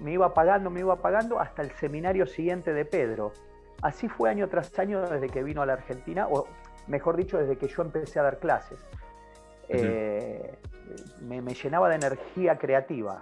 me 0.00 0.12
iba 0.12 0.32
pagando, 0.32 0.70
me 0.70 0.80
iba 0.80 0.96
pagando 0.96 1.38
hasta 1.38 1.62
el 1.62 1.70
seminario 1.72 2.26
siguiente 2.26 2.72
de 2.72 2.84
Pedro. 2.84 3.32
Así 3.82 4.08
fue 4.08 4.30
año 4.30 4.48
tras 4.48 4.78
año 4.78 5.02
desde 5.02 5.28
que 5.28 5.42
vino 5.42 5.62
a 5.62 5.66
la 5.66 5.74
Argentina, 5.74 6.28
o 6.28 6.46
mejor 6.86 7.16
dicho, 7.16 7.38
desde 7.38 7.58
que 7.58 7.68
yo 7.68 7.82
empecé 7.82 8.20
a 8.20 8.22
dar 8.22 8.38
clases 8.38 8.78
me, 11.20 11.54
llenaba 11.54 11.88
de 11.88 11.94
energía 11.96 12.56
creativa. 12.58 13.20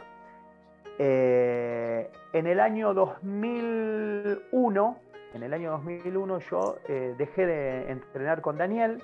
Eh, 0.99 2.11
en 2.33 2.47
el 2.47 2.61
año 2.61 2.95
2001, 2.95 4.97
en 5.35 5.43
el 5.43 5.53
año 5.55 5.73
2001 5.73 6.39
yo 6.51 6.77
eh, 6.89 7.15
dejé 7.17 7.47
de 7.47 7.91
entrenar 7.91 8.43
con 8.43 8.59
Daniel, 8.59 9.03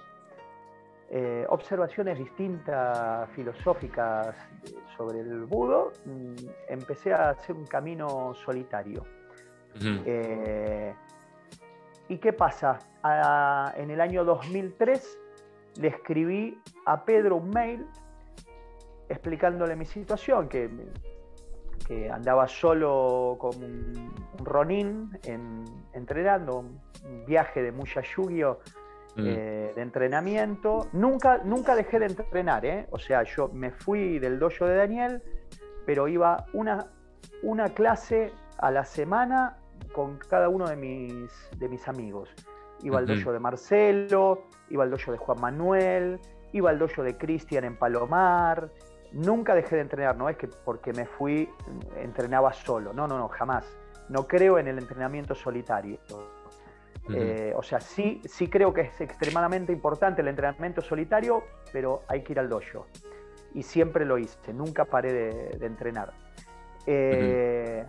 eh, 1.08 1.46
observaciones 1.48 2.18
distintas 2.18 3.30
filosóficas 3.30 4.34
sobre 4.96 5.20
el 5.20 5.44
budo, 5.44 5.92
mm, 6.04 6.34
empecé 6.68 7.14
a 7.14 7.30
hacer 7.30 7.54
un 7.54 7.66
camino 7.66 8.34
solitario. 8.34 9.04
¿Y 12.08 12.18
qué 12.18 12.32
pasa? 12.32 12.78
en 13.76 13.90
el 13.92 14.00
año 14.00 14.24
2003 14.24 15.18
le 15.80 15.88
escribí 15.88 16.60
a 16.86 17.04
Pedro 17.04 17.36
un 17.36 17.50
mail 17.50 17.86
explicándole 19.08 19.76
mi 19.76 19.84
situación, 19.84 20.48
que, 20.48 20.68
que 21.86 22.10
andaba 22.10 22.48
solo 22.48 23.36
con 23.38 23.62
un, 23.62 24.12
Ronin 24.38 25.16
entrenando, 25.92 26.58
un 26.58 27.24
viaje 27.26 27.62
de 27.62 27.72
Muya 27.72 28.02
Yugio 28.02 28.58
mm. 29.16 29.20
eh, 29.24 29.72
de 29.74 29.82
entrenamiento. 29.82 30.88
Nunca, 30.92 31.38
nunca 31.44 31.76
dejé 31.76 31.98
de 32.00 32.06
entrenar, 32.06 32.66
¿eh? 32.66 32.86
o 32.90 32.98
sea, 32.98 33.22
yo 33.22 33.48
me 33.48 33.70
fui 33.70 34.18
del 34.18 34.38
dojo 34.38 34.66
de 34.66 34.76
Daniel, 34.76 35.22
pero 35.84 36.08
iba 36.08 36.46
una, 36.52 36.90
una 37.42 37.68
clase 37.68 38.32
a 38.58 38.70
la 38.70 38.84
semana 38.84 39.58
con 39.92 40.18
cada 40.18 40.48
uno 40.48 40.68
de 40.68 40.76
mis, 40.76 41.50
de 41.58 41.68
mis 41.68 41.86
amigos. 41.88 42.28
Iba 42.82 42.98
al 42.98 43.06
dojo 43.06 43.32
de 43.32 43.40
Marcelo, 43.40 44.44
iba 44.68 44.84
al 44.84 44.90
dojo 44.90 45.12
de 45.12 45.18
Juan 45.18 45.40
Manuel, 45.40 46.20
iba 46.52 46.70
al 46.70 46.78
dojo 46.78 47.02
de 47.02 47.16
Cristian 47.16 47.64
en 47.64 47.76
Palomar, 47.76 48.70
Nunca 49.12 49.54
dejé 49.54 49.76
de 49.76 49.82
entrenar, 49.82 50.16
no 50.16 50.28
es 50.28 50.36
que 50.36 50.48
porque 50.48 50.92
me 50.92 51.06
fui 51.06 51.48
entrenaba 51.96 52.52
solo, 52.52 52.92
no, 52.92 53.06
no, 53.06 53.18
no, 53.18 53.28
jamás. 53.28 53.66
No 54.08 54.26
creo 54.26 54.58
en 54.58 54.68
el 54.68 54.78
entrenamiento 54.78 55.34
solitario. 55.34 55.98
Eh, 57.14 57.52
o 57.56 57.62
sea, 57.62 57.80
sí, 57.80 58.20
sí 58.24 58.48
creo 58.48 58.74
que 58.74 58.82
es 58.82 59.00
extremadamente 59.00 59.72
importante 59.72 60.22
el 60.22 60.28
entrenamiento 60.28 60.82
solitario, 60.82 61.44
pero 61.72 62.02
hay 62.08 62.22
que 62.22 62.32
ir 62.32 62.40
al 62.40 62.48
dojo. 62.48 62.86
y 63.54 63.62
siempre 63.62 64.04
lo 64.04 64.18
hice, 64.18 64.52
nunca 64.52 64.84
paré 64.84 65.12
de, 65.12 65.66
entrenar. 65.66 66.12
Eh, 66.84 67.86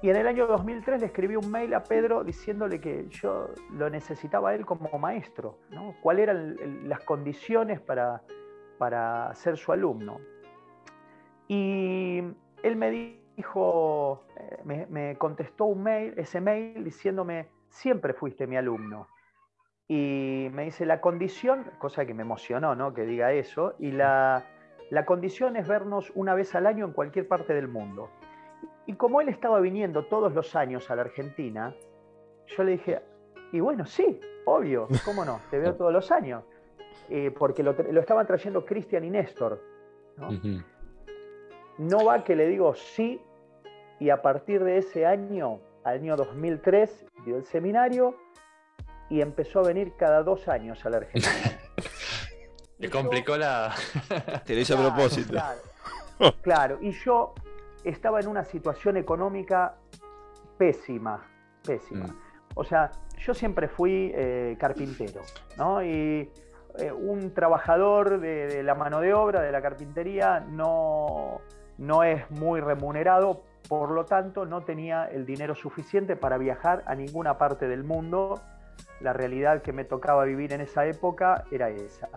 y 0.00 0.10
en 0.10 0.16
el 0.16 0.28
año 0.28 0.46
2003 0.46 1.00
le 1.00 1.06
escribí 1.06 1.34
un 1.34 1.50
mail 1.50 1.74
a 1.74 1.82
Pedro 1.82 2.22
diciéndole 2.22 2.80
que 2.80 3.06
yo 3.08 3.48
lo 3.72 3.90
necesitaba 3.90 4.50
a 4.50 4.54
él 4.54 4.64
como 4.64 4.96
maestro, 4.98 5.58
¿no? 5.70 5.96
cuáles 6.02 6.24
eran 6.24 6.56
las 6.88 7.00
condiciones 7.00 7.80
para, 7.80 8.22
para 8.78 9.34
ser 9.34 9.56
su 9.56 9.72
alumno. 9.72 10.20
Y 11.48 12.22
él 12.62 12.76
me 12.76 13.18
dijo, 13.36 14.24
eh, 14.36 14.86
me, 14.88 15.16
contestó 15.16 15.64
un 15.64 15.82
mail, 15.82 16.14
ese 16.16 16.40
mail 16.40 16.84
diciéndome, 16.84 17.48
siempre 17.68 18.12
fuiste 18.12 18.46
mi 18.46 18.56
alumno. 18.56 19.08
Y 19.88 20.48
me 20.52 20.64
dice, 20.64 20.84
la 20.86 21.00
condición, 21.00 21.64
cosa 21.78 22.04
que 22.04 22.14
me 22.14 22.22
emocionó, 22.22 22.74
¿no? 22.74 22.92
Que 22.92 23.04
diga 23.04 23.32
eso, 23.32 23.74
y 23.78 23.90
la, 23.90 24.44
la 24.90 25.06
condición 25.06 25.56
es 25.56 25.66
vernos 25.66 26.12
una 26.14 26.34
vez 26.34 26.54
al 26.54 26.66
año 26.66 26.84
en 26.84 26.92
cualquier 26.92 27.26
parte 27.26 27.54
del 27.54 27.68
mundo. 27.68 28.10
Y 28.88 28.94
como 28.94 29.20
él 29.20 29.28
estaba 29.28 29.60
viniendo 29.60 30.06
todos 30.06 30.32
los 30.32 30.56
años 30.56 30.90
a 30.90 30.96
la 30.96 31.02
Argentina, 31.02 31.76
yo 32.46 32.64
le 32.64 32.72
dije, 32.72 33.02
y 33.52 33.60
bueno, 33.60 33.84
sí, 33.84 34.18
obvio, 34.46 34.88
¿cómo 35.04 35.26
no? 35.26 35.42
Te 35.50 35.58
veo 35.58 35.74
todos 35.76 35.92
los 35.92 36.10
años. 36.10 36.42
Eh, 37.10 37.30
porque 37.30 37.62
lo, 37.62 37.72
estaban 38.00 38.26
trayendo 38.26 38.64
Cristian 38.64 39.04
y 39.04 39.10
Néstor. 39.10 39.62
¿no? 40.16 40.30
no 41.76 42.04
va 42.06 42.24
que 42.24 42.34
le 42.34 42.48
digo 42.48 42.74
sí, 42.74 43.20
y 44.00 44.08
a 44.08 44.22
partir 44.22 44.64
de 44.64 44.78
ese 44.78 45.04
año, 45.04 45.60
año 45.84 46.16
2003, 46.16 47.04
dio 47.26 47.36
el 47.36 47.44
seminario 47.44 48.16
y 49.10 49.20
empezó 49.20 49.60
a 49.60 49.64
venir 49.64 49.96
cada 49.98 50.22
dos 50.22 50.48
años 50.48 50.84
a 50.86 50.90
la 50.90 50.96
Argentina. 50.96 51.60
Le 52.78 52.88
complicó 52.88 53.36
la. 53.36 53.74
Te 54.46 54.54
lo 54.54 54.60
hizo 54.60 54.78
a 54.78 54.80
propósito. 54.80 55.36
Claro, 56.42 56.78
y 56.80 56.92
yo 56.92 57.34
estaba 57.84 58.20
en 58.20 58.28
una 58.28 58.44
situación 58.44 58.96
económica 58.96 59.76
pésima, 60.56 61.22
pésima. 61.64 62.06
Mm. 62.06 62.16
O 62.54 62.64
sea, 62.64 62.90
yo 63.18 63.34
siempre 63.34 63.68
fui 63.68 64.12
eh, 64.14 64.56
carpintero, 64.58 65.22
¿no? 65.56 65.82
Y 65.82 66.30
eh, 66.78 66.92
un 66.92 67.32
trabajador 67.34 68.20
de, 68.20 68.62
la 68.62 68.74
mano 68.74 69.00
de 69.00 69.14
obra, 69.14 69.42
de 69.42 69.52
la 69.52 69.62
carpintería, 69.62 70.40
no, 70.40 71.40
no 71.78 72.02
es 72.02 72.30
muy 72.30 72.60
remunerado, 72.60 73.42
por 73.68 73.90
lo 73.90 74.04
tanto 74.04 74.46
no 74.46 74.62
tenía 74.62 75.06
el 75.06 75.26
dinero 75.26 75.54
suficiente 75.54 76.16
para 76.16 76.38
viajar 76.38 76.84
a 76.86 76.94
ninguna 76.94 77.38
parte 77.38 77.68
del 77.68 77.84
mundo. 77.84 78.40
La 79.00 79.12
realidad 79.12 79.62
que 79.62 79.72
me 79.72 79.84
tocaba 79.84 80.24
vivir 80.24 80.52
en 80.52 80.60
esa 80.60 80.86
época 80.86 81.44
era 81.50 81.68
esa. 81.70 82.08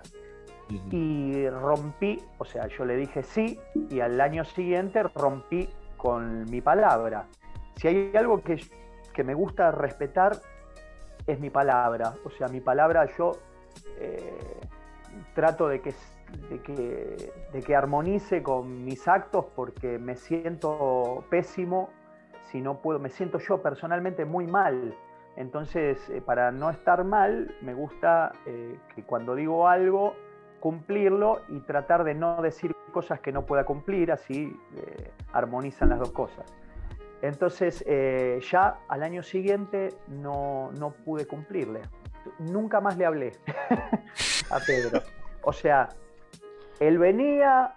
Y 0.91 1.49
rompí, 1.49 2.21
o 2.37 2.45
sea, 2.45 2.67
yo 2.67 2.85
le 2.85 2.95
dije 2.95 3.23
sí 3.23 3.59
y 3.89 3.99
al 3.99 4.19
año 4.21 4.45
siguiente 4.45 5.03
rompí 5.03 5.69
con 5.97 6.49
mi 6.49 6.61
palabra. 6.61 7.27
Si 7.75 7.87
hay 7.87 8.11
algo 8.15 8.41
que, 8.41 8.61
que 9.13 9.23
me 9.23 9.33
gusta 9.33 9.71
respetar 9.71 10.33
es 11.27 11.39
mi 11.39 11.49
palabra. 11.49 12.13
O 12.25 12.29
sea, 12.29 12.47
mi 12.47 12.61
palabra 12.61 13.07
yo 13.17 13.33
eh, 13.99 14.39
trato 15.33 15.67
de 15.67 15.81
que, 15.81 15.93
que, 16.63 17.33
de 17.51 17.61
que 17.61 17.75
armonice 17.75 18.41
con 18.43 18.83
mis 18.83 19.07
actos 19.07 19.45
porque 19.55 19.99
me 19.99 20.15
siento 20.15 21.23
pésimo 21.29 21.89
si 22.51 22.61
no 22.61 22.81
puedo, 22.81 22.99
me 22.99 23.09
siento 23.09 23.39
yo 23.39 23.61
personalmente 23.61 24.25
muy 24.25 24.45
mal. 24.47 24.95
Entonces, 25.37 26.09
eh, 26.09 26.21
para 26.21 26.51
no 26.51 26.69
estar 26.69 27.03
mal, 27.05 27.55
me 27.61 27.73
gusta 27.73 28.33
eh, 28.45 28.77
que 28.93 29.03
cuando 29.03 29.35
digo 29.35 29.67
algo, 29.67 30.13
cumplirlo 30.61 31.41
y 31.49 31.59
tratar 31.59 32.05
de 32.05 32.13
no 32.13 32.41
decir 32.41 32.73
cosas 32.93 33.19
que 33.19 33.33
no 33.33 33.45
pueda 33.45 33.65
cumplir, 33.65 34.11
así 34.11 34.57
eh, 34.77 35.11
armonizan 35.33 35.89
las 35.89 35.99
dos 35.99 36.11
cosas. 36.11 36.45
Entonces, 37.21 37.83
eh, 37.87 38.39
ya 38.49 38.79
al 38.87 39.03
año 39.03 39.23
siguiente 39.23 39.89
no, 40.07 40.71
no, 40.79 40.91
pude 40.91 41.25
cumplirle. 41.25 41.81
Nunca 42.39 42.79
más 42.79 42.97
le 42.97 43.05
hablé 43.05 43.31
a 44.51 44.59
Pedro. 44.59 45.01
O 45.43 45.51
sea, 45.51 45.89
él 46.79 46.97
venía, 46.99 47.75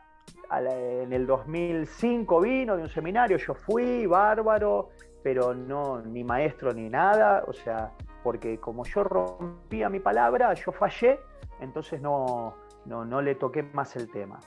en 0.51 1.13
el 1.13 1.27
2005 1.27 2.41
vino 2.41 2.77
de 2.77 2.83
un 2.83 2.89
seminario, 2.91 3.39
yo 3.39 3.55
fui, 3.55 4.07
bárbaro, 4.07 4.91
pero 5.23 5.55
no, 5.55 6.03
ni 6.03 6.23
maestro 6.23 6.73
ni 6.73 6.91
nada, 6.91 7.45
o 7.47 7.53
sea, 7.55 7.93
porque 8.23 8.59
como 8.59 8.85
yo 8.85 9.05
rompía 9.05 9.89
mi 9.89 10.01
palabra, 10.01 10.53
yo 10.53 10.71
fallé, 10.71 11.19
entonces 11.61 12.01
no, 12.01 12.55
no, 12.87 13.05
no 13.05 13.23
le 13.23 13.35
toqué 13.35 13.63
más 13.63 13.97
el 13.97 14.11
tema. 14.11 14.41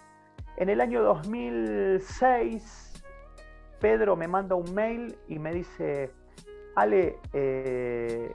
En 0.57 0.69
el 0.69 0.81
año 0.81 1.03
2006, 1.03 3.03
Pedro 3.79 4.15
me 4.15 4.27
manda 4.27 4.55
un 4.55 4.73
mail 4.73 5.17
y 5.27 5.39
me 5.39 5.53
dice, 5.53 6.11
Ale, 6.75 7.17
eh, 7.33 8.33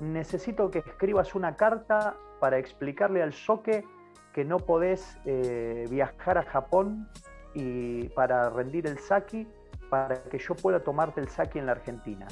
necesito 0.00 0.70
que 0.70 0.80
escribas 0.80 1.34
una 1.34 1.56
carta 1.56 2.16
para 2.40 2.58
explicarle 2.58 3.22
al 3.22 3.32
Soque 3.32 3.84
que 4.32 4.44
no 4.44 4.58
podés 4.58 5.18
eh, 5.24 5.86
viajar 5.90 6.38
a 6.38 6.42
Japón 6.42 7.08
y 7.54 8.08
para 8.10 8.50
rendir 8.50 8.86
el 8.86 8.98
saki 8.98 9.48
para 9.88 10.22
que 10.24 10.38
yo 10.38 10.54
pueda 10.54 10.80
tomarte 10.80 11.20
el 11.20 11.28
saki 11.28 11.58
en 11.58 11.66
la 11.66 11.72
Argentina. 11.72 12.26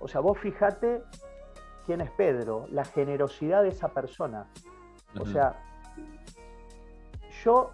O 0.00 0.08
sea, 0.08 0.20
vos 0.20 0.38
fijate 0.38 1.02
quién 1.86 2.00
es 2.00 2.10
Pedro, 2.10 2.66
la 2.70 2.84
generosidad 2.84 3.62
de 3.62 3.68
esa 3.68 3.88
persona. 3.88 4.46
O 5.18 5.24
sea, 5.24 5.67
yo, 7.44 7.70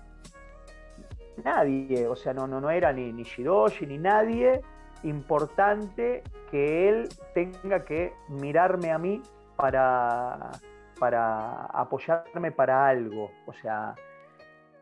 nadie, 1.42 2.06
o 2.06 2.16
sea, 2.16 2.32
no, 2.32 2.46
no, 2.46 2.60
no 2.60 2.70
era 2.70 2.92
ni, 2.92 3.12
ni 3.12 3.22
Shidoshi 3.22 3.86
ni 3.86 3.98
nadie 3.98 4.60
importante 5.04 6.22
que 6.50 6.88
él 6.88 7.08
tenga 7.34 7.84
que 7.84 8.14
mirarme 8.28 8.90
a 8.90 8.98
mí 8.98 9.22
para, 9.56 10.50
para 10.98 11.66
apoyarme 11.66 12.52
para 12.52 12.86
algo. 12.86 13.30
O 13.46 13.52
sea, 13.52 13.94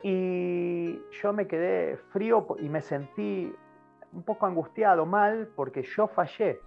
y 0.03 1.01
yo 1.20 1.32
me 1.32 1.47
quedé 1.47 1.97
frío 2.12 2.47
y 2.59 2.68
me 2.68 2.80
sentí 2.80 3.53
un 4.12 4.22
poco 4.22 4.47
angustiado, 4.47 5.07
mal, 5.07 5.49
porque 5.57 5.82
yo 5.82 6.07
fallé. 6.09 6.61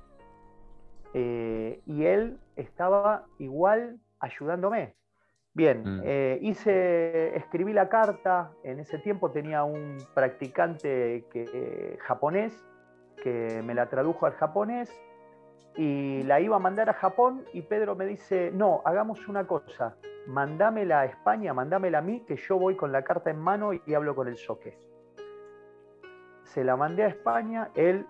Eh, 1.14 1.82
y 1.86 2.06
él 2.06 2.40
estaba 2.56 3.26
igual 3.40 4.00
ayudándome. 4.20 4.96
Bien, 5.56 5.84
mm. 5.84 6.02
eh, 6.04 6.38
hice, 6.42 7.34
escribí 7.38 7.72
la 7.72 7.88
carta, 7.88 8.52
en 8.64 8.80
ese 8.82 9.00
tiempo 9.00 9.32
tenía 9.32 9.64
un 9.64 9.98
practicante 10.14 11.26
que, 11.32 11.98
japonés 12.02 12.54
que 13.24 13.64
me 13.64 13.74
la 13.74 13.88
tradujo 13.88 14.26
al 14.26 14.34
japonés 14.34 14.94
y 15.78 16.24
la 16.24 16.42
iba 16.42 16.58
a 16.58 16.60
mandar 16.60 16.90
a 16.90 16.94
Japón 16.94 17.46
y 17.54 17.62
Pedro 17.62 17.96
me 17.96 18.06
dice, 18.06 18.52
no, 18.54 18.82
hagamos 18.84 19.30
una 19.30 19.48
cosa, 19.48 19.96
mandámela 20.28 21.00
a 21.00 21.06
España, 21.06 21.54
mandámela 21.54 22.00
a 22.00 22.02
mí, 22.02 22.26
que 22.28 22.36
yo 22.36 22.60
voy 22.60 22.76
con 22.76 22.92
la 22.92 23.04
carta 23.06 23.30
en 23.30 23.40
mano 23.40 23.72
y 23.74 23.94
hablo 23.94 24.14
con 24.14 24.28
el 24.28 24.36
soque. 24.36 24.78
Se 26.44 26.66
la 26.66 26.76
mandé 26.76 27.04
a 27.04 27.08
España, 27.08 27.72
él 27.76 28.06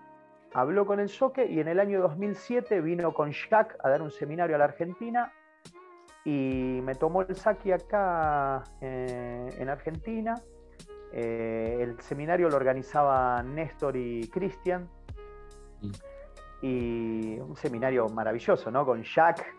habló 0.52 0.84
con 0.84 0.98
el 0.98 1.08
soque 1.08 1.46
y 1.46 1.60
en 1.60 1.68
el 1.68 1.78
año 1.78 2.00
2007 2.02 2.80
vino 2.80 3.14
con 3.14 3.30
Jack 3.30 3.78
a 3.84 3.88
dar 3.88 4.02
un 4.02 4.10
seminario 4.10 4.56
a 4.56 4.58
la 4.58 4.64
Argentina 4.64 5.32
y 6.26 6.80
me 6.82 6.96
tomó 6.96 7.22
el 7.22 7.36
saki 7.36 7.70
acá 7.70 8.64
eh, 8.80 9.48
en 9.58 9.68
Argentina. 9.68 10.34
Eh, 11.12 11.78
el 11.80 12.00
seminario 12.00 12.48
lo 12.48 12.56
organizaban 12.56 13.54
Néstor 13.54 13.96
y 13.96 14.26
Cristian. 14.26 14.90
Mm. 15.82 15.90
Y 16.62 17.38
un 17.38 17.54
seminario 17.54 18.08
maravilloso, 18.08 18.72
¿no? 18.72 18.84
Con 18.84 19.04
Jack 19.04 19.54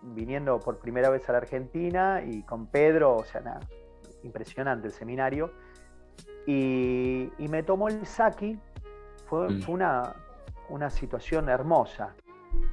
viniendo 0.00 0.60
por 0.60 0.78
primera 0.78 1.10
vez 1.10 1.28
a 1.28 1.32
la 1.32 1.38
Argentina 1.38 2.22
y 2.24 2.44
con 2.44 2.68
Pedro, 2.68 3.16
o 3.16 3.24
sea, 3.24 3.40
nada, 3.40 3.60
impresionante 4.22 4.86
el 4.86 4.92
seminario. 4.92 5.52
Y, 6.46 7.32
me 7.50 7.64
tomó 7.64 7.88
el 7.88 8.06
saki, 8.06 8.56
fue, 9.26 9.48
mm. 9.48 9.62
fue 9.62 9.74
una, 9.74 10.14
una 10.68 10.88
situación 10.88 11.48
hermosa. 11.48 12.14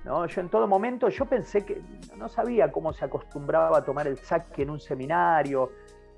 ¿No? 0.05 0.25
Yo 0.25 0.41
en 0.41 0.49
todo 0.49 0.67
momento, 0.67 1.09
yo 1.09 1.25
pensé 1.25 1.65
que 1.65 1.81
no 2.17 2.29
sabía 2.29 2.71
cómo 2.71 2.93
se 2.93 3.05
acostumbraba 3.05 3.77
a 3.77 3.83
tomar 3.83 4.07
el 4.07 4.17
saque 4.17 4.63
en 4.63 4.69
un 4.69 4.79
seminario. 4.79 5.71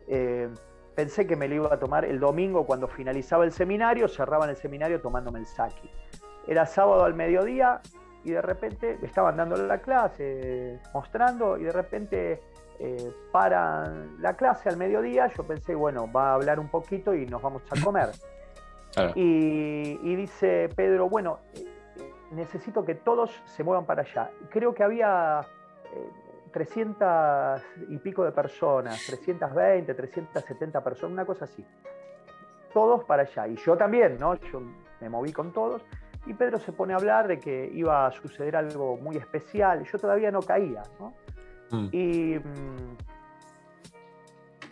Eh, 0.07 0.49
pensé 0.95 1.25
que 1.25 1.35
me 1.35 1.47
lo 1.47 1.55
iba 1.55 1.73
a 1.73 1.79
tomar 1.79 2.05
el 2.05 2.19
domingo 2.19 2.65
cuando 2.65 2.87
finalizaba 2.87 3.45
el 3.45 3.51
seminario, 3.51 4.07
cerraban 4.07 4.49
el 4.49 4.57
seminario 4.57 5.01
tomándome 5.01 5.39
el 5.39 5.45
saque. 5.45 5.89
Era 6.47 6.65
sábado 6.65 7.03
al 7.03 7.13
mediodía 7.13 7.81
y 8.23 8.31
de 8.31 8.41
repente 8.41 8.99
estaban 9.01 9.37
dando 9.37 9.55
la 9.55 9.79
clase, 9.79 10.79
mostrando, 10.93 11.57
y 11.57 11.63
de 11.63 11.71
repente 11.71 12.41
eh, 12.79 13.13
paran 13.31 14.21
la 14.21 14.35
clase 14.35 14.69
al 14.69 14.77
mediodía. 14.77 15.27
Yo 15.27 15.43
pensé, 15.43 15.75
bueno, 15.75 16.11
va 16.11 16.31
a 16.31 16.33
hablar 16.35 16.59
un 16.59 16.67
poquito 16.67 17.13
y 17.13 17.25
nos 17.25 17.41
vamos 17.41 17.63
a 17.69 17.83
comer. 17.83 18.09
Y, 19.15 19.99
y, 20.03 20.15
dice 20.15 20.67
Pedro, 20.75 21.07
bueno, 21.07 21.39
necesito 22.31 22.83
que 22.83 22.95
todos 22.95 23.31
se 23.45 23.63
muevan 23.63 23.85
para 23.85 24.01
allá. 24.01 24.31
Creo 24.49 24.73
que 24.73 24.83
había 24.83 25.41
300 26.51 27.61
eh, 27.61 27.85
y 27.89 27.97
pico 27.97 28.23
de 28.23 28.31
personas, 28.31 29.05
320, 29.05 29.93
370 29.93 30.83
personas, 30.83 31.13
una 31.13 31.25
cosa 31.25 31.45
así. 31.45 31.65
todos 32.73 33.03
para 33.03 33.23
allá. 33.23 33.47
Y 33.47 33.55
yo 33.57 33.75
también, 33.75 34.17
¿no? 34.17 34.35
Yo 34.35 34.61
me 35.01 35.09
moví 35.09 35.33
con 35.33 35.51
todos. 35.51 35.83
Y 36.25 36.33
Pedro 36.33 36.59
se 36.59 36.71
pone 36.71 36.93
a 36.93 36.97
hablar 36.97 37.27
de 37.27 37.39
que 37.39 37.69
iba 37.73 38.05
a 38.05 38.11
suceder 38.11 38.55
algo 38.55 38.95
muy 38.97 39.17
especial. 39.17 39.83
Yo 39.83 39.97
todavía 39.97 40.31
no 40.31 40.41
caía, 40.41 40.83
¿no? 40.99 41.13
Mm. 41.71 41.89
Y, 41.91 42.39
mm, 42.39 42.97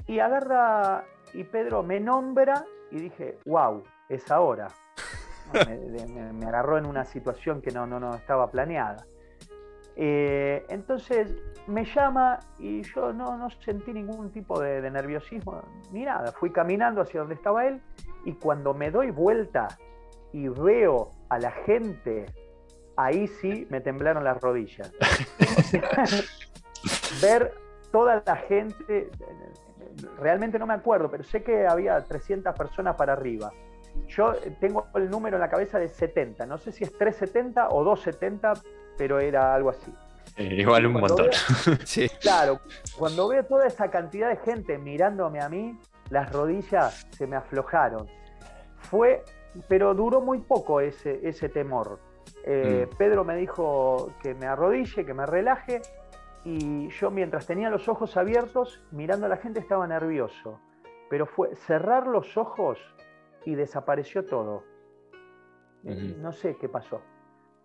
y 0.07 0.19
agarra, 0.19 1.03
y 1.33 1.43
Pedro 1.43 1.83
me 1.83 1.99
nombra 1.99 2.63
y 2.91 2.97
dije, 2.97 3.37
wow, 3.45 3.83
es 4.07 4.31
ahora. 4.31 4.67
Me, 5.53 6.45
agarró 6.45 6.77
en 6.77 6.85
una 6.85 7.05
situación 7.05 7.61
que 7.61 7.71
no, 7.71 7.85
no, 7.85 7.99
no 7.99 8.15
estaba 8.15 8.49
planeada. 8.51 9.05
Eh, 9.95 10.65
entonces 10.69 11.35
me 11.67 11.83
llama 11.83 12.39
y 12.57 12.83
yo 12.83 13.11
no, 13.11 13.37
no 13.37 13.49
sentí 13.49 13.91
ningún 13.91 14.31
tipo 14.31 14.59
de, 14.59 14.81
de, 14.81 14.89
nerviosismo 14.89 15.61
ni 15.91 16.05
nada. 16.05 16.31
Fui 16.31 16.51
caminando 16.51 17.01
hacia 17.01 17.19
donde 17.19 17.35
estaba 17.35 17.65
él 17.65 17.81
y 18.23 18.33
cuando 18.33 18.73
me 18.73 18.91
doy 18.91 19.11
vuelta 19.11 19.67
y 20.31 20.47
veo 20.47 21.11
a 21.29 21.39
la 21.39 21.51
gente, 21.51 22.27
ahí 22.95 23.27
sí 23.27 23.67
me 23.69 23.81
temblaron 23.81 24.23
las 24.23 24.39
rodillas. 24.39 24.91
Ver 27.21 27.53
toda 27.91 28.23
la 28.25 28.35
gente, 28.35 29.09
realmente 30.19 30.59
no 30.59 30.65
me 30.65 30.73
acuerdo, 30.73 31.09
pero 31.09 31.23
sé 31.23 31.43
que 31.43 31.67
había 31.67 32.03
300 32.03 32.55
personas 32.55 32.95
para 32.95 33.13
arriba. 33.13 33.51
Yo 34.07 34.33
tengo 34.59 34.87
el 34.95 35.09
número 35.09 35.37
en 35.37 35.41
la 35.41 35.49
cabeza 35.49 35.77
de 35.79 35.87
70, 35.87 36.45
no 36.45 36.57
sé 36.57 36.71
si 36.71 36.83
es 36.83 36.91
370 36.97 37.69
o 37.69 37.83
270, 37.83 38.53
pero 38.97 39.19
era 39.19 39.53
algo 39.53 39.69
así. 39.69 39.93
Eh, 40.35 40.55
igual 40.61 40.85
un 40.87 40.93
montón. 40.93 41.27
sí. 41.85 42.09
Claro, 42.21 42.59
cuando 42.97 43.27
veo 43.27 43.43
toda 43.45 43.67
esa 43.67 43.91
cantidad 43.91 44.29
de 44.29 44.37
gente 44.37 44.77
mirándome 44.77 45.41
a 45.41 45.49
mí, 45.49 45.77
las 46.09 46.31
rodillas 46.31 47.07
se 47.11 47.27
me 47.27 47.35
aflojaron. 47.35 48.07
Fue, 48.77 49.23
pero 49.67 49.93
duró 49.93 50.21
muy 50.21 50.39
poco 50.39 50.81
ese, 50.81 51.19
ese 51.23 51.49
temor. 51.49 51.99
Eh, 52.45 52.87
mm. 52.89 52.97
Pedro 52.97 53.23
me 53.23 53.35
dijo 53.35 54.11
que 54.21 54.33
me 54.33 54.47
arrodille, 54.47 55.05
que 55.05 55.13
me 55.13 55.25
relaje, 55.25 55.81
y 56.45 56.89
yo 56.89 57.11
mientras 57.11 57.45
tenía 57.45 57.69
los 57.69 57.87
ojos 57.89 58.15
abiertos, 58.17 58.81
mirando 58.91 59.25
a 59.25 59.29
la 59.29 59.37
gente, 59.37 59.59
estaba 59.59 59.85
nervioso. 59.87 60.59
Pero 61.09 61.25
fue 61.25 61.55
cerrar 61.55 62.07
los 62.07 62.37
ojos 62.37 62.79
y 63.45 63.55
desapareció 63.55 64.25
todo. 64.25 64.63
No 65.83 66.31
sé 66.33 66.57
qué 66.57 66.67
pasó. 66.67 67.01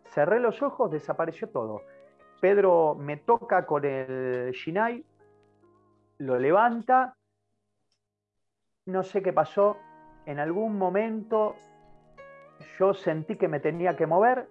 Cerré 0.07 0.39
los 0.39 0.63
ojos, 0.63 0.91
desapareció 0.91 1.49
todo. 1.49 1.83
Pedro 2.41 2.95
me 2.95 3.17
toca 3.17 3.67
con 3.67 3.85
el 3.85 4.53
Shinai, 4.53 5.05
lo 6.19 6.39
levanta, 6.39 7.17
no 8.87 9.03
sé 9.03 9.23
qué 9.23 9.33
pasó. 9.33 9.77
En 10.27 10.39
algún 10.39 10.79
momento 10.79 11.57
yo 12.79 12.95
sentí 12.95 13.37
que 13.37 13.49
me 13.49 13.61
tenía 13.61 13.97
que 13.97 14.07
mover, 14.07 14.49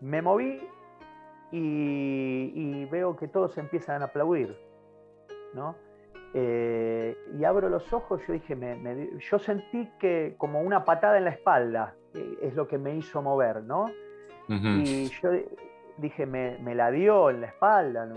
me 0.00 0.22
moví 0.22 0.60
y, 1.50 2.84
veo 2.86 3.16
que 3.16 3.28
todos 3.28 3.56
empiezan 3.58 4.02
a 4.02 4.06
aplaudir, 4.06 4.56
¿no? 5.54 5.76
Eh, 6.34 7.16
y 7.38 7.44
abro 7.44 7.68
los 7.68 7.92
ojos, 7.92 8.20
yo 8.26 8.34
dije, 8.34 8.56
yo 9.30 9.38
sentí 9.38 9.90
que 9.98 10.34
como 10.36 10.60
una 10.60 10.84
patada 10.84 11.18
en 11.18 11.24
la 11.24 11.30
espalda 11.30 11.94
eh, 12.14 12.38
es 12.42 12.54
lo 12.54 12.68
que 12.68 12.78
me 12.78 12.94
hizo 12.94 13.22
mover, 13.22 13.62
¿no? 13.62 13.86
Y 14.50 15.10
yo 15.20 15.30
dije, 15.98 16.24
me, 16.24 16.74
la 16.74 16.90
dio 16.90 17.28
en 17.28 17.42
la 17.42 17.48
espalda, 17.48 18.08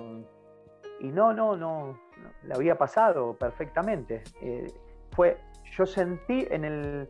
y 1.01 1.07
no, 1.07 1.33
no, 1.33 1.57
no, 1.57 1.99
la 2.43 2.55
había 2.55 2.77
pasado 2.77 3.33
perfectamente. 3.33 4.23
Eh, 4.41 4.67
fue, 5.11 5.37
yo 5.77 5.85
sentí 5.85 6.47
en 6.49 6.63
el, 6.63 7.09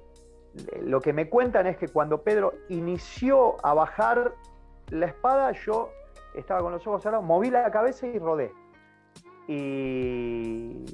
lo 0.82 1.00
que 1.02 1.14
me 1.14 1.30
cuentan 1.30 1.68
es 1.68 1.78
que 1.78 1.88
cuando 1.88 2.24
Pedro 2.24 2.54
inició 2.70 3.58
a 3.64 3.74
bajar 3.74 4.34
la 4.90 5.06
espada, 5.06 5.52
yo 5.52 5.92
estaba 6.34 6.62
con 6.62 6.72
los 6.72 6.86
ojos 6.88 7.04
cerrados, 7.04 7.26
moví 7.26 7.50
la 7.50 7.70
cabeza 7.70 8.08
y 8.08 8.18
rodé. 8.18 8.52
Y, 9.48 10.86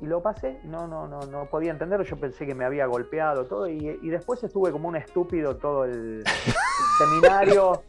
lo 0.00 0.22
pasé, 0.22 0.60
no, 0.64 0.86
no, 0.86 1.08
no, 1.08 1.20
no 1.20 1.46
podía 1.46 1.70
entenderlo, 1.70 2.04
yo 2.04 2.16
pensé 2.16 2.46
que 2.46 2.54
me 2.54 2.64
había 2.64 2.84
golpeado 2.86 3.46
todo 3.46 3.66
y, 3.66 4.08
después 4.08 4.42
estuve 4.44 4.70
como 4.70 4.88
un 4.88 4.96
estúpido 4.96 5.56
todo 5.56 5.84
el, 5.84 6.22
seminario. 6.98 7.82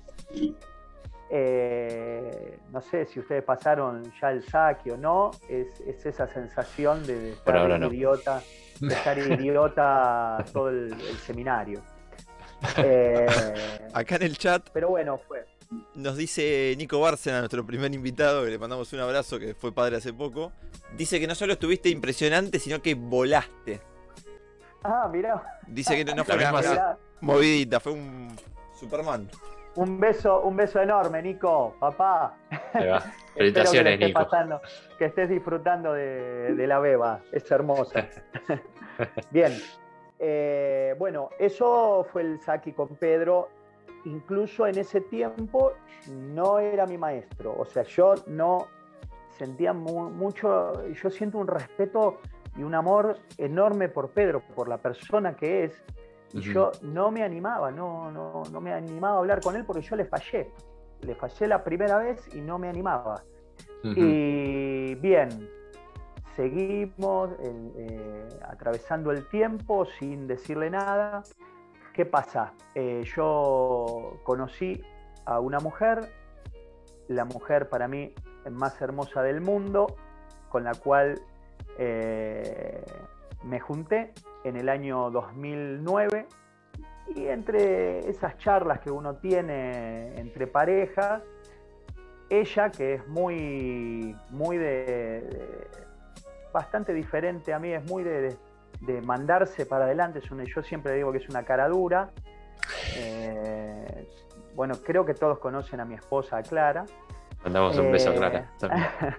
Eh, 1.30 2.59
no 2.72 2.82
sé 2.82 3.05
si 3.05 3.20
ustedes 3.20 3.43
pasaron 3.43 4.03
ya 4.22 4.32
el 4.32 4.43
saque 4.43 4.91
o 4.91 4.97
no, 4.97 5.32
es, 5.49 5.82
esa 6.05 6.28
sensación 6.28 7.05
de 7.05 7.32
estar 7.32 7.84
idiota, 7.91 8.41
de 8.80 8.93
estar 8.93 9.18
idiota 9.18 10.45
todo 10.53 10.70
el, 10.70 10.95
seminario. 11.26 11.82
Eh, 12.78 13.28
Acá 13.93 14.16
en 14.16 14.24
el 14.24 14.38
chat. 14.38 14.70
Pero 14.74 14.89
bueno, 14.89 15.20
fue. 15.20 15.45
Nos 15.95 16.17
dice 16.17 16.73
Nico 16.78 16.99
Bárcena, 16.99 17.39
nuestro 17.39 17.65
primer 17.65 17.93
invitado, 17.93 18.43
que 18.43 18.51
le 18.51 18.59
mandamos 18.59 18.91
un 18.93 18.99
abrazo, 18.99 19.39
que 19.39 19.53
fue 19.53 19.71
padre 19.73 19.97
hace 19.97 20.13
poco. 20.13 20.51
Dice 20.97 21.19
que 21.19 21.28
no 21.28 21.36
solo 21.36 21.53
estuviste 21.53 21.89
impresionante, 21.89 22.59
sino 22.59 22.82
que 22.82 22.95
volaste. 22.95 23.82
Ah, 24.84 25.09
mirá. 25.11 25.41
Dice 25.67 25.95
que 25.95 26.05
no, 26.13 26.23
fue 26.26 26.36
una 26.36 26.97
movidita, 27.21 27.80
fue 27.80 27.93
un 27.93 28.36
Superman. 28.80 29.30
Un 29.76 29.99
beso, 29.99 30.41
un 30.41 30.55
beso 30.55 30.82
enorme, 30.82 31.21
Nico, 31.21 31.76
papá. 31.80 32.38
Felicitaciones, 33.36 33.99
que 33.99 34.05
Nico. 34.05 34.28
que 34.97 35.05
estés 35.05 35.30
disfrutando 35.30 35.93
de, 35.93 36.65
la 36.67 36.80
beba, 36.80 37.21
es 37.32 37.49
hermosa. 37.51 38.07
Bien. 39.32 39.51
Eh, 40.17 40.95
bueno, 40.97 41.30
eso 41.39 42.07
fue 42.11 42.21
el 42.21 42.39
Saki 42.39 42.71
con 42.71 42.95
Pedro 42.95 43.49
incluso 44.06 44.68
en 44.68 44.78
ese 44.78 45.01
tiempo 45.01 45.74
no 46.12 46.60
era 46.60 46.86
mi 46.86 46.97
maestro. 46.97 47.56
O 47.58 47.66
sea, 47.66 47.84
yo 47.84 48.16
no 48.28 48.68
sentía 49.38 49.74
mucho, 49.74 50.88
yo 50.91 51.10
siento 51.10 51.38
un 51.38 51.47
respeto 51.47 52.20
y 52.58 52.64
un 52.64 52.74
amor 52.74 53.18
enorme 53.38 53.89
por 53.89 54.10
Pedro, 54.10 54.41
por 54.56 54.70
la 54.70 54.78
persona 54.78 55.36
que 55.36 55.66
es. 55.66 55.84
Y 56.34 56.41
yo 56.41 56.72
no 56.82 57.12
me 57.12 57.24
animaba, 57.24 57.72
no, 57.72 58.12
no, 58.12 58.43
no, 58.51 58.62
me 58.62 58.74
animaba 58.74 59.16
a 59.16 59.20
hablar 59.20 59.39
con 59.41 59.56
él 59.56 59.64
porque 59.66 59.82
yo 59.82 59.95
le 59.95 60.06
fallé. 60.06 60.51
Le 61.01 61.16
fallé 61.16 61.47
la 61.47 61.64
primera 61.64 61.97
vez 61.97 62.28
y 62.36 62.41
no 62.41 62.58
me 62.60 62.68
animaba. 62.68 63.24
Y 63.84 64.95
bien, 64.95 65.30
seguimos 66.36 67.30
eh, 67.39 68.28
atravesando 68.41 69.12
el 69.12 69.28
tiempo 69.30 69.86
sin 69.86 70.28
decirle 70.28 70.70
nada. 70.70 71.24
¿Qué 71.96 72.06
pasa? 72.06 72.52
Eh, 72.74 73.06
yo 73.16 74.20
conocí 74.24 74.84
a 75.24 75.39
una 75.39 75.60
mujer, 75.62 76.11
la 77.07 77.24
mujer 77.24 77.69
para 77.69 77.88
mí 77.88 78.14
más 78.52 78.82
hermosa 78.82 79.22
del 79.24 79.40
mundo, 79.40 79.95
con 80.49 80.65
la 80.65 80.74
cual 80.74 81.22
eh, 81.80 82.84
me 83.45 83.61
junté 83.61 84.11
en 84.44 84.57
el 84.57 84.68
año 84.68 85.10
2009 85.10 86.28
y 87.15 87.28
entre 87.28 88.10
esas 88.10 88.38
charlas 88.40 88.82
que 88.82 88.91
uno 88.91 89.15
tiene 89.15 90.19
entre 90.19 90.48
parejas, 90.48 91.24
ella 92.30 92.72
que 92.72 92.95
es 92.95 93.07
muy, 93.07 94.14
muy 94.32 94.57
de, 94.57 95.69
bastante 96.52 96.94
diferente 96.94 97.53
a 97.53 97.60
mí, 97.60 97.72
es 97.72 97.90
muy 97.90 98.03
de, 98.03 98.19
de 98.19 98.38
mandarse 99.02 99.66
para 99.66 99.86
adelante. 99.86 100.20
Es 100.20 100.30
yo 100.30 100.64
siempre 100.64 100.94
digo 100.94 101.12
que 101.12 101.20
es 101.20 101.30
una 101.30 101.44
cara 101.44 101.68
dura. 101.68 102.12
Eh, 102.98 104.07
bueno, 104.56 104.76
creo 104.84 105.06
que 105.06 105.14
todos 105.14 105.40
conocen 105.40 105.80
a 105.80 105.86
mi 105.86 105.95
esposa 105.95 106.41
Clara. 106.41 106.86
Mandamos 107.44 107.78
un 107.78 107.91
beso 107.91 108.10
a 108.10 108.14
Clara 108.14 108.52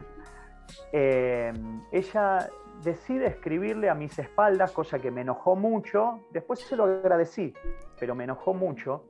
eh, 0.93 1.53
ella 1.93 2.49
decide 2.83 3.27
escribirle 3.27 3.89
a 3.89 3.95
mis 3.95 4.19
espaldas, 4.19 4.73
cosa 4.73 4.99
que 4.99 5.11
me 5.11 5.21
enojó 5.21 5.57
mucho. 5.57 6.27
Después 6.31 6.61
se 6.61 6.77
lo 6.77 6.85
agradecí, 6.85 7.55
pero 7.99 8.15
me 8.15 8.25
enojó 8.25 8.55
mucho. 8.55 9.05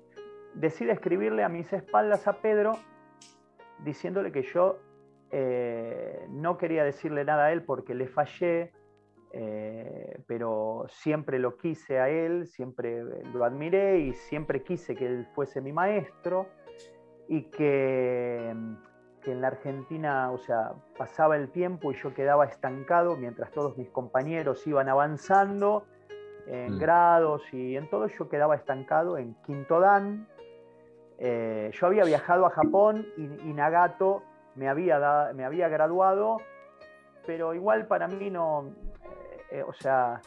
Decide 0.55 0.93
escribirle 0.93 1.45
a 1.45 1.49
mis 1.49 1.73
espaldas 1.73 2.27
a 2.27 2.35
Pedro 2.35 2.79
diciéndole 3.85 4.33
que 4.33 4.43
yo 4.43 4.79
eh, 5.31 6.27
no 6.31 6.57
quería 6.57 6.85
decirle 6.85 7.25
nada 7.25 7.47
a 7.47 7.53
él 7.53 7.63
porque 7.63 7.95
le 7.95 8.07
fallé, 8.07 8.73
eh, 9.39 10.19
pero 10.27 10.87
siempre 10.89 11.39
lo 11.39 11.59
quise 11.59 11.99
a 11.99 12.09
él, 12.09 12.47
siempre 12.47 13.03
lo 13.35 13.45
admiré 13.45 13.99
y 13.99 14.15
siempre 14.15 14.63
quise 14.63 14.95
que 14.95 15.05
él 15.05 15.29
fuese 15.35 15.61
mi 15.61 15.75
maestro 15.75 16.47
y 17.29 17.43
que, 17.51 18.55
que, 19.21 19.33
en 19.33 19.43
la 19.43 19.49
Argentina, 19.49 20.31
o 20.31 20.39
sea, 20.39 20.73
pasaba 20.97 21.37
el 21.37 21.51
tiempo 21.51 21.93
y 21.93 21.97
yo 21.97 22.15
quedaba 22.15 22.47
estancado 22.47 23.15
mientras 23.15 23.51
todos 23.51 23.77
mis 23.77 23.91
compañeros 23.91 24.67
iban 24.67 24.89
avanzando 24.89 25.85
en 26.47 26.77
mm. 26.77 26.79
grados 26.79 27.43
y 27.53 27.77
en 27.77 27.91
todo, 27.91 28.07
yo 28.07 28.31
quedaba 28.31 28.55
estancado 28.55 29.19
en 29.19 29.35
Quinto 29.45 29.81
Dan. 29.81 30.27
Eh, 31.19 31.71
yo 31.75 31.87
había 31.87 32.05
viajado 32.05 32.47
a 32.47 32.51
Japón 32.51 33.07
y, 33.19 33.53
Nagato 33.53 34.23
me 34.55 34.71
había, 34.71 35.31
me 35.35 35.45
había 35.45 35.69
graduado, 35.69 36.39
pero 37.27 37.53
igual 37.53 37.87
para 37.87 38.09
mí 38.09 38.31
no, 38.31 38.73
eh, 39.51 39.63
o 39.63 39.73
sea, 39.73 40.21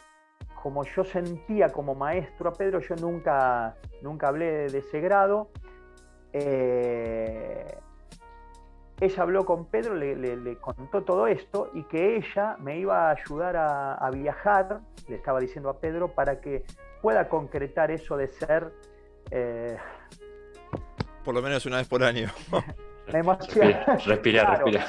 como 0.62 0.84
yo 0.84 1.04
sentía 1.04 1.70
como 1.70 1.94
maestro 1.94 2.50
a 2.50 2.52
Pedro, 2.52 2.80
yo 2.80 2.94
nunca, 2.96 3.76
nunca 4.02 4.28
hablé 4.28 4.68
de 4.68 4.78
ese 4.78 5.00
grado. 5.00 5.50
Eh, 6.32 7.66
ella 9.00 9.22
habló 9.22 9.46
con 9.46 9.66
Pedro, 9.66 9.94
le, 9.94 10.56
contó 10.58 11.02
todo 11.02 11.26
esto 11.26 11.70
y 11.72 11.84
que 11.84 12.16
ella 12.16 12.56
me 12.58 12.78
iba 12.78 13.08
a 13.08 13.12
ayudar 13.12 13.56
a, 13.56 14.10
viajar, 14.12 14.80
le 15.08 15.16
estaba 15.16 15.40
diciendo 15.40 15.70
a 15.70 15.80
Pedro, 15.80 16.08
para 16.08 16.40
que 16.40 16.64
pueda 17.00 17.28
concretar 17.28 17.90
eso 17.90 18.16
de 18.16 18.28
ser... 18.28 18.72
Eh, 19.30 19.78
por 21.24 21.34
lo 21.34 21.40
menos 21.40 21.64
una 21.64 21.78
vez 21.78 21.88
por 21.88 22.02
año. 22.02 22.28
me 23.12 23.22
Respira, 23.22 23.96
respira. 24.06 24.86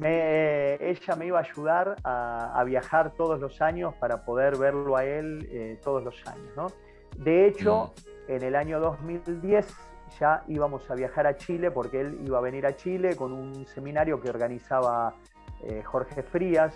ella 0.00 1.16
me 1.16 1.26
iba 1.26 1.38
a 1.38 1.42
ayudar 1.42 1.96
a, 2.04 2.62
viajar 2.64 3.12
todos 3.12 3.40
los 3.40 3.60
años 3.60 3.94
para 3.94 4.24
poder 4.24 4.56
verlo 4.56 4.96
a 4.96 5.04
él 5.04 5.48
eh, 5.50 5.78
todos 5.82 6.02
los 6.02 6.16
años. 6.26 6.74
De 7.16 7.46
hecho, 7.46 7.92
mm. 8.28 8.32
en 8.32 8.42
el 8.42 8.56
año 8.56 8.80
2010 8.80 9.74
ya 10.18 10.44
íbamos 10.48 10.88
a 10.90 10.94
viajar 10.94 11.26
a 11.26 11.36
Chile 11.36 11.70
porque 11.70 12.00
él 12.00 12.20
iba 12.24 12.38
a 12.38 12.40
venir 12.40 12.66
a 12.66 12.76
Chile 12.76 13.16
con 13.16 13.32
un 13.32 13.66
seminario 13.66 14.20
que 14.20 14.28
organizaba 14.30 15.14
eh, 15.62 15.82
Jorge 15.82 16.22
Frías. 16.22 16.74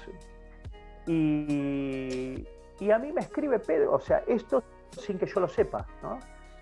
Y, 1.07 2.47
a 2.93 2.99
mí 2.99 3.13
me 3.13 3.21
escribe 3.21 3.59
Pedro, 3.59 3.95
o 3.95 4.01
sea, 4.01 4.23
esto 4.27 4.63
sin 4.91 5.19
que 5.19 5.27
yo 5.27 5.41
lo 5.41 5.49
sepa, 5.49 5.87
¿no? 6.03 6.19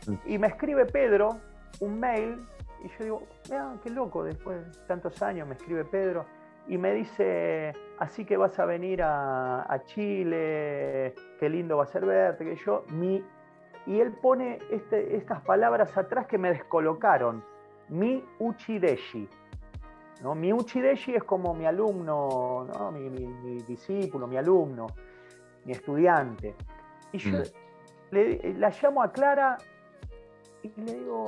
Mm. 0.07 0.17
Y 0.27 0.39
me 0.39 0.49
escribe 0.49 0.87
Pedro 0.87 1.41
un 1.81 2.01
mail 2.01 2.47
y 2.87 2.89
yo 2.89 3.05
digo, 3.05 3.23
mira, 3.51 3.75
qué 3.83 3.91
loco, 3.91 4.23
después 4.23 4.65
de 4.65 4.87
tantos 4.87 5.21
años 5.23 5.47
me 5.49 5.55
escribe 5.55 5.85
Pedro 5.85 6.25
y 6.69 6.79
me 6.79 6.95
dice, 6.95 7.73
así 7.99 8.25
que 8.25 8.37
vas 8.37 8.59
a 8.59 8.65
venir 8.65 9.03
a, 9.03 9.83
Chile, 9.87 11.15
qué 11.39 11.49
lindo 11.49 11.77
va 11.77 11.85
a 11.85 11.87
ser 11.87 12.05
verte, 12.05 12.45
que 12.45 12.57
yo, 12.57 12.85
mi 12.89 13.23
y 13.87 14.01
él 14.01 14.13
pone 14.13 14.59
este, 14.71 15.17
estas 15.17 15.41
palabras 15.43 15.97
atrás 15.97 16.27
que 16.27 16.39
me 16.39 16.51
descolocaron. 16.51 17.45
Mi 17.89 18.25
uchideshi. 18.41 19.29
¿no? 20.23 20.35
Mi 20.35 20.53
uchideshi 20.53 21.15
es 21.15 21.23
como 21.23 21.55
mi 21.55 21.67
alumno, 21.67 22.67
mi, 22.93 23.63
discípulo, 23.63 24.27
mi 24.27 24.37
alumno, 24.37 24.89
mi 25.65 25.73
estudiante. 25.73 26.57
Y 27.13 27.19
yo 27.19 27.39
mm. 27.39 28.59
la 28.59 28.71
llamo 28.71 29.03
a 29.03 29.13
Clara 29.13 29.57
y 30.65 30.73
le 30.81 30.95
digo, 30.95 31.27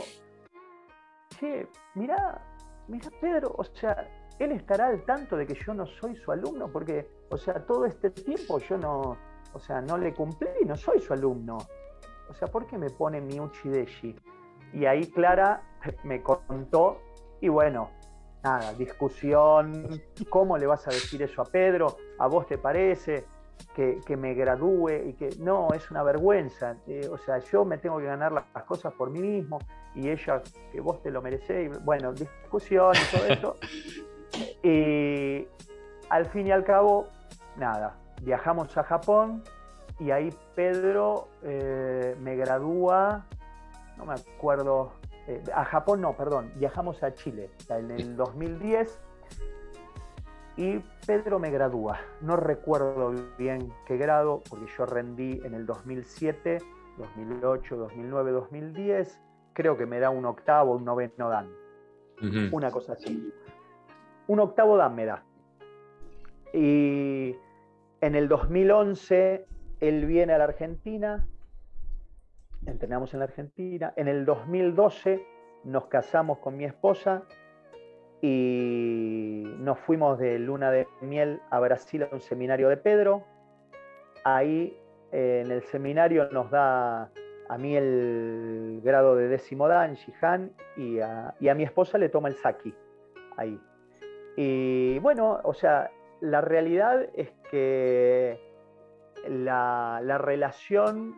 che, 1.38 1.68
mira, 1.94 2.40
mira 2.88 3.08
Pedro, 3.20 3.54
o 3.56 3.64
sea, 3.64 4.08
él 4.38 4.52
estará 4.52 4.86
al 4.86 5.04
tanto 5.04 5.36
de 5.36 5.46
que 5.46 5.54
yo 5.54 5.74
no 5.74 5.86
soy 5.86 6.16
su 6.16 6.30
alumno, 6.32 6.68
porque, 6.72 7.10
o 7.30 7.36
sea, 7.36 7.64
todo 7.66 7.84
este 7.84 8.10
tiempo 8.10 8.58
yo 8.58 8.78
no, 8.78 9.16
o 9.52 9.58
sea, 9.58 9.80
no 9.80 9.96
le 9.96 10.14
cumplí, 10.14 10.64
no 10.66 10.76
soy 10.76 11.00
su 11.00 11.12
alumno. 11.12 11.58
O 12.28 12.34
sea, 12.34 12.48
¿por 12.48 12.66
qué 12.66 12.76
me 12.76 12.90
pone 12.90 13.20
Miuchi 13.20 13.68
Deshi? 13.68 14.16
Y 14.72 14.84
ahí 14.84 15.06
Clara 15.06 15.62
me 16.04 16.22
contó, 16.22 17.00
y 17.40 17.48
bueno, 17.48 17.90
nada, 18.42 18.72
discusión, 18.74 19.88
¿cómo 20.28 20.56
le 20.56 20.66
vas 20.66 20.86
a 20.86 20.90
decir 20.90 21.22
eso 21.22 21.42
a 21.42 21.44
Pedro? 21.44 21.96
¿A 22.18 22.26
vos 22.26 22.46
te 22.46 22.58
parece 22.58 23.24
que, 23.74 24.16
me 24.16 24.34
gradúe? 24.34 25.08
Y 25.08 25.12
que 25.14 25.30
no, 25.40 25.68
es 25.74 25.90
una 25.90 26.02
vergüenza. 26.02 26.76
Eh, 26.86 27.08
o 27.10 27.16
sea, 27.18 27.38
yo 27.38 27.64
me 27.64 27.78
tengo 27.78 27.98
que 27.98 28.04
ganar 28.04 28.32
las, 28.32 28.44
cosas 28.64 28.92
por 28.92 29.10
mí 29.10 29.20
mismo 29.20 29.58
y 29.98 30.08
ella, 30.08 30.42
que 30.72 30.80
vos 30.80 31.02
te 31.02 31.10
lo 31.10 31.20
merecés. 31.20 31.66
Y, 31.66 31.78
bueno, 31.84 32.12
discusión 32.12 32.94
y 32.94 33.16
todo 33.16 33.26
eso. 33.26 33.56
y 34.62 35.46
al 36.08 36.26
fin 36.26 36.46
y 36.46 36.52
al 36.52 36.64
cabo, 36.64 37.08
nada, 37.56 37.96
viajamos 38.22 38.76
a 38.76 38.84
Japón, 38.84 39.42
y 39.98 40.10
ahí 40.10 40.30
Pedro 40.54 41.28
eh, 41.42 42.16
me 42.20 42.36
gradúa, 42.36 43.26
no 43.96 44.06
me 44.06 44.14
acuerdo, 44.14 44.92
eh, 45.26 45.42
a 45.52 45.64
Japón 45.64 46.00
no, 46.00 46.16
perdón, 46.16 46.52
viajamos 46.56 47.02
a 47.02 47.12
Chile 47.12 47.50
en 47.68 47.90
el 47.90 48.16
2010 48.16 49.00
y 50.56 50.78
Pedro 51.06 51.38
me 51.38 51.50
gradúa. 51.50 52.00
No 52.20 52.36
recuerdo 52.36 53.14
bien 53.38 53.72
qué 53.86 53.96
grado, 53.96 54.42
porque 54.50 54.66
yo 54.76 54.86
rendí 54.86 55.40
en 55.44 55.54
el 55.54 55.66
2007, 55.66 56.58
2008, 56.98 57.76
2009, 57.76 58.32
2010. 58.32 59.20
Creo 59.58 59.76
que 59.76 59.86
me 59.86 59.98
da 59.98 60.08
un 60.10 60.24
octavo, 60.24 60.76
un 60.76 60.84
noveno 60.84 61.28
dan. 61.28 61.50
Una 62.52 62.70
cosa 62.70 62.92
así. 62.92 63.28
Un 64.28 64.38
octavo 64.38 64.76
dan 64.76 64.94
me 64.94 65.04
da. 65.04 65.24
Y 66.52 67.34
en 68.00 68.14
el 68.14 68.28
2011 68.28 69.46
él 69.80 70.06
viene 70.06 70.32
a 70.32 70.38
la 70.38 70.44
Argentina, 70.44 71.26
entrenamos 72.66 73.12
en 73.14 73.18
la 73.18 73.24
Argentina. 73.24 73.92
En 73.96 74.06
el 74.06 74.24
2012 74.24 75.26
nos 75.64 75.86
casamos 75.86 76.38
con 76.38 76.56
mi 76.56 76.64
esposa 76.64 77.24
y 78.22 79.42
nos 79.58 79.80
fuimos 79.80 80.20
de 80.20 80.38
luna 80.38 80.70
de 80.70 80.86
miel 81.00 81.40
a 81.50 81.58
Brasil 81.58 82.04
a 82.04 82.08
un 82.12 82.20
seminario 82.20 82.68
de 82.68 82.76
Pedro. 82.76 83.24
Ahí 84.22 84.78
eh, 85.10 85.42
en 85.44 85.50
el 85.50 85.62
seminario 85.62 86.30
nos 86.30 86.48
da 86.48 87.10
a 87.48 87.58
mí 87.58 87.76
el 87.76 88.80
grado 88.84 89.16
de 89.16 89.28
décimo 89.28 89.68
dan, 89.68 89.94
Shihan, 89.94 90.52
y 90.76 91.00
a, 91.00 91.34
y 91.40 91.48
a 91.48 91.54
mi 91.54 91.64
esposa 91.64 91.98
le 91.98 92.08
toma 92.08 92.28
el 92.28 92.34
Saki 92.34 92.74
ahí. 93.36 93.58
Y 94.36 94.98
bueno, 95.00 95.40
o 95.42 95.54
sea, 95.54 95.90
la 96.20 96.40
realidad 96.40 97.08
es 97.14 97.30
que 97.50 98.38
la, 99.28 100.18
relación 100.18 101.16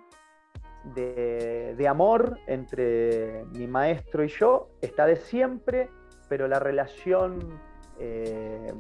de, 0.95 1.87
amor 1.89 2.39
entre 2.47 3.45
mi 3.53 3.67
maestro 3.67 4.25
y 4.25 4.29
yo 4.29 4.71
está 4.81 5.07
de 5.07 5.17
siempre, 5.17 5.91
pero 6.29 6.49
la 6.49 6.59
relación 6.59 7.61
eh, 7.99 8.73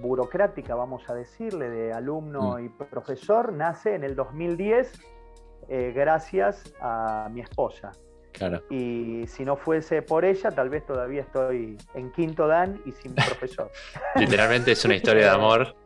burocrática, 0.00 0.74
vamos 0.74 1.08
a 1.08 1.14
decirle, 1.14 1.70
de 1.70 1.92
alumno 1.92 2.58
mm. 2.58 2.64
y 2.64 2.68
profesor, 2.68 3.52
nace 3.52 3.94
en 3.94 4.04
el 4.04 4.14
2010 4.14 5.00
eh, 5.72 5.92
gracias 5.94 6.74
a 6.80 7.28
mi 7.32 7.40
esposa. 7.40 7.92
Y 8.70 9.24
si 9.28 9.44
no 9.44 9.56
fuese 9.56 10.02
por 10.02 10.24
ella, 10.24 10.50
tal 10.50 10.68
vez 10.68 10.84
todavía 10.84 11.20
estoy 11.20 11.76
en 11.94 12.10
quinto 12.12 12.48
dan 12.48 12.80
y 12.84 12.92
sin 12.92 13.14
profesor. 13.14 13.70
Literalmente 14.16 14.72
es 14.72 14.84
una 14.84 14.96
historia 14.96 15.24
de 15.24 15.30
amor 15.30 15.76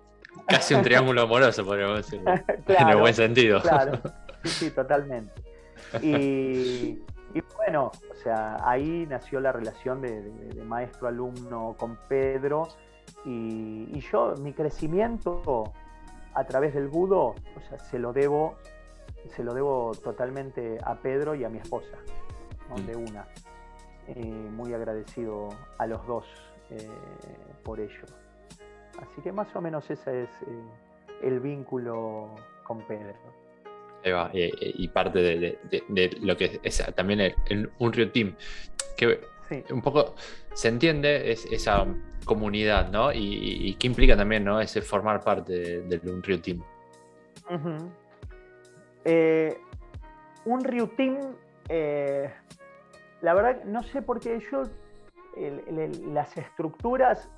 Casi 0.47 0.75
un 0.75 0.83
triángulo 0.83 1.23
amoroso, 1.23 1.65
podríamos 1.65 1.97
decir. 1.99 2.21
en 2.69 2.89
el 2.89 2.97
buen 2.97 3.15
sentido. 3.15 3.61
Claro, 3.63 3.99
sí, 4.45 4.49
sí, 4.49 4.71
totalmente. 4.71 5.33
Y, 6.03 6.99
bueno, 7.57 7.91
o 8.11 8.15
sea, 8.23 8.57
ahí 8.63 9.07
nació 9.09 9.41
la 9.41 9.53
relación 9.53 10.03
de, 10.03 10.63
maestro-alumno 10.65 11.75
con 11.79 11.99
Pedro. 12.09 12.69
Y, 13.25 13.99
yo, 14.13 14.35
mi 14.41 14.53
crecimiento 14.53 15.73
a 16.35 16.45
través 16.45 16.75
del 16.75 16.89
budo, 16.89 17.35
o 17.57 17.61
sea, 17.69 17.79
se 17.79 17.99
lo 17.99 18.13
debo, 18.13 18.57
se 19.29 19.45
lo 19.45 19.55
debo 19.55 19.93
totalmente 20.03 20.79
a 20.83 20.95
Pedro 20.97 21.35
y 21.35 21.45
a 21.45 21.49
mi 21.49 21.59
esposa, 21.59 21.97
mm. 22.71 22.87
de 22.87 22.97
una. 22.97 23.27
Eh, 24.09 24.25
muy 24.25 24.73
agradecido 24.73 25.49
a 25.79 25.87
los 25.87 26.07
dos 26.07 26.25
eh, 26.71 26.89
por 27.65 27.81
ello. 27.81 28.05
Así 29.01 29.21
que 29.21 29.33
más 29.33 29.55
o 29.57 29.61
menos 29.61 29.91
ese 29.91 30.23
es 30.23 30.31
eh, 30.47 30.63
el 31.23 31.41
vínculo 31.41 32.31
con 32.63 32.83
Pedro. 32.83 33.17
Eva, 34.05 34.31
y 34.33 34.87
parte 34.89 35.19
de, 35.19 35.59
lo 36.21 36.37
que 36.37 36.61
es 36.63 36.95
también 36.95 37.35
el, 37.49 37.71
un 37.79 37.93
Rio 37.93 38.13
Team, 38.13 38.37
que 38.97 39.21
un 39.71 39.83
poco 39.83 40.15
se 40.55 40.69
entiende 40.69 41.33
es, 41.33 41.45
esa 41.47 41.85
comunidad, 42.25 42.91
¿no? 42.91 43.13
Y, 43.13 43.75
qué 43.81 43.89
implica 43.89 44.17
también, 44.17 44.45
¿no? 44.45 44.61
Ese 44.61 44.81
formar 44.81 45.25
parte 45.25 45.83
del 45.83 46.01
un 46.09 46.23
Rio 46.23 46.41
Team. 46.41 46.63
Eh, 49.07 49.59
un 50.45 50.63
Team, 50.97 51.37
eh, 51.69 52.31
la 53.23 53.35
verdad, 53.35 53.65
no 53.65 53.83
sé 53.83 54.03
por 54.03 54.21
qué 54.21 54.41
yo, 54.51 54.65
las 56.13 56.37
estructuras 56.37 57.31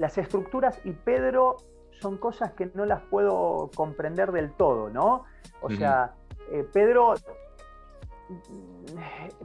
las 0.00 0.16
estructuras 0.16 0.80
y 0.84 0.92
Pedro 0.92 1.58
son 2.00 2.16
cosas 2.16 2.52
que 2.54 2.70
no 2.74 2.86
las 2.86 3.02
puedo 3.02 3.70
comprender 3.76 4.32
del 4.32 4.50
todo, 4.52 4.88
¿no? 4.88 5.24
O 5.60 5.68
sea, 5.68 6.14
eh, 6.50 6.66
Pedro, 6.72 7.12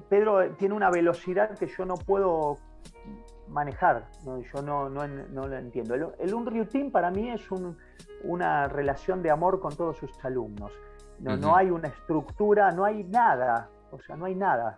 Pedro 0.07 0.49
tiene 0.52 0.73
una 0.73 0.90
velocidad 0.90 1.57
que 1.57 1.68
yo 1.68 1.86
no 1.86 1.95
puedo 1.95 2.57
manejar, 3.47 4.07
yo 4.26 4.61
no, 4.61 4.89
lo 4.89 5.57
entiendo. 5.57 5.95
El, 5.95 6.07
el 6.19 6.67
Team 6.67 6.91
para 6.91 7.11
mí 7.11 7.30
es 7.30 7.47
una 8.23 8.67
relación 8.67 9.22
de 9.22 9.31
amor 9.31 9.59
con 9.59 9.76
todos 9.76 9.97
sus 9.97 10.23
alumnos. 10.23 10.72
No, 11.19 11.38
no 11.38 11.55
hay 11.55 11.69
una 11.69 11.88
estructura, 11.88 12.72
no 12.72 12.84
hay 12.84 13.03
nada, 13.05 13.69
o 13.91 13.99
sea, 13.99 14.15
no 14.15 14.26
hay 14.26 14.35
nada. 14.35 14.77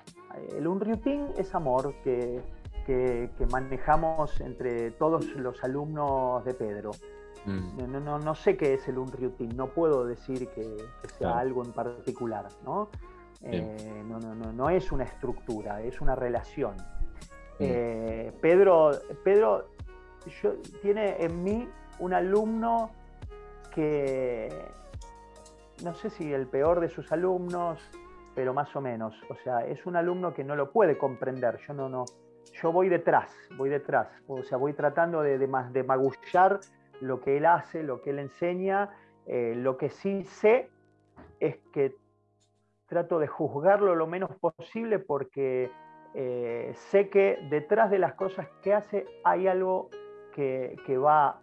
El 0.56 1.00
Team 1.02 1.30
es 1.38 1.56
amor 1.56 1.96
que 2.04 2.44
que, 2.88 3.48
manejamos 3.52 4.40
entre 4.40 4.92
todos 4.92 5.26
los 5.36 5.62
alumnos 5.64 6.44
de 6.46 6.54
Pedro. 6.54 6.92
Mm. 7.46 8.04
No, 8.04 8.20
no, 8.20 8.36
sé 8.36 8.58
qué 8.58 8.74
es 8.74 8.88
el 8.88 8.98
Unryutin, 8.98 9.56
no 9.56 9.68
puedo 9.68 10.06
decir 10.06 10.48
que, 10.50 10.78
sea 11.18 11.38
algo 11.38 11.64
en 11.64 11.74
particular, 11.74 12.48
¿no? 12.64 12.90
Eh, 13.42 14.04
no, 14.06 14.20
no, 14.20 14.34
no, 14.34 14.52
no 14.52 14.70
es 14.70 14.92
una 14.92 15.04
estructura, 15.04 15.82
es 15.82 16.02
una 16.02 16.16
relación. 16.16 16.76
Mm. 17.60 17.64
Eh, 17.64 18.32
Pedro, 18.42 18.92
Pedro 19.24 19.68
tiene 20.82 21.16
en 21.24 21.44
mí 21.44 21.68
un 22.00 22.14
alumno 22.14 22.92
que, 23.74 24.50
no 25.84 25.94
sé 25.94 26.10
si 26.10 26.34
el 26.34 26.48
peor 26.48 26.80
de 26.80 26.90
sus 26.90 27.12
alumnos, 27.12 27.80
pero 28.36 28.54
más 28.54 28.76
o 28.76 28.82
menos. 28.82 29.16
O 29.30 29.36
sea, 29.36 29.66
es 29.66 29.86
un 29.86 29.96
alumno 29.96 30.34
que 30.34 30.44
no 30.44 30.56
lo 30.56 30.72
puede 30.72 30.98
comprender. 30.98 31.58
Yo 31.68 31.74
no, 31.74 31.90
no, 31.90 32.06
yo 32.62 32.72
voy 32.72 32.90
detrás, 32.90 33.36
voy 33.56 33.70
detrás. 33.70 34.08
O 34.28 34.44
sea, 34.44 34.58
voy 34.58 34.74
tratando 34.74 35.22
de, 35.22 35.38
de, 35.38 35.48
de 35.72 35.84
magullar 35.84 36.60
lo 37.02 37.22
que 37.22 37.38
él 37.38 37.46
hace, 37.46 37.84
lo 37.84 38.02
que 38.02 38.12
él 38.12 38.20
enseña. 38.20 38.90
Eh, 39.26 39.54
lo 39.56 39.78
que 39.78 39.90
sí 39.90 40.24
sé 40.24 40.70
es 41.40 41.58
que 41.74 41.96
trato 42.88 43.20
de 43.20 43.28
juzgarlo 43.28 43.96
lo 43.96 44.08
menos 44.08 44.32
posible 44.40 45.00
porque 45.00 45.70
eh, 46.14 46.72
sé 46.74 47.10
que 47.10 47.40
detrás 47.50 47.92
de 47.92 48.00
las 48.00 48.14
cosas 48.14 48.48
que 48.62 48.74
hace 48.74 49.06
hay 49.24 49.48
algo 49.48 49.90
que, 50.34 50.98
va, 50.98 51.40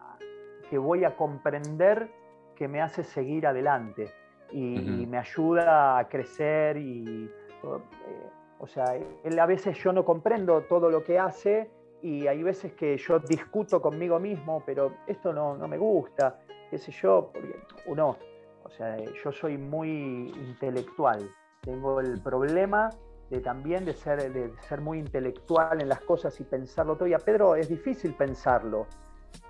que 0.71 0.79
voy 0.79 1.05
a 1.05 1.17
comprender 1.17 2.09
que 2.55 2.69
me 2.69 2.81
hace 2.81 3.03
seguir 3.03 3.47
adelante 3.47 4.13
y, 4.53 5.07
me 5.07 5.19
ayuda 5.19 5.99
a 5.99 6.09
crecer 6.09 6.77
y 6.77 7.25
eh, 7.25 8.31
o 8.59 8.67
sea, 8.67 8.97
él, 9.25 9.39
a 9.39 9.47
veces 9.47 9.77
yo 9.79 9.93
no 9.93 10.05
comprendo 10.05 10.63
todo 10.63 10.91
lo 10.91 11.03
que 11.03 11.19
hace 11.19 11.71
y 12.03 12.27
hay 12.27 12.43
veces 12.43 12.73
que 12.75 12.97
yo 12.97 13.19
discuto 13.19 13.83
conmigo 13.83 14.19
mismo, 14.21 14.63
pero 14.65 14.93
esto 15.07 15.33
no, 15.33 15.57
no 15.57 15.67
me 15.67 15.79
gusta, 15.79 16.39
qué 16.71 16.79
sé 16.79 16.93
yo, 16.93 17.31
porque 17.33 17.61
uno, 17.87 18.17
o 18.63 18.71
sea, 18.71 18.97
yo 18.97 19.33
soy 19.33 19.59
muy 19.59 20.29
intelectual, 20.29 21.29
tengo 21.63 22.01
el 22.01 22.21
problema 22.23 22.91
de 23.35 23.41
también 23.41 23.85
de 23.85 23.93
ser, 23.95 24.33
de 24.33 24.53
ser 24.69 24.81
muy 24.81 24.99
intelectual 24.99 25.81
en 25.81 25.89
las 25.89 26.01
cosas 26.01 26.39
y 26.41 26.45
pensarlo 26.45 26.97
todo. 26.97 27.09
Y 27.09 27.15
a 27.15 27.19
Pedro 27.19 27.57
es 27.57 27.69
difícil 27.69 28.15
pensarlo, 28.15 28.87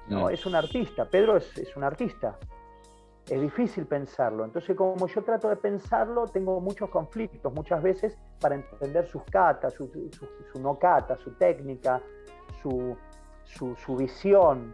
¿no? 0.09 0.31
Es 0.31 0.47
un 0.47 0.55
artista, 0.55 1.05
Pedro 1.05 1.37
es, 1.37 1.59
es 1.59 1.77
un 1.77 1.85
artista, 1.85 2.39
es 3.29 3.41
difícil 3.41 3.87
pensarlo. 3.87 4.45
Entonces, 4.45 4.75
como 4.75 5.07
yo 5.07 5.23
trato 5.23 5.49
de 5.49 5.57
pensarlo, 5.57 6.27
tengo 6.27 6.61
muchos 6.61 6.89
conflictos 6.89 7.53
muchas 7.53 7.83
veces 7.83 8.17
para 8.41 8.55
entender 8.55 9.07
sus 9.07 9.23
catas, 9.25 9.75
su, 9.75 9.91
no 10.61 10.79
cata, 10.79 11.17
su 11.17 11.33
técnica, 11.33 12.01
su, 12.63 12.97
su 13.45 13.97
visión. 13.97 14.69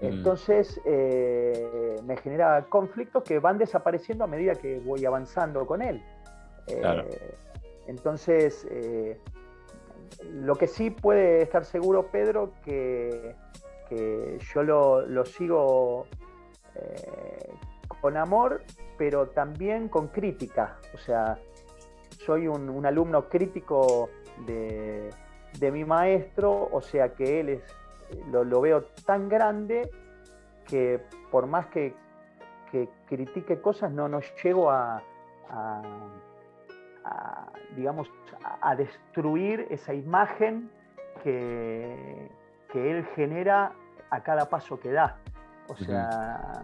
Mm. 0.00 0.06
Entonces, 0.06 0.80
eh, 0.86 1.96
me 2.04 2.16
genera 2.16 2.64
conflictos 2.70 3.22
que 3.22 3.38
van 3.38 3.58
desapareciendo 3.58 4.24
a 4.24 4.26
medida 4.26 4.54
que 4.54 4.80
voy 4.80 5.04
avanzando 5.04 5.66
con 5.66 5.82
él. 5.82 6.02
Eh, 6.66 7.36
entonces, 7.90 8.66
eh, 8.70 9.18
lo 10.32 10.54
que 10.54 10.66
sí 10.66 10.90
puede 10.90 11.42
estar 11.42 11.64
seguro 11.64 12.06
Pedro, 12.06 12.52
que, 12.62 13.34
yo 14.54 14.62
lo, 14.62 15.24
sigo 15.24 16.06
con 18.00 18.16
amor, 18.16 18.62
pero 18.96 19.28
también 19.28 19.88
con 19.88 20.06
crítica. 20.08 20.78
O 20.94 20.98
sea, 20.98 21.36
soy 22.24 22.46
un, 22.46 22.86
alumno 22.86 23.28
crítico 23.28 24.08
de, 24.46 25.10
mi 25.72 25.84
maestro, 25.84 26.68
o 26.70 26.80
sea 26.80 27.12
que 27.14 27.40
él 27.40 27.48
es, 27.48 27.62
lo, 28.30 28.60
veo 28.60 28.84
tan 29.04 29.28
grande 29.28 29.90
que 30.66 31.00
por 31.30 31.46
más 31.46 31.66
que, 31.66 31.94
critique 33.08 33.60
cosas, 33.60 33.90
no, 33.90 34.08
no 34.08 34.20
llego 34.42 34.70
a, 34.70 35.02
digamos, 37.76 38.10
a, 38.60 38.74
destruir 38.76 39.66
esa 39.70 39.94
imagen 39.94 40.70
que, 41.22 42.30
que, 42.72 42.90
él 42.90 43.06
genera 43.14 43.72
a 44.10 44.22
cada 44.22 44.48
paso 44.48 44.78
que 44.80 44.90
da. 44.90 45.16
O 45.68 45.76
sea, 45.76 46.62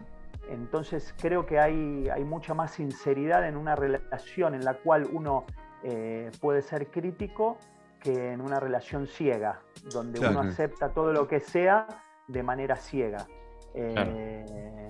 entonces 0.48 1.14
creo 1.20 1.46
que 1.46 1.58
hay, 1.58 2.08
hay 2.08 2.24
mucha 2.24 2.54
más 2.54 2.72
sinceridad 2.72 3.46
en 3.46 3.56
una 3.56 3.76
relación 3.76 4.54
en 4.54 4.64
la 4.64 4.74
cual 4.74 5.08
uno 5.12 5.44
eh, 5.82 6.30
puede 6.40 6.62
ser 6.62 6.88
crítico 6.88 7.58
que 8.00 8.32
en 8.32 8.40
una 8.40 8.60
relación 8.60 9.06
ciega, 9.06 9.60
donde 9.92 10.20
uno 10.26 10.40
acepta 10.40 10.90
todo 10.90 11.12
lo 11.12 11.26
que 11.26 11.40
sea 11.40 11.86
de 12.28 12.42
manera 12.42 12.76
ciega. 12.76 13.26
Eh, 13.74 14.88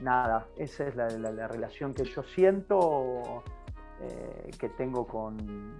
nada, 0.00 0.46
esa 0.56 0.86
es 0.86 0.94
la, 0.96 1.48
relación 1.48 1.94
que 1.94 2.04
yo 2.04 2.22
siento 2.22 3.42
eh, 4.00 4.50
que 4.58 4.68
tengo 4.70 5.06
con, 5.06 5.78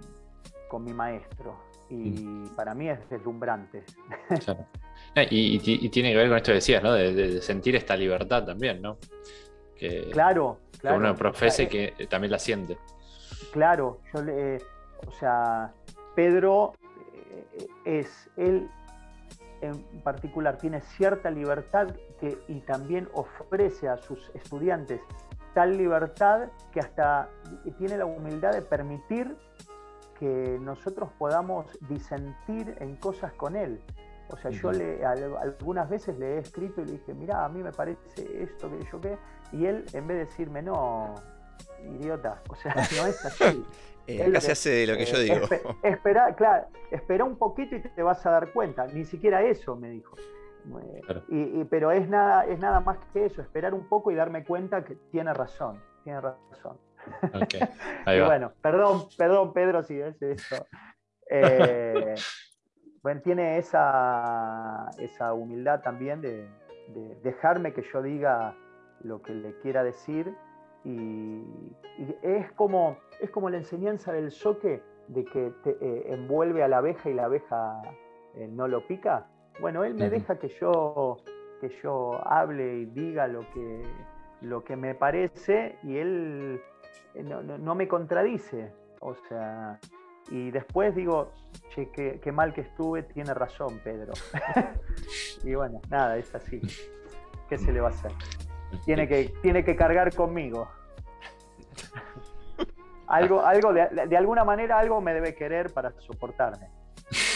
con 0.67 0.83
mi 0.83 0.93
maestro 0.93 1.57
y 1.89 1.95
mm. 1.95 2.55
para 2.55 2.73
mí 2.73 2.89
es 2.89 3.09
deslumbrante. 3.09 3.83
Y, 5.29 5.89
tiene 5.89 6.11
que 6.11 6.17
ver 6.17 6.27
con 6.27 6.37
esto 6.37 6.51
que 6.51 6.55
decías, 6.55 6.83
¿no? 6.83 6.93
De, 6.93 7.41
sentir 7.41 7.75
esta 7.75 7.95
libertad 7.95 8.45
también, 8.45 8.81
¿no? 8.81 8.97
Que, 9.75 10.09
claro, 10.11 10.59
claro. 10.79 10.97
Que 10.97 11.03
uno 11.03 11.15
profese 11.15 11.67
que 11.67 12.07
también 12.09 12.31
la 12.31 12.39
siente. 12.39 12.77
Claro, 13.51 13.99
yo 14.13 14.23
le, 14.23 14.57
o 15.05 15.11
sea, 15.11 15.73
Pedro 16.15 16.73
eh, 17.53 17.67
es, 17.85 18.29
él 18.37 18.69
en 19.61 19.83
particular 20.03 20.57
tiene 20.57 20.81
cierta 20.81 21.29
libertad 21.29 21.95
que, 22.19 22.37
y 22.47 22.59
también 22.61 23.07
ofrece 23.13 23.87
a 23.87 23.97
sus 23.97 24.31
estudiantes 24.33 25.01
tal 25.55 25.77
libertad 25.77 26.49
que 26.71 26.81
hasta 26.81 27.29
tiene 27.77 27.97
la 27.97 28.05
humildad 28.05 28.51
de 28.51 28.61
permitir 28.61 29.35
que 30.19 30.59
nosotros 30.61 31.09
podamos 31.17 31.65
disentir 31.89 32.75
en 32.79 32.97
cosas 32.97 33.33
con 33.33 33.55
él. 33.55 33.81
O 34.29 34.37
sea, 34.37 34.51
yo 34.51 34.71
le, 34.71 35.05
algunas 35.05 35.89
veces 35.89 36.17
le 36.17 36.35
he 36.35 36.37
escrito 36.39 36.81
y 36.81 36.85
le 36.85 36.91
dije, 36.93 37.13
mira, 37.13 37.45
a 37.45 37.49
mí 37.49 37.63
me 37.63 37.71
parece 37.71 38.43
esto, 38.43 38.69
que 38.69 38.85
yo 38.91 38.99
qué, 38.99 39.17
y 39.51 39.65
él 39.65 39.85
en 39.93 40.07
vez 40.07 40.17
de 40.17 40.25
decirme, 40.25 40.61
no, 40.61 41.15
idiota, 41.83 42.41
o 42.49 42.55
sea, 42.55 42.73
no 42.97 43.07
es 43.07 43.23
así. 43.23 43.63
eh, 44.07 44.29
casi 44.33 44.51
hace 44.51 44.87
lo 44.87 44.97
que 44.97 45.05
yo 45.05 45.19
digo. 45.19 45.47
espera, 45.83 46.35
claro, 46.35 46.67
espera 46.91 47.23
un 47.23 47.37
poquito 47.37 47.75
y 47.75 47.81
te 47.81 48.03
vas 48.03 48.25
a 48.25 48.31
dar 48.31 48.51
cuenta. 48.51 48.87
Ni 48.87 49.05
siquiera 49.05 49.41
eso 49.43 49.75
me 49.75 49.89
dijo. 49.89 50.15
Y, 51.29 51.63
pero 51.65 51.91
es 51.91 52.07
nada, 52.09 52.45
es 52.45 52.59
nada 52.59 52.79
más 52.79 52.97
que 53.13 53.25
eso, 53.25 53.41
esperar 53.41 53.73
un 53.73 53.87
poco 53.87 54.11
y 54.11 54.15
darme 54.15 54.43
cuenta 54.43 54.83
que 54.83 54.95
tiene 55.11 55.33
razón, 55.33 55.81
tiene 56.03 56.21
razón. 56.21 56.77
y 58.07 58.19
bueno, 58.21 58.51
perdón, 58.61 59.03
perdón 59.17 59.53
Pedro 59.53 59.83
si 59.83 59.99
es 59.99 60.21
eso. 60.21 60.65
Eh, 61.29 62.15
bueno, 63.03 63.21
tiene 63.21 63.57
esa, 63.57 64.89
esa 64.97 65.33
humildad 65.33 65.81
también 65.81 66.21
de, 66.21 66.47
dejarme 67.23 67.73
que 67.73 67.81
yo 67.81 68.01
diga 68.01 68.55
lo 69.01 69.21
que 69.21 69.33
le 69.33 69.57
quiera 69.59 69.83
decir 69.83 70.35
y, 70.83 71.43
es, 72.21 72.51
como, 72.51 72.97
es 73.19 73.31
como 73.31 73.49
la 73.49 73.57
enseñanza 73.57 74.11
del 74.13 74.29
soque 74.31 74.83
de 75.07 75.25
que 75.25 75.51
te, 75.63 75.71
eh, 75.81 76.13
envuelve 76.13 76.63
a 76.63 76.67
la 76.67 76.77
abeja 76.77 77.09
y 77.09 77.13
la 77.13 77.25
abeja 77.25 77.81
eh, 78.35 78.47
no 78.47 78.67
lo 78.67 78.85
pica. 78.85 79.27
Bueno, 79.59 79.83
él 79.83 79.95
me 79.95 80.09
deja 80.09 80.37
que 80.37 80.49
yo, 80.49 81.17
que 81.61 81.69
yo 81.81 82.19
hable 82.27 82.79
y 82.79 82.85
diga 82.85 83.27
lo 83.27 83.41
que, 83.51 83.83
lo 84.41 84.63
que 84.63 84.75
me 84.75 84.95
parece 84.95 85.77
y 85.83 85.97
él 85.97 86.61
eh, 87.13 87.23
no 87.23 87.75
me 87.75 87.87
contradice. 87.87 88.71
O 88.99 89.15
sea, 89.27 89.79
y 90.29 90.49
después 90.51 90.95
digo, 90.95 91.31
che, 91.69 91.91
qué, 91.91 92.31
mal 92.31 92.53
que 92.53 92.61
estuve, 92.61 93.03
tiene 93.03 93.33
razón 93.33 93.79
Pedro. 93.83 94.13
y 95.43 95.53
bueno, 95.53 95.81
nada, 95.89 96.17
es 96.17 96.33
así. 96.33 96.59
¿Qué 97.47 97.57
se 97.57 97.71
le 97.71 97.79
va 97.79 97.89
a 97.89 97.91
hacer? 97.91 98.11
Tiene 98.85 99.07
que, 99.07 99.31
tiene 99.41 99.63
que 99.63 99.75
cargar 99.75 100.13
conmigo. 100.15 100.67
algo, 103.07 103.45
algo 103.45 103.71
de, 103.73 104.17
alguna 104.17 104.43
manera 104.43 104.79
algo 104.79 104.99
me 104.99 105.13
debe 105.13 105.35
querer 105.35 105.71
para 105.71 105.91
soportarme. 105.99 106.69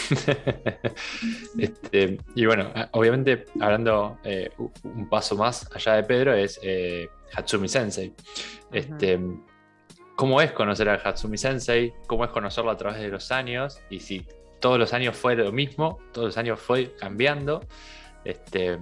Este, 1.57 2.17
y 2.35 2.45
bueno, 2.45 2.71
obviamente 2.91 3.45
hablando 3.59 4.17
eh, 4.23 4.49
un 4.83 5.09
paso 5.09 5.35
más 5.35 5.69
allá 5.73 5.95
de 5.95 6.03
Pedro 6.03 6.33
es 6.33 6.59
eh, 6.63 7.09
Hatsumi 7.33 7.67
Sensei. 7.67 8.13
Este, 8.71 9.19
cómo 10.15 10.41
es 10.41 10.51
conocer 10.51 10.89
al 10.89 11.01
Hatsumi 11.03 11.37
Sensei, 11.37 11.93
cómo 12.07 12.23
es 12.23 12.31
conocerlo 12.31 12.71
a 12.71 12.77
través 12.77 12.99
de 12.99 13.09
los 13.09 13.31
años 13.31 13.79
y 13.89 13.99
si 13.99 14.25
todos 14.59 14.77
los 14.77 14.93
años 14.93 15.15
fue 15.15 15.35
lo 15.35 15.51
mismo, 15.51 15.99
todos 16.11 16.27
los 16.27 16.37
años 16.37 16.59
fue 16.59 16.93
cambiando. 16.95 17.61
Este, 18.23 18.77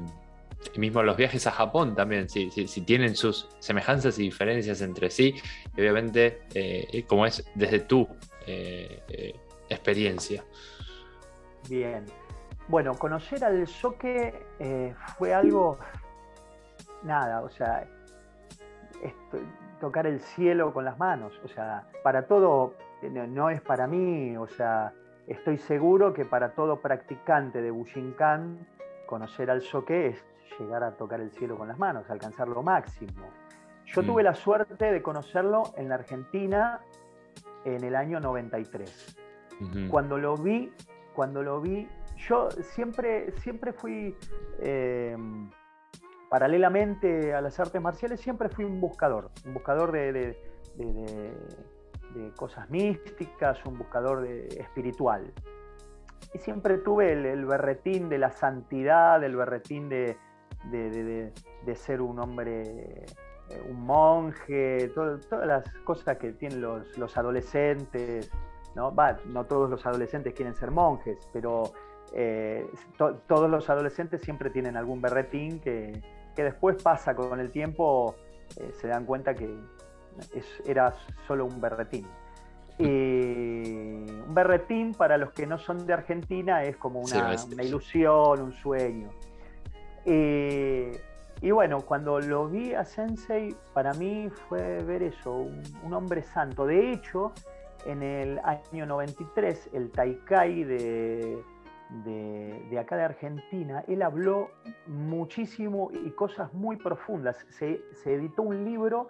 y 0.74 0.80
mismo 0.80 1.04
los 1.04 1.18
viajes 1.18 1.46
a 1.48 1.52
Japón 1.52 1.96
también, 1.96 2.30
si, 2.30 2.50
tienen 2.82 3.16
sus 3.16 3.48
semejanzas 3.60 4.18
y 4.20 4.24
diferencias 4.24 4.82
entre 4.82 5.10
sí, 5.10 5.36
obviamente 5.78 6.42
eh, 6.54 7.04
como 7.08 7.26
es 7.26 7.44
desde 7.56 7.80
tu 7.80 8.08
eh, 8.46 9.02
eh, 9.10 9.36
experiencia. 9.70 10.44
Bien. 11.70 12.06
Bueno, 12.68 12.94
conocer 12.96 13.44
al 13.46 13.66
Soke 13.68 14.46
fue 15.18 15.34
algo 15.34 15.78
nada, 17.04 17.42
o 17.42 17.50
sea, 17.50 17.88
tocar 19.80 20.08
el 20.08 20.20
cielo 20.20 20.74
con 20.74 20.84
las 20.84 20.98
manos, 20.98 21.40
o 21.44 21.48
sea, 21.48 21.88
para 22.04 22.28
todo, 22.28 22.74
no, 23.02 23.50
es 23.50 23.62
para 23.62 23.88
mí, 23.88 24.36
o 24.36 24.48
sea, 24.48 24.94
estoy 25.28 25.58
seguro 25.58 26.14
que 26.14 26.26
para 26.26 26.54
todo 26.54 26.82
practicante 26.82 27.62
de 27.62 27.72
Bushinkan, 27.72 28.68
conocer 29.06 29.50
al 29.50 29.62
soque 29.62 30.08
es 30.08 30.26
llegar 30.60 30.84
a 30.84 30.92
tocar 30.98 31.22
el 31.22 31.32
cielo 31.32 31.58
con 31.58 31.68
las 31.68 31.78
manos, 31.78 32.10
alcanzar 32.10 32.48
lo 32.48 32.64
máximo. 32.64 33.30
Yo 33.86 34.04
tuve 34.04 34.24
la 34.24 34.34
suerte 34.34 34.92
de 34.92 35.02
conocerlo 35.02 35.64
en 35.78 35.88
la 35.88 35.96
Argentina 35.96 36.82
en 37.64 37.84
el 37.86 37.96
año 37.96 38.20
93. 38.20 39.16
Cuando 39.90 40.18
lo 40.18 40.36
vi, 40.36 40.74
cuando 41.18 41.42
lo 41.42 41.60
vi, 41.60 41.90
yo 42.16 42.48
siempre, 42.62 43.32
siempre 43.40 43.74
fui, 43.74 44.16
em, 44.60 45.50
paralelamente 46.30 47.34
a 47.34 47.42
las 47.42 47.60
artes 47.60 47.82
marciales, 47.82 48.22
siempre 48.22 48.50
fui 48.50 48.66
un 48.66 48.80
buscador, 48.80 49.32
un 49.44 49.56
buscador 49.56 49.92
de, 49.92 50.38
cosas 52.36 52.70
místicas, 52.70 53.66
un 53.66 53.80
buscador 53.80 54.28
espiritual. 54.28 55.34
Y 56.36 56.38
siempre 56.38 56.78
tuve 56.78 57.14
el, 57.14 57.46
berretín 57.48 58.10
de 58.10 58.20
la 58.20 58.32
santidad, 58.32 59.24
el 59.24 59.36
berretín 59.36 59.90
de, 59.90 60.18
ser 61.74 62.00
un 62.00 62.20
hombre 62.20 63.06
eh, 63.50 63.62
un 63.68 63.82
monje, 63.82 64.92
todas 64.94 65.48
las 65.48 65.68
cosas 65.84 66.18
que 66.18 66.34
tienen 66.34 66.62
los, 66.62 67.18
adolescentes, 67.18 68.30
¿no? 68.78 68.94
no 69.26 69.46
todos 69.46 69.70
los 69.70 69.86
adolescentes 69.86 70.34
quieren 70.34 70.56
ser 70.56 70.72
monjes, 70.72 71.18
pero 71.34 71.74
eh, 72.14 72.66
todos 72.98 73.50
los 73.50 73.70
adolescentes 73.70 74.22
siempre 74.22 74.50
tienen 74.50 74.78
algún 74.78 75.02
berretín 75.02 75.60
que, 75.60 76.02
después 76.36 76.82
pasa 76.82 77.16
con 77.16 77.40
el 77.40 77.52
tiempo, 77.52 78.16
eh, 78.56 78.72
se 78.80 78.88
dan 78.88 79.06
cuenta 79.06 79.34
que 79.34 79.50
era 80.66 80.94
solo 81.28 81.46
un 81.46 81.60
berretín. 81.60 82.08
Y 82.80 82.86
un 82.86 84.34
berretín 84.36 84.94
para 84.94 85.18
los 85.18 85.32
que 85.32 85.48
no 85.48 85.58
son 85.58 85.88
de 85.88 85.94
Argentina 85.94 86.64
es 86.64 86.78
como 86.78 87.02
una, 87.02 87.36
una 87.52 87.64
ilusión, 87.64 88.40
un 88.40 88.54
sueño. 88.54 89.10
Y 91.42 91.52
bueno, 91.52 91.82
cuando 91.82 92.20
lo 92.20 92.48
vi 92.48 92.74
a 92.74 92.84
Sensei, 92.84 93.56
para 93.74 93.94
mí 93.94 94.30
fue 94.48 94.84
ver 94.84 95.04
eso, 95.04 95.32
un, 95.34 95.94
hombre 95.94 96.24
santo. 96.24 96.66
De 96.66 96.92
hecho, 96.92 97.32
en 97.88 98.04
el 98.04 98.40
año 98.44 98.86
93, 98.86 99.70
el 99.74 99.92
Taikai 99.92 100.64
de, 100.64 101.44
de, 101.90 102.80
acá 102.80 102.98
de 102.98 103.04
Argentina, 103.04 103.84
él 103.88 104.02
habló 104.02 104.52
muchísimo 104.88 105.90
y 105.92 106.12
cosas 106.12 106.54
muy 106.54 106.76
profundas. 106.76 107.46
Se, 107.50 107.82
editó 108.06 108.44
un 108.44 108.66
libro 108.66 109.08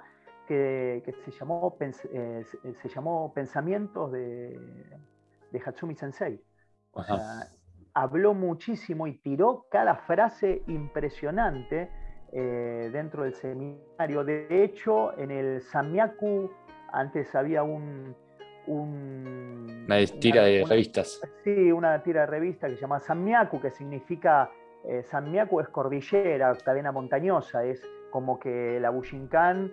que, 0.48 1.04
se, 1.26 1.32
llamó, 1.32 1.76
eh, 1.80 2.46
se 2.82 2.90
llamó 2.90 3.34
Pensamientos 3.34 4.12
de, 4.12 4.60
de 5.52 5.62
Hatsumi 5.66 5.96
Sensei. 5.96 6.42
O 6.92 7.04
sea, 7.04 7.18
habló 7.94 8.34
muchísimo 8.34 9.08
y 9.08 9.18
tiró 9.18 9.66
cada 9.72 9.96
frase 9.96 10.62
impresionante 10.68 11.90
eh, 12.32 12.90
dentro 12.92 13.24
del 13.24 13.34
seminario. 13.34 14.24
De 14.24 14.64
hecho, 14.64 15.18
en 15.18 15.32
el 15.32 15.62
Samyaku 15.62 16.52
antes 16.92 17.34
había 17.36 17.64
un... 17.64 18.16
una 18.68 19.98
tira 20.20 20.44
de 20.44 20.66
revistas. 20.68 21.22
Sí, 21.44 21.72
una 21.72 22.02
tira 22.04 22.22
de 22.22 22.28
revistas 22.28 22.70
que 22.70 22.76
se 22.76 22.82
llama 22.82 23.00
Samyaku, 23.00 23.62
que 23.62 23.72
significa... 23.72 24.52
Eh, 24.84 25.04
Samyaku 25.04 25.60
es 25.60 25.68
cordillera, 25.70 26.56
cadena 26.64 26.92
montañosa, 26.92 27.66
es 27.66 27.82
como 28.10 28.40
que 28.40 28.80
la 28.80 28.90
Bushinkan 28.90 29.72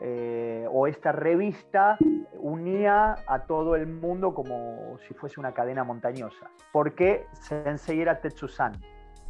eh, 0.00 0.66
o 0.70 0.86
esta 0.86 1.12
revista 1.12 1.98
unía 2.38 3.14
a 3.26 3.44
todo 3.46 3.76
el 3.76 3.86
mundo 3.86 4.34
como 4.34 4.96
si 5.06 5.14
fuese 5.14 5.38
una 5.38 5.52
cadena 5.52 5.84
montañosa. 5.84 6.50
Porque 6.72 7.26
Sensei 7.32 8.00
era 8.00 8.20
Tetsusan, 8.20 8.72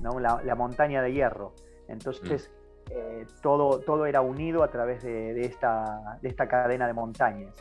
¿no? 0.01 0.21
la, 0.21 0.55
montaña 0.55 1.03
de 1.03 1.13
hierro. 1.13 1.53
Entonces, 1.89 2.51
mm. 2.51 2.65
Eh, 2.91 3.27
todo, 3.43 3.81
todo 3.81 4.05
era 4.07 4.21
unido 4.21 4.63
a 4.63 4.71
través 4.71 5.03
de, 5.03 5.41
esta, 5.41 6.19
esta, 6.23 6.47
cadena 6.47 6.87
de 6.87 6.93
montañas. 6.93 7.55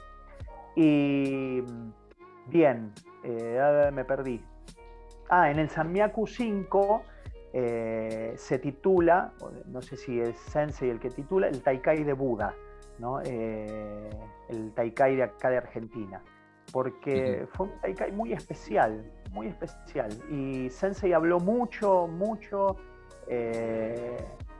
Y 0.76 1.62
bien, 2.48 2.92
eh, 3.24 3.90
me 3.94 4.06
perdí. 4.06 4.44
Ah, 5.30 5.50
en 5.52 5.60
el 5.60 5.70
Samyaku 5.70 6.28
5 6.28 7.04
eh, 7.54 8.34
se 8.36 8.60
titula, 8.60 9.34
no 9.68 9.82
sé 9.82 9.98
si 9.98 10.20
es 10.20 10.38
Sensei 10.38 10.90
el 10.90 11.00
que 11.00 11.10
titula, 11.10 11.48
el 11.48 11.62
Taikai 11.62 12.04
de 12.04 12.14
Buda, 12.14 12.54
¿no? 13.00 13.20
el 13.22 14.74
Taikai 14.76 15.16
de 15.16 15.24
acá 15.24 15.50
de 15.50 15.58
Argentina. 15.58 16.22
Porque 16.72 17.46
fue 17.52 17.68
un 17.68 17.80
Taikai 17.82 18.12
muy 18.12 18.34
especial, 18.34 19.12
muy 19.32 19.48
especial. 19.48 20.10
Y 20.32 20.70
Sensei 20.70 21.14
habló 21.14 21.40
mucho, 21.40 22.08
mucho 22.08 22.78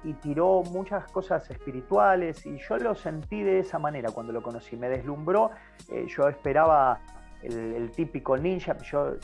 y 0.04 0.14
tiró 0.14 0.64
muchas 0.64 1.10
cosas 1.12 1.50
espirituales 1.50 2.46
y 2.46 2.58
yo 2.58 2.78
lo 2.78 2.96
sentí 2.96 3.44
de 3.44 3.60
esa 3.60 3.80
manera 3.80 4.12
cuando 4.12 4.34
lo 4.34 4.42
conocí, 4.42 4.76
me 4.76 4.90
deslumbró, 4.90 5.52
eh, 5.90 6.06
yo 6.08 6.28
esperaba 6.28 7.00
el, 7.42 7.92
típico 7.92 8.38
ninja, 8.38 8.78
yo 8.80 9.14
eh, 9.14 9.18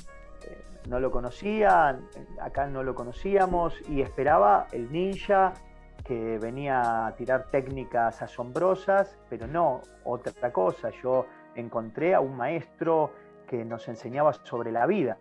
no 0.87 0.99
lo 0.99 1.11
conocía, 1.11 1.99
acá 2.41 2.67
no 2.67 2.83
lo 2.83 2.95
conocíamos 2.95 3.75
y 3.89 4.01
esperaba 4.01 4.67
el 4.71 4.91
ninja 4.91 5.53
que 6.03 6.37
venía 6.39 7.07
a 7.07 7.15
tirar 7.15 7.47
técnicas 7.51 8.21
asombrosas, 8.21 9.17
pero 9.29 9.47
no, 9.47 9.81
otra 10.05 10.51
cosa, 10.51 10.89
yo 11.03 11.25
encontré 11.55 12.15
a 12.15 12.19
un 12.19 12.35
maestro 12.35 13.11
que 13.47 13.65
nos 13.65 13.87
enseñaba 13.87 14.33
sobre 14.33 14.71
la 14.71 14.85
vida, 14.85 15.17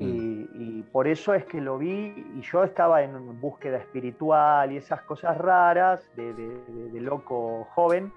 Mm. 0.00 0.46
Y, 0.54 0.82
por 0.90 1.06
eso 1.06 1.34
es 1.34 1.44
que 1.44 1.60
lo 1.60 1.78
vi 1.78 2.12
y 2.36 2.40
yo 2.40 2.64
estaba 2.64 3.02
en 3.02 3.40
búsqueda 3.40 3.76
espiritual 3.76 4.72
y 4.72 4.78
esas 4.78 5.02
cosas 5.02 5.38
raras 5.38 6.10
de, 6.16 7.00
loco 7.00 7.68
joven 7.74 8.12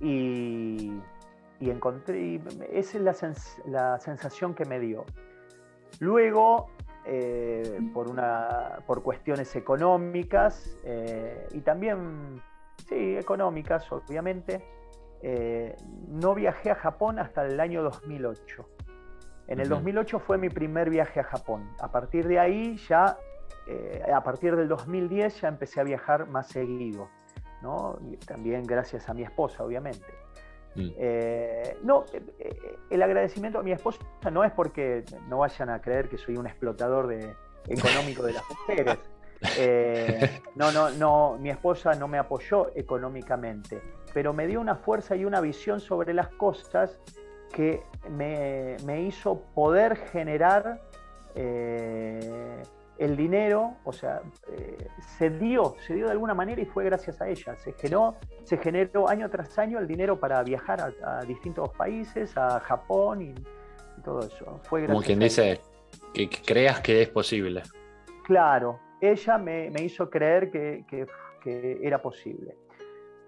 y, 0.00 0.92
encontré, 1.60 2.40
esa 2.72 2.98
es 2.98 3.60
la, 3.66 3.98
sensación 3.98 4.54
que 4.54 4.64
me 4.64 4.78
dio. 4.80 5.04
Luego, 6.00 6.70
eh, 7.04 7.78
por, 7.92 8.08
una, 8.08 8.78
por 8.86 9.02
cuestiones 9.02 9.54
económicas 9.56 10.78
eh, 10.84 11.46
y 11.52 11.60
también, 11.60 12.40
sí, 12.88 13.16
económicas 13.16 13.90
obviamente, 13.92 14.64
eh, 15.20 15.74
no 16.06 16.34
viajé 16.34 16.70
a 16.70 16.76
Japón 16.76 17.18
hasta 17.18 17.44
el 17.44 17.58
año 17.60 17.82
2008. 17.82 18.77
En 19.48 19.60
el 19.60 19.68
2008 19.70 20.20
fue 20.20 20.36
mi 20.36 20.50
primer 20.50 20.90
viaje 20.90 21.20
a 21.20 21.24
Japón. 21.24 21.70
A 21.80 21.90
partir 21.90 22.28
de 22.28 22.38
ahí 22.38 22.76
ya, 22.88 23.16
eh, 23.66 24.02
a 24.14 24.22
partir 24.22 24.54
del 24.54 24.68
2010 24.68 25.40
ya 25.40 25.48
empecé 25.48 25.80
a 25.80 25.84
viajar 25.84 26.28
más 26.28 26.48
seguido, 26.48 27.08
¿no? 27.62 27.98
también 28.26 28.64
gracias 28.64 29.08
a 29.08 29.14
mi 29.14 29.22
esposa, 29.22 29.64
obviamente. 29.64 30.06
Mm. 30.74 30.90
Eh, 30.98 31.78
no, 31.82 32.04
eh, 32.12 32.76
el 32.90 33.02
agradecimiento 33.02 33.58
a 33.58 33.62
mi 33.62 33.72
esposa 33.72 34.00
no 34.30 34.44
es 34.44 34.52
porque 34.52 35.04
no 35.28 35.38
vayan 35.38 35.70
a 35.70 35.80
creer 35.80 36.10
que 36.10 36.18
soy 36.18 36.36
un 36.36 36.46
explotador 36.46 37.06
de, 37.06 37.34
económico 37.68 38.22
de 38.24 38.34
las 38.34 38.42
mujeres. 38.50 38.98
no, 40.56 40.72
no, 40.72 40.90
no, 40.90 41.38
mi 41.40 41.48
esposa 41.48 41.94
no 41.94 42.06
me 42.06 42.18
apoyó 42.18 42.70
económicamente, 42.76 43.80
pero 44.12 44.34
me 44.34 44.46
dio 44.46 44.60
una 44.60 44.76
fuerza 44.76 45.16
y 45.16 45.24
una 45.24 45.40
visión 45.40 45.80
sobre 45.80 46.12
las 46.12 46.28
cosas 46.28 47.00
que 47.52 47.82
me, 48.10 49.02
hizo 49.02 49.40
poder 49.54 49.96
generar 49.96 50.80
eh, 51.34 52.62
el 52.98 53.16
dinero, 53.16 53.76
o 53.84 53.92
sea, 53.92 54.22
eh, 54.52 54.88
se 55.18 55.30
dio, 55.30 55.76
se 55.86 55.94
dio 55.94 56.06
de 56.06 56.12
alguna 56.12 56.34
manera 56.34 56.60
y 56.60 56.66
fue 56.66 56.84
gracias 56.84 57.20
a 57.20 57.28
ella. 57.28 57.56
Se 57.56 57.72
generó, 57.72 58.16
se 58.44 58.58
generó 58.58 59.08
año 59.08 59.30
tras 59.30 59.56
año 59.58 59.78
el 59.78 59.86
dinero 59.86 60.18
para 60.18 60.42
viajar 60.42 60.92
a, 61.04 61.24
distintos 61.24 61.70
países, 61.70 62.36
a 62.36 62.60
Japón 62.60 63.22
y, 63.22 63.34
todo 64.04 64.20
eso. 64.20 64.60
Fue 64.62 64.86
Como 64.86 65.02
quien 65.02 65.18
dice, 65.18 65.60
que, 66.14 66.28
creas 66.28 66.80
que 66.80 67.02
es 67.02 67.08
posible. 67.08 67.62
Claro, 68.24 68.78
ella 69.00 69.38
me, 69.38 69.70
hizo 69.80 70.08
creer 70.08 70.50
que, 70.50 70.84
que, 70.88 71.06
era 71.82 72.00
posible. 72.00 72.56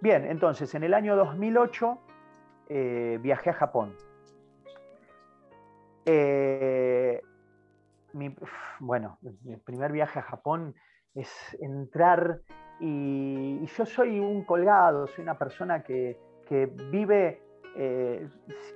Bien, 0.01 0.27
entonces 0.27 0.75
en 0.75 0.85
el 0.85 0.95
año 0.95 1.17
2008 1.17 1.99
eh, 2.69 3.19
viajé 3.21 3.51
a 3.51 3.55
Japón 3.55 3.95
eh, 6.07 7.21
bueno, 8.81 9.19
mi 9.43 9.57
primer 9.57 9.93
viaje 9.93 10.19
a 10.19 10.23
Japón 10.23 10.75
es 11.15 11.57
entrar 11.61 12.41
y, 12.81 13.65
yo 13.67 13.85
soy 13.85 14.19
un 14.21 14.45
colgado, 14.45 15.07
soy 15.07 15.23
una 15.23 15.39
persona 15.39 15.83
que, 15.83 16.19
vive, 16.91 17.41
eh, 17.77 18.29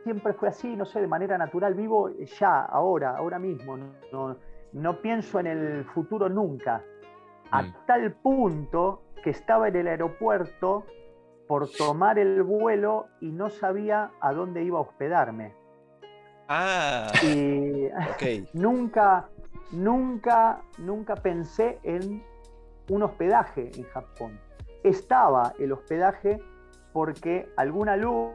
siempre 0.05 0.33
fue 0.35 0.49
así, 0.49 0.77
no 0.77 0.85
sé, 0.85 1.01
de 1.01 1.09
manera 1.09 1.37
natural, 1.37 1.75
vivo 1.75 2.11
ya, 2.39 2.65
ahora, 2.67 3.17
ahora 3.17 3.39
mismo, 3.39 3.77
no, 4.73 5.01
pienso 5.01 5.41
en 5.41 5.47
el 5.47 5.85
futuro 5.87 6.29
nunca. 6.29 6.83
a 7.51 7.63
Mm. 7.63 7.75
tal 7.87 8.13
punto 8.15 9.03
que 9.23 9.31
estaba 9.31 9.69
en 9.69 9.77
el 9.77 9.87
aeropuerto 9.87 10.85
por 11.47 11.69
tomar 11.71 12.19
el 12.19 12.43
vuelo 12.43 13.07
y 13.21 13.31
no 13.31 13.51
sabía 13.51 14.11
a 14.21 14.33
dónde 14.33 14.65
iba 14.65 14.79
a 14.79 14.83
hospedarme. 14.83 15.55
Ah, 16.49 17.11
Y 17.23 17.89
nunca, 18.53 19.29
nunca, 19.73 20.63
nunca 20.79 21.15
pensé 21.17 21.79
en 21.83 22.23
un 22.91 23.03
hospedaje 23.03 23.71
en 23.75 23.85
Japón. 23.85 24.39
Estaba 24.83 25.55
el 25.59 25.73
hospedaje 25.73 26.39
porque 26.93 27.49
algún 27.57 27.89
alumno 27.89 28.35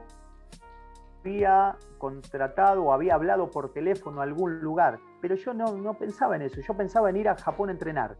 había 1.21 1.77
contratado 1.97 2.85
o 2.85 2.93
había 2.93 3.15
hablado 3.15 3.49
por 3.51 3.71
teléfono 3.73 4.21
a 4.21 4.23
algún 4.23 4.59
lugar, 4.59 4.99
pero 5.21 5.35
yo 5.35 5.53
no, 5.53 5.75
no 5.75 5.93
pensaba 5.93 6.35
en 6.35 6.43
eso, 6.43 6.61
yo 6.61 6.73
pensaba 6.75 7.09
en 7.09 7.17
ir 7.17 7.29
a 7.29 7.35
Japón 7.35 7.69
a 7.69 7.73
entrenar, 7.73 8.15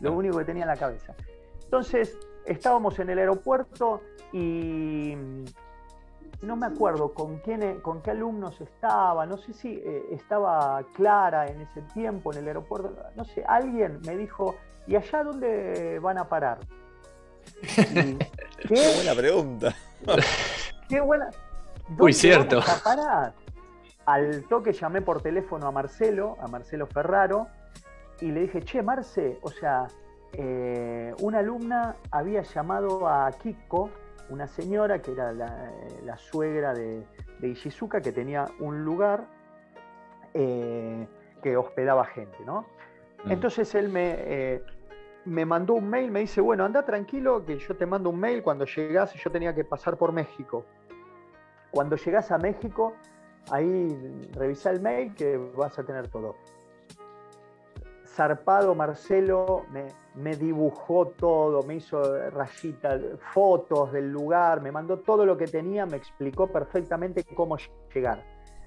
lo 0.00 0.12
único 0.12 0.38
que 0.38 0.44
tenía 0.44 0.64
en 0.64 0.68
la 0.68 0.76
cabeza. 0.76 1.14
Entonces, 1.64 2.18
estábamos 2.44 2.98
en 2.98 3.10
el 3.10 3.18
aeropuerto 3.20 4.02
y 4.32 5.16
no 6.40 6.56
me 6.56 6.66
acuerdo 6.66 7.12
con, 7.12 7.38
quién, 7.38 7.80
con 7.80 8.02
qué 8.02 8.10
alumnos 8.12 8.60
estaba, 8.60 9.26
no 9.26 9.36
sé 9.36 9.52
si 9.52 9.74
eh, 9.84 10.06
estaba 10.10 10.82
Clara 10.94 11.46
en 11.46 11.60
ese 11.60 11.82
tiempo 11.94 12.32
en 12.32 12.38
el 12.38 12.48
aeropuerto, 12.48 12.96
no 13.14 13.24
sé, 13.24 13.44
alguien 13.46 14.00
me 14.06 14.16
dijo, 14.16 14.56
¿y 14.86 14.96
allá 14.96 15.22
dónde 15.22 15.98
van 16.00 16.18
a 16.18 16.28
parar? 16.28 16.58
Qué 17.62 18.18
¿Qué? 18.68 18.92
buena 18.96 19.14
pregunta. 19.14 19.74
Qué 20.88 21.00
buena. 21.00 21.30
Muy 21.88 21.96
¿Dónde 21.96 22.12
cierto. 22.12 22.56
vamos 22.56 22.70
a 22.70 22.82
parar? 22.82 23.34
Al 24.06 24.44
toque 24.48 24.72
llamé 24.72 25.00
por 25.00 25.22
teléfono 25.22 25.66
a 25.66 25.70
Marcelo, 25.70 26.36
a 26.40 26.48
Marcelo 26.48 26.86
Ferraro, 26.86 27.46
y 28.20 28.30
le 28.30 28.42
dije, 28.42 28.62
che, 28.62 28.82
Marce, 28.82 29.38
o 29.42 29.50
sea, 29.50 29.86
eh, 30.32 31.14
una 31.20 31.38
alumna 31.40 31.96
había 32.10 32.42
llamado 32.42 33.06
a 33.08 33.30
Kiko, 33.32 33.90
una 34.32 34.48
señora 34.48 35.02
que 35.02 35.12
era 35.12 35.32
la, 35.32 35.70
la 36.04 36.16
suegra 36.16 36.72
de, 36.72 37.04
de 37.38 37.48
Ishizuka, 37.48 38.00
que 38.00 38.12
tenía 38.12 38.46
un 38.60 38.82
lugar 38.82 39.26
eh, 40.32 41.06
que 41.42 41.56
hospedaba 41.56 42.04
gente, 42.06 42.38
¿no? 42.46 42.62
Mm. 43.24 43.32
Entonces 43.32 43.74
él 43.74 43.90
me, 43.90 44.14
eh, 44.18 44.64
me 45.26 45.44
mandó 45.44 45.74
un 45.74 45.88
mail, 45.88 46.10
me 46.10 46.20
dice, 46.20 46.40
bueno, 46.40 46.64
anda 46.64 46.82
tranquilo, 46.82 47.44
que 47.44 47.58
yo 47.58 47.76
te 47.76 47.84
mando 47.84 48.08
un 48.08 48.18
mail 48.18 48.42
cuando 48.42 48.64
llegás, 48.64 49.12
yo 49.12 49.30
tenía 49.30 49.54
que 49.54 49.64
pasar 49.64 49.98
por 49.98 50.12
México. 50.12 50.64
Cuando 51.70 51.96
llegás 51.96 52.30
a 52.30 52.38
México, 52.38 52.94
ahí 53.50 54.28
revisa 54.32 54.70
el 54.70 54.80
mail 54.80 55.14
que 55.14 55.36
vas 55.36 55.78
a 55.78 55.84
tener 55.84 56.08
todo. 56.08 56.36
Zarpado 58.06 58.74
Marcelo 58.74 59.64
me, 59.70 59.88
me 60.14 60.36
dibujó 60.36 61.06
todo, 61.08 61.62
me 61.62 61.76
hizo 61.76 62.00
rayitas, 62.30 63.00
fotos 63.32 63.92
del 63.92 64.10
lugar, 64.10 64.60
me 64.60 64.70
mandó 64.70 64.98
todo 64.98 65.24
lo 65.24 65.36
que 65.36 65.46
tenía, 65.46 65.86
me 65.86 65.96
explicó 65.96 66.46
perfectamente 66.48 67.24
cómo 67.24 67.56
llegar. 67.94 68.22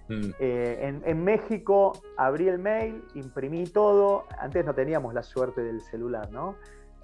Mm. 0.08 0.30
Eh, 0.40 0.78
en, 0.82 1.02
en 1.06 1.24
México 1.24 1.94
abrí 2.18 2.48
el 2.48 2.60
mail, 2.60 3.04
imprimí 3.16 3.66
todo. 3.66 4.26
Antes 4.40 4.66
no 4.66 4.74
teníamos 4.74 5.14
la 5.14 5.24
suerte 5.24 5.62
del 5.64 5.82
celular, 5.82 6.32
¿no? 6.32 6.56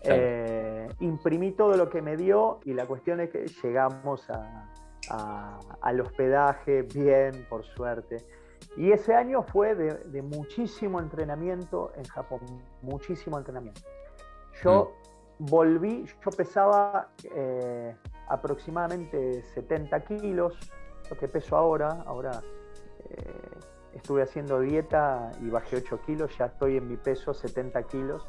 Claro. 0.04 0.22
Eh, 0.24 0.88
imprimí 1.00 1.52
todo 1.52 1.78
lo 1.78 1.90
que 1.90 2.02
me 2.02 2.16
dio 2.18 2.60
y 2.64 2.74
la 2.74 2.86
cuestión 2.86 3.20
es 3.20 3.30
que 3.30 3.46
llegamos 3.64 4.30
a- 4.30 4.68
a- 5.10 5.60
al 5.82 6.00
hospedaje 6.02 6.84
bien, 6.84 7.46
por 7.50 7.64
suerte. 7.64 8.18
Y 8.78 8.92
ese 8.92 9.16
año 9.16 9.44
fue 9.44 9.74
de, 9.76 9.94
de 10.06 10.22
muchísimo 10.22 11.00
entrenamiento 11.00 11.92
en 11.96 12.04
Japón, 12.06 12.40
muchísimo 12.84 13.38
entrenamiento. 13.38 13.82
Yo 14.64 14.94
volví, 15.40 16.06
yo 16.24 16.32
pesaba 16.32 17.10
eh, 17.36 17.96
aproximadamente 18.28 19.42
70 19.54 20.00
kilos, 20.06 20.56
lo 21.10 21.18
que 21.18 21.28
peso 21.28 21.58
ahora, 21.58 22.04
ahora 22.06 22.42
eh, 23.10 23.34
estuve 23.94 24.22
haciendo 24.24 24.60
dieta 24.60 25.32
y 25.42 25.50
bajé 25.50 25.78
8 25.78 26.00
kilos, 26.06 26.38
ya 26.38 26.46
estoy 26.46 26.78
en 26.78 26.88
mi 26.88 26.98
peso 26.98 27.34
70 27.34 27.84
kilos. 27.84 28.28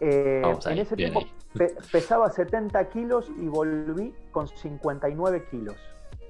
Eh, 0.00 0.40
Vamos 0.42 0.66
en 0.66 0.78
ese 0.78 0.96
tiempo 0.96 1.22
pe- 1.54 1.74
pesaba 1.92 2.28
70 2.28 2.88
kilos 2.88 3.30
y 3.38 3.46
volví 3.46 4.12
con 4.32 4.48
59 4.48 5.46
kilos 5.50 5.76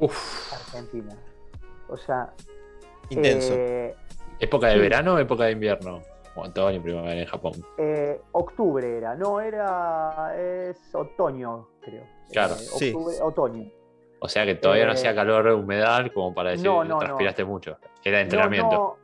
Uf. 0.00 0.52
Argentina. 0.52 1.16
O 1.88 1.96
sea, 1.96 2.32
Intenso. 3.10 3.54
¿Época 4.38 4.68
de 4.68 4.74
Sí. 4.74 4.80
verano 4.80 5.14
o 5.14 5.18
época 5.18 5.44
de 5.44 5.52
invierno? 5.52 6.00
O 6.36 6.42
otoño 6.42 6.82
primavera 6.82 7.20
en 7.20 7.26
Japón. 7.26 7.52
eh, 7.78 8.20
octubre 8.32 8.96
era, 8.98 9.14
no 9.14 9.40
era, 9.40 10.32
es 10.36 10.94
otoño, 10.94 11.68
creo. 11.80 12.04
Claro. 12.32 12.54
Eh, 12.54 12.58
Sí. 12.58 12.92
otoño. 13.22 13.70
O 14.20 14.28
sea 14.28 14.44
que 14.46 14.54
todavía 14.54 14.86
no 14.86 14.92
Eh, 14.92 14.94
hacía 14.94 15.14
calor, 15.14 15.46
humedad, 15.48 16.10
como 16.12 16.34
para 16.34 16.50
decir 16.50 16.66
no, 16.66 16.82
que 16.82 16.88
no, 16.88 16.94
no. 16.94 17.00
transpiraste 17.00 17.44
mucho. 17.44 17.76
Era 18.02 18.20
entrenamiento. 18.20 18.98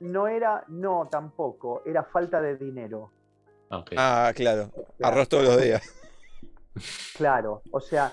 No, 0.00 0.10
no 0.10 0.26
era, 0.26 0.64
no, 0.68 1.08
tampoco, 1.10 1.82
era 1.86 2.02
falta 2.02 2.40
de 2.40 2.56
dinero. 2.56 3.10
Ah, 3.70 4.32
claro. 4.34 4.34
Claro. 4.34 4.70
Arroz 5.02 5.28
todos 5.28 5.44
los 5.44 5.62
días. 5.62 5.82
Claro, 7.16 7.62
o 7.70 7.78
sea, 7.80 8.12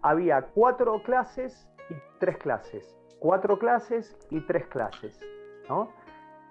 había 0.00 0.40
cuatro 0.54 1.02
clases 1.02 1.68
y 1.90 1.94
tres 2.18 2.38
clases. 2.38 2.96
Cuatro 3.18 3.58
clases 3.58 4.16
y 4.30 4.40
tres 4.40 4.66
clases. 4.68 5.20
¿no? 5.68 5.92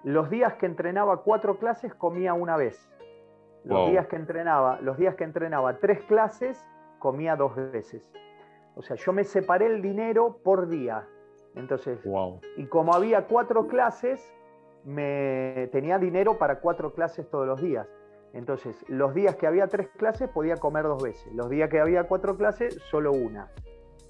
Los 0.04 0.30
días 0.30 0.54
que 0.54 0.66
entrenaba 0.66 1.22
cuatro 1.22 1.58
clases 1.58 1.94
comía 1.94 2.32
una 2.34 2.56
vez. 2.56 2.88
Los 3.64 3.78
Wow. 3.80 3.90
días 3.90 4.06
que 4.06 4.16
entrenaba, 4.16 4.80
los 4.80 4.96
días 4.96 5.14
que 5.16 5.24
entrenaba 5.24 5.78
tres 5.78 6.02
clases, 6.04 6.64
comía 6.98 7.36
dos 7.36 7.54
veces. 7.72 8.10
O 8.76 8.82
sea, 8.82 8.96
yo 8.96 9.12
me 9.12 9.24
separé 9.24 9.66
el 9.66 9.82
dinero 9.82 10.38
por 10.42 10.68
día. 10.68 11.06
Entonces, 11.54 12.02
Wow. 12.04 12.40
y 12.56 12.66
como 12.66 12.94
había 12.94 13.26
cuatro 13.26 13.66
clases, 13.66 14.32
me 14.84 15.68
tenía 15.72 15.98
dinero 15.98 16.38
para 16.38 16.60
cuatro 16.60 16.94
clases 16.94 17.28
todos 17.28 17.46
los 17.46 17.60
días. 17.60 17.86
Entonces, 18.32 18.82
los 18.88 19.12
días 19.12 19.36
que 19.36 19.46
había 19.46 19.66
tres 19.66 19.88
clases 19.98 20.28
podía 20.30 20.56
comer 20.56 20.84
dos 20.84 21.02
veces. 21.02 21.30
Los 21.34 21.50
días 21.50 21.68
que 21.68 21.80
había 21.80 22.04
cuatro 22.04 22.36
clases, 22.36 22.80
solo 22.90 23.12
una. 23.12 23.50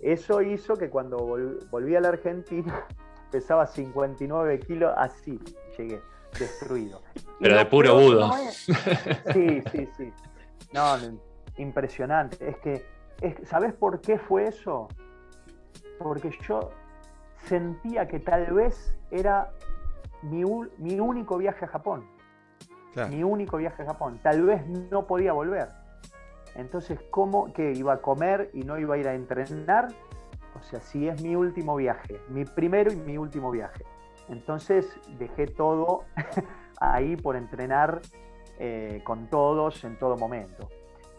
Eso 0.01 0.43
hizo 0.43 0.77
que 0.77 0.91
cuando 0.91 1.17
vol- 1.17 1.59
volví 1.71 1.97
a 1.97 2.01
la 2.01 2.09
Argentina 2.11 2.87
pesaba 3.31 3.67
59 3.67 4.61
kilos, 4.61 4.93
así 4.97 5.39
llegué, 5.77 6.01
destruido. 6.39 7.01
Pero 7.41 7.57
de 7.57 7.67
puro 7.67 7.95
budo. 7.95 8.31
Sí, 9.33 9.63
sí, 9.73 9.89
sí. 9.97 10.13
No, 10.73 10.97
impresionante. 11.57 12.49
Es 12.49 12.57
que, 12.59 12.87
es- 13.21 13.49
¿sabes 13.49 13.73
por 13.75 14.01
qué 14.01 14.19
fue 14.19 14.47
eso? 14.49 14.89
Porque 15.99 16.31
yo 16.47 16.71
sentía 17.47 18.07
que 18.09 18.21
tal 18.21 18.53
vez 18.53 18.95
era 19.11 19.51
mi, 20.23 20.43
mi 20.79 21.01
único 21.01 21.39
viaje 21.39 21.65
a 21.65 21.69
Japón. 21.69 22.07
Claro. 22.93 23.09
Mi 23.11 23.23
único 23.23 23.57
viaje 23.57 23.83
a 23.83 23.87
Japón. 23.87 24.19
Tal 24.23 24.43
vez 24.45 24.67
no 24.91 25.07
podía 25.07 25.33
volver. 25.33 25.69
Entonces, 26.57 26.99
¿cómo 27.11 27.53
que 27.53 27.73
iba 27.73 27.93
a 27.95 27.99
comer 27.99 28.51
y 28.53 28.63
no 28.65 28.79
iba 28.79 28.97
a 28.97 28.99
ir 28.99 29.07
a 29.09 29.15
entrenar? 29.15 29.89
O 30.59 30.63
sea, 30.63 30.81
si 30.81 31.09
es 31.09 31.23
mi 31.23 31.37
último 31.37 31.77
viaje, 31.77 32.21
mi 32.29 32.45
primero 32.45 32.93
y 32.93 32.97
mi 32.97 33.17
último 33.19 33.51
viaje. 33.51 33.85
Entonces 34.29 34.99
dejé 35.19 35.47
todo 35.47 36.05
ahí 36.81 37.17
por 37.17 37.37
entrenar 37.37 38.01
eh, 38.59 39.01
con 39.05 39.29
todos 39.29 39.85
en 39.85 39.99
todo 39.99 40.17
momento. 40.17 40.69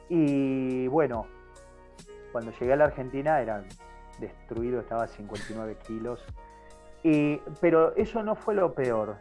Y 0.09 0.87
bueno, 0.87 1.25
cuando 2.31 2.51
llegué 2.51 2.73
a 2.73 2.75
la 2.75 2.85
Argentina 2.85 3.41
era 3.41 3.63
destruido, 4.19 4.79
estaba 4.79 5.03
a 5.03 5.07
59 5.07 5.77
kilos. 5.87 6.23
Y, 7.03 7.37
pero 7.59 7.95
eso 7.95 8.21
no 8.23 8.35
fue 8.35 8.53
lo 8.53 8.73
peor. 8.73 9.17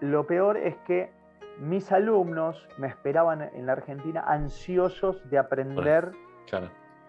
Lo 0.00 0.26
peor 0.26 0.56
es 0.56 0.76
que 0.86 1.10
mis 1.58 1.90
alumnos 1.92 2.68
me 2.78 2.88
esperaban 2.88 3.42
en 3.54 3.66
la 3.66 3.72
Argentina 3.72 4.22
ansiosos 4.26 5.28
de 5.30 5.38
aprender 5.38 6.12
Claro. 6.46 6.68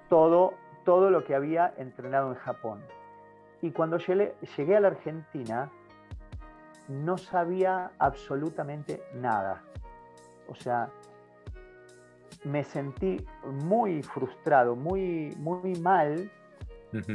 todo, 0.10 0.53
todo 0.83 1.09
lo 1.09 1.23
que 1.23 1.35
había 1.35 1.73
entrenado 1.77 2.29
en 2.29 2.35
Japón. 2.35 2.81
Y 3.61 3.71
cuando 3.71 3.97
llegué, 3.97 4.33
llegué 4.57 4.75
a 4.75 4.79
la 4.79 4.87
Argentina, 4.89 5.69
no 6.87 7.17
sabía 7.17 7.91
absolutamente 7.99 9.01
nada. 9.13 9.63
O 10.47 10.55
sea, 10.55 10.89
me 12.43 12.63
sentí 12.63 13.17
muy 13.45 14.01
frustrado, 14.01 14.75
muy, 14.75 15.33
muy 15.37 15.75
mal, 15.79 16.29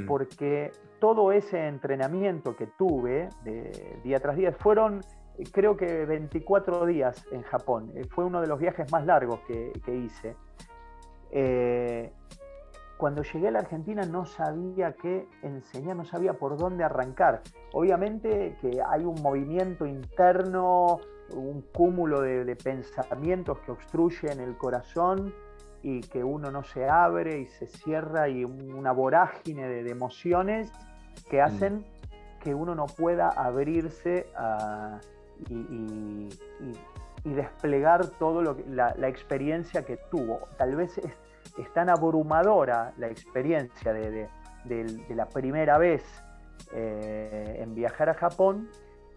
porque 0.06 0.72
todo 0.98 1.32
ese 1.32 1.66
entrenamiento 1.66 2.56
que 2.56 2.66
tuve 2.66 3.28
de 3.44 3.98
día 4.02 4.18
tras 4.20 4.36
día 4.36 4.52
fueron 4.52 5.02
creo 5.52 5.76
que 5.76 6.06
24 6.06 6.86
días 6.86 7.26
en 7.30 7.42
Japón. 7.42 7.92
Eh, 7.94 8.04
Fue 8.04 8.24
uno 8.24 8.40
de 8.40 8.46
los 8.46 8.58
viajes 8.58 8.90
más 8.90 9.04
largos 9.04 9.40
que, 9.40 9.72
que 9.84 9.94
hice. 9.94 10.36
Eh, 11.30 12.12
cuando 12.96 13.22
llegué 13.22 13.48
a 13.48 13.50
la 13.50 13.58
Argentina 13.58 14.02
no 14.04 14.24
sabía 14.24 14.92
qué 14.94 15.28
enseñar, 15.42 15.96
no 15.96 16.04
sabía 16.04 16.34
por 16.34 16.56
dónde 16.56 16.84
arrancar. 16.84 17.42
Obviamente 17.72 18.56
que 18.60 18.80
hay 18.86 19.04
un 19.04 19.20
movimiento 19.22 19.86
interno, 19.86 20.98
un 21.34 21.62
cúmulo 21.74 22.22
de, 22.22 22.56
pensamientos 22.56 23.58
que 23.60 23.72
obstruyen 23.72 24.40
el 24.40 24.56
corazón 24.56 25.34
y 25.82 26.00
que 26.00 26.24
uno 26.24 26.50
no 26.50 26.62
se 26.62 26.88
abre 26.88 27.40
y 27.40 27.46
se 27.46 27.66
cierra 27.66 28.28
y 28.28 28.44
una 28.44 28.92
vorágine 28.92 29.68
de, 29.68 29.90
emociones 29.90 30.72
que 31.28 31.40
mm. 31.40 31.44
hacen 31.44 31.86
que 32.40 32.54
uno 32.54 32.74
no 32.74 32.86
pueda 32.86 33.28
abrirse 33.28 34.26
y, 35.50 36.28
desplegar 37.24 38.06
todo 38.20 38.40
lo 38.40 38.56
la, 38.68 38.94
la, 38.96 39.08
experiencia 39.08 39.84
que 39.84 39.96
tuvo. 39.96 40.38
Tal 40.56 40.76
vez 40.76 40.96
es, 40.98 41.12
es 41.58 41.72
tan 41.72 41.88
abrumadora 41.88 42.92
la 42.98 43.08
experiencia 43.08 43.92
de, 43.92 44.28
la 45.10 45.28
primera 45.28 45.78
vez 45.78 46.02
eh, 46.72 47.58
en 47.60 47.74
viajar 47.74 48.08
a 48.08 48.14
Japón 48.14 48.68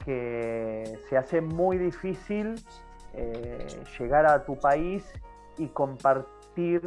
que 0.06 1.00
se 1.10 1.18
hace 1.18 1.42
muy 1.42 1.78
difícil 1.78 2.56
eh, 3.14 3.68
llegar 3.98 4.26
a 4.26 4.46
tu 4.46 4.58
país 4.58 5.12
y 5.58 5.68
compartir 5.70 6.82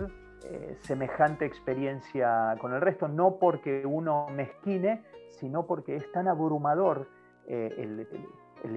eh, 0.45 0.77
semejante 0.81 1.45
experiencia 1.45 2.57
con 2.61 2.73
el 2.73 2.81
resto, 2.81 3.09
no 3.09 3.37
porque 3.39 3.85
uno 3.85 4.27
mezquine, 4.35 5.03
sino 5.29 5.67
porque 5.67 5.97
es 5.97 6.11
tan 6.13 6.29
abrumador 6.29 7.09
el, 7.49 8.07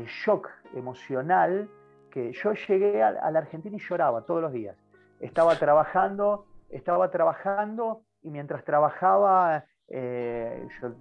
shock 0.07 0.49
emocional 0.73 1.69
que 2.09 2.33
yo 2.33 2.53
llegué 2.67 3.03
a, 3.03 3.09
a 3.09 3.31
la 3.31 3.39
Argentina 3.39 3.75
y 3.75 3.79
lloraba 3.79 4.25
todos 4.25 4.41
los 4.41 4.51
días. 4.51 4.75
Estaba 5.19 5.55
trabajando 5.55 6.45
estaba 6.75 7.09
trabajando 7.09 8.03
y 8.21 8.29
mientras 8.29 8.63
trabajaba, 8.63 9.65
eh, 9.87 10.67
yo 10.81 10.93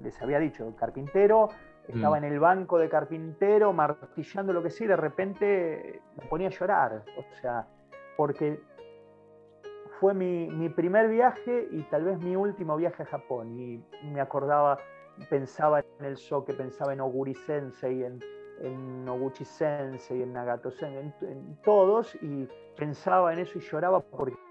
les 0.00 0.20
había 0.22 0.38
dicho, 0.38 0.74
carpintero, 0.76 1.48
estaba 1.86 2.18
mm. 2.18 2.24
en 2.24 2.32
el 2.32 2.40
banco 2.40 2.78
de 2.78 2.88
carpintero 2.88 3.72
martillando 3.72 4.52
lo 4.52 4.62
que 4.62 4.70
sea 4.70 4.86
y 4.86 4.88
de 4.88 4.96
repente 4.96 6.02
me 6.16 6.26
ponía 6.26 6.48
a 6.48 6.50
llorar. 6.50 7.04
O 7.18 7.34
sea, 7.40 7.66
porque 8.16 8.60
fue 10.00 10.14
mi, 10.14 10.68
primer 10.70 11.08
viaje 11.08 11.68
y 11.70 11.82
tal 11.84 12.04
vez 12.04 12.18
mi 12.20 12.34
último 12.36 12.76
viaje 12.76 13.02
a 13.02 13.06
Japón. 13.06 13.58
Y 13.58 13.84
me 14.04 14.20
acordaba, 14.20 14.78
pensaba 15.28 15.80
en 15.98 16.04
el 16.06 16.16
Soke, 16.16 16.54
pensaba 16.54 16.94
en 16.94 17.00
Oguri 17.00 17.34
Sensei, 17.34 18.04
en, 18.04 18.20
en 18.60 19.04
Noguchi 19.04 19.44
Sensei, 19.44 20.22
en 20.22 20.32
Nagato 20.32 20.70
Sensei, 20.70 21.30
en 21.30 21.60
todos, 21.62 22.14
y 22.22 22.48
pensaba 22.76 23.32
en 23.32 23.40
eso 23.40 23.58
y 23.58 23.60
lloraba 23.60 24.00
porque 24.00 24.43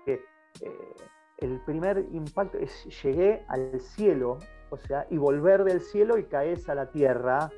eh, 0.61 0.95
el 1.37 1.59
primer 1.61 2.05
impacto 2.11 2.57
es 2.57 2.85
llegué 3.03 3.43
al 3.47 3.79
cielo, 3.79 4.37
o 4.69 4.77
sea, 4.77 5.05
y 5.09 5.17
volver 5.17 5.63
del 5.63 5.81
cielo 5.81 6.17
y 6.17 6.25
caes 6.25 6.69
a 6.69 6.75
la 6.75 6.89
tierra, 6.89 7.49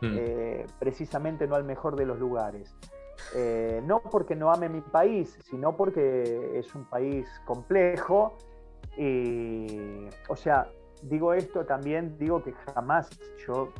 hmm. 0.00 0.16
eh, 0.16 0.66
precisamente 0.78 1.46
no 1.46 1.54
al 1.54 1.64
mejor 1.64 1.96
de 1.96 2.06
los 2.06 2.18
lugares. 2.18 2.74
Eh, 3.34 3.80
no 3.84 4.00
porque 4.02 4.34
no 4.34 4.52
ame 4.52 4.68
mi 4.68 4.80
país, 4.80 5.38
sino 5.44 5.76
porque 5.76 6.58
es 6.58 6.74
un 6.74 6.84
país 6.84 7.26
complejo. 7.44 8.36
Y, 8.96 10.08
o 10.28 10.36
sea, 10.36 10.70
digo 11.02 11.32
esto 11.32 11.64
también, 11.64 12.18
digo 12.18 12.42
que 12.42 12.52
jamás 12.52 13.10
yo 13.46 13.72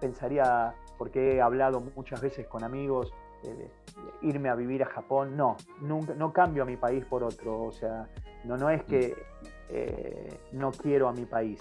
pensaría, 0.00 0.74
porque 0.98 1.36
he 1.36 1.40
hablado 1.40 1.80
muchas 1.96 2.20
veces 2.20 2.46
con 2.46 2.62
amigos 2.62 3.12
irme 4.22 4.48
a 4.48 4.54
vivir 4.54 4.82
a 4.82 4.86
Japón, 4.86 5.36
no, 5.36 5.56
nunca, 5.80 6.14
no 6.14 6.32
cambio 6.32 6.62
a 6.62 6.66
mi 6.66 6.76
país 6.76 7.04
por 7.04 7.22
otro, 7.22 7.62
o 7.62 7.72
sea, 7.72 8.08
no, 8.44 8.56
no 8.56 8.70
es 8.70 8.82
que 8.84 9.14
eh, 9.70 10.40
no 10.52 10.72
quiero 10.72 11.08
a 11.08 11.12
mi 11.12 11.24
país, 11.24 11.58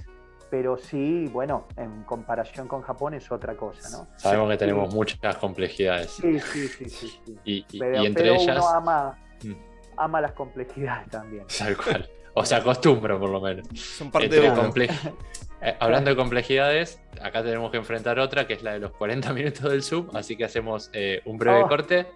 pero 0.49 0.77
sí, 0.77 1.27
bueno, 1.31 1.67
en 1.77 2.03
comparación 2.03 2.67
con 2.67 2.81
Japón 2.81 3.15
es 3.15 3.31
otra 3.31 3.55
cosa, 3.55 3.89
¿no? 3.89 4.07
Sabemos 4.17 4.49
que 4.51 4.57
tenemos 4.57 4.93
muchas 4.93 5.37
complejidades. 5.37 6.11
Sí, 6.11 6.39
sí, 6.39 6.67
sí, 6.67 6.89
sí. 6.89 7.37
Y, 7.43 7.65
entre 7.81 8.35
ellas... 8.35 8.57
Uno 8.57 8.69
ama, 8.69 9.17
mm. 9.43 9.53
ama 9.97 10.21
las 10.21 10.33
complejidades 10.33 11.09
también. 11.09 11.45
Tal 11.57 11.75
cual. 11.75 12.09
O 12.35 12.45
se 12.45 12.55
acostumbra 12.55 13.19
por 13.19 13.29
lo 13.29 13.39
menos. 13.39 13.67
Son 13.79 14.09
parte 14.11 14.27
de 14.27 14.47
eh, 15.61 15.75
hablando 15.79 16.09
de 16.09 16.15
complejidades, 16.15 16.99
acá 17.21 17.43
tenemos 17.43 17.71
que 17.71 17.77
enfrentar 17.77 18.19
otra, 18.19 18.47
que 18.47 18.53
es 18.53 18.63
la 18.63 18.73
de 18.73 18.79
los 18.79 18.91
40 18.91 19.31
minutos 19.33 19.71
del 19.71 19.83
sub, 19.83 20.09
así 20.15 20.35
que 20.35 20.45
hacemos 20.45 20.89
eh, 20.93 21.21
un 21.25 21.37
breve 21.37 21.63
oh. 21.63 21.67
corte 21.67 22.07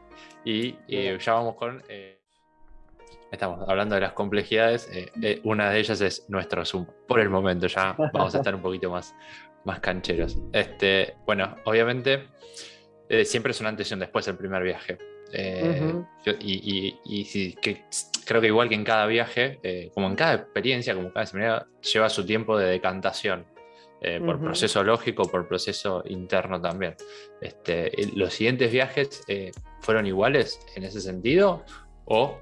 y 0.44 0.76
ya 1.20 1.34
vamos 1.34 1.56
con... 1.56 1.84
Eh, 1.90 2.20
estamos 3.32 3.68
hablando 3.68 3.96
de 3.96 4.02
las 4.02 4.14
complejidades, 4.14 4.90
una 5.44 5.70
de 5.70 5.80
ellas 5.80 6.00
es 6.02 6.26
nuestro 6.30 6.66
Zoom. 6.66 6.88
Por 7.08 7.20
el 7.20 7.30
momento 7.30 7.68
ya 7.68 7.94
vamos 8.14 8.34
a 8.34 8.38
estar 8.38 8.56
un 8.56 8.62
poquito 8.62 8.90
más, 8.90 9.14
más 9.66 9.82
cancheros. 9.82 10.38
Este, 10.54 11.16
bueno, 11.26 11.58
obviamente 11.66 12.30
siempre 13.26 13.52
es 13.52 13.60
una 13.60 13.70
antes 13.70 13.92
y 13.92 13.94
un 13.94 14.00
después 14.00 14.28
el 14.30 14.38
primer 14.38 14.64
viaje. 14.64 14.98
y, 16.40 16.98
creo 18.28 18.42
que 18.42 18.48
igual 18.48 18.68
que 18.68 18.76
en 18.76 18.84
cada 18.84 19.06
viaje, 19.08 19.60
eh, 19.64 19.90
como 19.94 20.08
en 20.08 20.16
cada 20.16 20.34
experiencia, 20.34 20.94
como 20.94 21.12
cada 21.14 21.26
seminario, 21.26 21.66
lleva 21.82 22.10
su 22.10 22.26
tiempo 22.26 22.58
de 22.58 22.68
decantación. 22.68 23.46
Eh, 24.00 24.22
por 24.24 24.40
proceso 24.40 24.84
lógico, 24.84 25.24
por 25.24 25.48
proceso 25.48 26.04
interno 26.06 26.62
también. 26.62 26.96
Este, 27.42 27.92
¿Los 28.14 28.34
siguientes 28.34 28.72
viajes 28.72 29.24
eh, 29.28 29.52
fueron 29.82 30.06
iguales 30.06 30.60
en 30.76 30.84
ese 30.84 31.02
sentido 31.02 31.64
o 32.06 32.38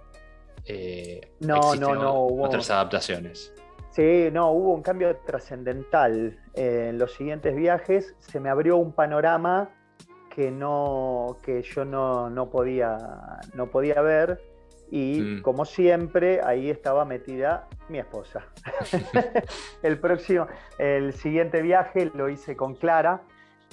no, 1.40 1.76
no, 1.76 1.96
no, 1.96 2.14
hubo... 2.24 2.44
otras 2.44 2.70
adaptaciones? 2.72 3.54
Sí, 3.92 4.28
no, 4.34 4.52
hubo 4.52 4.74
un 4.74 4.82
cambio 4.82 5.16
trascendental. 5.26 6.38
en 6.56 6.98
los 6.98 7.14
siguientes 7.14 7.56
viajes 7.56 8.16
se 8.20 8.42
me 8.42 8.50
abrió 8.50 8.76
un 8.76 8.92
panorama 8.92 9.70
que, 10.30 10.52
no, 10.52 11.38
que 11.42 11.62
yo 11.62 11.86
no, 11.86 12.30
no, 12.30 12.50
podía, 12.50 12.98
no 13.54 13.72
podía 13.72 14.02
ver 14.02 14.55
y 14.96 15.20
mm. 15.20 15.42
como 15.42 15.66
siempre, 15.66 16.40
ahí 16.42 16.70
estaba 16.70 17.04
metida 17.04 17.68
mi 17.90 18.00
esposa. 18.00 18.46
el 19.84 20.00
próximo, 20.00 20.48
el 20.78 21.12
siguiente 21.12 21.62
viaje 21.62 22.10
lo 22.16 22.30
hice 22.30 22.56
con 22.56 22.76
Clara, 22.76 23.22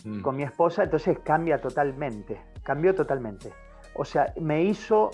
mm. 0.04 0.20
con 0.22 0.34
mi 0.34 0.42
esposa, 0.42 0.82
entonces 0.82 1.20
cambia 1.20 1.60
totalmente, 1.60 2.40
cambió 2.64 2.92
totalmente. 2.92 3.52
O 3.94 4.04
sea, 4.04 4.34
me 4.40 4.64
hizo, 4.64 5.10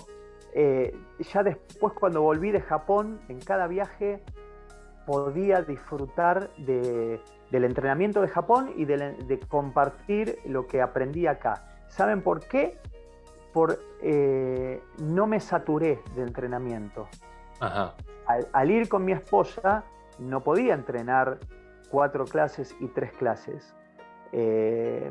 eh, 0.55 0.97
ya 1.19 1.43
después 1.43 1.93
cuando 1.93 2.23
volví 2.23 2.53
de 2.53 2.63
Japón, 2.63 3.21
en 3.29 3.39
cada 3.41 3.67
viaje 3.67 4.23
podía 5.05 5.61
disfrutar 5.61 6.49
del 6.57 7.21
entrenamiento 7.65 8.23
de 8.23 8.29
Japón 8.29 8.73
y 8.77 8.87
de 8.87 9.41
compartir 9.47 10.39
lo 10.47 10.67
que 10.67 10.81
aprendí 10.81 11.27
acá. 11.27 11.67
¿Saben 11.89 12.23
por 12.23 12.41
qué? 12.47 12.79
Por, 13.53 13.79
eh, 14.03 14.83
no 14.99 15.27
me 15.27 15.41
saturé 15.41 16.01
de 16.15 16.23
entrenamiento. 16.23 17.09
Al, 18.53 18.70
ir 18.70 18.89
con 18.89 19.05
mi 19.05 19.12
esposa 19.12 19.85
no 20.19 20.43
podía 20.43 20.75
entrenar 20.75 21.39
cuatro 21.91 22.25
clases 22.25 22.77
y 22.81 22.87
tres 22.89 23.12
clases. 23.12 23.75
Eh, 24.33 25.11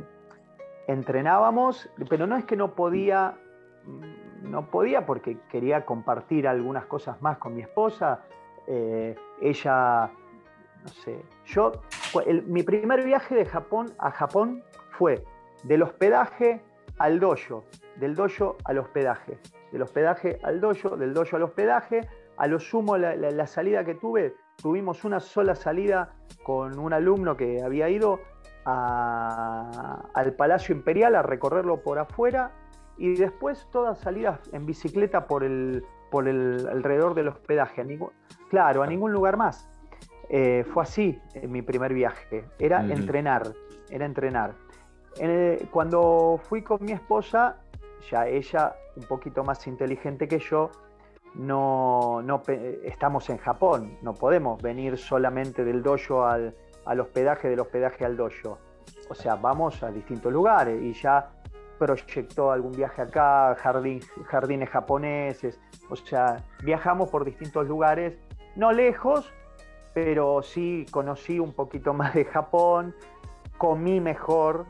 entrenábamos, 0.88 1.90
pero 2.10 2.28
no 2.28 2.38
es 2.38 2.46
que 2.46 2.56
no 2.56 2.76
podía, 2.76 3.38
mm, 3.86 4.50
no 4.50 4.70
podía 4.70 5.06
porque 5.06 5.38
quería 5.50 5.86
compartir 5.86 6.48
algunas 6.48 6.86
cosas 6.86 7.22
más 7.22 7.38
con 7.38 7.56
mi 7.56 7.62
esposa. 7.62 8.22
Eh, 8.68 9.16
ella, 9.42 10.12
no 10.84 10.88
sé, 10.90 11.22
yo, 11.46 11.72
mi 12.46 12.64
primer 12.64 13.04
viaje 13.04 13.36
de 13.36 13.46
Japón 13.46 13.88
a 13.98 14.12
Japón 14.12 14.64
fue 14.92 15.24
del 15.64 15.84
hospedaje 15.84 16.62
al 16.98 17.20
dojo, 17.20 17.66
del 18.00 18.16
dojo 18.16 18.58
al 18.64 18.78
hospedaje, 18.78 19.40
del 19.72 19.82
hospedaje 19.82 20.40
al 20.44 20.62
dojo, 20.62 20.96
del 20.98 21.14
dojo 21.14 21.36
al 21.36 21.44
hospedaje. 21.44 22.02
A 22.38 22.46
lo 22.46 22.60
sumo, 22.60 22.98
la, 22.98 23.48
salida 23.48 23.84
que 23.84 23.96
tuve, 23.96 24.36
tuvimos 24.62 25.04
una 25.04 25.20
sola 25.20 25.56
salida 25.56 26.14
con 26.44 26.78
un 26.78 26.94
alumno 26.94 27.36
que 27.36 27.64
había 27.64 27.90
ido 27.90 28.20
al 28.64 30.34
Palacio 30.38 30.76
Imperial 30.76 31.16
a 31.16 31.24
recorrerlo 31.24 31.82
por 31.82 31.98
afuera 31.98 32.52
y 32.96 33.16
después 33.16 33.68
todas 33.72 33.98
salidas 33.98 34.40
en 34.54 34.68
bicicleta 34.68 35.26
por 35.26 35.44
el, 35.44 35.84
por 36.12 36.28
el 36.28 36.68
alrededor 36.70 37.16
del 37.16 37.30
hospedaje. 37.30 37.84
claro, 38.50 38.84
a 38.84 38.88
ningún 38.88 39.12
lugar 39.12 39.36
más. 39.36 39.68
Eh, 40.30 40.64
fue 40.74 40.84
así 40.84 41.20
en 41.34 41.52
mi 41.52 41.64
primer 41.64 41.94
viaje. 41.94 42.46
Era 42.60 42.82
entrenar, 42.82 43.52
era 43.90 44.06
entrenar 44.06 44.54
cuando 45.72 46.40
fui 46.44 46.62
con 46.62 46.84
mi 46.84 46.92
esposa, 46.92 47.58
ya 48.10 48.28
ella, 48.28 48.76
un 48.96 49.04
poquito 49.04 49.44
más 49.44 49.66
inteligente 49.68 50.28
que 50.28 50.40
yo, 50.40 50.72
no, 51.36 52.24
estamos 52.84 53.30
en 53.30 53.38
Japón, 53.38 53.98
no 54.02 54.14
podemos 54.14 54.62
venir 54.62 54.98
solamente 54.98 55.64
del 55.64 55.84
dojo 55.84 56.26
al, 56.26 56.54
hospedaje, 57.00 57.50
del 57.50 57.60
hospedaje 57.60 58.06
al 58.06 58.18
dojo. 58.18 58.58
O 59.10 59.16
sea, 59.16 59.36
vamos 59.36 59.84
a 59.84 59.92
distintos 59.92 60.32
lugares 60.32 60.82
y 60.82 60.94
ya 60.94 61.30
proyectó 61.78 62.52
algún 62.52 62.72
viaje 62.72 63.04
acá, 63.04 63.56
jardines 63.56 64.70
japoneses, 64.70 65.60
o 65.90 65.96
sea, 65.96 66.44
viajamos 66.64 67.10
por 67.10 67.24
distintos 67.24 67.68
lugares 67.68 68.18
no 68.56 68.72
lejos, 68.72 69.32
pero 69.94 70.42
sí 70.42 70.86
conocí 70.92 71.40
un 71.40 71.54
poquito 71.54 71.94
más 71.94 72.14
de 72.16 72.26
Japón, 72.26 72.96
comí 73.58 74.00
mejor 74.02 74.66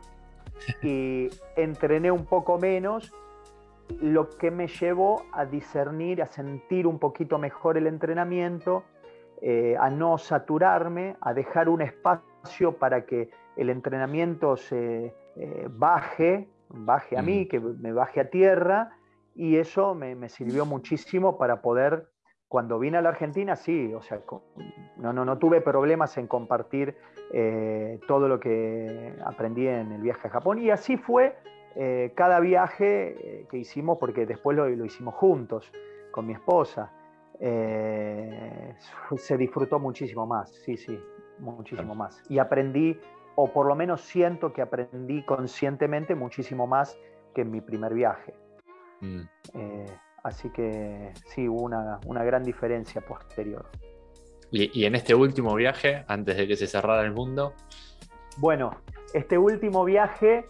y 0.81 1.29
entrené 1.55 2.11
un 2.11 2.25
poco 2.25 2.57
menos, 2.57 3.13
lo 4.01 4.29
que 4.29 4.51
me 4.51 4.67
llevó 4.67 5.25
a 5.31 5.45
discernir, 5.45 6.21
a 6.21 6.27
sentir 6.27 6.87
un 6.87 6.99
poquito 6.99 7.37
mejor 7.37 7.77
el 7.77 7.87
entrenamiento, 7.87 8.83
eh, 9.41 9.75
a 9.79 9.89
no 9.89 10.17
saturarme, 10.17 11.15
a 11.21 11.33
dejar 11.33 11.69
un 11.69 11.81
espacio 11.81 12.73
para 12.73 13.05
que 13.05 13.29
el 13.55 13.69
entrenamiento 13.69 14.57
se 14.57 15.13
eh, 15.35 15.67
baje, 15.69 16.49
baje 16.69 17.17
a 17.17 17.21
mí, 17.21 17.45
mm. 17.45 17.47
que 17.47 17.59
me 17.59 17.93
baje 17.93 18.19
a 18.19 18.29
tierra, 18.29 18.97
y 19.35 19.57
eso 19.57 19.93
me, 19.93 20.29
sirvió 20.29 20.65
muchísimo 20.65 21.37
para 21.37 21.61
poder, 21.61 22.09
cuando 22.47 22.79
vine 22.79 22.97
a 22.97 23.01
la 23.01 23.09
Argentina, 23.09 23.55
sí, 23.55 23.93
o 23.93 24.01
sea, 24.01 24.21
no, 24.97 25.13
no, 25.13 25.23
no 25.25 25.37
tuve 25.37 25.61
problemas 25.61 26.17
en 26.17 26.27
compartir 26.27 26.95
eh, 27.31 27.99
todo 28.07 28.27
lo 28.27 28.39
que 28.39 29.13
aprendí 29.23 29.67
en 29.67 29.91
el 29.91 30.01
viaje 30.01 30.27
a 30.27 30.31
Japón, 30.31 30.59
y 30.59 30.71
así 30.71 30.97
fue 30.97 31.35
eh, 31.77 32.11
cada 32.15 32.39
viaje 32.39 33.45
que 33.49 33.57
hicimos, 33.57 33.97
porque 33.99 34.25
después 34.25 34.57
lo, 34.57 34.67
lo 34.67 34.85
hicimos 34.85 35.15
juntos 35.15 35.71
con 36.11 36.25
mi 36.25 36.33
esposa. 36.33 36.91
se 37.39 39.37
disfrutó 39.37 39.79
muchísimo 39.79 40.25
más, 40.25 40.49
sí, 40.65 40.75
sí, 40.75 40.99
muchísimo 41.39 41.93
más. 41.93 42.21
Y 42.29 42.39
aprendí 42.39 42.99
o 43.39 43.53
por 43.53 43.67
lo 43.67 43.75
menos 43.75 44.01
siento 44.01 44.51
que 44.51 44.63
aprendí 44.63 45.23
conscientemente 45.23 46.15
muchísimo 46.15 46.65
más 46.65 46.97
que 47.35 47.41
en 47.41 47.51
mi 47.51 47.61
primer 47.61 47.93
viaje. 47.93 48.33
Mm. 49.01 49.21
Eh, 49.53 49.85
así 50.23 50.49
que 50.49 51.13
sí, 51.27 51.47
hubo 51.47 51.61
una, 51.61 52.23
gran 52.23 52.43
diferencia 52.43 52.99
posterior. 53.01 53.67
¿Y, 54.49 54.85
en 54.85 54.95
este 54.95 55.13
último 55.13 55.53
viaje, 55.53 56.03
antes 56.07 56.35
de 56.35 56.47
que 56.47 56.55
se 56.55 56.65
cerrara 56.65 57.03
el 57.03 57.11
mundo? 57.11 57.53
Bueno, 58.37 58.71
este 59.13 59.37
último 59.37 59.85
viaje 59.85 60.45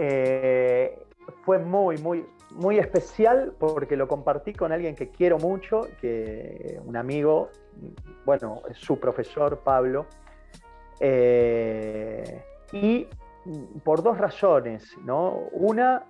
eh, 0.00 0.96
fue 1.44 1.58
muy, 1.58 1.98
muy, 1.98 2.24
muy 2.52 2.78
especial 2.78 3.52
porque 3.58 3.96
lo 3.96 4.06
compartí 4.06 4.52
con 4.52 4.70
alguien 4.70 4.94
que 4.94 5.08
quiero 5.08 5.38
mucho, 5.38 5.88
que 6.00 6.80
un 6.84 6.96
amigo, 6.96 7.50
bueno, 8.24 8.62
su 8.74 9.00
profesor 9.00 9.58
Pablo, 9.58 10.06
eh, 11.00 12.42
y 12.72 13.08
por 13.82 14.02
dos 14.02 14.18
razones, 14.18 14.96
¿no? 15.04 15.48
Una, 15.52 16.04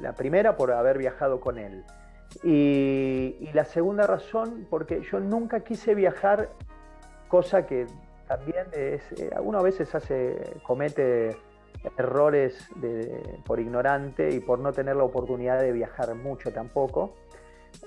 la 0.00 0.14
primera 0.14 0.56
por 0.56 0.70
haber 0.70 0.98
viajado 0.98 1.40
con 1.40 1.58
él. 1.58 1.84
Y, 2.44 3.48
la 3.52 3.64
segunda 3.64 4.06
razón, 4.06 4.66
porque 4.70 5.02
yo 5.02 5.18
nunca 5.18 5.60
quise 5.60 5.94
viajar, 5.94 6.50
cosa 7.26 7.66
que 7.66 7.86
también 8.28 8.66
es, 8.72 9.02
eh, 9.12 9.30
uno 9.40 9.58
a 9.58 9.62
veces 9.62 9.92
hace, 9.94 10.60
comete 10.62 11.36
errores 11.96 12.68
por 13.44 13.60
ignorante 13.60 14.30
y 14.30 14.40
por 14.40 14.58
no 14.58 14.72
tener 14.72 14.96
la 14.96 15.04
oportunidad 15.04 15.60
de 15.60 15.72
viajar 15.72 16.14
mucho 16.14 16.52
tampoco 16.52 17.14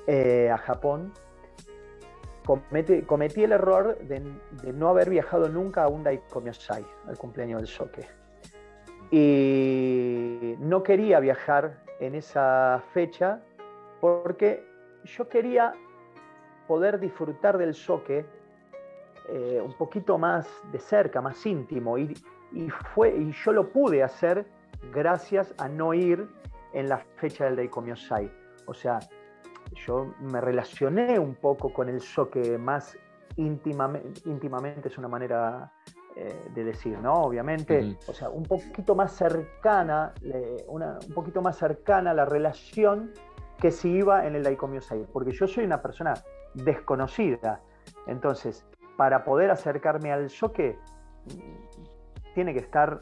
eh, 0.07 0.49
a 0.49 0.57
Japón 0.57 1.13
cometí, 2.45 3.43
el 3.43 3.51
error 3.51 3.97
de, 3.99 4.19
no 4.73 4.89
haber 4.89 5.09
viajado 5.09 5.47
nunca 5.49 5.83
a 5.83 5.87
un 5.87 6.03
Daikomyosai, 6.03 6.85
al 7.07 7.17
cumpleaños 7.17 7.61
del 7.61 7.67
Soke. 7.67 8.07
Y 9.11 10.55
no 10.59 10.83
quería 10.83 11.19
viajar 11.19 11.83
en 11.99 12.15
esa 12.15 12.81
fecha 12.93 13.41
porque 13.99 14.65
yo 15.03 15.27
quería 15.27 15.73
poder 16.67 16.99
disfrutar 16.99 17.57
del 17.57 17.73
Soke 17.73 18.25
eh, 19.29 19.61
un 19.63 19.73
poquito 19.73 20.17
más 20.17 20.47
de 20.71 20.79
cerca, 20.79 21.21
más 21.21 21.45
íntimo. 21.45 21.97
Y, 22.53 22.69
fue, 22.69 23.15
y 23.15 23.31
yo 23.31 23.51
lo 23.53 23.71
pude 23.71 24.03
hacer 24.03 24.45
gracias 24.93 25.53
a 25.57 25.67
no 25.69 25.93
ir 25.93 26.27
en 26.73 26.89
la 26.89 26.99
fecha 27.17 27.45
del 27.45 27.55
Daikomyosai. 27.55 28.31
O 28.65 28.73
sea, 28.73 28.99
yo 29.85 30.13
me 30.19 30.41
relacioné 30.41 31.17
un 31.19 31.35
poco 31.35 31.73
con 31.73 31.89
el 31.89 32.01
soque 32.01 32.57
más 32.57 32.97
íntimamente, 33.37 34.21
íntimamente 34.25 34.89
es 34.89 34.97
una 34.97 35.07
manera 35.07 35.71
eh, 36.15 36.49
de 36.53 36.63
decir, 36.65 36.99
¿no? 36.99 37.13
Obviamente, 37.13 37.97
o 38.07 38.13
sea, 38.13 38.29
un 38.29 38.43
poquito 38.43 38.95
más 38.95 39.13
cercana, 39.13 40.13
un 40.67 41.13
poquito 41.13 41.41
más 41.41 41.57
cercana 41.57 42.13
la 42.13 42.25
relación 42.25 43.11
que 43.57 43.71
si 43.71 43.89
iba 43.91 44.25
en 44.25 44.35
el 44.35 44.43
Daikomiosai, 44.43 45.05
porque 45.13 45.31
yo 45.31 45.47
soy 45.47 45.63
una 45.63 45.81
persona 45.81 46.13
desconocida, 46.53 47.61
entonces, 48.07 48.65
para 48.97 49.23
poder 49.23 49.51
acercarme 49.51 50.11
al 50.11 50.29
soque, 50.29 50.77
tiene 52.33 52.53
que 52.53 52.59
estar 52.59 52.99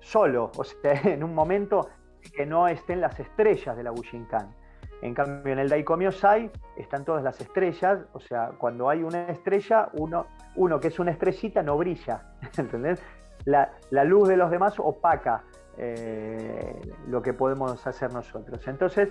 solo, 0.00 0.50
o 0.56 0.64
sea, 0.64 0.92
en 1.04 1.24
un 1.24 1.34
momento 1.34 1.88
que 2.34 2.46
no 2.46 2.68
estén 2.68 3.00
las 3.00 3.18
estrellas 3.18 3.76
de 3.76 3.82
la 3.82 3.90
Bushinkan. 3.90 4.54
En 5.00 5.14
cambio, 5.14 5.52
en 5.52 5.58
el 5.58 5.68
Daikomiosai 5.68 6.50
están 6.76 7.04
todas 7.04 7.24
las 7.24 7.40
estrellas, 7.40 8.04
o 8.12 8.20
sea, 8.20 8.52
cuando 8.56 8.88
hay 8.88 9.02
una 9.02 9.26
estrella, 9.28 9.88
uno, 9.94 10.26
uno 10.54 10.78
que 10.78 10.88
es 10.88 10.98
una 11.00 11.10
estrellita 11.10 11.62
no 11.62 11.76
brilla, 11.76 12.34
¿entendés? 12.56 13.02
La, 13.44 13.72
luz 14.04 14.28
de 14.28 14.36
los 14.36 14.52
demás 14.52 14.78
opaca 14.78 15.42
eh, 15.76 16.80
lo 17.08 17.20
que 17.20 17.32
podemos 17.32 17.84
hacer 17.84 18.12
nosotros. 18.12 18.66
Entonces, 18.68 19.08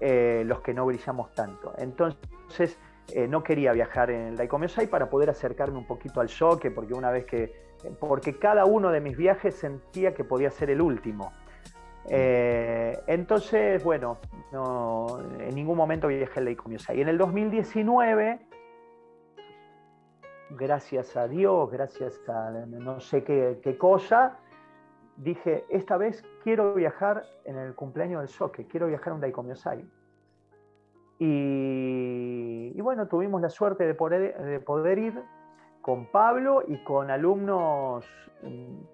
eh, 0.00 0.42
los 0.46 0.62
que 0.62 0.72
no 0.72 0.86
brillamos 0.86 1.34
tanto. 1.34 1.74
Entonces, 1.76 2.78
eh, 3.12 3.28
no 3.28 3.42
quería 3.42 3.72
viajar 3.72 4.10
en 4.10 4.28
el 4.28 4.36
Daikomiosai 4.36 4.86
para 4.86 5.10
poder 5.10 5.28
acercarme 5.28 5.76
un 5.76 5.86
poquito 5.86 6.22
al 6.22 6.28
choque, 6.28 6.70
porque 6.70 6.94
una 6.94 7.10
vez 7.10 7.26
que, 7.26 7.67
porque 7.98 8.38
cada 8.38 8.64
uno 8.64 8.90
de 8.90 9.00
mis 9.00 9.16
viajes 9.16 9.54
sentía 9.54 10.14
que 10.14 10.24
podía 10.24 10.50
ser 10.50 10.70
el 10.70 10.80
último. 10.80 11.32
Eh, 12.10 12.98
entonces, 13.06 13.82
bueno, 13.84 14.18
no, 14.52 15.20
en 15.38 15.54
ningún 15.54 15.76
momento 15.76 16.08
viajé 16.08 16.40
al 16.40 16.46
Daikomiosai. 16.46 16.98
Y 16.98 17.02
en 17.02 17.08
el 17.08 17.18
2019, 17.18 18.40
gracias 20.50 21.16
a 21.16 21.28
Dios, 21.28 21.70
gracias 21.70 22.20
a 22.28 22.50
no 22.50 23.00
sé 23.00 23.22
qué, 23.24 23.76
cosa, 23.78 24.38
dije, 25.16 25.64
esta 25.68 25.96
vez 25.98 26.24
quiero 26.42 26.74
viajar 26.74 27.24
en 27.44 27.58
el 27.58 27.74
cumpleaños 27.74 28.20
del 28.20 28.28
Soque, 28.28 28.66
quiero 28.66 28.86
viajar 28.86 29.12
a 29.12 29.14
un 29.14 29.20
Daikomiosai. 29.20 29.84
Y, 31.20 32.80
bueno, 32.80 33.08
tuvimos 33.08 33.42
la 33.42 33.50
suerte 33.50 33.84
de 33.84 33.94
poder 33.94 34.98
ir 34.98 35.20
con 35.88 36.04
Pablo 36.04 36.64
y 36.68 36.76
con 36.84 37.10
alumnos 37.10 38.04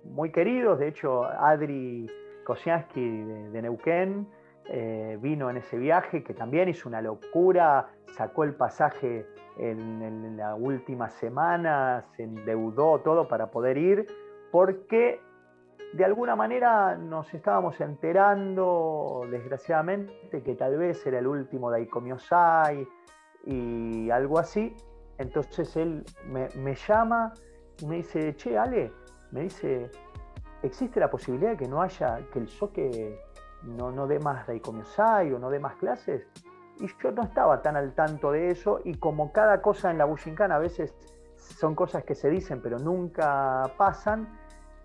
muy 0.05 0.31
queridos, 0.31 0.79
de 0.79 0.87
hecho, 0.87 1.25
Adri 1.25 2.09
Kosiansky 2.45 3.25
de, 3.51 3.63
Neuquén 3.63 4.29
eh, 4.67 5.19
vino 5.21 5.51
en 5.51 5.57
ese 5.57 5.77
viaje, 5.77 6.23
que 6.23 6.35
también 6.35 6.69
hizo 6.69 6.89
una 6.89 7.03
locura, 7.03 7.89
sacó 8.13 8.45
el 8.45 8.55
pasaje 8.55 9.27
en, 9.59 10.37
la 10.37 10.55
última 10.55 11.11
semana, 11.11 12.05
se 12.17 12.23
endeudó 12.23 13.01
todo 13.01 13.27
para 13.27 13.51
poder 13.51 13.77
ir, 13.77 14.07
porque 14.53 15.21
de 15.95 16.05
alguna 16.05 16.37
manera 16.37 16.97
nos 16.97 17.35
estábamos 17.35 17.81
enterando, 17.81 19.27
desgraciadamente, 19.33 20.45
que 20.45 20.55
tal 20.55 20.79
vez 20.79 21.05
era 21.05 21.19
el 21.19 21.27
último 21.27 21.73
Daikomiosai 21.73 22.87
y 23.47 24.11
algo 24.11 24.39
así. 24.39 24.77
Entonces 25.19 25.77
él 25.77 26.05
me, 26.27 26.75
llama 26.75 27.33
y 27.81 27.87
me 27.87 27.97
dice, 27.97 28.35
che, 28.37 28.59
Ale, 28.59 28.93
me 29.31 29.43
dice, 29.43 29.91
existe 30.63 30.99
la 31.01 31.11
posibilidad 31.11 31.53
de 31.53 31.57
que 31.57 31.69
no 31.69 31.81
haya, 31.83 32.19
que 32.33 32.41
el 32.41 32.49
soque 32.49 33.21
no, 33.63 33.91
no 33.91 34.07
dé 34.07 34.19
más 34.19 34.47
Daikomiosai 34.47 35.33
o 35.33 35.39
no 35.39 35.51
dé 35.51 35.59
más 35.59 35.77
clases. 35.77 36.27
Y 36.81 36.89
yo 37.03 37.13
no 37.13 37.23
estaba 37.23 37.63
tan 37.63 37.77
al 37.77 37.95
tanto 37.95 38.33
de 38.33 38.51
eso 38.51 38.81
y 38.85 38.95
como 38.95 39.33
cada 39.33 39.63
cosa 39.63 39.91
en 39.91 39.99
la 39.99 40.05
Bushinkan 40.05 40.51
a 40.51 40.59
veces 40.59 40.93
son 41.37 41.75
cosas 41.75 42.03
que 42.05 42.15
se 42.15 42.31
dicen 42.31 42.61
pero 42.61 42.79
nunca 42.79 43.63
pasan, 43.77 44.39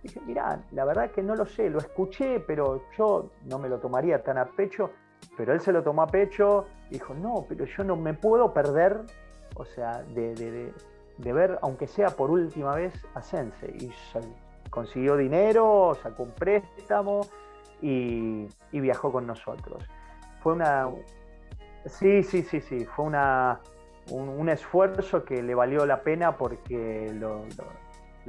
dije, 0.04 0.22
mira, 0.26 0.62
la 0.72 0.86
verdad 0.86 1.12
que 1.12 1.24
no 1.24 1.36
lo 1.36 1.46
sé, 1.46 1.70
lo 1.70 1.80
escuché, 1.80 2.40
pero 2.40 2.84
yo 2.98 3.32
no 3.46 3.58
me 3.58 3.70
lo 3.70 3.80
tomaría 3.80 4.22
tan 4.24 4.38
a 4.38 4.46
pecho, 4.46 4.92
pero 5.36 5.54
él 5.54 5.62
se 5.62 5.72
lo 5.72 5.84
tomó 5.84 6.04
a 6.04 6.08
pecho, 6.08 6.66
dijo, 6.90 7.14
no, 7.14 7.46
pero 7.48 7.66
yo 7.66 7.84
no 7.84 7.96
me 7.96 8.14
puedo 8.14 8.54
perder, 8.54 9.02
o 9.60 9.66
sea, 9.66 10.04
de, 10.14 10.74
ver, 11.18 11.60
aunque 11.62 11.86
sea 11.86 12.08
por 12.08 12.32
última 12.32 12.76
vez, 12.76 12.94
a 13.14 13.22
Sensei. 13.22 13.76
Y 13.78 13.92
consiguió 14.70 15.18
dinero, 15.18 15.98
sacó 16.02 16.24
un 16.24 16.32
préstamo 16.32 17.22
y, 17.82 18.48
viajó 18.72 19.12
con 19.12 19.28
nosotros. 19.28 19.84
Fue 20.42 20.54
una... 20.54 20.90
Sí, 21.86 22.24
sí, 22.24 22.42
sí, 22.44 22.62
sí, 22.62 22.86
fue 22.86 23.06
una, 23.06 23.60
un, 24.12 24.50
esfuerzo 24.50 25.24
que 25.24 25.42
le 25.44 25.56
valió 25.56 25.86
la 25.86 26.02
pena 26.02 26.38
porque 26.38 27.12
lo, 27.14 27.46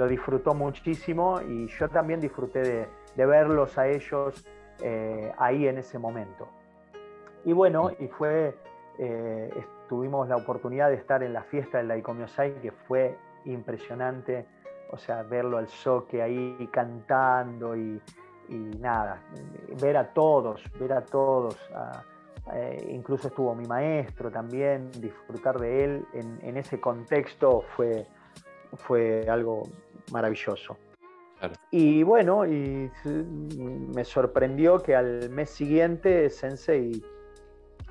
disfrutó 0.09 0.55
muchísimo 0.55 1.41
y 1.43 1.69
yo 1.69 1.89
también 1.89 2.21
disfruté 2.21 2.89
de, 3.17 3.27
verlos 3.27 3.77
a 3.79 3.87
ellos 3.87 4.45
eh, 4.83 5.33
ahí 5.39 5.69
en 5.69 5.79
ese 5.79 5.99
momento. 5.99 6.49
Y 7.45 7.53
bueno, 7.53 7.91
y 7.99 8.09
fue, 8.09 8.57
eh, 8.99 9.51
tuvimos 9.91 10.29
la 10.29 10.37
oportunidad 10.37 10.89
de 10.89 10.95
estar 10.95 11.21
en 11.25 11.33
la 11.33 11.43
fiesta 11.43 11.79
del 11.79 11.89
Daikomiosai, 11.89 12.61
que 12.61 12.71
fue 12.71 13.19
impresionante, 13.45 14.47
o 14.93 14.97
sea, 14.97 15.25
verlo 15.25 15.59
al 15.59 15.67
soque 15.67 16.23
ahí 16.23 16.69
cantando 16.73 17.77
y, 17.77 18.01
nada, 18.79 19.21
ver 19.83 19.97
a 19.97 20.13
todos, 20.13 20.63
ver 20.79 20.93
a 20.93 21.05
todos, 21.05 21.57
eh, 22.55 22.89
incluso 22.89 23.27
estuvo 23.27 23.53
mi 23.57 23.67
maestro 23.67 24.31
también, 24.31 24.93
disfrutar 24.93 25.59
de 25.59 25.85
él 25.85 26.07
en, 26.13 26.57
ese 26.57 26.81
contexto 26.81 27.65
fue, 27.75 28.07
fue 28.77 29.29
algo 29.29 29.65
maravilloso. 30.13 30.77
Y 31.73 32.05
bueno, 32.05 32.47
y 32.47 32.89
me 33.93 34.05
sorprendió 34.05 34.79
que 34.79 34.95
al 34.95 35.31
mes 35.31 35.51
siguiente 35.51 36.31
Sensei 36.31 37.03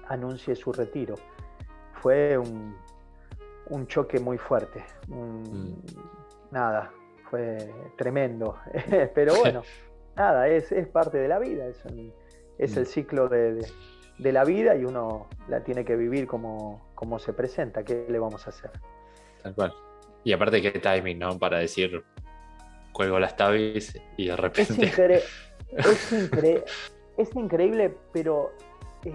anuncie 0.08 0.56
su 0.56 0.72
retiro. 0.72 1.16
Fue 2.02 2.38
un, 2.38 3.88
choque 3.88 4.20
muy 4.20 4.38
fuerte. 4.38 4.84
Mm. 5.08 5.74
Nada, 6.52 6.92
fue 7.30 7.72
tremendo. 7.98 8.58
Pero 9.14 9.36
bueno, 9.36 9.64
nada, 10.16 10.48
es, 10.48 10.74
parte 10.92 11.18
de 11.18 11.28
la 11.28 11.40
vida, 11.40 11.68
es, 11.68 11.84
es 12.58 12.78
el 12.78 12.84
mm. 12.84 12.88
ciclo 12.88 13.28
de, 13.28 13.66
la 14.18 14.44
vida 14.44 14.76
y 14.76 14.86
uno 14.86 15.28
la 15.48 15.64
tiene 15.64 15.86
que 15.86 15.96
vivir 15.96 16.28
como, 16.28 16.92
como 16.96 17.20
se 17.20 17.34
presenta. 17.34 17.84
¿Qué 17.84 18.06
le 18.10 18.20
vamos 18.20 18.46
a 18.48 18.50
hacer? 18.50 18.72
Tal 19.44 19.56
cual. 19.56 19.74
Y 20.24 20.34
aparte, 20.34 20.62
qué 20.62 20.72
timing, 20.72 21.20
¿no? 21.20 21.40
Para 21.40 21.60
decir, 21.60 22.04
cuelgo 22.92 23.20
las 23.20 23.36
tabis 23.36 23.98
y 24.18 24.28
de 24.28 24.36
repente. 24.36 24.92
Es, 27.18 27.36
increíble, 27.36 27.94
pero 28.14 28.54
eh, 29.04 29.14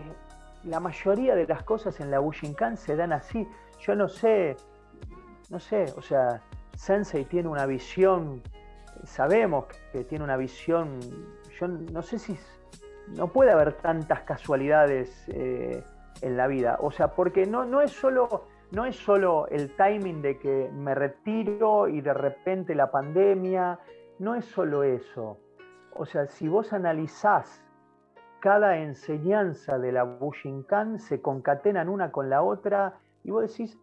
la 0.65 0.81
mayoría 0.81 1.35
de 1.35 1.47
las 1.47 1.63
cosas 1.63 2.01
en 2.01 2.11
la 2.11 2.19
Bushinkan 2.19 2.77
se 2.77 2.97
dan 2.97 3.13
así. 3.13 3.47
Yo 3.81 3.95
no 3.95 4.09
sé, 4.09 4.57
no 5.51 5.61
sé, 5.61 5.87
o 5.97 6.03
sea, 6.03 6.43
Sensei 6.75 7.25
tiene 7.25 7.49
una 7.49 7.67
visión, 7.67 8.43
sabemos 9.05 9.67
que 9.93 10.05
tiene 10.05 10.25
una 10.25 10.37
visión, 10.37 10.99
yo 11.59 11.69
no 11.69 12.03
sé 12.03 12.19
si 12.19 12.39
no 13.17 13.29
puede 13.29 13.53
haber 13.53 13.75
tantas 13.75 14.23
casualidades 14.23 15.29
eh, 15.29 15.85
en 16.23 16.37
la 16.37 16.47
vida, 16.47 16.79
o 16.81 16.91
sea, 16.91 17.09
porque 17.09 17.47
no, 17.47 17.65
no 17.65 17.81
es 17.81 17.93
solo 17.93 18.47
no 18.71 18.87
es 18.87 18.97
solo 18.97 19.47
el 19.49 19.77
timing 19.77 20.21
de 20.21 20.39
que 20.39 20.69
me 20.73 20.95
retiro 20.95 21.87
y 21.87 22.01
de 22.01 22.13
repente 22.13 22.75
la 22.75 22.91
pandemia, 22.91 23.79
no 24.19 24.35
es 24.35 24.47
solo 24.47 24.83
eso. 24.83 25.39
O 25.95 26.05
sea, 26.05 26.27
si 26.27 26.49
vos 26.49 26.73
analizás 26.73 27.64
cada 28.45 28.77
enseñanza 28.77 29.79
de 29.79 29.91
la 29.91 30.05
Bushinkan, 30.05 30.99
se 30.99 31.23
concatenan 31.23 31.89
una 31.89 32.13
con 32.13 32.29
la 32.29 32.43
otra 32.43 32.99
y 33.23 33.31
vos 33.31 33.49
decís, 33.49 33.79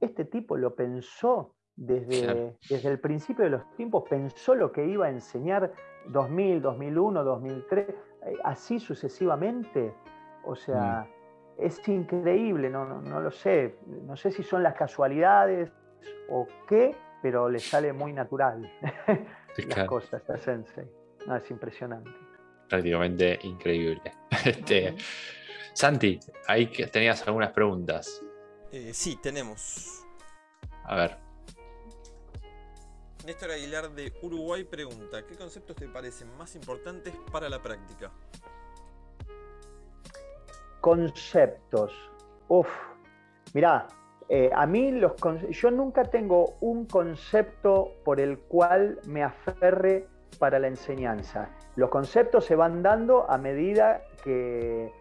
este 0.00 0.24
tipo 0.24 0.56
lo 0.56 0.74
pensó 0.74 1.52
desde, 1.76 2.56
desde 2.70 2.88
el 2.88 2.98
principio 3.00 3.44
de 3.44 3.50
los 3.50 3.70
tiempos, 3.76 4.04
pensó 4.08 4.54
lo 4.54 4.72
que 4.72 4.86
iba 4.86 5.08
a 5.08 5.10
enseñar 5.10 5.74
2000, 6.06 6.62
2001, 6.62 7.22
2003, 7.22 7.86
así 8.44 8.80
sucesivamente. 8.80 9.92
O 10.46 10.56
sea, 10.56 11.06
mm 11.06 11.22
es 11.58 11.86
increíble, 11.86 12.70
no, 12.70 12.86
no, 12.86 13.20
lo 13.20 13.30
sé, 13.30 13.76
no 14.06 14.16
sé 14.16 14.30
si 14.30 14.42
son 14.42 14.62
las 14.62 14.74
casualidades 14.74 15.70
o 16.30 16.48
qué, 16.66 16.96
pero 17.20 17.50
le 17.50 17.58
sale 17.58 17.92
muy 17.92 18.14
natural 18.14 18.72
las 19.68 19.86
cosas 19.86 20.28
a 20.30 20.38
Sensei. 20.38 20.90
es 21.36 21.50
impresionante. 21.50 22.31
Prácticamente 22.72 23.38
increíble. 23.42 24.00
Este, 24.46 24.96
Santi, 25.74 26.18
ahí 26.46 26.68
tenías 26.90 27.20
algunas 27.28 27.52
preguntas. 27.52 28.22
Eh, 28.72 28.94
sí, 28.94 29.18
tenemos. 29.22 30.06
A 30.84 30.96
ver. 30.96 31.18
Néstor 33.26 33.50
Aguilar 33.50 33.90
de 33.90 34.10
Uruguay 34.22 34.64
pregunta, 34.64 35.26
¿qué 35.26 35.36
conceptos 35.36 35.76
te 35.76 35.86
parecen 35.86 36.34
más 36.38 36.54
importantes 36.54 37.12
para 37.30 37.50
la 37.50 37.60
práctica? 37.60 38.10
Conceptos. 40.80 41.92
Uf, 42.48 42.68
mirá, 43.52 43.86
eh, 44.30 44.48
a 44.54 44.66
mí 44.66 44.92
los 44.92 45.12
yo 45.50 45.70
nunca 45.70 46.04
tengo 46.04 46.54
un 46.62 46.86
concepto 46.86 47.96
por 48.02 48.18
el 48.18 48.38
cual 48.38 48.98
me 49.04 49.22
aferre 49.22 50.08
para 50.38 50.58
la 50.58 50.68
enseñanza. 50.68 51.50
Los 51.74 51.88
conceptos 51.88 52.44
se 52.44 52.54
van 52.54 52.82
dando 52.82 53.30
a 53.30 53.38
medida 53.38 54.02
que, 54.22 54.92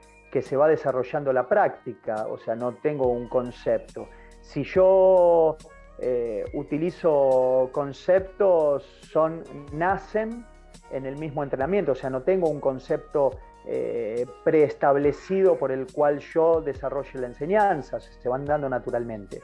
se 0.41 0.55
va 0.55 0.67
desarrollando 0.69 1.33
la 1.33 1.47
práctica, 1.47 2.27
o 2.29 2.37
sea, 2.37 2.55
no 2.55 2.73
tengo 2.75 3.07
un 3.07 3.27
concepto. 3.27 4.07
Si 4.39 4.63
yo 4.63 5.57
eh, 5.99 6.45
utilizo 6.53 7.69
conceptos, 7.73 8.83
son, 9.11 9.43
nacen 9.73 10.45
en 10.91 11.05
el 11.05 11.17
mismo 11.17 11.43
entrenamiento, 11.43 11.91
o 11.91 11.95
sea, 11.95 12.09
no 12.09 12.21
tengo 12.21 12.47
un 12.47 12.61
concepto 12.61 13.31
eh, 13.65 14.25
preestablecido 14.45 15.57
por 15.57 15.71
el 15.73 15.91
cual 15.91 16.19
yo 16.19 16.61
desarrolle 16.61 17.19
la 17.19 17.27
enseñanza, 17.27 17.99
se 17.99 18.29
van 18.29 18.45
dando 18.45 18.69
naturalmente. 18.69 19.41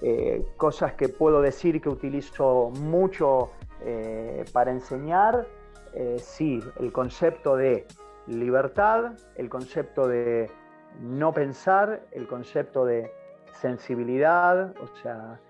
Eh, 0.00 0.42
cosas 0.56 0.94
que 0.94 1.10
puedo 1.10 1.42
decir 1.42 1.80
que 1.82 1.90
utilizo 1.90 2.70
mucho 2.80 3.50
para 4.52 4.70
enseñar, 4.70 5.44
sí, 6.18 6.62
el 6.78 6.92
concepto 6.92 7.56
de 7.56 7.86
libertad, 8.26 9.12
el 9.36 9.48
concepto 9.48 10.06
de 10.06 10.50
no 11.00 11.32
pensar, 11.32 12.02
el 12.12 12.26
concepto 12.26 12.84
de 12.84 13.12
sensibilidad, 13.52 14.74
o 14.80 14.86
sea, 15.02 15.40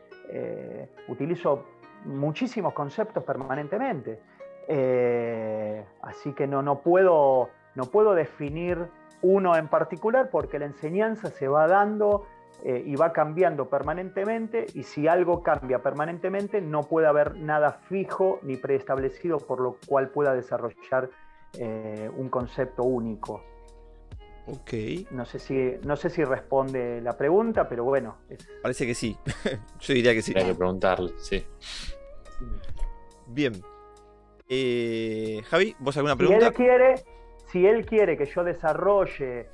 utilizo 1.09 1.64
muchísimos 2.05 2.73
conceptos 2.73 3.24
permanentemente. 3.24 4.20
así 6.02 6.32
que 6.32 6.47
no, 6.47 6.62
no 6.62 6.81
puedo 6.81 7.51
no 7.74 7.86
puedo 7.86 8.14
definir 8.14 8.89
uno 9.23 9.56
en 9.56 9.69
particular 9.69 10.31
porque 10.31 10.59
la 10.59 10.66
enseñanza 10.66 11.31
se 11.31 11.48
va 11.48 11.66
dando 11.66 12.27
eh, 12.64 12.80
y 12.86 12.94
va 12.94 13.12
cambiando 13.12 13.68
permanentemente 13.68 14.66
y 14.74 14.84
si 14.84 15.09
algo 15.09 15.43
cambia 15.43 15.82
permanentemente 15.82 16.60
no 16.60 16.82
puede 16.82 17.09
haber 17.09 17.36
nada 17.36 17.80
fijo 17.89 18.39
ni 18.43 18.56
preestablecido 18.56 19.39
por 19.39 19.60
lo 19.60 19.78
cual 19.84 20.10
pueda 20.10 20.32
desarrollar 20.32 21.10
eh, 21.59 22.09
un 22.16 22.28
concepto 22.28 22.84
único. 22.84 23.43
Ok. 24.47 24.72
No 25.10 25.24
sé 25.24 25.40
si, 25.40 25.74
no 25.84 25.97
sé 25.97 26.09
si 26.09 26.22
responde 26.22 27.01
la 27.01 27.16
pregunta, 27.16 27.68
pero 27.68 27.82
bueno. 27.82 28.18
Parece 28.62 28.86
que 28.86 28.94
sí. 28.94 29.16
Yo 29.80 29.94
diría 29.94 30.14
que 30.14 30.22
sí. 30.22 30.32
Hay 30.36 30.44
que 30.44 30.55
preguntarle, 30.55 31.12
sí. 31.18 31.44
Bien. 33.26 33.55
Eh, 34.48 35.43
Javi, 35.47 35.74
¿vos 35.80 35.97
alguna 35.97 36.14
pregunta? 36.14 36.48
Si 36.51 36.55
quiere, 36.55 36.94
si 37.47 37.66
él 37.66 37.86
quiere 37.86 38.16
que 38.16 38.26
yo 38.26 38.44
desarrolle 38.44 39.48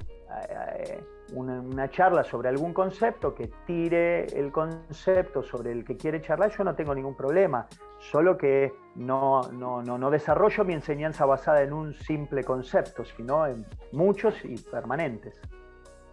una, 1.32 1.90
charla 1.90 2.24
sobre 2.24 2.48
algún 2.48 2.72
concepto, 2.72 3.34
que 3.34 3.50
tire 3.66 4.26
el 4.26 4.50
concepto 4.50 5.42
sobre 5.42 5.72
el 5.72 5.84
que 5.84 5.96
quiere 5.96 6.20
charlar, 6.20 6.50
yo 6.56 6.64
no 6.64 6.74
tengo 6.74 6.94
ningún 6.94 7.16
problema. 7.16 7.66
Solo 7.98 8.36
que 8.36 8.72
no, 8.96 9.42
no, 9.52 10.10
desarrollo 10.10 10.64
mi 10.64 10.74
enseñanza 10.74 11.26
basada 11.26 11.62
en 11.62 11.72
un 11.72 11.94
simple 11.94 12.44
concepto, 12.44 13.04
sino 13.04 13.46
en 13.46 13.66
muchos 13.92 14.34
y 14.44 14.56
permanentes. 14.56 15.40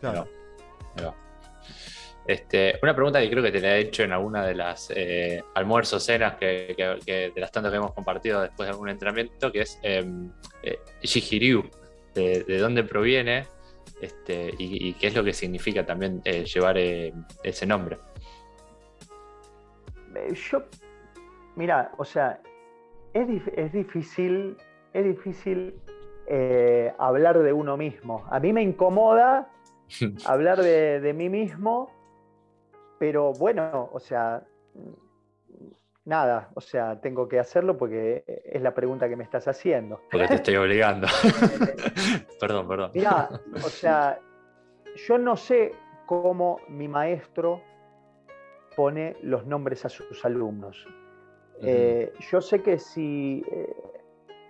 Claro. 0.02 0.28
Este, 2.28 2.80
una 2.82 2.96
pregunta 2.96 3.22
que 3.22 3.30
creo 3.30 3.44
que 3.44 3.52
te 3.52 3.60
la 3.60 3.76
he 3.76 3.82
hecho 3.82 4.02
en 4.02 4.12
alguna 4.12 4.44
de 4.46 4.56
las 4.56 4.92
eh, 4.96 5.44
almuerzos, 5.54 6.04
cenas, 6.04 6.36
que, 6.38 6.74
de 7.06 7.40
las 7.40 7.52
tantas 7.52 7.72
que 7.72 7.78
hemos 7.78 7.94
compartido 7.94 8.42
después 8.42 8.66
de 8.66 8.72
algún 8.72 8.90
entrenamiento, 8.90 9.52
que 9.52 9.62
es 9.62 9.80
eh, 9.84 10.04
eh 10.64 10.80
de, 12.16 12.58
dónde 12.58 12.84
proviene 12.84 13.46
este, 14.06 14.54
y, 14.58 14.94
qué 14.94 15.08
es 15.08 15.16
lo 15.16 15.24
que 15.24 15.34
significa 15.34 15.86
también 15.86 16.22
eh, 16.26 16.46
llevar 16.46 16.78
ese 16.78 17.66
nombre. 17.66 17.98
Yo, 20.34 20.64
mira, 21.56 21.92
o 21.98 22.06
sea, 22.06 22.40
es, 23.14 23.28
difícil, 23.74 24.58
es 24.94 25.06
difícil 25.06 25.76
hablar 26.98 27.40
de 27.40 27.54
uno 27.54 27.78
mismo. 27.78 28.26
A 28.32 28.40
mí 28.40 28.54
me 28.54 28.64
incomoda 28.64 29.52
hablar 30.26 30.62
de 30.62 31.14
mí 31.14 31.30
mismo 31.30 31.92
pero 32.98 33.34
bueno, 33.34 33.90
o 33.92 34.00
sea, 34.00 34.44
nada, 36.06 36.50
o 36.54 36.62
sea, 36.62 37.02
tengo 37.02 37.28
que 37.28 37.40
hacerlo 37.40 37.78
porque 37.78 38.24
es 38.28 38.62
la 38.62 38.74
pregunta 38.74 39.10
que 39.10 39.16
me 39.16 39.24
estás 39.24 39.48
haciendo. 39.48 40.02
Porque 40.12 40.28
te 40.28 40.36
estoy 40.36 40.56
obligando. 40.56 41.08
perdón, 42.40 42.68
perdón. 42.68 42.92
Mira, 42.94 43.30
o 43.56 43.70
sea, 43.70 44.20
yo 45.08 45.18
no 45.18 45.36
sé 45.36 45.74
cómo 46.06 46.60
mi 46.70 46.88
maestro 46.88 47.62
pone 48.76 49.16
los 49.22 49.46
nombres 49.46 49.86
a 49.86 49.90
sus 49.90 50.24
alumnos. 50.26 50.88
Eh, 51.62 52.14
yo 52.32 52.42
sé 52.42 52.62
que 52.62 52.78
si 52.80 53.44
eh, 53.50 53.74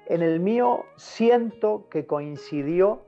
en 0.08 0.22
el 0.22 0.40
mío 0.40 0.86
siento 0.96 1.88
que 1.90 2.06
coincidió 2.06 3.06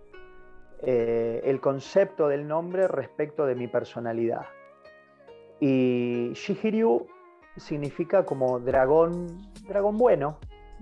eh, 0.83 1.41
el 1.43 1.59
concepto 1.59 2.27
del 2.27 2.47
nombre 2.47 2.87
respecto 2.87 3.45
de 3.45 3.55
mi 3.55 3.67
personalidad. 3.67 4.45
Y 5.59 6.31
Shihiryu 6.33 7.07
significa 7.57 8.25
como 8.25 8.59
dragón, 8.59 9.27
dragón 9.67 9.97
bueno, 9.97 10.37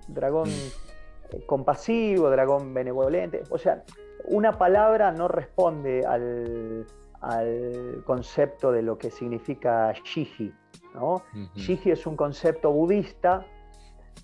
dragón 0.08 0.50
mm. 0.50 1.32
eh, 1.32 1.46
compasivo, 1.46 2.30
dragón 2.30 2.74
benevolente. 2.74 3.44
O 3.50 3.58
sea, 3.58 3.84
una 4.26 4.52
palabra 4.54 5.12
no 5.12 5.28
responde 5.28 6.06
al, 6.06 6.86
concepto 8.06 8.72
de 8.72 8.84
lo 8.84 9.00
que 9.00 9.10
significa 9.10 9.92
Shihi. 9.94 10.54
¿no? 10.94 11.24
Shihi 11.56 11.90
es 11.92 12.06
un 12.06 12.16
concepto 12.16 12.72
budista 12.72 13.44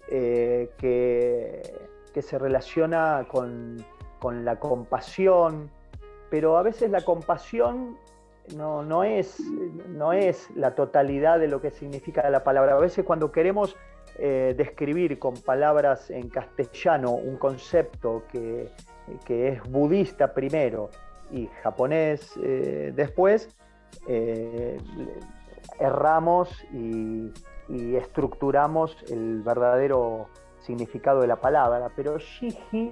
eh, 0.08 0.70
que, 0.78 1.62
que, 2.14 2.22
se 2.22 2.38
relaciona 2.38 3.26
con, 3.28 3.84
con, 4.20 4.46
la 4.46 4.60
compasión, 4.60 5.72
pero 6.30 6.58
a 6.58 6.62
veces 6.62 6.92
la 6.92 7.02
compasión 7.02 7.98
no, 8.56 8.84
no, 8.84 9.04
es, 9.04 9.40
no 9.88 10.14
es 10.14 10.50
la 10.56 10.76
totalidad 10.76 11.40
de 11.40 11.48
lo 11.48 11.62
que 11.62 11.72
significa 11.72 12.28
la 12.30 12.44
palabra. 12.44 12.74
A 12.74 12.80
veces 12.80 13.06
cuando 13.06 13.32
queremos 13.32 13.76
eh, 14.20 14.54
describir 14.58 15.18
con 15.20 15.36
palabras 15.36 16.12
en 16.12 16.30
castellano 16.30 17.12
un 17.12 17.38
concepto 17.38 18.24
que, 18.32 18.70
es 19.28 19.64
budista 19.64 20.34
primero 20.34 20.90
y 21.32 21.48
japonés 21.64 22.34
eh, 22.44 22.92
después, 22.96 23.56
eh, 24.08 24.78
erramos 25.80 26.50
y, 26.74 27.32
estructuramos 27.96 28.98
el 29.10 29.42
verdadero 29.44 30.28
significado 30.60 31.22
de 31.22 31.28
la 31.28 31.38
palabra. 31.38 31.90
Pero 31.96 32.18
Shiji, 32.18 32.92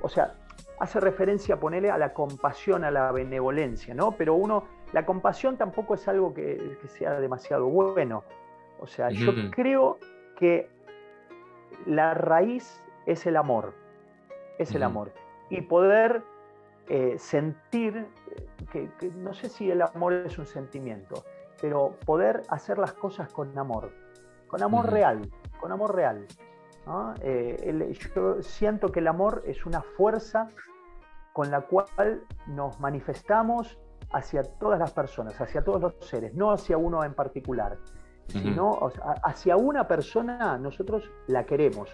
o 0.00 0.08
sea, 0.08 0.34
hace 0.80 1.00
referencia, 1.00 1.58
ponele, 1.58 1.90
a 1.90 1.98
la 1.98 2.12
compasión, 2.12 2.84
a 2.84 2.90
la 2.90 3.10
benevolencia, 3.12 3.94
¿no? 3.94 4.12
Pero 4.12 4.34
uno, 4.34 4.64
la 4.92 5.04
compasión 5.04 5.56
tampoco 5.56 5.94
es 5.94 6.06
algo 6.08 6.34
que, 6.34 6.78
sea 6.88 7.18
demasiado 7.20 7.66
bueno. 7.66 8.24
O 8.80 8.86
sea, 8.86 9.10
yo 9.10 9.32
creo 9.50 9.98
que 10.36 10.68
la 11.86 12.14
raíz 12.14 12.82
es 13.06 13.26
el 13.26 13.36
amor, 13.36 13.74
es 14.58 14.74
el 14.74 14.82
amor. 14.82 15.12
Y 15.50 15.62
poder 15.62 16.22
eh, 16.88 17.16
sentir, 17.18 18.06
que, 18.70 18.88
no 19.16 19.34
sé 19.34 19.48
si 19.48 19.70
el 19.70 19.82
amor 19.82 20.12
es 20.12 20.38
un 20.38 20.46
sentimiento, 20.46 21.24
pero 21.60 21.96
poder 22.06 22.42
hacer 22.48 22.78
las 22.78 22.92
cosas 22.92 23.32
con 23.32 23.56
amor, 23.58 23.90
con 24.46 24.62
amor 24.62 24.90
real, 24.90 25.20
con 25.60 25.72
amor 25.72 25.94
real. 25.94 26.26
Eh, 27.20 27.92
yo 28.14 28.42
siento 28.42 28.88
que 28.88 29.00
el 29.00 29.08
amor 29.08 29.42
es 29.46 29.66
una 29.66 29.82
fuerza 29.82 30.48
con 31.32 31.50
la 31.50 31.60
cual 31.62 32.22
nos 32.46 32.80
manifestamos 32.80 33.78
hacia 34.12 34.42
todas 34.42 34.78
las 34.78 34.92
personas, 34.92 35.40
hacia 35.40 35.62
todos 35.62 35.80
los 35.80 35.94
seres, 36.00 36.34
no 36.34 36.50
hacia 36.50 36.78
uno 36.78 37.04
en 37.04 37.14
particular, 37.14 37.78
sino 38.26 38.78
hacia 39.22 39.56
una 39.56 39.86
persona 39.86 40.58
nosotros 40.58 41.10
la 41.26 41.44
queremos. 41.44 41.90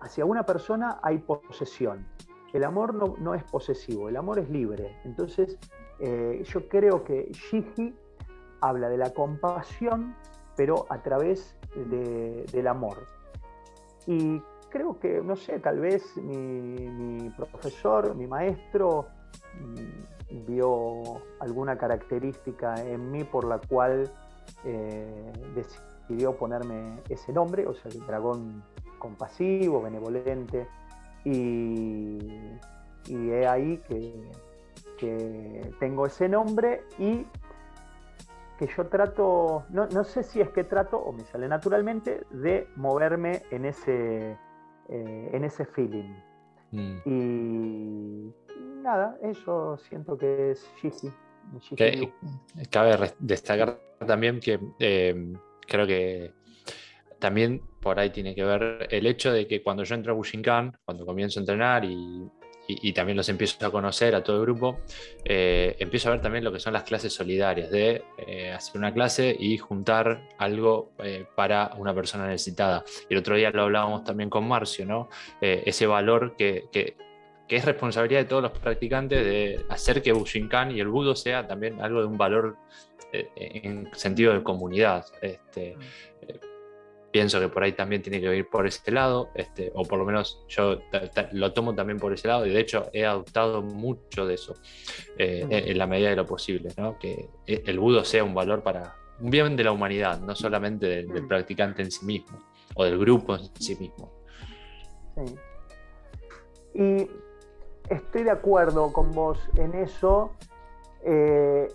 Hacia 0.00 0.24
una 0.24 0.44
persona 0.44 0.98
hay 1.02 1.18
posesión. 1.18 2.06
El 2.52 2.64
amor 2.64 3.18
no, 3.18 3.34
es 3.34 3.44
posesivo, 3.44 4.08
el 4.08 4.16
amor 4.16 4.38
es 4.38 4.50
libre. 4.50 5.00
Entonces, 5.04 5.58
eh, 6.00 6.42
yo 6.44 6.68
creo 6.68 7.04
que 7.04 7.30
Shiji 7.30 7.94
habla 8.60 8.88
de 8.88 8.98
la 8.98 9.10
compasión, 9.10 10.14
pero 10.56 10.86
a 10.90 11.02
través 11.02 11.56
del 11.74 12.66
amor. 12.66 12.98
Y 14.06 14.40
creo 14.70 14.98
que, 14.98 15.20
no 15.22 15.36
sé, 15.36 15.58
tal 15.60 15.80
vez 15.80 16.16
mi, 16.16 17.30
profesor, 17.30 18.14
mi 18.14 18.26
maestro, 18.26 19.06
mm, 19.60 20.46
vio 20.46 21.20
alguna 21.40 21.76
característica 21.76 22.74
en 22.82 23.10
mí 23.10 23.24
por 23.24 23.44
la 23.44 23.58
cual 23.58 24.10
eh, 24.64 25.32
decidió 25.54 26.36
ponerme 26.36 27.00
ese 27.08 27.32
nombre, 27.32 27.66
o 27.66 27.74
sea, 27.74 27.90
el 27.90 28.00
dragón 28.06 28.62
compasivo, 28.98 29.82
benevolente, 29.82 30.66
y, 31.24 32.18
y 33.06 33.30
es 33.30 33.46
ahí 33.46 33.78
que, 33.88 34.30
que 34.98 35.74
tengo 35.78 36.06
ese 36.06 36.28
nombre 36.28 36.84
y 36.98 37.26
que 38.66 38.72
yo 38.76 38.86
trato, 38.86 39.64
no, 39.70 39.88
no, 39.88 40.04
sé 40.04 40.22
si 40.22 40.40
es 40.40 40.48
que 40.50 40.62
trato, 40.62 40.96
o 40.96 41.12
me 41.12 41.24
sale 41.24 41.48
naturalmente, 41.48 42.24
de 42.30 42.68
moverme 42.76 43.42
en 43.50 43.64
ese, 43.64 44.38
eh, 44.88 45.30
en 45.32 45.44
ese 45.44 45.64
feeling. 45.64 46.14
Mm. 46.70 46.96
Y 47.04 48.32
nada, 48.82 49.18
eso 49.22 49.76
siento 49.78 50.16
que 50.16 50.52
es 50.52 50.70
Shishi. 50.80 51.10
cabe 52.70 53.12
destacar 53.18 53.80
también 54.06 54.38
que 54.38 54.60
eh, 54.78 55.32
creo 55.66 55.86
que 55.86 56.32
también 57.18 57.62
por 57.80 57.98
ahí 57.98 58.10
tiene 58.10 58.32
que 58.34 58.44
ver 58.44 58.86
el 58.90 59.06
hecho 59.06 59.32
de 59.32 59.48
que 59.48 59.60
cuando 59.60 59.82
yo 59.82 59.96
entro 59.96 60.12
a 60.12 60.14
Bushinkan, 60.14 60.76
cuando 60.84 61.04
comienzo 61.04 61.40
a 61.40 61.42
entrenar 61.42 61.84
y 61.84 62.28
y, 62.66 62.92
también 62.92 63.16
los 63.16 63.28
empiezo 63.28 63.66
a 63.66 63.70
conocer 63.70 64.14
a 64.14 64.22
todo 64.22 64.36
el 64.36 64.42
grupo, 64.42 64.80
eh, 65.24 65.76
empiezo 65.78 66.08
a 66.08 66.12
ver 66.12 66.22
también 66.22 66.44
lo 66.44 66.52
que 66.52 66.60
son 66.60 66.72
las 66.72 66.84
clases 66.84 67.12
solidarias, 67.12 67.70
de 67.70 68.04
eh, 68.18 68.52
hacer 68.52 68.76
una 68.78 68.92
clase 68.92 69.34
y 69.38 69.58
juntar 69.58 70.28
algo 70.38 70.92
eh, 71.02 71.26
para 71.34 71.72
una 71.76 71.94
persona 71.94 72.26
necesitada. 72.26 72.84
Y 73.08 73.14
el 73.14 73.18
otro 73.18 73.36
día 73.36 73.50
lo 73.50 73.62
hablábamos 73.62 74.04
también 74.04 74.30
con 74.30 74.46
Marcio, 74.46 74.86
¿no? 74.86 75.08
ese 75.40 75.86
valor 75.86 76.36
que, 76.36 76.66
que, 76.72 76.96
que, 77.48 77.56
es 77.56 77.64
responsabilidad 77.64 78.20
de 78.20 78.26
todos 78.26 78.42
los 78.42 78.52
practicantes 78.52 79.24
de 79.24 79.64
hacer 79.68 80.02
que 80.02 80.12
Bushinkan 80.12 80.70
y 80.70 80.80
el 80.80 80.88
Budo 80.88 81.16
sea 81.16 81.46
también 81.46 81.80
algo 81.80 82.00
de 82.00 82.06
un 82.06 82.16
valor 82.16 82.56
en 83.12 83.90
sentido 83.92 84.32
de 84.32 84.42
comunidad. 84.42 85.04
Este, 85.20 85.76
mm 85.76 86.51
pienso 87.12 87.38
que 87.38 87.48
por 87.48 87.62
ahí 87.62 87.72
también 87.72 88.02
tiene 88.02 88.20
que 88.20 88.34
ir 88.34 88.48
por 88.48 88.66
ese 88.66 88.90
lado, 88.90 89.28
este, 89.34 89.70
o 89.74 89.84
por 89.84 89.98
lo 89.98 90.04
menos 90.04 90.44
yo 90.48 90.78
lo 91.32 91.52
tomo 91.52 91.74
también 91.74 91.98
por 91.98 92.12
ese 92.12 92.26
lado, 92.26 92.46
y 92.46 92.50
de 92.50 92.58
hecho 92.58 92.88
he 92.92 93.04
adoptado 93.04 93.62
mucho 93.62 94.26
de 94.26 94.34
eso 94.34 94.54
eh, 95.18 95.46
en, 95.50 95.78
la 95.78 95.86
medida 95.86 96.08
de 96.08 96.16
lo 96.16 96.26
posible, 96.26 96.70
¿no? 96.78 96.98
que 96.98 97.28
e, 97.46 97.62
el 97.66 97.78
budo 97.78 98.04
sea 98.04 98.24
un 98.24 98.34
valor 98.34 98.62
para 98.62 98.96
un 99.20 99.30
bien 99.30 99.54
de 99.54 99.64
la 99.64 99.72
humanidad, 99.72 100.20
no 100.20 100.34
solamente 100.34 100.86
del, 100.86 101.26
practicante 101.28 101.82
en 101.82 101.90
sí 101.90 102.04
mismo, 102.06 102.38
o 102.74 102.84
del 102.84 102.98
grupo 102.98 103.36
en 103.36 103.44
sí 103.60 103.76
mismo. 103.76 104.10
Sí. 105.14 105.34
Y 106.74 107.10
estoy 107.92 108.24
de 108.24 108.30
acuerdo 108.30 108.90
con 108.90 109.12
vos 109.12 109.38
en 109.56 109.74
eso, 109.74 110.32
eh, 111.04 111.68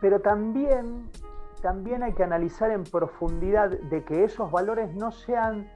pero 0.00 0.20
también 0.20 1.08
también 1.62 2.02
hay 2.02 2.12
que 2.12 2.24
analizar 2.24 2.70
en 2.70 2.84
profundidad 2.84 3.70
de 3.70 4.04
que 4.04 4.24
esos 4.24 4.50
valores 4.50 4.94
no 4.94 5.12
sean, 5.12 5.70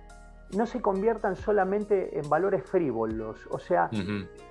no 0.57 0.67
se 0.67 0.83
conviertan 0.83 1.37
solamente 1.37 2.19
en 2.19 2.29
valores 2.29 2.65
frívolos. 2.65 3.47
O 3.51 3.59
sea, 3.59 3.89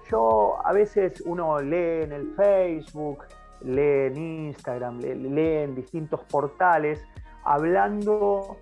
yo 0.09 0.57
a 0.65 0.73
veces 0.73 1.21
uno 1.25 1.61
lee 1.61 2.03
en 2.03 2.13
el 2.13 2.33
Facebook, 2.35 3.25
lee 3.61 4.07
en 4.07 4.17
Instagram, 4.17 4.99
lee, 4.99 5.57
en 5.63 5.75
distintos 5.75 6.21
portales 6.23 7.05
hablando 7.43 8.57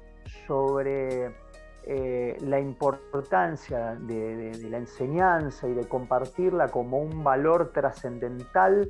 sobre 0.47 1.33
eh, 1.85 2.37
la 2.41 2.59
importancia 2.59 3.95
de, 3.95 4.57
la 4.69 4.77
enseñanza 4.77 5.67
y 5.67 5.73
de 5.73 5.87
compartirla 5.87 6.69
como 6.69 6.97
un 6.97 7.23
valor 7.23 7.71
trascendental 7.71 8.89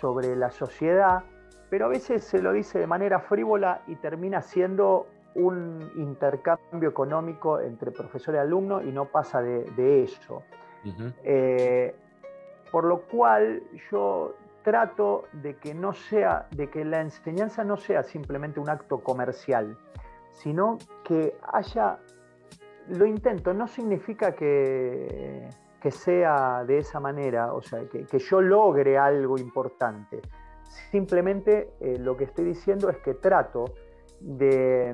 sobre 0.00 0.34
la 0.34 0.50
sociedad 0.50 1.24
pero 1.70 1.86
a 1.86 1.88
veces 1.88 2.24
se 2.24 2.40
lo 2.40 2.52
dice 2.52 2.78
de 2.78 2.86
manera 2.86 3.20
frívola 3.20 3.82
y 3.86 3.96
termina 3.96 4.40
siendo 4.42 5.06
un 5.34 5.90
intercambio 5.96 6.88
económico 6.88 7.60
entre 7.60 7.90
profesor 7.90 8.34
y 8.34 8.38
alumno 8.38 8.82
y 8.82 8.90
no 8.90 9.06
pasa 9.06 9.42
de, 9.42 10.02
eso. 10.02 10.42
Eh, 11.22 11.94
por 12.70 12.84
lo 12.84 13.02
cual 13.02 13.62
yo 13.90 14.34
trato 14.62 15.24
de 15.32 15.56
que 15.56 15.74
no 15.74 15.92
sea, 15.92 16.46
de 16.50 16.68
que 16.70 16.84
la 16.84 17.00
enseñanza 17.00 17.64
no 17.64 17.76
sea 17.76 18.02
simplemente 18.02 18.58
un 18.60 18.68
acto 18.68 18.98
comercial, 18.98 19.76
sino 20.32 20.78
que 21.04 21.36
haya, 21.52 21.98
lo 22.88 23.06
intento, 23.06 23.52
no 23.54 23.68
significa 23.68 24.34
que, 24.34 25.48
que 25.80 25.90
sea 25.90 26.64
de 26.64 26.78
esa 26.78 27.00
manera, 27.00 27.52
o 27.52 27.62
sea, 27.62 27.86
que, 27.88 28.04
que 28.04 28.18
yo 28.18 28.40
logre 28.40 28.98
algo 28.98 29.38
importante, 29.38 30.20
Simplemente 30.90 31.74
eh, 31.80 31.98
lo 31.98 32.16
que 32.16 32.24
estoy 32.24 32.46
diciendo 32.46 32.88
es 32.88 32.96
que 32.98 33.14
trato 33.14 33.66
de, 34.20 34.92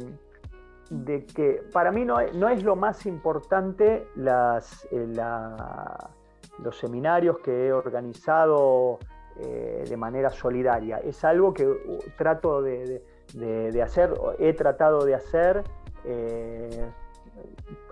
que 1.35 1.62
para 1.73 1.93
mí 1.93 2.05
no, 2.05 2.19
es 2.19 2.65
lo 2.65 2.75
más 2.75 3.07
importante 3.07 4.09
eh, 4.16 5.16
los 6.59 6.79
seminarios 6.79 7.39
que 7.39 7.66
he 7.66 7.73
organizado 7.73 8.99
eh, 9.41 9.85
de 9.89 9.97
manera 9.97 10.31
solidaria. 10.31 10.99
Es 10.99 11.25
algo 11.25 11.55
que 11.55 11.66
uh, 11.66 11.99
trato 12.16 12.61
de, 12.61 13.03
hacer, 13.83 14.12
he 14.39 14.53
tratado 14.53 15.05
de 15.05 15.15
hacer 15.15 15.62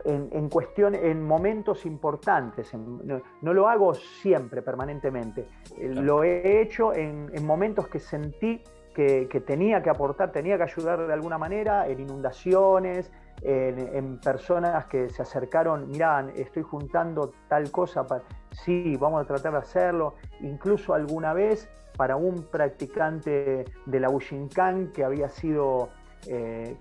en, 0.04 0.48
cuestión, 0.48 0.94
en 0.94 1.22
momentos 1.22 1.86
importantes. 1.86 2.72
no, 2.74 3.22
lo 3.52 3.68
hago 3.68 3.94
siempre, 3.94 4.62
permanentemente. 4.62 5.46
Lo 5.80 6.24
he 6.24 6.60
hecho 6.60 6.92
en, 6.94 7.30
momentos 7.44 7.88
que 7.88 7.98
sentí 7.98 8.62
que, 8.94 9.42
tenía 9.46 9.82
que 9.82 9.90
aportar, 9.90 10.32
tenía 10.32 10.56
que 10.56 10.64
ayudar 10.64 11.06
de 11.06 11.12
alguna 11.12 11.38
manera, 11.38 11.86
en 11.88 12.00
inundaciones, 12.00 13.10
en, 13.42 14.18
personas 14.20 14.86
que 14.86 15.08
se 15.08 15.22
acercaron, 15.22 15.88
mirá, 15.88 16.26
estoy 16.36 16.62
juntando 16.62 17.32
tal 17.48 17.70
cosa, 17.70 18.06
para... 18.06 18.22
sí, 18.50 18.96
vamos 18.98 19.22
a 19.22 19.26
tratar 19.26 19.52
de 19.52 19.58
hacerlo. 19.58 20.14
Incluso 20.40 20.94
alguna 20.94 21.32
vez 21.32 21.68
para 21.96 22.16
un 22.16 22.44
practicante 22.44 23.64
de 23.86 24.00
la 24.00 24.08
Bushinkan 24.08 24.92
que 24.92 25.04
había 25.04 25.28
sido, 25.28 25.90
eh, 26.26 26.76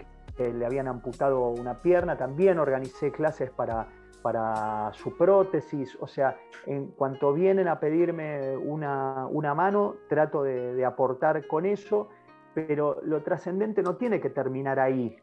le 0.49 0.65
habían 0.65 0.87
amputado 0.87 1.49
una 1.49 1.81
pierna, 1.81 2.17
también 2.17 2.59
organicé 2.59 3.11
clases 3.11 3.51
para, 3.51 3.87
para 4.21 4.91
su 4.93 5.15
prótesis, 5.17 5.97
o 5.99 6.07
sea, 6.07 6.37
en 6.65 6.87
cuanto 6.87 7.33
vienen 7.33 7.67
a 7.67 7.79
pedirme 7.79 8.55
una, 8.57 9.53
mano, 9.55 9.95
trato 10.09 10.43
de, 10.43 10.83
aportar 10.85 11.47
con 11.47 11.65
eso, 11.65 12.09
pero 12.53 12.99
lo 13.03 13.21
trascendente 13.23 13.81
no 13.81 13.95
tiene 13.95 14.19
que 14.19 14.29
terminar 14.29 14.79
ahí, 14.79 15.15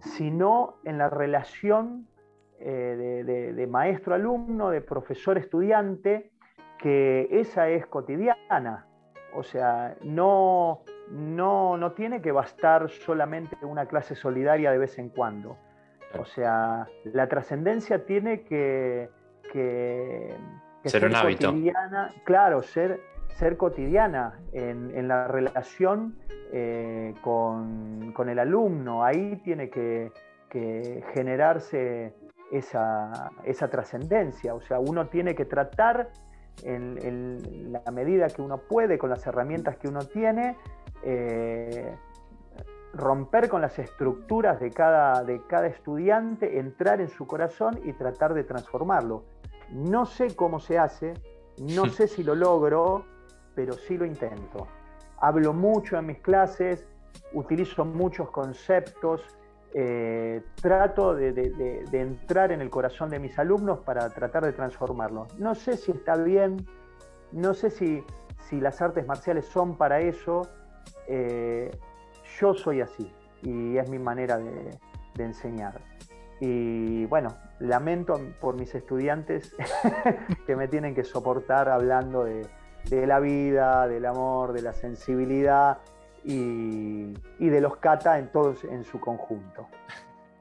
sino 0.00 0.76
en 0.84 0.98
la 0.98 1.10
relación 1.10 2.06
eh, 2.58 3.52
de 3.54 3.66
maestro-alumno, 3.66 4.70
de 4.70 4.80
profesor-estudiante, 4.80 6.30
que 6.78 7.28
esa 7.30 7.68
es 7.68 7.86
cotidiana. 7.86 8.86
O 9.34 9.42
sea, 9.42 9.96
no, 10.02 10.82
no, 11.10 11.76
no 11.76 11.92
tiene 11.92 12.22
que 12.22 12.32
bastar 12.32 12.88
solamente 12.88 13.56
una 13.62 13.86
clase 13.86 14.14
solidaria 14.14 14.70
de 14.70 14.78
vez 14.78 14.98
en 14.98 15.08
cuando. 15.08 15.56
O 16.18 16.24
sea, 16.24 16.88
la 17.04 17.28
trascendencia 17.28 18.04
tiene 18.04 18.42
que, 18.42 19.08
ser, 20.84 21.04
un 21.04 21.14
hábito. 21.14 21.48
cotidiana, 21.48 22.12
claro, 22.24 22.62
ser, 22.62 23.00
ser 23.34 23.56
cotidiana 23.56 24.40
en, 24.52 25.06
la 25.06 25.28
relación 25.28 26.16
eh, 26.52 27.14
con, 27.22 28.28
el 28.28 28.38
alumno. 28.38 29.04
Ahí 29.04 29.36
tiene 29.44 29.70
que, 29.70 30.12
generarse 31.14 32.14
esa, 32.50 33.30
esa 33.44 33.68
trascendencia. 33.68 34.54
O 34.54 34.60
sea, 34.60 34.80
uno 34.80 35.06
tiene 35.06 35.36
que 35.36 35.44
tratar 35.44 36.10
en, 36.64 37.72
la 37.72 37.90
medida 37.90 38.28
que 38.28 38.42
uno 38.42 38.58
puede, 38.58 38.98
con 38.98 39.10
las 39.10 39.26
herramientas 39.26 39.76
que 39.76 39.88
uno 39.88 40.00
tiene, 40.00 40.56
eh, 41.02 41.94
romper 42.94 43.48
con 43.48 43.60
las 43.60 43.78
estructuras 43.78 44.60
de 44.60 44.70
cada, 44.70 45.24
de 45.24 45.40
cada 45.46 45.66
estudiante, 45.66 46.58
entrar 46.58 47.00
en 47.00 47.08
su 47.08 47.26
corazón 47.26 47.80
y 47.84 47.92
tratar 47.92 48.34
de 48.34 48.44
transformarlo. 48.44 49.24
No 49.70 50.06
sé 50.06 50.34
cómo 50.34 50.58
se 50.58 50.78
hace, 50.78 51.14
no 51.58 51.86
sé 51.86 52.08
si 52.08 52.24
lo 52.24 52.34
logro, 52.34 53.04
pero 53.54 53.74
sí 53.74 53.96
lo 53.96 54.04
intento. 54.04 54.66
Hablo 55.18 55.52
mucho 55.52 55.96
en 55.96 56.06
mis 56.06 56.18
clases, 56.18 56.86
utilizo 57.32 57.84
muchos 57.84 58.30
conceptos, 58.30 59.22
eh, 59.72 60.42
trato 60.60 61.14
de, 61.14 61.84
entrar 61.92 62.50
en 62.50 62.60
el 62.60 62.70
corazón 62.70 63.08
de 63.10 63.20
mis 63.20 63.38
alumnos 63.38 63.80
para 63.80 64.08
tratar 64.10 64.44
de 64.44 64.52
transformarlo. 64.52 65.28
No 65.38 65.54
sé 65.54 65.76
si 65.76 65.92
está 65.92 66.16
bien, 66.16 66.66
no 67.32 67.54
sé 67.54 67.70
si, 67.70 68.04
las 68.50 68.82
artes 68.82 69.06
marciales 69.06 69.46
son 69.46 69.76
para 69.76 70.00
eso. 70.00 70.42
Eh, 71.06 71.70
yo 72.40 72.54
soy 72.54 72.80
así 72.80 73.12
y 73.42 73.76
es 73.76 73.88
mi 73.88 73.98
manera 73.98 74.38
de, 74.38 74.78
enseñar. 75.18 75.80
Y 76.40 77.04
bueno, 77.04 77.28
lamento 77.58 78.18
por 78.40 78.58
mis 78.58 78.74
estudiantes 78.74 79.54
que 80.46 80.56
me 80.56 80.66
tienen 80.66 80.94
que 80.94 81.04
soportar 81.04 81.68
hablando 81.68 82.24
de 82.24 83.06
la 83.06 83.20
vida, 83.20 83.86
del 83.86 84.06
amor, 84.06 84.54
de 84.54 84.62
la 84.62 84.72
sensibilidad 84.72 85.78
y, 86.24 87.12
de 87.38 87.60
los 87.60 87.76
kata 87.76 88.18
en 88.18 88.30
todos 88.30 88.64
en 88.64 88.84
su 88.84 89.00
conjunto. 89.00 89.68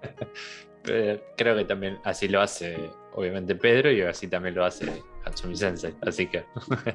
Creo 0.84 1.56
que 1.58 1.66
también 1.66 2.00
así 2.04 2.28
lo 2.28 2.42
hace, 2.42 2.90
obviamente, 3.14 3.56
Pedro 3.56 3.92
y 3.92 4.02
así 4.02 4.28
también 4.28 4.56
lo 4.56 4.66
hace 4.66 5.04
Hatsumi 5.26 5.56
Sensei. 5.56 5.96
Así 6.02 6.28
que. 6.28 6.46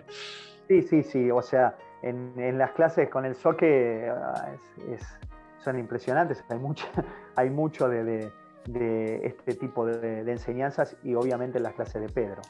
sí, 0.68 0.82
sí, 0.82 1.02
sí. 1.02 1.30
O 1.30 1.42
sea, 1.42 1.76
en, 2.02 2.58
las 2.58 2.72
clases 2.72 3.08
con 3.08 3.24
el 3.24 3.34
soque 3.34 4.10
ah, 4.10 4.52
son 5.64 5.78
impresionantes. 5.78 6.44
Hay 6.48 6.58
mucho, 6.58 6.86
hay 7.36 7.50
mucho 7.50 7.88
de, 7.88 8.30
este 9.22 9.54
tipo 9.54 9.86
de, 9.86 10.30
enseñanzas 10.30 10.96
y 11.02 11.14
obviamente 11.14 11.58
en 11.58 11.64
las 11.64 11.74
clases 11.74 12.00
de 12.02 12.08
Pedro. 12.08 12.42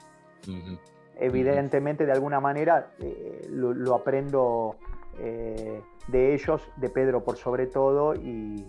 Evidentemente, 1.17 2.07
de 2.07 2.13
alguna 2.13 2.41
manera, 2.41 2.91
eh, 3.01 3.47
lo, 3.49 3.95
aprendo 3.95 4.77
eh, 5.19 5.81
de 6.09 6.35
ellos, 6.35 6.63
de 6.77 6.89
Pedro 6.89 7.25
por 7.25 7.37
sobre 7.37 7.67
todo, 7.67 8.15
y, 8.15 8.65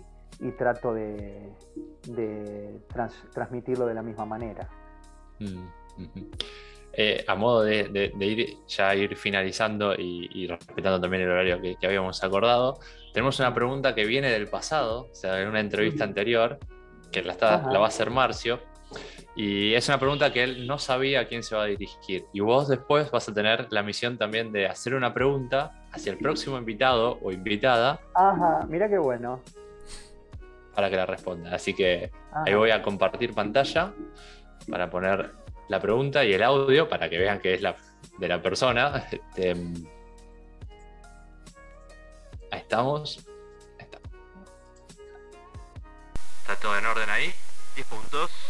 trato 0.58 0.92
de, 0.92 1.52
transmitirlo 3.32 3.86
de 3.86 3.94
la 3.94 4.02
misma 4.02 4.26
manera. 4.26 4.68
Mm, 5.38 5.66
eh, 6.92 7.24
a 7.26 7.34
modo 7.34 7.62
de, 7.62 8.12
ir 8.20 8.58
ya 8.66 8.94
ir 8.94 9.16
finalizando 9.16 9.94
y, 9.94 10.46
respetando 10.46 11.00
también 11.00 11.22
el 11.22 11.30
horario 11.30 11.60
que, 11.60 11.86
habíamos 11.86 12.22
acordado, 12.22 12.78
tenemos 13.12 13.38
una 13.38 13.52
pregunta 13.54 13.94
que 13.94 14.04
viene 14.04 14.30
del 14.30 14.48
pasado, 14.48 15.08
o 15.10 15.14
sea, 15.14 15.40
en 15.40 15.48
una 15.48 15.60
entrevista 15.60 16.04
anterior, 16.04 16.58
que 17.12 17.22
la, 17.22 17.34
la 17.34 17.78
va 17.78 17.84
a 17.84 17.88
hacer 17.88 18.10
Marcio, 18.10 18.60
y 19.36 19.74
es 19.74 19.86
una 19.88 20.00
pregunta 20.00 20.32
que 20.32 20.42
él 20.42 20.66
no 20.66 20.78
sabía 20.78 21.20
a 21.20 21.24
quién 21.26 21.42
se 21.42 21.54
va 21.54 21.64
a 21.64 21.66
dirigir. 21.66 22.24
Y 22.32 22.40
vos 22.40 22.68
después 22.68 23.10
vas 23.10 23.28
a 23.28 23.34
tener 23.34 23.70
la 23.70 23.82
misión 23.82 24.16
también 24.16 24.50
de 24.50 24.66
hacer 24.66 24.94
una 24.94 25.12
pregunta 25.12 25.84
hacia 25.92 26.10
el 26.10 26.18
próximo 26.18 26.56
invitado 26.56 27.18
o 27.22 27.30
invitada. 27.30 28.00
Ajá, 28.14 28.64
mira 28.66 28.88
qué 28.88 28.96
bueno. 28.96 29.42
Para 30.74 30.88
que 30.88 30.96
la 30.96 31.04
responda. 31.04 31.54
Así 31.54 31.74
que 31.74 32.10
ahí 32.32 32.54
voy 32.54 32.70
a 32.70 32.82
compartir 32.82 33.34
pantalla 33.34 33.92
para 34.70 34.88
poner 34.88 35.32
la 35.68 35.80
pregunta 35.80 36.24
y 36.24 36.32
el 36.32 36.42
audio 36.42 36.88
para 36.88 37.10
que 37.10 37.18
vean 37.18 37.38
que 37.38 37.52
es 37.52 37.60
la 37.60 37.76
de 38.18 38.28
la 38.28 38.40
persona. 38.40 39.06
Este, 39.12 39.50
ahí 42.50 42.60
estamos. 42.60 43.26
Ahí 43.78 43.84
está. 43.84 43.98
¿Está 46.40 46.56
todo 46.56 46.78
en 46.78 46.86
orden 46.86 47.10
ahí? 47.10 47.30
10 47.74 47.86
puntos. 47.86 48.45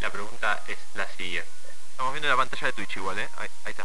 La 0.00 0.10
pregunta 0.10 0.62
es 0.68 0.78
la 0.94 1.06
siguiente. 1.16 1.50
Estamos 1.90 2.12
viendo 2.12 2.28
la 2.28 2.36
pantalla 2.36 2.66
de 2.68 2.72
Twitch 2.72 2.96
igual, 2.96 3.18
¿eh? 3.18 3.28
Ahí, 3.36 3.48
está. 3.66 3.84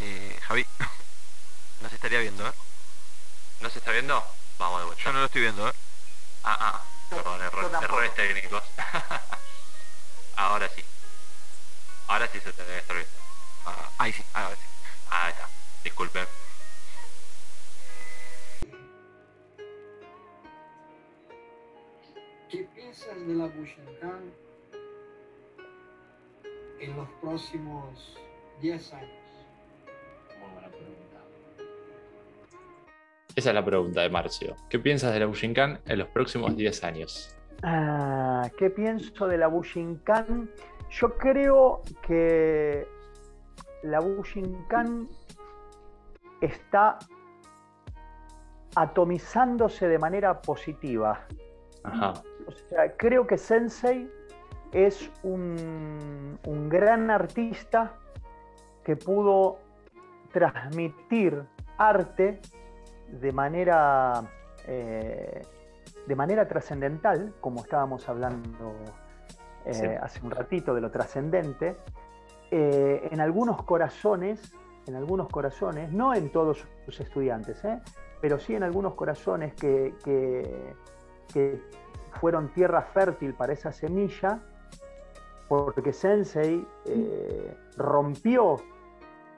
Eh, 0.00 0.40
Javi, 0.42 0.66
no 1.80 1.88
se 1.88 1.94
estaría 1.94 2.18
viendo, 2.18 2.46
¿eh? 2.48 2.52
¿No 3.60 3.70
se 3.70 3.78
está 3.78 3.92
viendo? 3.92 4.24
Vamos 4.58 4.80
de 4.80 4.86
vuelta. 4.86 5.04
Yo 5.04 5.12
no 5.12 5.20
lo 5.20 5.26
estoy 5.26 5.42
viendo, 5.42 5.68
¿eh? 5.68 5.72
Ah, 6.42 6.56
ah, 6.60 6.84
perdón, 7.08 7.40
errores 7.42 8.14
técnicos. 8.14 8.64
ahora 10.36 10.68
sí. 10.74 10.84
Ahora 12.08 12.28
sí 12.32 12.40
se 12.40 12.52
te 12.52 12.64
debe 12.64 12.78
estar 12.78 12.96
viendo. 12.96 13.14
Ah, 13.66 13.88
ahí 13.98 14.12
sí, 14.12 14.24
ahora 14.34 14.56
sí. 14.56 14.62
Ahí 15.10 15.30
está. 15.30 15.59
Disculpe. 15.84 16.20
¿Qué 22.50 22.68
piensas 22.74 23.16
de 23.26 23.34
la 23.34 23.46
Bushinkan 23.46 24.32
en 26.80 26.96
los 26.96 27.08
próximos 27.20 28.18
10 28.60 28.92
años? 28.92 29.10
Muy 30.40 30.50
buena 30.52 30.68
pregunta. 30.68 31.20
Esa 33.36 33.50
es 33.50 33.54
la 33.54 33.64
pregunta 33.64 34.02
de 34.02 34.10
Marcio. 34.10 34.56
¿Qué 34.68 34.78
piensas 34.78 35.14
de 35.14 35.20
la 35.20 35.26
Bushinkan 35.26 35.80
en 35.86 35.98
los 35.98 36.08
próximos 36.08 36.56
10 36.56 36.84
años? 36.84 37.36
Ah, 37.62 38.50
¿Qué 38.58 38.68
pienso 38.68 39.28
de 39.28 39.38
la 39.38 39.46
Bushinkan? 39.46 40.50
Yo 40.90 41.16
creo 41.16 41.82
que 42.06 42.86
la 43.84 44.00
Bushinkan 44.00 45.08
está 46.40 46.98
atomizándose 48.74 49.88
de 49.88 49.98
manera 49.98 50.40
positiva. 50.40 51.26
O 52.46 52.52
sea, 52.52 52.96
creo 52.96 53.26
que 53.26 53.38
Sensei 53.38 54.10
es 54.72 55.10
un, 55.22 56.38
gran 56.68 57.10
artista 57.10 57.94
que 58.84 58.96
pudo 58.96 59.58
transmitir 60.32 61.42
arte 61.76 62.40
de 63.08 63.32
manera, 63.32 64.22
eh, 64.66 65.42
de 66.06 66.14
manera 66.14 66.46
trascendental, 66.46 67.34
como 67.40 67.60
estábamos 67.60 68.08
hablando 68.08 68.74
eh, 69.64 69.98
hace 70.00 70.24
un 70.24 70.30
ratito 70.30 70.74
de 70.74 70.80
lo 70.80 70.90
trascendente, 70.90 71.76
eh, 72.50 73.08
en 73.10 73.20
algunos 73.20 73.62
corazones 73.64 74.54
en 74.90 74.96
algunos 74.96 75.28
corazones, 75.28 75.92
no 75.92 76.12
en 76.14 76.30
todos 76.30 76.66
sus 76.84 77.00
estudiantes, 77.00 77.64
¿eh? 77.64 77.80
pero 78.20 78.38
sí 78.38 78.54
en 78.54 78.62
algunos 78.62 78.94
corazones 78.94 79.54
que, 79.54 79.94
que, 80.04 81.62
fueron 82.20 82.52
tierra 82.52 82.82
fértil 82.82 83.34
para 83.34 83.52
esa 83.52 83.70
semilla, 83.72 84.40
porque 85.48 85.92
Sensei 85.92 86.66
eh, 86.86 87.56
rompió 87.76 88.56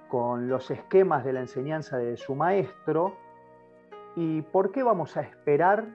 con 0.09 0.49
los 0.49 0.71
esquemas 0.71 1.23
de 1.25 1.35
la 1.35 1.41
enseñanza 1.41 1.99
de 1.99 2.17
su 2.17 2.35
maestro. 2.35 3.15
¿Y 4.17 4.41
por 4.41 4.73
qué 4.73 4.83
vamos 4.83 5.17
a 5.19 5.21
esperar 5.21 5.87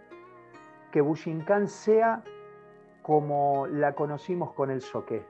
que 0.92 1.02
Bushinkan 1.02 1.68
sea 1.68 2.24
como 3.02 3.66
la 3.68 3.94
conocimos 3.94 4.54
con 4.54 4.70
el 4.70 4.82
soque? 4.82 5.26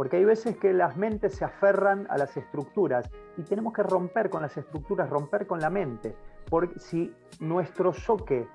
Porque 0.00 0.16
hay 0.16 0.24
veces 0.24 0.56
que 0.56 0.72
las 0.72 0.96
mentes 0.96 1.34
se 1.34 1.44
aferran 1.44 2.06
a 2.08 2.16
las 2.16 2.34
estructuras 2.34 3.10
y 3.36 3.42
tenemos 3.42 3.74
que 3.74 3.82
romper 3.82 4.30
con 4.30 4.40
las 4.40 4.56
estructuras, 4.56 5.10
romper 5.10 5.46
con 5.46 5.60
la 5.60 5.68
mente. 5.68 6.16
Porque 6.48 6.78
si 6.78 7.14
nuestro 7.38 7.92
soque 7.92 8.48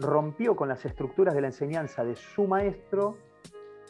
rompió 0.00 0.56
con 0.56 0.68
las 0.68 0.84
estructuras 0.84 1.36
de 1.36 1.42
la 1.42 1.46
enseñanza 1.46 2.02
de 2.02 2.16
su 2.16 2.48
maestro, 2.48 3.16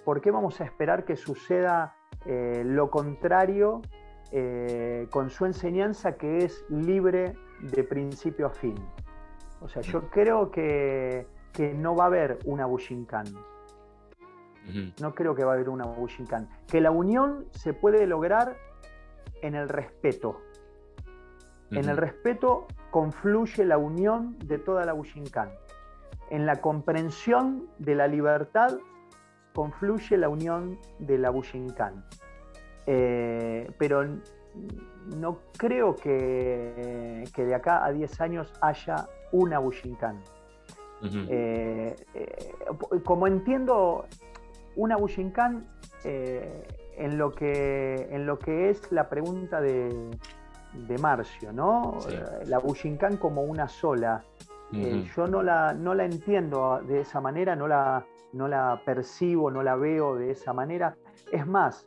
¿por 0.04 0.20
qué 0.20 0.30
vamos 0.30 0.60
a 0.60 0.64
esperar 0.64 1.06
que 1.06 1.16
suceda 1.16 1.96
eh, 2.26 2.60
lo 2.62 2.90
contrario 2.90 3.80
eh, 4.30 5.06
con 5.08 5.30
su 5.30 5.46
enseñanza 5.46 6.18
que 6.18 6.44
es 6.44 6.66
libre 6.68 7.32
de 7.72 7.84
principio 7.84 8.48
a 8.48 8.50
fin. 8.50 8.74
O 9.62 9.68
sea, 9.70 9.80
yo 9.80 10.10
creo 10.10 10.50
que, 10.50 11.26
no 11.74 11.96
va 11.96 12.04
a 12.04 12.06
haber 12.08 12.38
una 12.44 12.66
Bushinkan. 12.66 13.24
No 15.00 15.14
creo 15.14 15.34
que 15.34 15.44
va 15.44 15.52
a 15.52 15.54
haber 15.54 15.68
una 15.68 15.84
Bushinkan. 15.86 16.48
Que 16.66 16.80
la 16.80 16.90
unión 16.90 17.46
se 17.52 17.72
puede 17.72 18.06
lograr 18.06 18.56
en 19.42 19.54
el 19.54 19.68
respeto. 19.68 20.40
En 21.70 21.88
el 21.88 21.96
respeto 21.96 22.66
confluye 22.90 23.64
la 23.64 23.78
unión 23.78 24.38
de 24.38 24.58
toda 24.58 24.84
la 24.84 24.92
Bushinkan. 24.92 25.50
En 26.30 26.46
la 26.46 26.56
comprensión 26.56 27.68
de 27.78 27.94
la 27.94 28.06
libertad 28.06 28.78
confluye 29.54 30.16
la 30.16 30.28
unión 30.28 30.78
de 30.98 31.18
la 31.18 31.30
Bushinkan. 31.30 32.04
Eh, 32.86 33.70
pero 33.78 34.04
no 35.16 35.40
creo 35.56 35.94
que, 35.94 37.24
de 37.36 37.54
acá 37.54 37.84
a 37.84 37.92
10 37.92 38.20
años 38.20 38.52
haya 38.60 39.06
una 39.32 39.58
Bushinkan. 39.58 40.22
Eh, 41.02 41.94
eh, 42.14 42.54
como 43.04 43.26
entiendo, 43.26 44.06
una 44.78 44.96
Bushinkan 44.96 45.66
en, 46.04 47.18
lo 47.18 47.32
que, 47.32 48.08
en 48.10 48.26
lo 48.26 48.38
que 48.38 48.70
es 48.70 48.90
la 48.90 49.08
pregunta 49.08 49.60
de, 49.60 50.10
Marcio, 51.00 51.52
¿no? 51.52 51.98
La 52.46 52.58
Bushinkan 52.58 53.16
como 53.16 53.42
una 53.42 53.68
sola. 53.68 54.22
yo 54.72 55.26
no 55.26 55.42
la, 55.42 55.74
no 55.74 55.94
la 55.94 56.04
entiendo 56.04 56.80
de 56.86 57.00
esa 57.00 57.20
manera, 57.20 57.56
no 57.56 57.66
la, 57.68 58.06
no 58.32 58.48
la 58.48 58.80
percibo, 58.84 59.50
no 59.50 59.62
la 59.62 59.76
veo 59.76 60.16
de 60.16 60.30
esa 60.30 60.52
manera. 60.52 60.96
Es 61.32 61.46
más, 61.46 61.86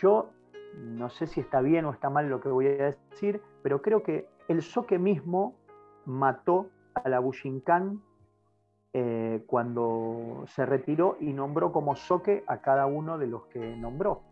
yo 0.00 0.30
no 0.76 1.08
sé 1.10 1.26
si 1.26 1.40
está 1.40 1.60
bien 1.60 1.84
o 1.84 1.92
está 1.92 2.10
mal 2.10 2.28
lo 2.28 2.40
que 2.40 2.48
voy 2.48 2.66
a 2.66 2.94
decir, 3.10 3.40
pero 3.62 3.80
creo 3.80 4.02
que 4.02 4.26
el 4.48 4.62
Soque 4.62 4.98
mismo 4.98 5.54
mató 6.04 6.68
a 6.94 7.08
la 7.08 7.18
Bushinkan 7.20 8.02
eh, 8.96 9.42
cuando 9.48 10.44
se 10.46 10.64
retiró 10.64 11.16
y 11.18 11.32
nombró 11.32 11.72
como 11.72 11.96
Soque 11.96 12.44
a 12.46 12.60
cada 12.60 12.86
uno 12.86 13.18
de 13.18 13.26
los 13.26 13.46
que 13.46 13.58
nombró. 13.76 14.22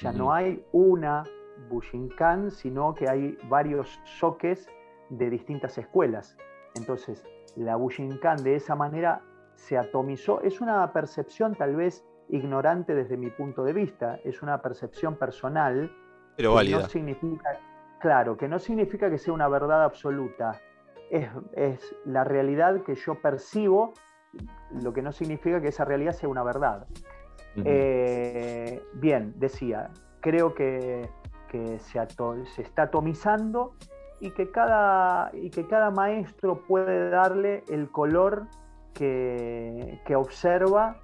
Ya 0.00 0.10
no 0.10 0.32
hay 0.32 0.64
una 0.72 1.24
Bushinkan, 1.68 2.50
sino 2.50 2.94
que 2.94 3.10
hay 3.10 3.36
varios 3.50 4.00
soques 4.04 4.66
de 5.10 5.28
distintas 5.28 5.76
escuelas. 5.76 6.38
Entonces, 6.76 7.22
la 7.56 7.76
Bushinkan 7.76 8.42
de 8.42 8.54
esa 8.54 8.74
manera 8.74 9.20
se 9.56 9.76
atomizó. 9.76 10.40
Es 10.40 10.62
una 10.62 10.90
percepción 10.94 11.54
tal 11.54 11.76
vez 11.76 12.02
ignorante 12.30 12.94
desde 12.94 13.18
mi 13.18 13.28
punto 13.28 13.64
de 13.64 13.74
vista, 13.74 14.18
es 14.24 14.40
una 14.40 14.62
percepción 14.62 15.16
personal. 15.16 15.92
Pero 16.36 16.54
válida. 16.54 16.80
no 16.80 16.88
significa, 16.88 17.60
claro, 17.98 18.38
que 18.38 18.48
no 18.48 18.58
significa 18.58 19.10
que 19.10 19.18
sea 19.18 19.34
una 19.34 19.48
verdad 19.48 19.84
absoluta. 19.84 20.58
Es, 21.10 21.94
la 22.04 22.24
realidad 22.24 22.82
que 22.82 22.94
yo 22.94 23.20
percibo, 23.20 23.92
lo 24.82 24.92
que 24.92 25.02
no 25.02 25.12
significa 25.12 25.60
que 25.60 25.68
esa 25.68 25.84
realidad 25.84 26.12
sea 26.12 26.28
una 26.28 26.42
verdad. 26.42 26.86
Eh, 27.64 28.80
bien, 28.94 29.34
decía, 29.36 29.90
creo 30.20 30.54
que, 30.54 31.08
se, 31.50 31.78
se, 31.78 32.62
está 32.62 32.82
atomizando 32.82 33.74
y 34.20 34.30
que, 34.30 34.50
cada, 34.50 35.30
y 35.34 35.50
que 35.50 35.66
cada 35.66 35.90
maestro 35.90 36.62
puede 36.62 37.10
darle 37.10 37.64
el 37.68 37.90
color 37.90 38.46
que, 38.94 40.00
que 40.06 40.14
observa 40.14 41.00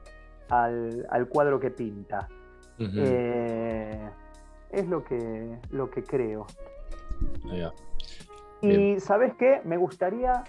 al, 0.51 1.29
cuadro 1.29 1.59
que 1.59 1.71
pinta. 1.71 2.29
Eh, 2.79 4.11
es 4.71 4.89
lo 4.89 5.03
que, 5.03 5.59
lo 5.71 5.91
que 5.91 6.03
creo. 6.03 6.47
Y 8.63 9.01
sabes 9.01 9.35
qué, 9.35 9.61
me 9.65 9.77
gustaría 9.77 10.45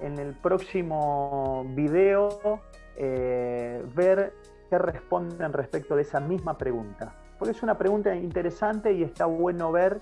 en 0.00 0.18
el 0.18 0.34
próximo 0.34 1.64
video 1.68 2.60
eh, 2.96 3.84
ver 3.94 4.34
qué 4.68 4.78
responden 4.78 5.52
respecto 5.52 5.96
de 5.96 6.02
esa 6.02 6.20
misma 6.20 6.56
pregunta. 6.56 7.14
Porque 7.38 7.52
es 7.52 7.62
una 7.62 7.76
pregunta 7.76 8.14
interesante 8.14 8.92
y 8.92 9.02
está 9.02 9.26
bueno 9.26 9.70
ver, 9.70 10.00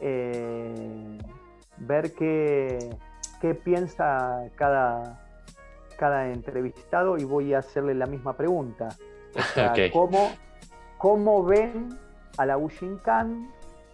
eh, 0.00 1.18
ver 1.78 2.12
qué, 2.14 2.78
qué 3.40 3.54
piensa 3.54 4.48
cada, 4.56 5.28
cada 5.98 6.28
entrevistado 6.28 7.16
y 7.18 7.24
voy 7.24 7.54
a 7.54 7.58
hacerle 7.58 7.94
la 7.94 8.06
misma 8.06 8.36
pregunta. 8.36 8.88
O 9.36 9.42
sea, 9.42 9.72
¿cómo, 10.98 11.44
ven 11.44 11.98
a 12.36 12.46
la 12.46 12.56
Bushinkan 12.56 13.50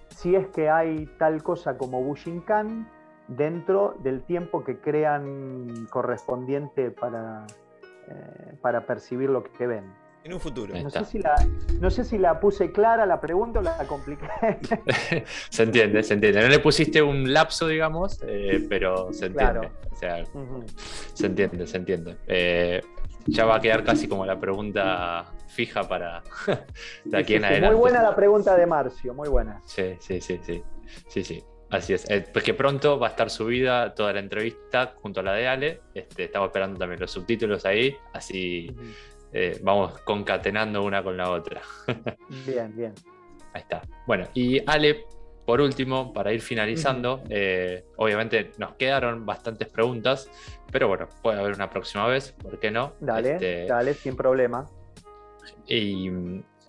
si 0.08 0.36
es 0.36 0.46
que 0.48 0.70
hay 0.70 1.06
tal 1.18 1.42
cosa 1.42 1.76
como 1.76 2.02
Bushinkan 2.02 2.88
dentro 3.28 3.96
del 4.02 4.22
tiempo 4.22 4.64
que 4.64 4.78
crean 4.78 5.86
correspondiente 5.90 6.90
para, 6.90 7.46
eh, 8.08 8.54
para 8.60 8.86
percibir 8.86 9.30
lo 9.30 9.44
que 9.44 9.66
ven? 9.66 9.84
En 10.24 10.32
un 10.32 10.40
futuro. 10.40 10.74
No 10.82 10.88
sé, 10.88 11.04
si 11.04 11.18
la, 11.18 11.34
no 11.80 11.90
sé, 11.90 12.02
si 12.02 12.16
la, 12.16 12.40
puse 12.40 12.72
clara 12.72 13.04
la 13.04 13.20
pregunta 13.20 13.58
o 13.58 13.62
la 13.62 13.76
compliqué. 13.86 14.26
se 15.50 15.62
entiende, 15.62 16.02
se 16.02 16.14
entiende. 16.14 16.40
No 16.40 16.48
le 16.48 16.60
pusiste 16.60 17.02
un 17.02 17.30
lapso, 17.30 17.68
digamos, 17.68 18.22
eh, 18.26 18.64
pero 18.66 19.12
se 19.12 19.26
entiende. 19.26 19.70
O 19.92 19.96
sea, 19.96 20.24
se 21.12 21.26
entiende, 21.26 21.66
se 21.66 21.76
entiende. 21.76 22.16
Eh, 22.26 22.80
ya 23.26 23.44
va 23.44 23.56
a 23.56 23.60
quedar 23.60 23.84
casi 23.84 24.08
como 24.08 24.24
la 24.24 24.40
pregunta 24.40 25.26
fija 25.46 25.82
para 25.86 26.22
de 27.04 27.18
aquí 27.18 27.34
en 27.34 27.44
adelante. 27.44 27.76
Muy 27.76 27.80
buena 27.80 28.02
la 28.02 28.16
pregunta 28.16 28.56
de 28.56 28.66
Marcio, 28.66 29.12
muy 29.12 29.28
buena. 29.28 29.60
Sí, 29.66 29.94
sí, 30.00 30.22
sí, 30.22 30.40
sí. 30.42 30.62
Sí, 31.06 31.22
sí. 31.22 31.44
Así 31.74 31.92
es. 31.92 32.08
Eh, 32.08 32.24
pues 32.32 32.44
que 32.44 32.54
pronto 32.54 33.00
va 33.00 33.08
a 33.08 33.10
estar 33.10 33.28
subida 33.28 33.94
toda 33.94 34.12
la 34.12 34.20
entrevista 34.20 34.94
junto 35.02 35.20
a 35.20 35.22
la 35.24 35.32
de 35.32 35.48
Ale. 35.48 35.80
Este, 35.92 36.24
estamos 36.24 36.46
esperando 36.46 36.78
también 36.78 37.00
los 37.00 37.10
subtítulos 37.10 37.64
ahí, 37.66 37.96
así 38.12 38.70
eh, 39.32 39.58
vamos 39.60 39.98
concatenando 40.00 40.84
una 40.84 41.02
con 41.02 41.16
la 41.16 41.30
otra. 41.30 41.62
bien, 42.46 42.74
bien. 42.76 42.94
Ahí 43.52 43.62
está. 43.62 43.82
Bueno, 44.06 44.28
y 44.34 44.62
Ale, 44.70 45.04
por 45.44 45.60
último, 45.60 46.12
para 46.12 46.32
ir 46.32 46.42
finalizando, 46.42 47.24
eh, 47.28 47.84
obviamente 47.96 48.52
nos 48.56 48.74
quedaron 48.74 49.26
bastantes 49.26 49.68
preguntas, 49.68 50.30
pero 50.70 50.86
bueno, 50.86 51.08
puede 51.22 51.40
haber 51.40 51.54
una 51.54 51.70
próxima 51.70 52.06
vez, 52.06 52.32
¿por 52.40 52.60
qué 52.60 52.70
no? 52.70 52.94
Dale, 53.00 53.32
este, 53.32 53.66
dale, 53.66 53.94
sin 53.94 54.14
problema. 54.14 54.64
Y 55.66 56.08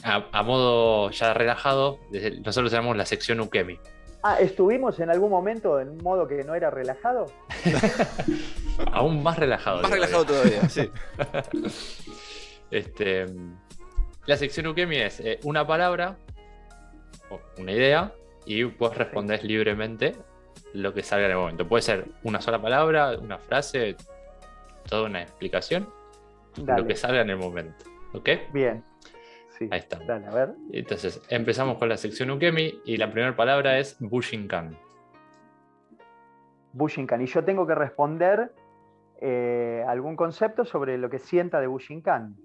a, 0.03 0.41
modo 0.41 1.11
ya 1.11 1.35
relajado, 1.35 1.99
nosotros 2.43 2.71
tenemos 2.71 2.97
la 2.97 3.05
sección 3.05 3.39
Ukemi. 3.39 3.79
Ah, 4.27 4.39
¿estuvimos 4.39 4.99
en 4.99 5.11
algún 5.11 5.29
momento 5.29 5.79
en 5.79 5.87
un 5.87 5.97
modo 5.99 6.27
que 6.27 6.43
no 6.43 6.55
era 6.55 6.71
relajado? 6.71 7.27
Aún 8.91 9.21
más 9.21 9.37
relajado. 9.37 9.83
Más 9.83 9.91
relajado 9.91 10.25
todavía, 10.25 10.67
sí. 10.67 10.89
Este, 12.71 13.27
la 14.25 14.35
sección 14.35 14.65
Ukemi 14.65 14.97
es 14.97 15.19
eh, 15.19 15.39
una 15.43 15.67
palabra 15.67 16.17
o 17.29 17.39
una 17.59 17.71
idea 17.71 18.13
y 18.47 18.63
vos 18.63 18.97
respondés 18.97 19.43
libremente 19.43 20.15
lo 20.73 20.91
que 20.91 21.03
salga 21.03 21.25
en 21.25 21.31
el 21.33 21.37
momento. 21.37 21.67
Puede 21.67 21.83
ser 21.83 22.07
una 22.23 22.41
sola 22.41 22.59
palabra, 22.59 23.19
una 23.19 23.37
frase, 23.37 23.95
toda 24.89 25.03
una 25.03 25.21
explicación, 25.21 25.87
lo 26.65 26.87
que 26.87 26.95
salga 26.95 27.21
en 27.21 27.29
el 27.29 27.37
momento. 27.37 27.85
¿Ok? 28.13 28.29
Bien. 28.51 28.83
Ahí 29.61 29.79
está. 29.79 29.99
Dale, 30.05 30.27
a 30.27 30.31
ver. 30.31 30.53
Entonces, 30.71 31.21
empezamos 31.29 31.77
con 31.77 31.89
la 31.89 31.97
sección 31.97 32.31
Ukemi 32.31 32.81
y 32.85 32.97
la 32.97 33.11
primera 33.11 33.35
palabra 33.35 33.79
es 33.79 33.97
Bushinkan. 33.99 34.77
Bushinkan. 36.73 37.21
Y 37.21 37.25
yo 37.27 37.43
tengo 37.43 37.65
que 37.65 37.75
responder 37.75 38.51
eh, 39.21 39.83
algún 39.87 40.15
concepto 40.15 40.65
sobre 40.65 40.97
lo 40.97 41.09
que 41.09 41.19
sienta 41.19 41.59
de 41.61 41.67
Bushinkan. 41.67 42.35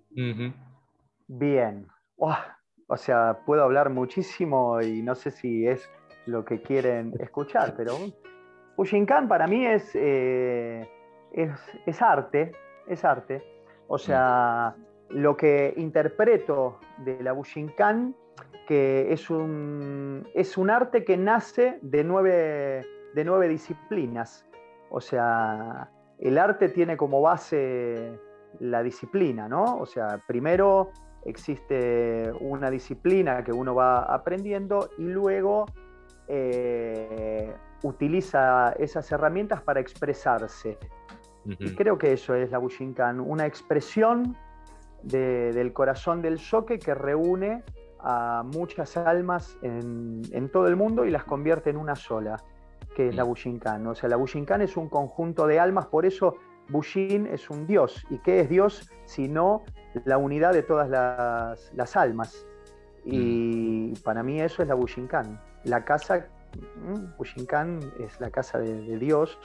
Bien. 1.27 1.87
o 2.17 2.97
sea, 2.97 3.39
puedo 3.45 3.63
hablar 3.65 3.91
muchísimo 3.91 4.81
y 4.81 5.03
no 5.03 5.15
sé 5.15 5.31
si 5.31 5.67
es 5.67 5.91
lo 6.27 6.45
que 6.45 6.63
quieren 6.63 7.13
escuchar, 7.19 7.75
pero 7.77 7.95
Bushinkan 8.77 9.29
para 9.29 9.47
mí 9.47 9.67
es, 9.67 9.91
eh, 9.95 10.89
es, 11.33 11.51
es, 11.87 12.01
arte, 12.01 12.53
es 12.87 13.05
arte. 13.05 13.43
O 13.89 13.99
sea, 13.99 14.77
lo 15.11 15.37
que 15.37 15.75
interpreto 15.77 16.79
de 16.99 17.23
la 17.23 17.33
Bushinkan, 17.33 18.15
que 18.67 19.13
es 19.13 19.31
un, 19.31 20.29
es 20.35 20.57
un 20.57 20.71
arte 20.71 21.05
que 21.05 21.17
nace 21.17 21.79
de 21.83 22.05
nueve, 22.05 22.87
de 23.15 23.25
nueve 23.25 23.49
disciplinas. 23.49 24.47
O 24.91 25.01
sea, 25.01 25.91
el 26.19 26.39
arte 26.39 26.69
tiene 26.69 26.97
como 26.97 27.21
base 27.21 28.19
la 28.61 28.83
disciplina, 28.83 29.49
¿no? 29.49 29.79
O 29.79 29.87
sea, 29.87 30.21
primero 30.27 30.91
existe 31.25 32.33
una 32.41 32.71
disciplina 32.71 33.45
que 33.45 33.53
uno 33.53 33.75
va 33.75 34.03
aprendiendo 34.03 34.91
y 34.99 35.05
luego 35.05 35.67
eh, 36.29 37.55
utiliza 37.83 38.73
esas 38.79 39.11
herramientas 39.13 39.63
para 39.63 39.81
expresarse. 39.81 40.79
Y 41.47 41.75
creo 41.75 41.97
que 41.97 42.13
eso 42.13 42.35
es 42.35 42.51
la 42.51 42.59
Bushinkan, 42.59 43.19
una 43.19 43.47
expresión 43.47 44.37
del 45.03 45.73
corazón 45.73 46.23
del 46.23 46.37
shoque 46.37 46.79
que 46.79 46.95
reúne 46.95 47.63
a 48.03 48.43
muchas 48.45 48.97
almas 48.97 49.59
en, 49.63 50.49
todo 50.53 50.67
el 50.69 50.77
mundo 50.77 51.05
y 51.05 51.11
las 51.11 51.25
convierte 51.25 51.71
en 51.71 51.77
una 51.77 51.95
sola, 51.95 52.37
que 52.95 53.09
es 53.09 53.15
la 53.15 53.25
Bushinkan. 53.25 53.87
O 53.87 53.95
sea, 53.95 54.09
la 54.09 54.17
Bushinkan 54.17 54.63
es 54.63 54.77
un 54.77 54.89
conjunto 54.89 55.47
de 55.47 55.61
almas, 55.61 55.87
por 55.87 56.07
eso 56.07 56.37
Bushin 56.69 57.27
es 57.27 57.51
un 57.51 57.67
dios. 57.67 58.05
¿Y 58.11 58.19
qué 58.19 58.41
es 58.41 58.49
Dios 58.49 58.91
sino 59.05 59.65
la 60.05 60.19
unidad 60.19 60.53
de 60.53 60.63
todas 60.63 60.89
las, 60.89 61.97
almas? 61.97 62.47
Y 63.05 63.95
para 64.01 64.23
mí 64.23 64.41
eso 64.41 64.63
es 64.63 64.69
la 64.69 64.75
Bushinkan. 64.75 65.41
La 65.65 65.85
casa, 65.85 66.27
mm, 66.77 67.17
Bushinkan 67.19 67.81
es 67.99 68.21
la 68.21 68.31
casa 68.31 68.59
de, 68.59 68.99
Dios, 68.99 69.39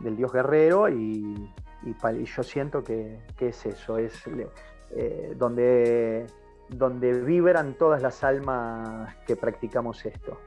del 0.00 0.16
dios 0.16 0.32
guerrero, 0.32 0.88
y, 0.88 1.50
yo 1.82 2.42
siento 2.42 2.84
que, 2.84 3.18
es 3.38 3.66
eso, 3.66 3.96
es 3.96 4.26
eh, 4.90 5.34
donde, 5.36 6.26
donde 6.68 7.12
vibran 7.12 7.74
todas 7.74 8.02
las 8.02 8.22
almas 8.24 9.14
que 9.26 9.36
practicamos 9.36 10.04
esto. 10.04 10.38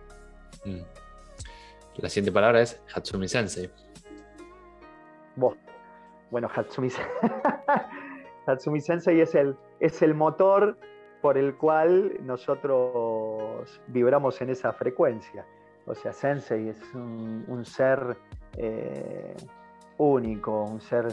Mm. 0.66 0.82
La 1.98 2.10
siguiente 2.10 2.32
palabra 2.32 2.62
es 2.62 2.82
Hatsumi 2.94 3.28
Sensei. 3.28 3.70
Vos. 5.36 5.56
Bueno, 6.32 6.50
Hatsumi, 6.54 6.90
Hatsumi 8.48 8.82
Sensei 8.82 9.22
es 9.22 9.36
el, 9.36 9.56
es 9.80 10.02
el 10.02 10.16
motor 10.16 10.78
por 11.22 11.38
el 11.38 11.56
cual 11.56 12.18
nosotros 12.22 13.80
vibramos 13.88 14.42
en 14.42 14.50
esa 14.50 14.74
frecuencia. 14.74 15.46
O 15.86 15.94
sea, 15.94 16.12
Sensei 16.12 16.70
es 16.70 16.82
un, 16.94 17.64
ser 17.66 18.18
eh, 18.58 19.36
único, 19.98 20.64
un 20.64 20.82
ser 20.82 21.08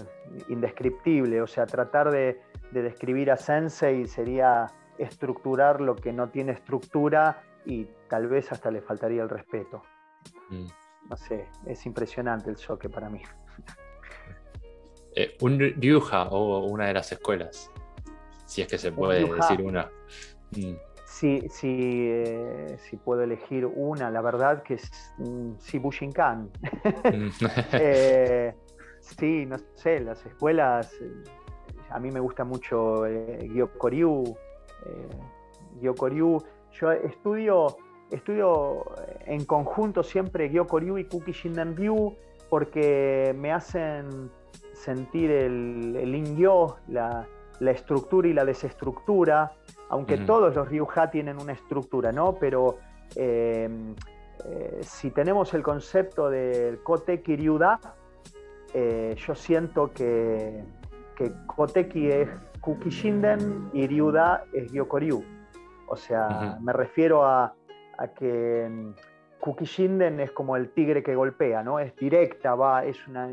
indescriptible. 0.49 1.41
O 1.43 1.47
sea, 1.47 1.67
tratar 1.67 2.11
de, 2.11 2.41
describir 2.73 3.31
a 3.31 3.37
Sensei 3.37 4.07
sería 4.07 4.67
estructurar 4.99 5.81
lo 5.81 5.97
que 5.97 6.13
no 6.13 6.29
tiene 6.29 6.53
estructura 6.53 7.43
y 7.65 7.87
tal 8.09 8.29
vez 8.29 8.53
hasta 8.53 8.71
le 8.71 8.81
faltaría 8.81 9.23
el 9.23 9.29
respeto. 9.29 9.83
Mm. 10.51 10.67
No 11.09 11.17
sé, 11.17 11.49
es 11.67 11.87
impresionante 11.87 12.51
el 12.51 12.57
choque 12.57 12.89
para 12.89 13.09
mí. 13.09 13.23
Eh, 15.17 15.37
un 15.41 15.59
Ryuja 15.59 16.29
o 16.29 16.65
una 16.67 16.87
de 16.87 16.95
las 16.95 17.11
escuelas, 17.11 17.71
si 18.45 18.63
es 18.63 18.69
que 18.69 18.79
se 18.79 18.93
puede 18.93 19.25
decir 19.25 19.63
una. 19.63 19.91
Mm. 20.53 20.75
Sí, 21.11 21.43
sí, 21.51 22.07
eh, 22.09 22.79
si 22.89 22.97
puedo 22.97 23.23
elegir 23.23 23.67
una, 23.67 24.11
la 24.11 24.23
verdad 24.23 24.63
que 24.63 24.75
es 24.75 25.13
mm, 25.19 25.55
sí, 25.59 25.79
Bushinkan. 25.79 26.51
Eh, 27.73 28.55
sí, 29.01 29.47
no 29.47 29.57
sé, 29.75 30.01
las 30.01 30.25
escuelas, 30.25 30.95
a 31.91 31.99
mí 31.99 32.11
me 32.11 32.21
gusta 32.21 32.45
mucho 32.45 33.05
Gyokoryu. 33.53 34.37
Gyokoryu. 35.81 36.39
Yo 36.73 36.93
estudio, 36.93 37.77
estudio 38.11 38.85
en 39.27 39.45
conjunto 39.45 40.03
siempre 40.03 40.49
Gyokoryu 40.49 40.99
y 40.99 41.05
Kuki 41.05 41.33
Shinden 41.33 41.77
Ryu 41.77 42.15
porque 42.49 43.35
me 43.39 43.53
hacen 43.53 44.31
sentir 44.73 45.31
el, 45.31 45.97
el 45.97 46.15
in-yo, 46.15 46.77
la, 46.89 47.27
estructura 47.61 48.27
y 48.29 48.33
la 48.33 48.45
desestructura, 48.45 49.53
aunque 49.91 50.17
todos 50.19 50.55
los 50.55 50.69
Ryuha 50.69 51.11
tienen 51.11 51.39
una 51.41 51.53
estructura, 51.53 52.11
¿no? 52.11 52.35
Pero 52.41 52.79
eh, 53.17 53.69
si 54.81 55.11
tenemos 55.11 55.53
el 55.53 55.63
concepto 55.63 56.31
del 56.31 56.83
Koteki 56.83 57.37
Ryuda, 57.37 57.79
eh, 58.75 59.15
yo 59.17 59.35
siento 59.35 59.93
que, 59.93 60.63
que 61.17 61.33
Koteki 61.47 62.11
es 62.11 62.29
Kukishinden 62.61 63.71
y 63.73 63.87
Ryuda 63.87 64.45
es 64.53 64.71
Gyokoryu. 64.73 65.25
O 65.89 65.97
sea, 65.97 66.59
me 66.61 66.73
refiero 66.73 67.25
a, 67.25 67.55
que 68.17 68.65
em, 68.65 68.95
Kukishinden 69.41 70.21
es 70.21 70.31
como 70.31 70.57
el 70.57 70.71
tigre 70.71 71.03
que 71.03 71.15
golpea, 71.15 71.63
¿no? 71.63 71.79
Es 71.81 71.95
directa, 71.97 72.55
va, 72.55 72.85
es 72.85 73.09
una 73.09 73.29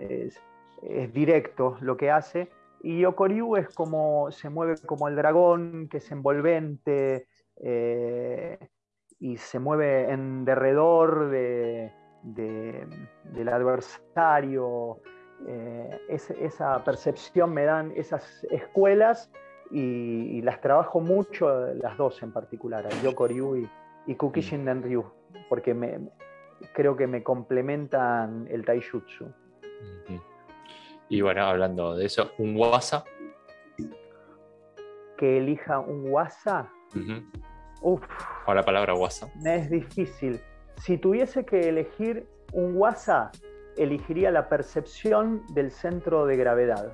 es 0.81 1.13
directo 1.13 1.77
lo 1.81 1.97
que 1.97 2.11
hace. 2.11 2.49
Y 2.81 3.05
Okoryu 3.05 3.55
es 3.55 3.69
como, 3.73 4.31
se 4.31 4.49
mueve 4.49 4.75
como 4.85 5.07
el 5.07 5.15
dragón, 5.15 5.87
que 5.89 5.97
es 5.97 6.11
envolvente 6.11 7.27
eh, 7.57 8.57
y 9.19 9.37
se 9.37 9.59
mueve 9.59 10.11
en 10.11 10.45
derredor 10.45 11.29
de, 11.29 11.91
del 12.23 13.49
adversario. 13.49 15.01
Eh, 15.45 16.01
esa 16.07 16.83
percepción 16.83 17.53
me 17.53 17.65
dan 17.65 17.93
esas 17.95 18.45
escuelas 18.49 19.31
y, 19.69 20.41
las 20.41 20.61
trabajo 20.61 20.99
mucho, 20.99 21.73
las 21.75 21.97
dos 21.97 22.23
en 22.23 22.31
particular, 22.31 22.87
Yokoryu 23.03 23.57
y, 23.57 23.69
y 24.07 24.15
Kukishin 24.15 24.81
Ryu, 24.81 25.05
porque 25.49 25.73
me, 25.73 26.09
creo 26.73 26.95
que 26.95 27.07
me 27.07 27.23
complementan 27.23 28.47
el 28.49 28.65
Taijutsu. 28.65 29.25
Y 31.09 31.21
bueno, 31.21 31.45
hablando 31.45 31.95
de 31.95 32.05
eso, 32.05 32.31
un 32.37 32.57
WhatsApp. 32.57 33.05
Que 35.17 35.37
elija 35.37 35.79
un 35.79 36.09
WhatsApp. 36.11 36.67
Uf. 37.81 38.01
O 38.45 38.53
la 38.53 38.63
palabra 38.63 38.93
WhatsApp. 38.93 39.29
Es 39.45 39.69
difícil. 39.69 40.39
Si 40.77 40.97
tuviese 40.97 41.45
que 41.45 41.69
elegir 41.69 42.27
un 42.53 42.75
WhatsApp, 42.75 43.33
elegiría 43.77 44.31
la 44.31 44.49
percepción 44.49 45.43
del 45.53 45.71
centro 45.71 46.25
de 46.25 46.37
gravedad. 46.37 46.93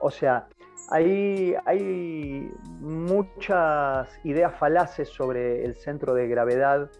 O 0.00 0.10
sea, 0.10 0.46
hay, 0.90 1.54
hay, 1.64 2.50
muchas 2.80 4.08
ideas 4.24 4.54
falaces 4.58 5.08
sobre 5.08 5.64
el 5.64 5.74
centro 5.74 6.14
de 6.14 6.28
gravedad 6.28 6.90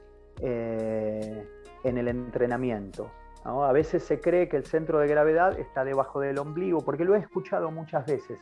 eh, 0.40 1.46
en 1.84 1.98
el 1.98 2.08
entrenamiento. 2.08 3.10
A 3.44 3.72
veces 3.72 4.02
se 4.02 4.20
cree 4.20 4.48
que 4.48 4.56
el 4.56 4.64
centro 4.64 5.00
de 5.00 5.06
gravedad 5.06 5.58
está 5.58 5.84
debajo 5.84 6.18
del 6.20 6.38
ombligo, 6.38 6.80
porque 6.80 7.04
lo 7.04 7.14
he 7.14 7.18
escuchado 7.18 7.70
muchas 7.70 8.06
veces, 8.06 8.38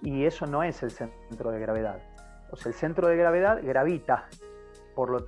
y 0.00 0.24
eso 0.26 0.46
no 0.46 0.62
es 0.62 0.80
el 0.84 0.92
centro 0.92 1.50
de 1.50 1.58
gravedad. 1.58 1.98
O 2.52 2.56
sea, 2.56 2.70
el 2.70 2.74
centro 2.74 3.08
de 3.08 3.16
gravedad 3.16 3.60
gravita, 3.64 4.28
por 4.94 5.10
lo 5.10 5.24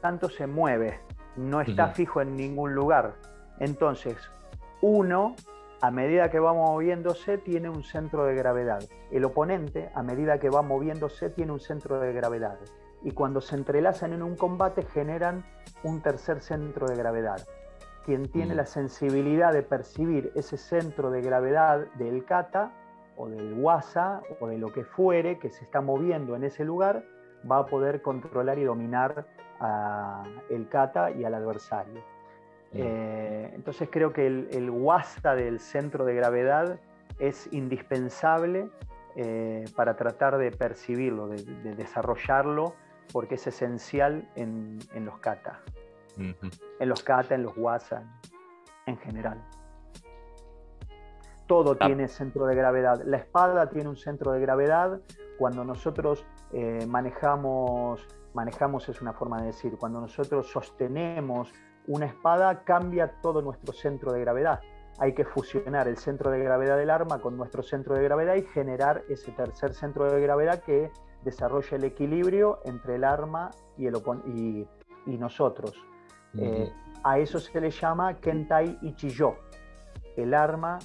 tanto 0.00 0.28
se 0.28 0.48
mueve, 0.48 1.00
no 1.36 1.60
está 1.60 1.88
fijo 1.88 2.20
en 2.20 2.36
ningún 2.36 2.74
lugar. 2.74 3.14
Entonces, 3.58 4.16
uno, 4.80 5.34
a 5.80 5.90
medida 5.90 6.30
que 6.30 6.38
va 6.38 6.52
moviéndose, 6.52 7.38
tiene 7.38 7.68
un 7.68 7.82
centro 7.82 8.24
de 8.24 8.34
gravedad. 8.34 8.82
El 9.10 9.24
oponente, 9.24 9.90
a 9.94 10.02
medida 10.02 10.38
que 10.38 10.50
va 10.50 10.62
moviéndose, 10.62 11.30
tiene 11.30 11.52
un 11.52 11.60
centro 11.60 12.00
de 12.00 12.12
gravedad. 12.12 12.58
Y 13.02 13.10
cuando 13.10 13.40
se 13.40 13.56
entrelazan 13.56 14.12
en 14.12 14.22
un 14.22 14.36
combate, 14.36 14.82
generan 14.82 15.44
un 15.82 16.00
tercer 16.00 16.40
centro 16.40 16.86
de 16.86 16.96
gravedad 16.96 17.46
quien 18.04 18.28
tiene 18.28 18.54
la 18.54 18.66
sensibilidad 18.66 19.52
de 19.52 19.62
percibir 19.62 20.30
ese 20.34 20.56
centro 20.56 21.10
de 21.10 21.22
gravedad 21.22 21.86
del 21.94 22.24
kata 22.24 22.70
o 23.16 23.28
del 23.28 23.54
wasa 23.54 24.20
o 24.40 24.48
de 24.48 24.58
lo 24.58 24.72
que 24.72 24.84
fuere 24.84 25.38
que 25.38 25.50
se 25.50 25.64
está 25.64 25.80
moviendo 25.80 26.36
en 26.36 26.44
ese 26.44 26.64
lugar, 26.64 27.04
va 27.50 27.58
a 27.58 27.66
poder 27.66 28.02
controlar 28.02 28.58
y 28.58 28.64
dominar 28.64 29.26
al 29.60 30.68
kata 30.68 31.10
y 31.10 31.24
al 31.24 31.34
adversario. 31.34 32.02
Eh, 32.72 33.52
entonces 33.54 33.88
creo 33.90 34.12
que 34.12 34.26
el, 34.26 34.48
el, 34.50 34.72
del 35.36 35.60
centro 35.60 36.04
de 36.04 36.14
gravedad 36.14 36.78
es 37.18 37.48
indispensable 37.52 38.68
eh, 39.14 39.64
para 39.76 39.96
tratar 39.96 40.38
de 40.38 40.50
percibirlo, 40.50 41.28
de, 41.28 41.44
desarrollarlo, 41.76 42.74
porque 43.12 43.36
es 43.36 43.46
esencial 43.46 44.28
en, 44.34 44.78
en 44.92 45.04
los 45.04 45.18
kata 45.18 45.60
en 46.16 46.88
los 46.88 47.02
kata, 47.02 47.34
en 47.34 47.42
los 47.42 47.56
wasa, 47.56 48.02
en 48.86 48.96
general. 48.98 49.42
Todo 51.46 51.76
ah. 51.78 51.86
tiene 51.86 52.08
centro 52.08 52.46
de 52.46 52.54
gravedad. 52.54 53.02
La 53.04 53.18
espada 53.18 53.68
tiene 53.68 53.88
un 53.88 53.96
centro 53.96 54.32
de 54.32 54.40
gravedad. 54.40 55.00
Cuando 55.38 55.64
nosotros 55.64 56.24
eh, 56.52 56.86
manejamos 56.86 58.06
manejamos 58.34 58.88
es 58.88 59.00
una 59.00 59.12
forma 59.12 59.40
de 59.40 59.46
decir. 59.46 59.76
Cuando 59.78 60.00
nosotros 60.00 60.50
sostenemos 60.50 61.52
una 61.86 62.06
espada, 62.06 62.64
cambia 62.64 63.20
todo 63.22 63.40
nuestro 63.40 63.72
centro 63.72 64.12
de 64.12 64.20
gravedad. 64.20 64.60
Hay 64.98 65.14
que 65.14 65.24
fusionar 65.24 65.88
el 65.88 65.96
centro 65.96 66.30
de 66.30 66.38
gravedad 66.40 66.76
del 66.76 66.90
arma 66.90 67.20
con 67.20 67.36
nuestro 67.36 67.62
centro 67.62 67.94
de 67.94 68.04
gravedad 68.04 68.36
y 68.36 68.42
generar 68.42 69.02
ese 69.08 69.32
tercer 69.32 69.74
centro 69.74 70.10
de 70.10 70.20
gravedad 70.20 70.62
que 70.62 70.90
desarrolla 71.24 71.76
el 71.76 71.84
equilibrio 71.84 72.60
entre 72.64 72.96
el 72.96 73.04
arma 73.04 73.50
y, 73.76 73.86
el 73.86 73.96
y, 74.26 74.68
y 75.06 75.18
nosotros. 75.18 75.74
Eh, 76.36 76.72
a 77.02 77.18
eso 77.18 77.38
se 77.38 77.60
le 77.60 77.70
llama 77.70 78.14
Kentai 78.14 78.78
Ichiyo. 78.82 79.36
El 80.16 80.34
arma 80.34 80.78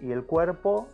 y 0.00 0.10
el 0.10 0.24
cuerpo 0.24 0.88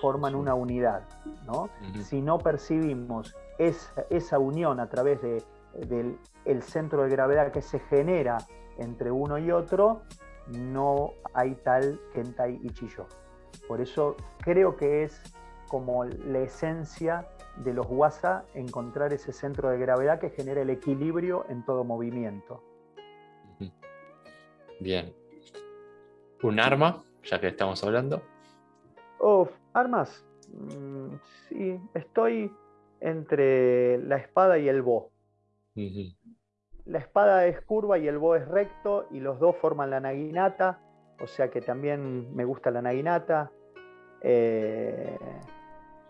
forman 0.00 0.34
una 0.34 0.54
unidad. 0.54 1.02
¿no? 1.46 1.68
Si 2.02 2.22
no 2.22 2.38
percibimos 2.38 3.34
esa, 3.58 4.04
esa 4.10 4.38
unión 4.38 4.80
a 4.80 4.88
través 4.88 5.20
de, 5.22 5.42
del 5.86 6.18
el 6.44 6.62
centro 6.62 7.02
de 7.02 7.10
gravedad 7.10 7.52
que 7.52 7.62
se 7.62 7.78
genera 7.78 8.38
entre 8.78 9.10
uno 9.10 9.38
y 9.38 9.50
otro, 9.50 10.02
no 10.48 11.12
hay 11.32 11.54
tal 11.56 12.00
Kentai 12.12 12.60
Ichiyo. 12.62 13.06
Por 13.68 13.80
eso 13.80 14.16
creo 14.38 14.76
que 14.76 15.04
es 15.04 15.22
como 15.68 16.04
la 16.04 16.40
esencia 16.40 17.26
de 17.56 17.72
los 17.72 17.86
WASA 17.88 18.44
encontrar 18.54 19.12
ese 19.12 19.32
centro 19.32 19.70
de 19.70 19.78
gravedad 19.78 20.18
que 20.18 20.30
genera 20.30 20.62
el 20.62 20.70
equilibrio 20.70 21.46
en 21.48 21.64
todo 21.64 21.84
movimiento. 21.84 22.62
Bien. 24.80 25.14
¿Un 26.42 26.60
arma, 26.60 27.02
ya 27.22 27.40
que 27.40 27.48
estamos 27.48 27.82
hablando? 27.84 28.22
Oh, 29.18 29.48
armas. 29.72 30.24
Mm, 30.52 31.14
sí, 31.48 31.80
estoy 31.94 32.52
entre 33.04 33.98
la 33.98 34.16
espada 34.16 34.58
y 34.58 34.68
el 34.68 34.82
bo. 34.82 35.10
La 36.86 36.98
espada 36.98 37.46
es 37.46 37.60
curva 37.60 37.98
y 37.98 38.08
el 38.08 38.18
bo 38.18 38.34
es 38.34 38.48
recto 38.48 39.06
y 39.10 39.20
los 39.20 39.38
dos 39.38 39.56
forman 39.56 39.90
la 39.90 40.00
naginata, 40.00 40.80
o 41.20 41.26
sea 41.26 41.50
que 41.50 41.60
también 41.60 42.34
me 42.34 42.44
gusta 42.44 42.70
la 42.70 42.80
naginata. 42.80 43.50
Eh, 44.22 45.18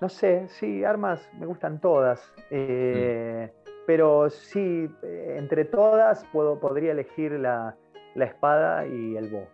no 0.00 0.08
sé, 0.08 0.46
sí, 0.48 0.84
armas 0.84 1.28
me 1.38 1.46
gustan 1.46 1.80
todas, 1.80 2.32
eh, 2.50 3.52
pero 3.86 4.30
sí, 4.30 4.88
eh, 5.02 5.36
entre 5.36 5.64
todas 5.64 6.24
puedo, 6.32 6.60
podría 6.60 6.92
elegir 6.92 7.32
la, 7.32 7.76
espada 8.14 8.86
y 8.86 9.16
el 9.16 9.30
bo. 9.30 9.48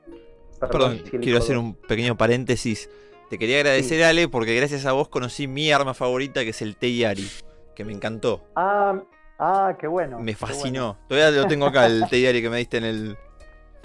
Perdón, 0.60 0.98
quiero 1.22 1.38
hacer 1.38 1.56
un 1.56 1.74
pequeño 1.74 2.18
paréntesis. 2.18 2.90
Te 3.30 3.38
quería 3.38 3.58
agradecer, 3.58 4.02
Ale, 4.04 4.28
porque 4.28 4.54
gracias 4.54 4.84
a 4.84 4.92
vos 4.92 5.08
conocí 5.08 5.46
mi 5.46 5.72
arma 5.72 5.94
favorita, 5.94 6.42
que 6.42 6.50
es 6.50 6.60
el 6.60 6.76
Teyari, 6.76 7.26
que 7.74 7.84
me 7.84 7.92
encantó. 7.92 8.44
Ah, 8.56 9.00
ah 9.38 9.76
qué 9.78 9.86
bueno. 9.86 10.18
Me 10.18 10.34
fascinó. 10.34 10.98
Todavía 11.08 11.40
lo 11.40 11.48
tengo 11.48 11.66
acá, 11.66 11.86
el 11.86 12.08
Teyari 12.10 12.42
que 12.42 12.50
me 12.50 12.58
diste 12.58 12.76
en, 12.76 12.84
el, 12.84 13.16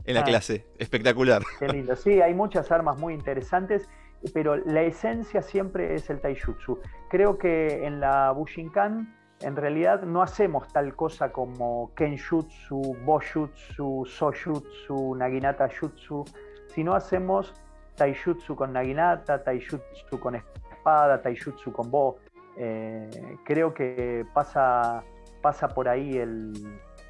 en 0.04 0.14
la 0.16 0.22
ah. 0.22 0.26
clase. 0.26 0.66
Espectacular. 0.78 1.44
Qué 1.60 1.68
lindo. 1.70 1.96
Sí, 1.96 2.20
hay 2.22 2.34
muchas 2.34 2.72
armas 2.72 2.98
muy 2.98 3.14
interesantes 3.14 3.88
pero 4.34 4.58
la 4.58 4.82
esencia 4.82 5.42
siempre 5.42 5.96
es 5.96 6.10
el 6.10 6.20
taijutsu. 6.20 6.80
Creo 7.10 7.38
que 7.38 7.86
en 7.86 8.00
la 8.00 8.32
Bushinkan 8.32 9.16
en 9.42 9.56
realidad 9.56 10.04
no 10.04 10.22
hacemos 10.22 10.68
tal 10.72 10.96
cosa 10.96 11.32
como 11.32 11.92
kenjutsu, 11.96 12.98
boshutsu, 13.04 14.06
sojutsu, 14.06 15.16
naginata 15.16 15.68
jutsu, 15.70 16.24
sino 16.68 16.94
hacemos 16.94 17.54
taijutsu 17.96 18.56
con 18.56 18.74
naginata, 18.74 19.44
taijutsu 19.44 20.20
con 20.20 20.36
espada, 20.36 21.22
taijutsu 21.22 21.72
con 21.72 21.90
bo. 21.92 22.18
Eh, 22.58 23.38
creo 23.44 23.74
que 23.74 24.26
pasa, 24.34 25.04
pasa 25.42 25.68
por 25.68 25.90
ahí 25.90 26.22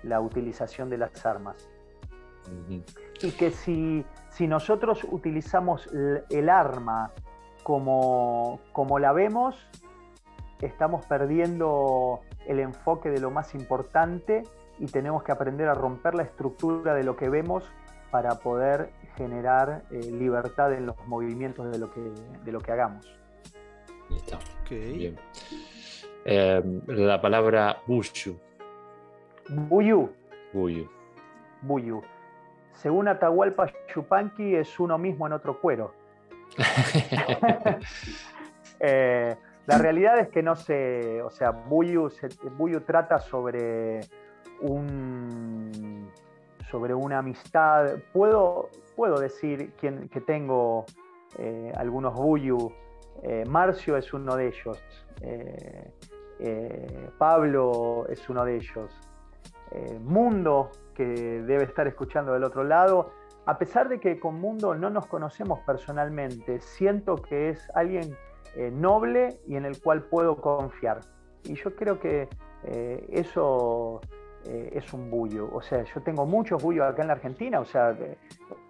la 0.04 0.20
utilización 0.20 0.90
de 0.90 0.98
las 0.98 1.26
armas. 1.26 1.70
Y 3.22 3.32
que 3.32 3.50
si 3.52 4.06
si 4.36 4.48
nosotros 4.48 5.08
utilizamos 5.10 5.90
el 6.30 6.50
arma 6.50 7.12
como, 7.64 8.60
como 8.74 9.00
la 9.00 9.14
vemos, 9.14 9.56
estamos 10.60 11.06
perdiendo 11.06 12.20
el 12.46 12.60
enfoque 12.60 13.10
de 13.10 13.22
lo 13.22 13.32
más 13.32 13.56
importante 13.56 14.44
y 14.78 14.88
tenemos 14.88 15.24
que 15.24 15.32
aprender 15.32 15.70
a 15.70 15.74
romper 15.74 16.16
la 16.16 16.24
estructura 16.24 16.94
de 16.96 17.06
lo 17.06 17.16
que 17.16 17.30
vemos 17.30 17.64
para 18.12 18.40
poder 18.40 18.90
generar 19.16 19.84
eh, 19.92 20.12
libertad 20.12 20.74
en 20.74 20.86
los 20.86 20.96
movimientos 21.08 21.72
de 21.72 21.80
lo 21.80 21.92
que, 21.92 22.02
de 22.44 22.52
lo 22.52 22.60
que 22.60 22.72
hagamos. 22.72 23.18
Listo. 24.10 24.38
Bien. 24.70 25.18
Eh, 26.26 26.62
la 26.88 27.22
palabra 27.22 27.78
Bushu. 27.88 28.38
Buyu. 29.50 30.10
Buyu. 30.54 30.90
Buyu 31.62 32.02
según 32.76 33.08
Atahualpa 33.08 33.72
Chupanqui, 33.88 34.56
es 34.56 34.80
uno 34.80 34.98
mismo 34.98 35.26
en 35.28 35.34
otro 35.34 35.60
cuero. 35.60 35.94
Eh, 38.78 39.34
la 39.68 39.78
realidad 39.78 40.20
es 40.20 40.28
que 40.28 40.44
no 40.44 40.54
sé, 40.58 41.22
o 41.22 41.30
sea, 41.30 41.52
Buyu, 41.52 42.10
trata 42.86 43.20
sobre 43.20 44.02
un 44.60 46.12
sobre 46.70 46.94
una 46.94 47.20
amistad. 47.20 47.96
Puedo, 48.12 48.70
puedo 48.96 49.20
decir 49.20 49.74
que 49.74 50.22
tengo 50.22 50.86
eh, 51.38 51.72
algunos 51.76 52.14
Buyu. 52.14 52.72
Eh, 53.24 53.44
Marcio 53.48 53.98
es 53.98 54.14
uno 54.14 54.36
de 54.36 54.48
ellos. 54.48 54.84
Pablo 57.18 58.06
es 58.10 58.30
uno 58.30 58.44
de 58.46 58.56
ellos. 58.58 58.92
Mundo 60.02 60.72
que 60.94 61.06
debe 61.06 61.64
estar 61.64 61.88
escuchando 61.88 62.34
del 62.34 62.44
otro 62.44 62.64
lado. 62.64 63.12
A 63.46 63.60
pesar 63.60 63.90
de 63.90 64.00
que 64.00 64.20
con 64.20 64.40
Mundo 64.40 64.74
no 64.74 64.90
nos 64.90 65.06
conocemos 65.06 65.60
personalmente, 65.60 66.60
siento 66.62 67.16
que 67.16 67.50
es 67.50 67.70
alguien 67.76 68.16
eh, 68.56 68.72
noble 68.72 69.40
y 69.48 69.56
en 69.56 69.66
el 69.66 69.80
cual 69.80 70.04
puedo 70.04 70.42
confiar. 70.42 71.02
Y 71.44 71.56
yo 71.56 71.76
creo 71.76 72.00
que 72.00 72.28
eh, 72.64 73.06
eso 73.10 74.02
eh, 74.48 74.72
es 74.74 74.94
un 74.94 75.10
bullo. 75.10 75.50
O 75.54 75.62
sea, 75.62 75.84
yo 75.84 76.02
tengo 76.02 76.26
muchos 76.26 76.62
bullos 76.62 76.86
acá 76.86 77.02
en 77.02 77.08
la 77.08 77.14
Argentina, 77.16 77.60
o 77.60 77.66
sea, 77.66 77.96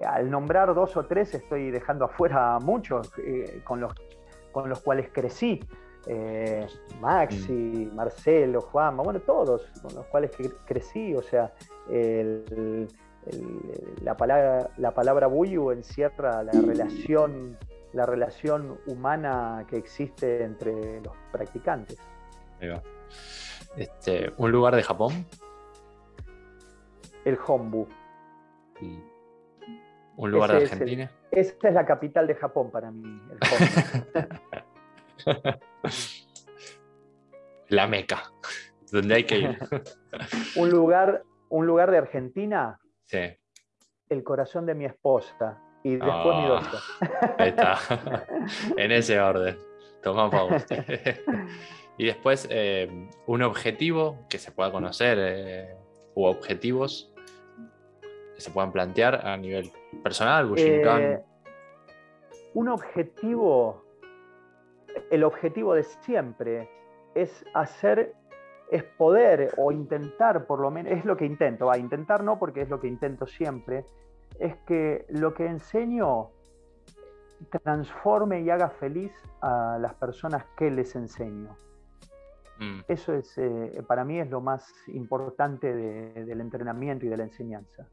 al 0.05 0.29
nombrar 0.29 0.73
dos 0.73 0.95
o 0.97 1.05
tres 1.05 1.33
estoy 1.33 1.71
dejando 1.71 2.05
afuera 2.05 2.55
a 2.55 2.59
muchos 2.59 3.11
con, 3.63 3.81
los, 3.81 3.93
con 4.51 4.69
los 4.69 4.81
cuales 4.81 5.09
crecí. 5.11 5.59
Maxi, 7.01 7.51
mm. 7.51 7.95
Marcelo, 7.95 8.61
Juanma, 8.61 9.01
bueno, 9.01 9.19
todos 9.21 9.67
con 9.81 9.95
los 9.95 10.05
cuales 10.05 10.31
crecí, 10.65 11.15
o 11.15 11.23
sea, 11.23 11.51
la, 14.03 14.15
palabra, 14.15 14.69
la 14.77 14.91
palabra 14.93 15.25
buyu 15.27 15.71
encierra 15.71 16.43
la 16.43 16.51
relación, 16.51 17.57
la 17.93 18.05
relación 18.05 18.77
humana 18.85 19.65
que 19.67 19.77
existe 19.77 20.43
entre 20.43 21.01
los 21.01 21.13
practicantes. 21.31 21.97
Este, 23.75 24.31
¿Un 24.37 24.51
lugar 24.51 24.75
de 24.75 24.83
Japón? 24.83 25.25
El 27.25 27.37
Hombu. 27.45 27.87
¿Un 30.17 30.31
lugar 30.31 30.51
de 30.51 30.57
Argentina? 30.57 31.11
esta 31.31 31.67
es 31.67 31.73
la 31.73 31.85
capital 31.85 32.27
de 32.27 32.35
Japón 32.35 32.71
para 32.71 32.91
mí, 32.91 33.03
la 37.67 37.87
Meca, 37.87 38.31
donde 38.91 39.15
hay 39.15 39.25
que 39.25 39.39
ir. 39.39 39.57
un 40.55 40.69
lugar 40.69 41.23
un 41.49 41.67
lugar 41.67 41.91
de 41.91 41.97
Argentina, 41.97 42.79
sí. 43.05 43.19
el 44.09 44.23
corazón 44.23 44.65
de 44.65 44.75
mi 44.75 44.85
esposa 44.85 45.61
y 45.83 45.95
después 45.95 46.37
mi 46.37 46.47
doctor. 46.47 46.79
Ah, 47.01 47.35
ahí 47.37 47.49
está, 47.49 47.77
en 48.77 48.91
ese 48.91 49.19
orden. 49.19 49.57
Toma 50.01 50.29
pausa. 50.29 50.85
y 51.97 52.05
después, 52.05 52.47
eh, 52.51 53.09
un 53.25 53.41
objetivo 53.41 54.25
que 54.29 54.37
se 54.37 54.51
pueda 54.51 54.71
conocer 54.71 55.17
eh, 55.19 55.75
o 56.13 56.29
objetivos 56.29 57.11
que 58.35 58.41
se 58.41 58.51
puedan 58.51 58.71
plantear 58.71 59.25
a 59.25 59.37
nivel 59.37 59.71
personal, 60.03 60.53
eh, 60.57 61.23
un 62.53 62.69
objetivo, 62.69 63.83
el 65.09 65.23
objetivo 65.23 65.73
de 65.73 65.83
siempre 65.83 66.69
es 67.15 67.45
hacer 67.53 68.13
es 68.71 68.83
poder 68.83 69.53
o 69.57 69.71
intentar, 69.71 70.47
por 70.47 70.59
lo 70.59 70.71
menos, 70.71 70.91
es 70.91 71.05
lo 71.05 71.15
que 71.15 71.25
intento, 71.25 71.67
va, 71.67 71.77
intentar 71.77 72.23
no 72.23 72.39
porque 72.39 72.61
es 72.61 72.69
lo 72.69 72.79
que 72.79 72.87
intento 72.87 73.27
siempre, 73.27 73.85
es 74.39 74.55
que 74.65 75.05
lo 75.09 75.33
que 75.33 75.45
enseño 75.45 76.31
transforme 77.63 78.41
y 78.41 78.49
haga 78.49 78.69
feliz 78.69 79.11
a 79.41 79.77
las 79.79 79.93
personas 79.95 80.45
que 80.57 80.71
les 80.71 80.95
enseño. 80.95 81.55
Mm. 82.59 82.79
Eso 82.87 83.13
es, 83.13 83.37
eh, 83.37 83.83
para 83.87 84.03
mí 84.03 84.19
es 84.19 84.29
lo 84.29 84.41
más 84.41 84.67
importante 84.87 85.73
del 85.73 86.41
entrenamiento 86.41 87.05
y 87.05 87.09
de 87.09 87.17
la 87.17 87.23
enseñanza. 87.23 87.87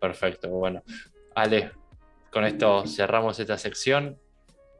Perfecto, 0.00 0.48
bueno. 0.48 0.82
Ale, 1.34 1.72
con 2.30 2.44
esto 2.44 2.86
cerramos 2.86 3.38
esta 3.38 3.58
sección 3.58 4.18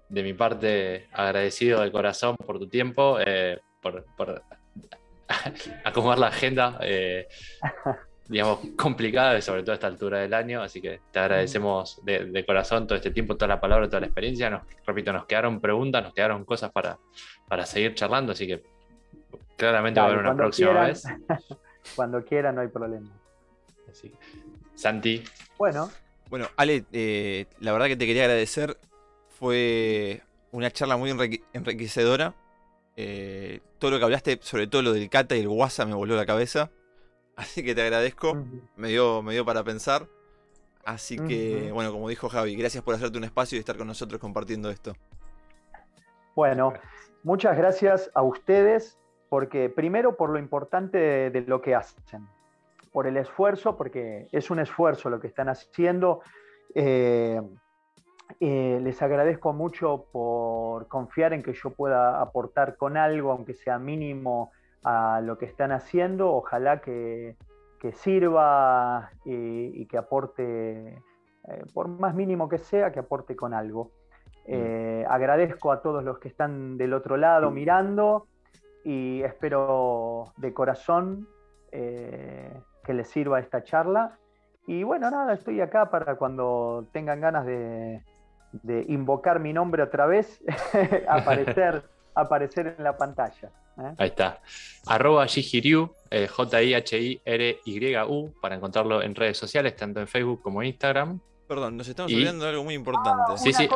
de 0.08 0.22
mi 0.22 0.34
parte 0.34 1.08
agradecido 1.12 1.80
de 1.82 1.92
corazón 1.92 2.36
por 2.36 2.58
tu 2.58 2.68
tiempo. 2.68 3.18
Eh, 3.20 3.60
por, 3.80 4.04
por 4.16 4.42
acomodar 5.84 6.18
la 6.18 6.26
agenda, 6.28 6.78
eh, 6.82 7.28
digamos, 8.28 8.60
complicada, 8.76 9.40
sobre 9.40 9.62
todo 9.62 9.72
a 9.72 9.74
esta 9.74 9.86
altura 9.86 10.18
del 10.18 10.34
año. 10.34 10.62
Así 10.62 10.80
que 10.80 11.00
te 11.10 11.18
agradecemos 11.18 12.00
de, 12.04 12.44
corazón 12.44 12.86
todo 12.86 12.96
este 12.96 13.10
tiempo, 13.10 13.36
toda 13.36 13.48
la 13.48 13.60
palabra, 13.60 13.86
toda 13.86 14.00
la 14.00 14.06
experiencia. 14.06 14.50
Nos, 14.50 14.62
repito, 14.86 15.12
nos 15.12 15.26
quedaron 15.26 15.60
preguntas, 15.60 16.02
nos 16.02 16.14
quedaron 16.14 16.44
cosas 16.44 16.70
para, 16.70 16.98
para 17.48 17.66
seguir 17.66 17.94
charlando, 17.94 18.32
así 18.32 18.46
que 18.46 18.62
claramente 19.56 20.00
va 20.00 20.06
a 20.06 20.08
haber 20.10 20.20
una 20.20 20.36
próxima 20.36 20.84
vez. 20.84 21.04
cuando 21.96 22.24
quieran, 22.24 22.56
no 22.56 22.60
hay 22.60 22.68
problema. 22.68 23.19
Santi. 24.74 25.22
Bueno. 25.58 25.90
Bueno, 26.30 26.46
Ale, 26.56 26.84
eh, 26.92 27.46
la 27.58 27.72
verdad 27.72 27.86
que 27.86 27.96
te 27.96 28.06
quería 28.06 28.22
agradecer. 28.22 28.78
Fue 29.28 30.22
una 30.52 30.70
charla 30.70 30.96
muy 30.96 31.10
enriquecedora. 31.52 32.34
Eh, 32.96 33.60
todo 33.78 33.90
lo 33.90 33.98
que 33.98 34.04
hablaste, 34.04 34.38
sobre 34.42 34.66
todo 34.66 34.82
lo 34.82 34.92
del 34.92 35.10
Cata 35.10 35.36
y 35.36 35.40
el 35.40 35.48
WhatsApp, 35.48 35.88
me 35.88 35.94
voló 35.94 36.14
la 36.16 36.26
cabeza. 36.26 36.70
Así 37.36 37.64
que 37.64 37.74
te 37.74 37.82
agradezco. 37.82 38.36
me, 38.76 38.88
dio, 38.88 39.22
me 39.22 39.32
dio 39.32 39.44
para 39.44 39.64
pensar. 39.64 40.06
Así 40.84 41.18
que, 41.18 41.70
bueno, 41.72 41.92
como 41.92 42.08
dijo 42.08 42.28
Javi, 42.28 42.56
gracias 42.56 42.82
por 42.82 42.94
hacerte 42.94 43.18
un 43.18 43.24
espacio 43.24 43.56
y 43.56 43.60
estar 43.60 43.76
con 43.76 43.86
nosotros 43.86 44.20
compartiendo 44.20 44.70
esto. 44.70 44.94
Bueno, 46.34 46.72
muchas 47.22 47.56
gracias 47.56 48.10
a 48.14 48.22
ustedes, 48.22 48.98
porque 49.28 49.68
primero 49.68 50.16
por 50.16 50.30
lo 50.30 50.38
importante 50.38 50.98
de 51.30 51.40
lo 51.42 51.60
que 51.60 51.74
hacen 51.74 52.26
por 52.92 53.06
el 53.06 53.16
esfuerzo, 53.16 53.76
porque 53.76 54.28
es 54.32 54.50
un 54.50 54.58
esfuerzo 54.58 55.10
lo 55.10 55.20
que 55.20 55.28
están 55.28 55.48
haciendo. 55.48 56.20
Eh, 56.74 57.40
eh, 58.38 58.78
les 58.82 59.02
agradezco 59.02 59.52
mucho 59.52 60.06
por 60.12 60.88
confiar 60.88 61.32
en 61.32 61.42
que 61.42 61.52
yo 61.52 61.70
pueda 61.70 62.20
aportar 62.20 62.76
con 62.76 62.96
algo, 62.96 63.32
aunque 63.32 63.54
sea 63.54 63.78
mínimo, 63.78 64.50
a 64.82 65.20
lo 65.20 65.38
que 65.38 65.46
están 65.46 65.72
haciendo. 65.72 66.32
Ojalá 66.32 66.80
que, 66.80 67.36
sirva 67.94 69.10
y, 69.24 69.86
que 69.86 69.96
aporte, 69.96 70.88
eh, 70.88 71.64
por 71.72 71.88
más 71.88 72.14
mínimo 72.14 72.48
que 72.48 72.58
sea, 72.58 72.92
que 72.92 73.00
aporte 73.00 73.36
con 73.36 73.54
algo. 73.54 73.92
Mm. 74.48 75.04
agradezco 75.08 75.70
a 75.70 75.80
todos 75.80 76.02
los 76.02 76.18
que 76.18 76.26
están 76.26 76.76
del 76.76 76.94
otro 76.94 77.16
lado 77.16 77.50
mirando 77.52 78.26
y 78.82 79.22
espero 79.22 80.32
de 80.38 80.52
corazón 80.52 81.28
que 82.90 82.94
les 82.94 83.08
sirva 83.08 83.38
esta 83.38 83.62
charla. 83.62 84.18
Y 84.66 84.82
bueno, 84.82 85.12
nada, 85.12 85.34
estoy 85.34 85.60
acá 85.60 85.92
para 85.92 86.16
cuando 86.16 86.88
tengan 86.92 87.20
ganas 87.20 87.46
de, 87.46 88.02
invocar 88.88 89.38
mi 89.38 89.52
nombre 89.52 89.84
otra 89.84 90.06
vez, 90.06 90.42
aparecer, 91.08 91.84
aparecer 92.16 92.74
en 92.76 92.82
la 92.82 92.96
pantalla. 92.96 93.52
¿eh? 93.78 93.94
Ahí 93.96 94.08
está. 94.08 94.40
Arroba 94.86 95.24
Jihiryu, 95.28 95.94
eh, 96.10 96.26
J-I-H-I-R-Y-U, 96.26 96.64
para 98.42 98.56
encontrarlo 98.56 99.00
en 99.02 99.14
redes 99.14 99.38
sociales, 99.38 99.76
tanto 99.76 100.00
en 100.00 100.08
Facebook 100.08 100.42
como 100.42 100.60
en 100.62 100.68
Instagram. 100.70 101.20
Perdón, 101.46 101.76
nos 101.76 101.86
estamos 101.86 102.12
olvidando 102.12 102.44
de 102.44 102.50
algo 102.50 102.64
muy 102.64 102.74
importante. 102.74 103.22
Ah, 103.28 103.36
sí, 103.36 103.52
sí. 103.52 103.68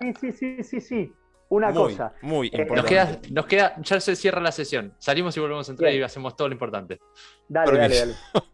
sí, 0.00 0.14
sí, 0.14 0.32
sí, 0.32 0.62
sí, 0.62 0.80
sí. 0.80 1.12
Una 1.48 1.72
cosa. 1.74 2.12
Muy 2.22 2.46
eh, 2.52 2.62
importante. 2.62 3.32
Nos 3.32 3.46
queda, 3.46 3.74
ya 3.82 3.98
se 3.98 4.14
cierra 4.14 4.40
la 4.40 4.52
sesión. 4.52 4.94
Salimos 4.98 5.36
y 5.36 5.40
volvemos 5.40 5.68
a 5.68 5.72
entrar 5.72 5.92
y 5.92 6.00
hacemos 6.00 6.36
todo 6.36 6.46
lo 6.46 6.54
importante. 6.54 7.00
Dale, 7.48 7.76
dale, 7.76 7.98
dale. 7.98 8.14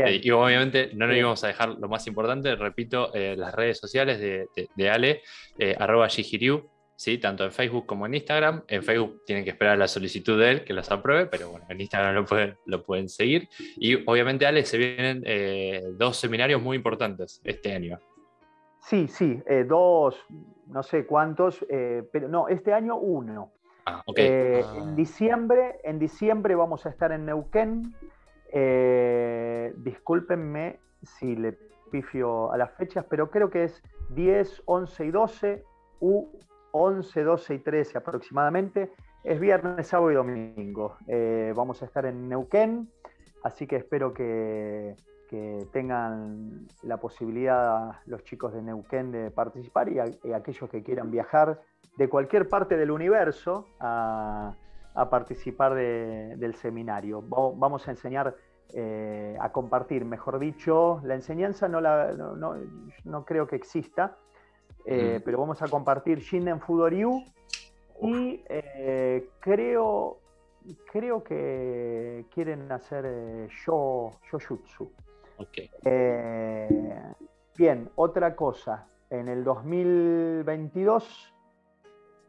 Eh, 0.00 0.20
y 0.22 0.30
obviamente 0.30 0.90
no 0.94 1.06
nos 1.06 1.16
íbamos 1.16 1.44
a 1.44 1.48
dejar 1.48 1.68
lo 1.78 1.88
más 1.88 2.06
importante, 2.06 2.54
repito, 2.56 3.12
eh, 3.14 3.36
las 3.36 3.54
redes 3.54 3.78
sociales 3.78 4.18
de, 4.20 4.90
Ale, 4.90 5.22
eh, 5.58 5.76
arroba 5.78 6.08
Gihiriu, 6.08 6.66
¿sí? 6.96 7.18
tanto 7.18 7.44
en 7.44 7.52
Facebook 7.52 7.84
como 7.84 8.06
en 8.06 8.14
Instagram. 8.14 8.62
En 8.68 8.82
Facebook 8.82 9.22
tienen 9.26 9.44
que 9.44 9.50
esperar 9.50 9.76
la 9.76 9.88
solicitud 9.88 10.38
de 10.40 10.50
él 10.50 10.64
que 10.64 10.72
los 10.72 10.90
apruebe, 10.90 11.26
pero 11.26 11.50
bueno, 11.50 11.66
en 11.68 11.80
Instagram 11.80 12.14
lo 12.14 12.24
pueden, 12.24 12.56
lo 12.64 12.82
pueden 12.82 13.08
seguir. 13.10 13.48
Y 13.76 13.96
obviamente, 14.08 14.46
Ale, 14.46 14.64
se 14.64 14.78
vienen 14.78 15.22
dos 15.98 16.16
seminarios 16.16 16.62
muy 16.62 16.76
importantes 16.76 17.42
este 17.44 17.74
año. 17.74 17.98
Sí, 18.80 19.06
sí, 19.08 19.40
dos, 19.68 20.16
no 20.66 20.82
sé 20.82 21.06
cuántos, 21.06 21.64
pero 22.12 22.28
no, 22.28 22.48
este 22.48 22.72
año 22.72 22.96
uno. 22.96 23.52
Ah, 23.84 24.02
okay. 24.06 24.62
En, 24.76 24.96
diciembre, 24.96 25.80
en 25.84 25.98
diciembre 25.98 26.54
vamos 26.54 26.86
a 26.86 26.88
estar 26.88 27.12
en 27.12 27.26
Neuquén. 27.26 27.94
Eh, 28.52 29.72
discúlpenme 29.78 30.78
si 31.02 31.34
le 31.34 31.58
pifio 31.90 32.52
a 32.52 32.56
las 32.56 32.72
fechas, 32.72 33.04
pero 33.08 33.30
creo 33.30 33.50
que 33.50 33.64
es 33.64 33.82
10, 34.10 34.62
11 34.66 35.04
y 35.04 35.10
12, 35.10 35.64
u 36.00 36.28
11, 36.72 37.22
12 37.22 37.54
y 37.54 37.58
13 37.58 37.98
aproximadamente. 37.98 38.92
Es 39.22 39.38
viernes, 39.38 39.86
sábado 39.86 40.10
y 40.10 40.14
domingo. 40.14 40.96
Eh, 41.06 41.52
vamos 41.54 41.80
a 41.82 41.84
estar 41.84 42.06
en 42.06 42.28
Neuquén, 42.28 42.90
así 43.44 43.66
que 43.66 43.76
espero 43.76 44.12
que, 44.12 44.96
tengan 45.72 46.68
la 46.82 46.98
posibilidad 46.98 47.92
los 48.04 48.22
chicos 48.22 48.52
de 48.52 48.60
Neuquén 48.60 49.10
de 49.12 49.30
participar 49.30 49.88
y, 49.88 49.98
aquellos 49.98 50.68
que 50.68 50.82
quieran 50.82 51.10
viajar 51.10 51.58
de 51.96 52.06
cualquier 52.06 52.50
parte 52.50 52.76
del 52.76 52.90
universo 52.90 53.64
a, 53.80 54.54
a 54.94 55.08
participar 55.08 55.74
del 55.74 56.54
seminario. 56.54 57.22
Vamos 57.22 57.88
a 57.88 57.90
enseñar, 57.90 58.36
eh, 58.74 59.36
a 59.40 59.50
compartir, 59.52 60.04
mejor 60.04 60.38
dicho, 60.38 61.00
la 61.04 61.14
enseñanza 61.14 61.68
no, 61.68 61.80
la, 61.80 62.12
no, 62.12 63.24
creo 63.24 63.46
que 63.46 63.56
exista, 63.56 64.16
eh, 64.84 65.20
pero 65.24 65.38
vamos 65.38 65.62
a 65.62 65.68
compartir 65.68 66.18
Shinden 66.18 66.60
Fudoryu 66.60 67.24
y 68.02 68.42
eh, 68.48 69.28
creo, 69.40 70.18
creo 70.90 71.22
que 71.22 72.26
quieren 72.30 72.70
hacer 72.70 73.48
Sho, 73.48 74.10
Shoshutsu. 74.30 74.92
bien, 77.56 77.90
otra 77.94 78.36
cosa, 78.36 78.88
en 79.08 79.28
el 79.28 79.44
2022 79.44 81.34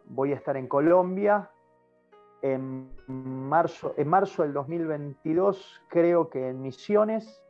voy 0.05 0.33
a 0.33 0.35
estar 0.35 0.57
en 0.57 0.67
Colombia 0.67 1.49
en 2.43 2.91
marzo, 3.07 3.95
en 3.97 4.07
marzo 4.09 4.43
del 4.43 4.53
2022, 4.53 5.81
creo 5.87 6.29
que 6.29 6.49
en 6.49 6.61
Misiones, 6.61 7.41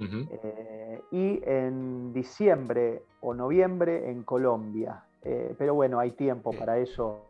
eh, 0.00 1.02
y 1.10 1.42
en 1.44 2.14
diciembre 2.14 3.02
o 3.20 3.34
noviembre 3.34 4.10
en 4.10 4.22
Colombia. 4.22 5.04
Eh, 5.22 5.54
pero 5.58 5.74
bueno, 5.74 6.00
hay 6.00 6.12
tiempo 6.12 6.52
para 6.52 6.78
eso, 6.78 7.26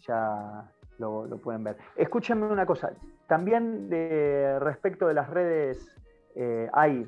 ya 0.00 0.72
lo, 0.98 1.26
pueden 1.42 1.62
ver. 1.62 1.76
Escúchenme 1.94 2.46
una 2.46 2.64
cosa, 2.64 2.94
también 3.26 3.90
de, 3.90 4.58
respecto 4.60 5.06
de 5.06 5.12
las 5.12 5.28
redes, 5.28 5.94
eh, 6.34 6.70
hay 6.72 7.06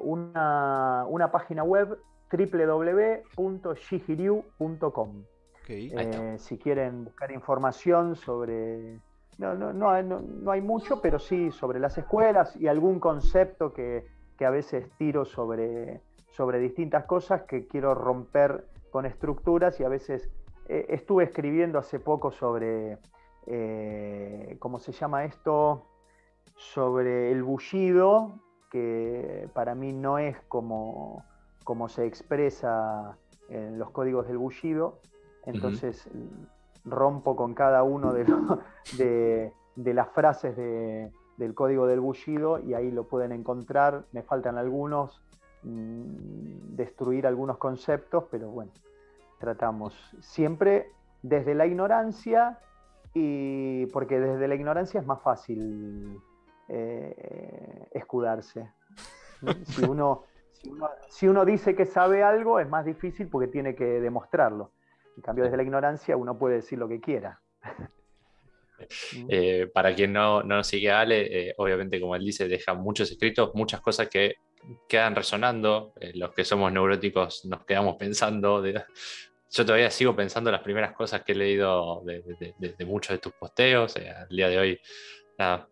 una, 0.00 1.04
una 1.08 1.32
página 1.32 1.64
web 1.64 1.98
www.shihiryu.com. 2.30 5.24
Eh, 5.68 6.36
si 6.38 6.56
quieren 6.58 7.04
buscar 7.04 7.30
información 7.30 8.16
sobre... 8.16 9.00
No, 9.36 9.54
no, 9.54 9.72
no, 9.72 10.02
no, 10.02 10.50
hay 10.50 10.60
mucho, 10.60 11.00
pero 11.00 11.18
sí 11.18 11.52
sobre 11.52 11.78
las 11.78 11.96
escuelas 11.96 12.56
y 12.56 12.66
algún 12.66 12.98
concepto 12.98 13.72
que, 13.72 14.04
a 14.40 14.50
veces 14.50 14.90
tiro 14.98 15.24
sobre, 15.24 16.00
sobre 16.30 16.58
distintas 16.58 17.04
cosas 17.04 17.42
que 17.42 17.66
quiero 17.66 17.94
romper 17.94 18.64
con 18.90 19.06
estructuras 19.06 19.78
y 19.78 19.84
a 19.84 19.88
veces 19.88 20.28
eh, 20.68 20.86
estuve 20.88 21.24
escribiendo 21.24 21.78
hace 21.78 22.00
poco 22.00 22.32
sobre, 22.32 22.98
eh, 23.46 24.56
¿cómo 24.58 24.80
se 24.80 24.90
llama 24.90 25.24
esto? 25.24 25.86
Sobre 26.56 27.30
el 27.30 27.44
bullido, 27.44 28.40
que 28.72 29.48
para 29.54 29.76
mí 29.76 29.92
no 29.92 30.18
es 30.18 30.40
como, 30.48 31.24
como 31.62 31.88
se 31.88 32.06
expresa 32.06 33.16
los 33.48 33.90
códigos 33.92 34.26
del 34.26 34.36
bullido, 34.36 35.00
entonces 35.46 36.08
rompo 36.84 37.36
con 37.36 37.54
cada 37.54 37.82
uno 37.82 38.12
de, 38.12 39.52
de, 39.76 39.94
las 39.94 40.08
frases 40.10 40.56
del 40.56 41.54
código 41.54 41.86
del 41.86 42.00
bullido 42.00 42.58
y 42.60 42.74
ahí 42.74 42.90
lo 42.90 43.04
pueden 43.04 43.32
encontrar, 43.32 44.04
me 44.12 44.22
faltan 44.22 44.58
algunos, 44.58 45.22
mm, 45.62 46.76
destruir 46.76 47.26
algunos 47.26 47.58
conceptos, 47.58 48.24
pero 48.30 48.50
bueno, 48.50 48.72
tratamos 49.38 49.94
siempre 50.20 50.92
desde 51.22 51.54
la 51.54 51.66
ignorancia 51.66 52.58
y 53.14 53.86
porque 53.86 54.20
desde 54.20 54.48
la 54.48 54.54
ignorancia 54.54 55.00
es 55.00 55.06
más 55.06 55.20
fácil 55.22 56.20
eh, 56.68 57.88
escudarse. 57.92 58.70
Si 59.64 59.84
uno, 59.88 60.24
si 61.08 61.28
uno, 61.28 61.44
dice 61.44 61.74
que 61.74 61.86
sabe 61.86 62.22
algo, 62.22 62.60
es 62.60 62.68
más 62.68 62.84
difícil 62.84 63.28
porque 63.28 63.48
tiene 63.48 63.74
que 63.74 64.00
demostrarlo. 64.00 64.72
En 65.18 65.22
cambio, 65.22 65.44
desde 65.44 65.56
la 65.56 65.64
ignorancia 65.64 66.16
uno 66.16 66.38
puede 66.38 66.56
decir 66.56 66.78
lo 66.78 66.88
que 66.88 67.00
quiera. 67.00 67.40
Eh, 69.28 69.68
para 69.74 69.92
quien 69.92 70.12
no, 70.12 70.44
no 70.44 70.62
sigue 70.62 70.92
a 70.92 71.00
Ale, 71.00 71.48
eh, 71.48 71.54
obviamente, 71.58 72.00
como 72.00 72.14
él 72.14 72.24
dice, 72.24 72.46
deja 72.46 72.74
muchos 72.74 73.10
escritos, 73.10 73.50
muchas 73.54 73.80
cosas 73.80 74.08
que 74.08 74.36
quedan 74.88 75.16
resonando. 75.16 75.92
los 76.14 76.32
que 76.32 76.44
somos 76.44 76.72
neuróticos 76.72 77.44
nos 77.46 77.64
quedamos 77.64 77.96
pensando. 77.96 78.64
yo 78.64 79.66
todavía 79.66 79.90
sigo 79.90 80.14
pensando 80.14 80.52
las 80.52 80.62
primeras 80.62 80.92
cosas 80.92 81.24
que 81.24 81.32
he 81.32 81.34
leído 81.34 82.04
de, 82.04 82.86
muchos 82.86 83.16
de 83.16 83.18
tus 83.18 83.32
posteos. 83.32 83.96
al 83.96 84.28
día 84.28 84.48
de 84.48 84.58
hoy 84.58 84.80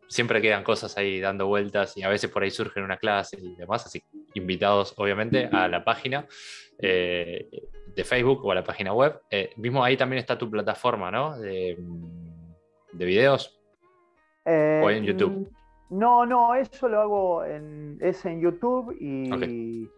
siempre 0.09 0.43
quedan 0.43 0.65
cosas 0.65 0.99
ahí 0.99 1.21
dando 1.21 1.47
vueltas 1.47 1.97
y 1.97 2.03
a 2.03 2.09
veces 2.09 2.29
por 2.29 2.43
ahí 2.43 2.51
surgen 2.51 2.83
una 2.83 2.97
clase 2.97 3.39
y 3.41 3.55
demás, 3.55 3.87
así 3.87 4.03
invitados 4.35 4.95
obviamente 4.97 5.49
a 5.53 5.69
la 5.69 5.85
página 5.85 6.27
eh, 6.79 7.49
de 7.97 8.05
Facebook 8.05 8.45
o 8.45 8.53
a 8.53 8.55
la 8.55 8.63
página 8.63 8.93
web. 8.93 9.21
Eh, 9.31 9.53
mismo 9.57 9.83
ahí 9.83 9.97
también 9.97 10.21
está 10.21 10.37
tu 10.37 10.51
plataforma, 10.51 11.11
¿no? 11.11 11.37
De, 11.39 11.77
videos. 12.93 13.59
Eh, 14.45 14.81
o 14.85 14.91
en 14.91 15.05
YouTube. 15.05 15.51
Mm, 15.91 15.99
no, 15.99 16.27
no, 16.27 16.55
eso 16.55 16.89
lo 16.89 17.01
hago 17.01 17.45
en, 17.45 17.99
es 18.01 18.25
en 18.27 18.41
YouTube 18.41 18.97
y, 19.01 19.89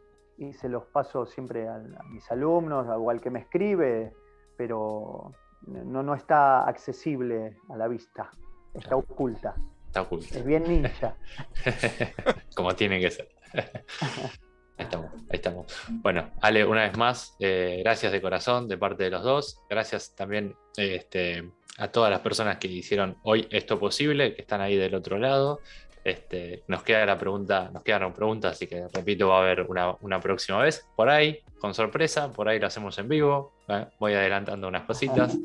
se 0.52 0.68
los 0.68 0.84
paso 0.86 1.26
siempre 1.26 1.68
a, 1.68 1.78
mis 2.10 2.30
alumnos 2.30 2.86
o 2.88 3.10
al 3.10 3.20
que 3.20 3.30
me 3.30 3.40
escribe, 3.40 4.14
pero 4.56 5.32
no, 5.66 6.02
no 6.02 6.14
está 6.14 6.64
accesible 6.68 7.56
a 7.68 7.76
la 7.76 7.88
vista. 7.88 8.30
Está 8.74 8.96
oculta. 8.96 9.56
Está 9.86 10.02
oculta. 10.02 10.38
Es 10.38 10.44
bien 10.44 10.62
ninja. 10.62 11.16
Como 12.54 12.74
tiene 12.74 13.00
que 13.00 13.10
ser. 13.10 13.28
Ahí 14.78 14.84
estamos, 14.84 15.12
ahí 15.12 15.20
estamos. 15.32 15.66
Bueno, 15.88 16.30
Ale, 16.40 16.64
una 16.64 16.82
vez 16.82 16.96
más, 16.96 17.36
eh, 17.40 17.80
gracias 17.82 18.12
de 18.12 18.22
corazón 18.22 18.68
de 18.68 18.78
parte 18.78 19.05
de 19.05 19.10
los 19.10 19.22
dos. 19.22 19.60
Gracias 19.68 20.14
también 20.14 20.55
este, 20.76 21.50
a 21.76 21.88
todas 21.88 22.10
las 22.10 22.20
personas 22.20 22.59
que 22.59 22.68
hicieron 22.68 23.16
hoy 23.24 23.46
esto 23.50 23.78
posible, 23.78 24.34
que 24.34 24.42
están 24.42 24.60
ahí 24.60 24.76
del 24.76 24.94
otro 24.94 25.18
lado. 25.18 25.60
Este, 26.05 26.62
nos 26.68 26.82
queda 26.84 27.05
la 27.05 27.18
pregunta, 27.18 27.70
nos 27.72 27.82
quedaron 27.82 28.14
preguntas, 28.14 28.52
así 28.52 28.66
que 28.66 28.86
repito, 28.94 29.28
va 29.28 29.38
a 29.38 29.42
haber 29.42 29.62
una, 29.62 29.94
una 30.00 30.20
próxima 30.20 30.62
vez. 30.62 30.86
Por 30.96 31.10
ahí, 31.10 31.40
con 31.60 31.74
sorpresa, 31.74 32.30
por 32.30 32.48
ahí 32.48 32.59
lo 32.59 32.68
hacemos 32.68 32.96
en 32.98 33.09
vivo. 33.09 33.55
¿eh? 33.68 33.86
Voy 33.98 34.14
adelantando 34.14 34.68
unas 34.68 34.84
cositas 34.84 35.36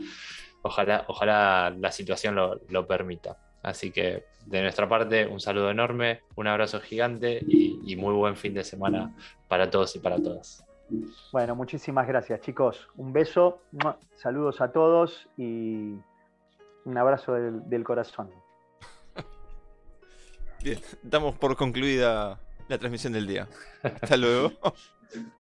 ojalá, 0.64 1.06
ojalá 1.08 1.74
la 1.78 1.92
situación 1.92 2.36
lo, 2.36 2.88
permita. 2.88 3.38
Así 3.64 3.92
que 3.92 4.26
de 4.46 4.62
nuestra 4.62 4.88
parte, 4.88 5.26
un 5.26 5.40
saludo 5.40 5.72
enorme, 5.72 6.22
un 6.36 6.48
abrazo 6.48 6.82
gigante 6.82 7.40
y, 7.48 7.96
muy 7.96 8.14
buen 8.14 8.36
fin 8.36 8.54
de 8.54 8.64
semana 8.64 9.16
para 9.48 9.70
todos 9.70 9.96
y 9.96 10.00
para 10.00 10.22
todas. 10.22 10.66
Bueno, 11.32 11.56
muchísimas 11.56 12.08
gracias 12.08 12.42
chicos. 12.42 12.90
Un 12.98 13.14
beso, 13.14 13.62
saludos 14.16 14.60
a 14.60 14.72
todos 14.72 15.30
y 15.38 15.96
un 16.86 16.98
abrazo 16.98 17.34
del, 17.34 17.70
del 17.70 17.84
corazón. 17.84 18.30
Bien, 20.62 20.80
damos 21.02 21.36
por 21.36 21.56
concluida 21.56 22.40
la 22.68 22.78
transmisión 22.78 23.14
del 23.14 23.28
día. 23.28 23.48
Hasta 24.02 24.18
luego. 24.18 24.52